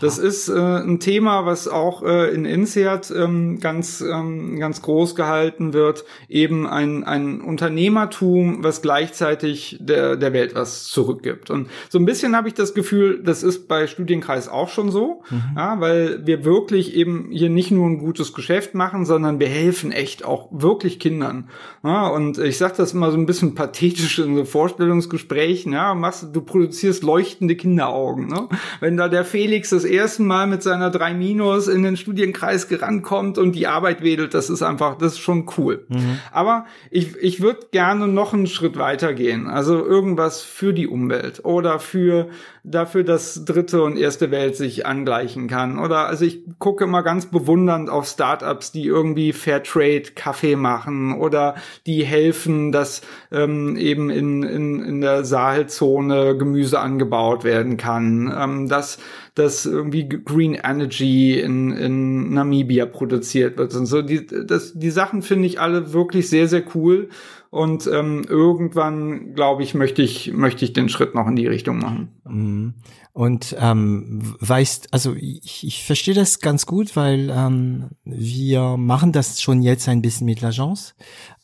Das 0.00 0.18
ist 0.18 0.48
äh, 0.48 0.52
ein 0.52 1.00
Thema, 1.00 1.46
was 1.46 1.68
auch 1.68 2.02
äh, 2.02 2.34
in 2.34 2.44
INSEAD 2.44 3.12
ähm, 3.16 3.60
ganz, 3.60 4.00
ähm, 4.00 4.58
ganz 4.58 4.82
groß 4.82 5.14
gehalten 5.14 5.72
wird. 5.72 6.04
Eben 6.28 6.66
ein, 6.66 7.04
ein 7.04 7.40
Unternehmertum, 7.40 8.62
was 8.62 8.82
gleichzeitig 8.82 9.78
der, 9.80 10.16
der 10.16 10.32
Welt 10.32 10.54
was 10.54 10.84
zurückgibt. 10.84 11.50
Und 11.50 11.68
so 11.88 11.98
ein 11.98 12.04
bisschen 12.04 12.36
habe 12.36 12.48
ich 12.48 12.54
das 12.54 12.74
Gefühl, 12.74 13.22
das 13.22 13.42
ist 13.42 13.68
bei 13.68 13.86
Studienkreis 13.86 14.48
auch 14.48 14.68
schon 14.68 14.90
so, 14.90 15.22
mhm. 15.30 15.42
ja, 15.56 15.80
weil 15.80 16.26
wir 16.26 16.44
wirklich 16.44 16.94
eben 16.94 17.28
hier 17.30 17.50
nicht 17.50 17.70
nur 17.70 17.86
ein 17.86 17.98
gutes 17.98 18.32
Geschäft 18.32 18.74
machen, 18.74 19.04
sondern 19.04 19.40
wir 19.40 19.48
helfen 19.48 19.92
echt 19.92 20.24
auch 20.24 20.48
wirklich 20.50 20.98
Kindern. 20.98 21.48
Ja, 21.84 22.08
und 22.08 22.38
ich 22.38 22.58
sage 22.58 22.74
das 22.76 22.92
immer 22.92 23.10
so 23.10 23.16
ein 23.16 23.26
bisschen 23.26 23.54
pathetisch 23.54 24.18
in 24.18 24.36
so 24.36 24.44
Vorstellungsgesprächen. 24.44 25.72
Ja, 25.72 25.94
machst, 25.94 26.28
du 26.32 26.40
produzierst 26.40 27.02
leuchtende 27.02 27.56
Kinderaugen. 27.56 28.26
Ne? 28.26 28.48
Wenn 28.80 28.96
da 28.96 29.08
der 29.08 29.24
Felix 29.24 29.72
das 29.76 29.84
erste 29.84 30.22
Mal 30.22 30.46
mit 30.46 30.62
seiner 30.62 30.90
3 30.90 31.14
Minus 31.14 31.68
in 31.68 31.82
den 31.82 31.96
Studienkreis 31.96 32.68
gerankommt 32.68 33.38
und 33.38 33.52
die 33.52 33.66
Arbeit 33.66 34.02
wedelt, 34.02 34.34
das 34.34 34.50
ist 34.50 34.62
einfach, 34.62 34.98
das 34.98 35.12
ist 35.12 35.18
schon 35.18 35.46
cool. 35.56 35.84
Mhm. 35.88 36.18
Aber 36.32 36.66
ich, 36.90 37.16
ich 37.18 37.40
würde 37.40 37.66
gerne 37.70 38.08
noch 38.08 38.32
einen 38.32 38.46
Schritt 38.46 38.76
weiter 38.78 39.14
gehen. 39.14 39.46
Also 39.46 39.84
irgendwas 39.84 40.42
für 40.42 40.72
die 40.72 40.88
Umwelt 40.88 41.44
oder 41.44 41.78
für 41.78 42.28
dafür, 42.66 43.04
dass 43.04 43.44
dritte 43.44 43.82
und 43.82 43.96
erste 43.96 44.30
Welt 44.30 44.56
sich 44.56 44.86
angleichen 44.86 45.46
kann. 45.46 45.78
Oder 45.78 46.08
also 46.08 46.24
ich 46.24 46.40
gucke 46.58 46.84
immer 46.84 47.02
ganz 47.02 47.26
bewundernd 47.26 47.88
auf 47.88 48.06
Startups, 48.06 48.72
die 48.72 48.84
irgendwie 48.84 49.32
Fairtrade 49.32 50.12
Kaffee 50.14 50.56
machen 50.56 51.14
oder 51.14 51.54
die 51.86 52.04
helfen, 52.04 52.72
dass 52.72 53.02
ähm, 53.30 53.76
eben 53.76 54.10
in, 54.10 54.42
in, 54.42 54.82
in 54.82 55.00
der 55.00 55.24
Sahelzone 55.24 56.36
Gemüse 56.36 56.80
angebaut 56.80 57.44
werden 57.44 57.76
kann, 57.76 58.34
ähm, 58.36 58.68
dass 58.68 58.98
dass 59.36 59.66
irgendwie 59.66 60.08
Green 60.08 60.54
Energy 60.54 61.38
in, 61.38 61.70
in 61.70 62.32
Namibia 62.32 62.86
produziert 62.86 63.58
wird 63.58 63.74
und 63.74 63.84
so. 63.84 64.00
Die, 64.00 64.26
das, 64.26 64.72
die 64.74 64.90
Sachen 64.90 65.20
finde 65.20 65.46
ich 65.46 65.60
alle 65.60 65.92
wirklich 65.92 66.30
sehr, 66.30 66.48
sehr 66.48 66.64
cool. 66.74 67.10
Und 67.50 67.86
ähm, 67.86 68.24
irgendwann, 68.28 69.34
glaube 69.34 69.62
ich, 69.62 69.74
möchte 69.74 70.02
ich, 70.02 70.32
möchte 70.32 70.64
ich 70.64 70.72
den 70.72 70.88
Schritt 70.88 71.14
noch 71.14 71.28
in 71.28 71.36
die 71.36 71.46
Richtung 71.46 71.78
machen. 71.78 72.08
Mhm. 72.24 72.74
Und 73.12 73.56
ähm, 73.58 74.34
weißt, 74.40 74.88
also 74.92 75.14
ich, 75.14 75.66
ich 75.66 75.84
verstehe 75.84 76.14
das 76.14 76.40
ganz 76.40 76.66
gut, 76.66 76.96
weil 76.96 77.30
ähm, 77.30 77.90
wir 78.04 78.76
machen 78.76 79.12
das 79.12 79.40
schon 79.40 79.62
jetzt 79.62 79.88
ein 79.88 80.02
bisschen 80.02 80.26
mit 80.26 80.40
l'Agence. 80.40 80.94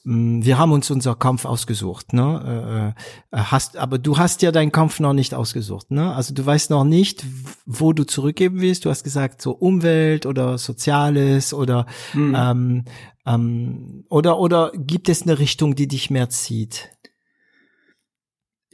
Mm, 0.05 0.43
wir 0.43 0.59
haben 0.59 0.73
uns 0.73 0.91
unser 0.91 1.15
Kampf 1.15 1.45
ausgesucht, 1.45 2.13
ne? 2.13 2.95
Äh, 3.33 3.37
äh, 3.37 3.43
hast, 3.43 3.77
aber 3.77 3.99
du 3.99 4.19
hast 4.19 4.43
ja 4.43 4.51
deinen 4.51 4.73
Kampf 4.73 5.01
noch 5.01 5.13
nicht 5.13 5.35
ausgesucht, 5.35 5.91
ne? 5.91 6.15
Also 6.15 6.35
du 6.35 6.45
weißt 6.45 6.71
noch 6.71 6.85
nicht, 6.85 7.25
wo 7.67 7.93
du 7.93 8.05
zurückgeben 8.05 8.61
willst. 8.61 8.85
Du 8.85 8.91
hast 8.91 9.05
gesagt 9.05 9.43
so 9.43 9.53
Umwelt 9.53 10.27
oder 10.27 10.59
Soziales 10.59 11.55
oder 11.55 11.87
mhm. 12.15 12.37
ähm, 12.37 12.85
ähm, 13.27 14.05
oder 14.09 14.39
oder 14.39 14.73
gibt 14.75 15.09
es 15.09 15.23
eine 15.23 15.39
Richtung, 15.39 15.77
die 15.77 15.87
dich 15.87 16.11
mehr 16.11 16.29
zieht? 16.31 16.91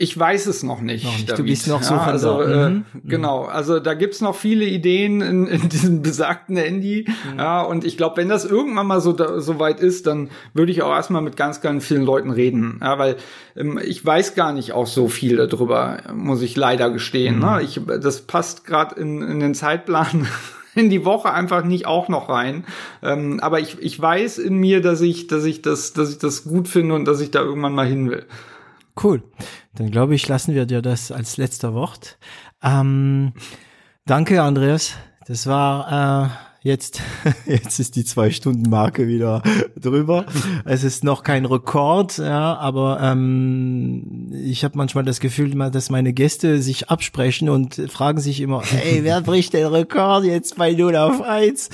Ich 0.01 0.17
weiß 0.17 0.47
es 0.47 0.63
noch 0.63 0.81
nicht. 0.81 1.05
Noch 1.05 1.17
nicht. 1.17 1.37
Du 1.37 1.43
bist 1.43 1.67
noch 1.67 1.83
so 1.83 1.95
ja, 1.95 2.05
also, 2.05 2.41
äh, 2.41 2.71
mhm. 2.71 2.85
Genau, 3.03 3.43
also 3.43 3.81
da 3.81 3.95
gibt's 3.95 4.21
noch 4.21 4.37
viele 4.37 4.65
Ideen 4.65 5.21
in, 5.21 5.47
in 5.49 5.69
diesem 5.69 6.03
besagten 6.03 6.57
Handy. 6.57 7.05
Mhm. 7.09 7.39
Ja, 7.39 7.63
und 7.63 7.85
ich 7.85 7.97
glaube, 7.97 8.19
wenn 8.19 8.29
das 8.29 8.45
irgendwann 8.45 8.87
mal 8.87 9.01
so, 9.01 9.13
da, 9.13 9.41
so 9.41 9.59
weit 9.59 9.81
ist, 9.81 10.07
dann 10.07 10.31
würde 10.55 10.71
ich 10.71 10.83
auch 10.83 10.93
erstmal 10.93 11.21
mit 11.21 11.37
ganz, 11.37 11.61
ganz 11.61 11.85
vielen 11.85 12.05
Leuten 12.05 12.31
reden. 12.31 12.79
Ja, 12.81 13.01
weil 13.01 13.17
ähm, 13.57 13.81
ich 13.85 14.07
weiß 14.07 14.37
gar 14.37 14.53
nicht 14.53 14.71
auch 14.71 14.87
so 14.87 15.09
viel 15.09 15.37
darüber, 15.37 15.99
muss 16.15 16.43
ich 16.43 16.55
leider 16.55 16.91
gestehen. 16.91 17.37
Mhm. 17.37 17.43
Ne? 17.43 17.63
Ich, 17.63 17.81
das 18.01 18.21
passt 18.21 18.65
gerade 18.65 18.95
in, 19.01 19.21
in 19.23 19.41
den 19.41 19.55
Zeitplan 19.57 20.29
in 20.77 20.91
die 20.91 21.05
Woche 21.05 21.33
einfach 21.33 21.65
nicht 21.65 21.87
auch 21.87 22.09
noch 22.09 22.29
rein. 22.29 22.65
Ähm, 23.03 23.41
aber 23.41 23.59
ich, 23.59 23.79
ich 23.81 24.01
weiß 24.01 24.39
in 24.39 24.59
mir, 24.59 24.81
dass 24.81 25.01
ich, 25.01 25.27
dass 25.27 25.45
ich 25.45 25.61
das, 25.61 25.93
dass 25.93 26.13
ich 26.13 26.19
das 26.19 26.45
gut 26.45 26.69
finde 26.69 26.95
und 26.95 27.05
dass 27.05 27.21
ich 27.21 27.33
da 27.33 27.41
irgendwann 27.41 27.75
mal 27.75 27.87
hin 27.87 28.09
will. 28.09 28.25
Cool. 29.03 29.23
Dann 29.75 29.91
glaube 29.91 30.15
ich, 30.15 30.27
lassen 30.27 30.55
wir 30.55 30.67
dir 30.67 30.83
das 30.83 31.13
als 31.13 31.37
letzter 31.37 31.75
Wort. 31.75 32.19
Ähm, 32.63 33.33
danke, 34.07 34.43
Andreas. 34.43 34.95
Das 35.27 35.47
war 35.47 36.27
äh, 36.27 36.48
Jetzt, 36.69 37.01
jetzt 37.47 37.81
ist 37.81 37.97
die 37.97 38.05
zwei 38.05 38.31
Stunden 38.31 38.69
Marke 38.69 39.09
wieder 39.09 39.43
drüber. 39.75 40.27
Es 40.67 40.85
ist 40.85 41.03
noch 41.03 41.23
kein 41.23 41.47
Rekord, 41.47 42.19
ja, 42.19 42.59
aber 42.59 43.01
ähm, 43.01 44.35
ich 44.35 44.65
habe 44.65 44.77
manchmal 44.77 45.03
das 45.03 45.19
Gefühl, 45.19 45.55
dass 45.71 45.89
meine 45.89 46.13
Gäste 46.13 46.61
sich 46.61 46.91
absprechen 46.91 47.49
und 47.49 47.77
fragen 47.91 48.21
sich 48.21 48.43
immer, 48.43 48.61
hey, 48.63 49.01
wer 49.03 49.23
bricht 49.23 49.55
den 49.55 49.65
Rekord 49.65 50.25
jetzt 50.25 50.57
bei 50.57 50.75
0 50.75 50.95
auf 50.97 51.23
1? 51.23 51.71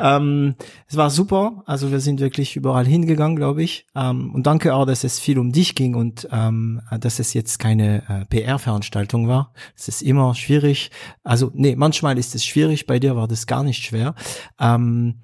Ähm, 0.00 0.54
es 0.86 0.96
war 0.96 1.10
super, 1.10 1.64
also 1.66 1.90
wir 1.90 2.00
sind 2.00 2.20
wirklich 2.20 2.54
überall 2.56 2.86
hingegangen, 2.86 3.36
glaube 3.36 3.62
ich. 3.64 3.86
Ähm, 3.96 4.32
und 4.34 4.46
danke 4.46 4.74
auch, 4.74 4.86
dass 4.86 5.02
es 5.02 5.18
viel 5.18 5.38
um 5.38 5.50
dich 5.50 5.74
ging 5.74 5.96
und 5.96 6.28
ähm, 6.30 6.80
dass 7.00 7.18
es 7.18 7.34
jetzt 7.34 7.58
keine 7.58 8.04
äh, 8.08 8.24
PR-Veranstaltung 8.26 9.26
war. 9.26 9.52
Es 9.76 9.88
ist 9.88 10.00
immer 10.00 10.34
schwierig. 10.34 10.90
Also 11.24 11.50
nee, 11.54 11.74
manchmal 11.76 12.18
ist 12.18 12.34
es 12.36 12.44
schwierig. 12.44 12.86
Bei 12.86 13.00
dir 13.00 13.16
war 13.16 13.26
das 13.26 13.46
gar 13.46 13.64
nicht 13.64 13.84
schwer. 13.84 14.14
Ähm, 14.60 15.20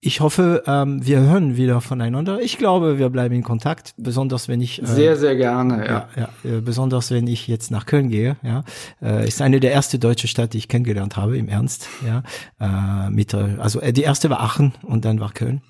ich 0.00 0.20
hoffe, 0.20 0.62
ähm, 0.66 1.04
wir 1.04 1.18
hören 1.18 1.56
wieder 1.56 1.80
voneinander. 1.80 2.40
Ich 2.40 2.56
glaube, 2.56 2.98
wir 2.98 3.10
bleiben 3.10 3.34
in 3.34 3.42
Kontakt, 3.42 3.94
besonders 3.96 4.46
wenn 4.46 4.60
ich 4.60 4.80
äh, 4.80 4.86
sehr 4.86 5.16
sehr 5.16 5.34
gerne, 5.34 5.84
ja. 5.84 6.08
ja, 6.16 6.28
ja 6.44 6.58
äh, 6.58 6.60
besonders 6.60 7.10
wenn 7.10 7.26
ich 7.26 7.48
jetzt 7.48 7.72
nach 7.72 7.84
Köln 7.84 8.08
gehe. 8.08 8.36
Ja, 8.42 8.62
äh, 9.02 9.26
ist 9.26 9.42
eine 9.42 9.58
der 9.58 9.72
erste 9.72 9.98
deutsche 9.98 10.28
Stadt, 10.28 10.52
die 10.52 10.58
ich 10.58 10.68
kennengelernt 10.68 11.16
habe 11.16 11.36
im 11.36 11.48
Ernst. 11.48 11.88
Ja, 12.06 12.22
äh, 12.60 13.10
mit 13.10 13.34
äh, 13.34 13.56
also 13.58 13.80
äh, 13.80 13.92
die 13.92 14.02
erste 14.02 14.30
war 14.30 14.40
Aachen 14.40 14.72
und 14.82 15.04
dann 15.04 15.18
war 15.18 15.32
Köln. 15.32 15.62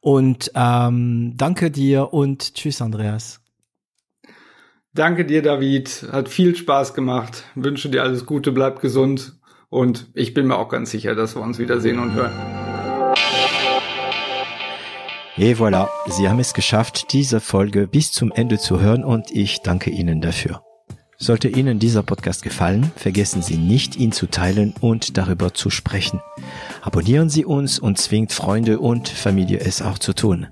Und 0.00 0.52
ähm, 0.54 1.32
danke 1.36 1.70
dir 1.70 2.12
und 2.12 2.54
tschüss, 2.54 2.82
Andreas. 2.82 3.40
Danke 4.92 5.24
dir, 5.24 5.40
David. 5.40 6.06
Hat 6.12 6.28
viel 6.28 6.54
Spaß 6.54 6.92
gemacht. 6.92 7.44
Wünsche 7.54 7.88
dir 7.88 8.02
alles 8.02 8.26
Gute, 8.26 8.52
bleib 8.52 8.80
gesund 8.80 9.40
und 9.72 10.10
ich 10.12 10.34
bin 10.34 10.46
mir 10.46 10.56
auch 10.56 10.68
ganz 10.68 10.90
sicher, 10.90 11.14
dass 11.14 11.34
wir 11.34 11.40
uns 11.40 11.58
wiedersehen 11.58 11.98
und 11.98 12.12
hören. 12.12 12.32
Et 15.38 15.56
voilà, 15.56 15.88
Sie 16.06 16.28
haben 16.28 16.38
es 16.40 16.52
geschafft, 16.52 17.12
diese 17.12 17.40
Folge 17.40 17.88
bis 17.88 18.12
zum 18.12 18.30
Ende 18.32 18.58
zu 18.58 18.80
hören 18.80 19.02
und 19.02 19.30
ich 19.30 19.62
danke 19.62 19.90
Ihnen 19.90 20.20
dafür. 20.20 20.62
Sollte 21.16 21.48
Ihnen 21.48 21.78
dieser 21.78 22.02
Podcast 22.02 22.42
gefallen, 22.42 22.92
vergessen 22.96 23.40
Sie 23.40 23.56
nicht, 23.56 23.96
ihn 23.96 24.12
zu 24.12 24.26
teilen 24.26 24.74
und 24.80 25.16
darüber 25.16 25.54
zu 25.54 25.70
sprechen. 25.70 26.20
Abonnieren 26.82 27.30
Sie 27.30 27.46
uns 27.46 27.78
und 27.78 27.96
zwingt 27.96 28.32
Freunde 28.32 28.78
und 28.78 29.08
Familie 29.08 29.60
es 29.60 29.80
auch 29.80 29.98
zu 29.98 30.12
tun. 30.12 30.48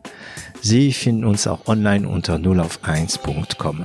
Sie 0.63 0.93
finden 0.93 1.25
uns 1.25 1.47
auch 1.47 1.67
online 1.67 2.09
unter 2.09 2.37
0auf1.com. 2.37 3.85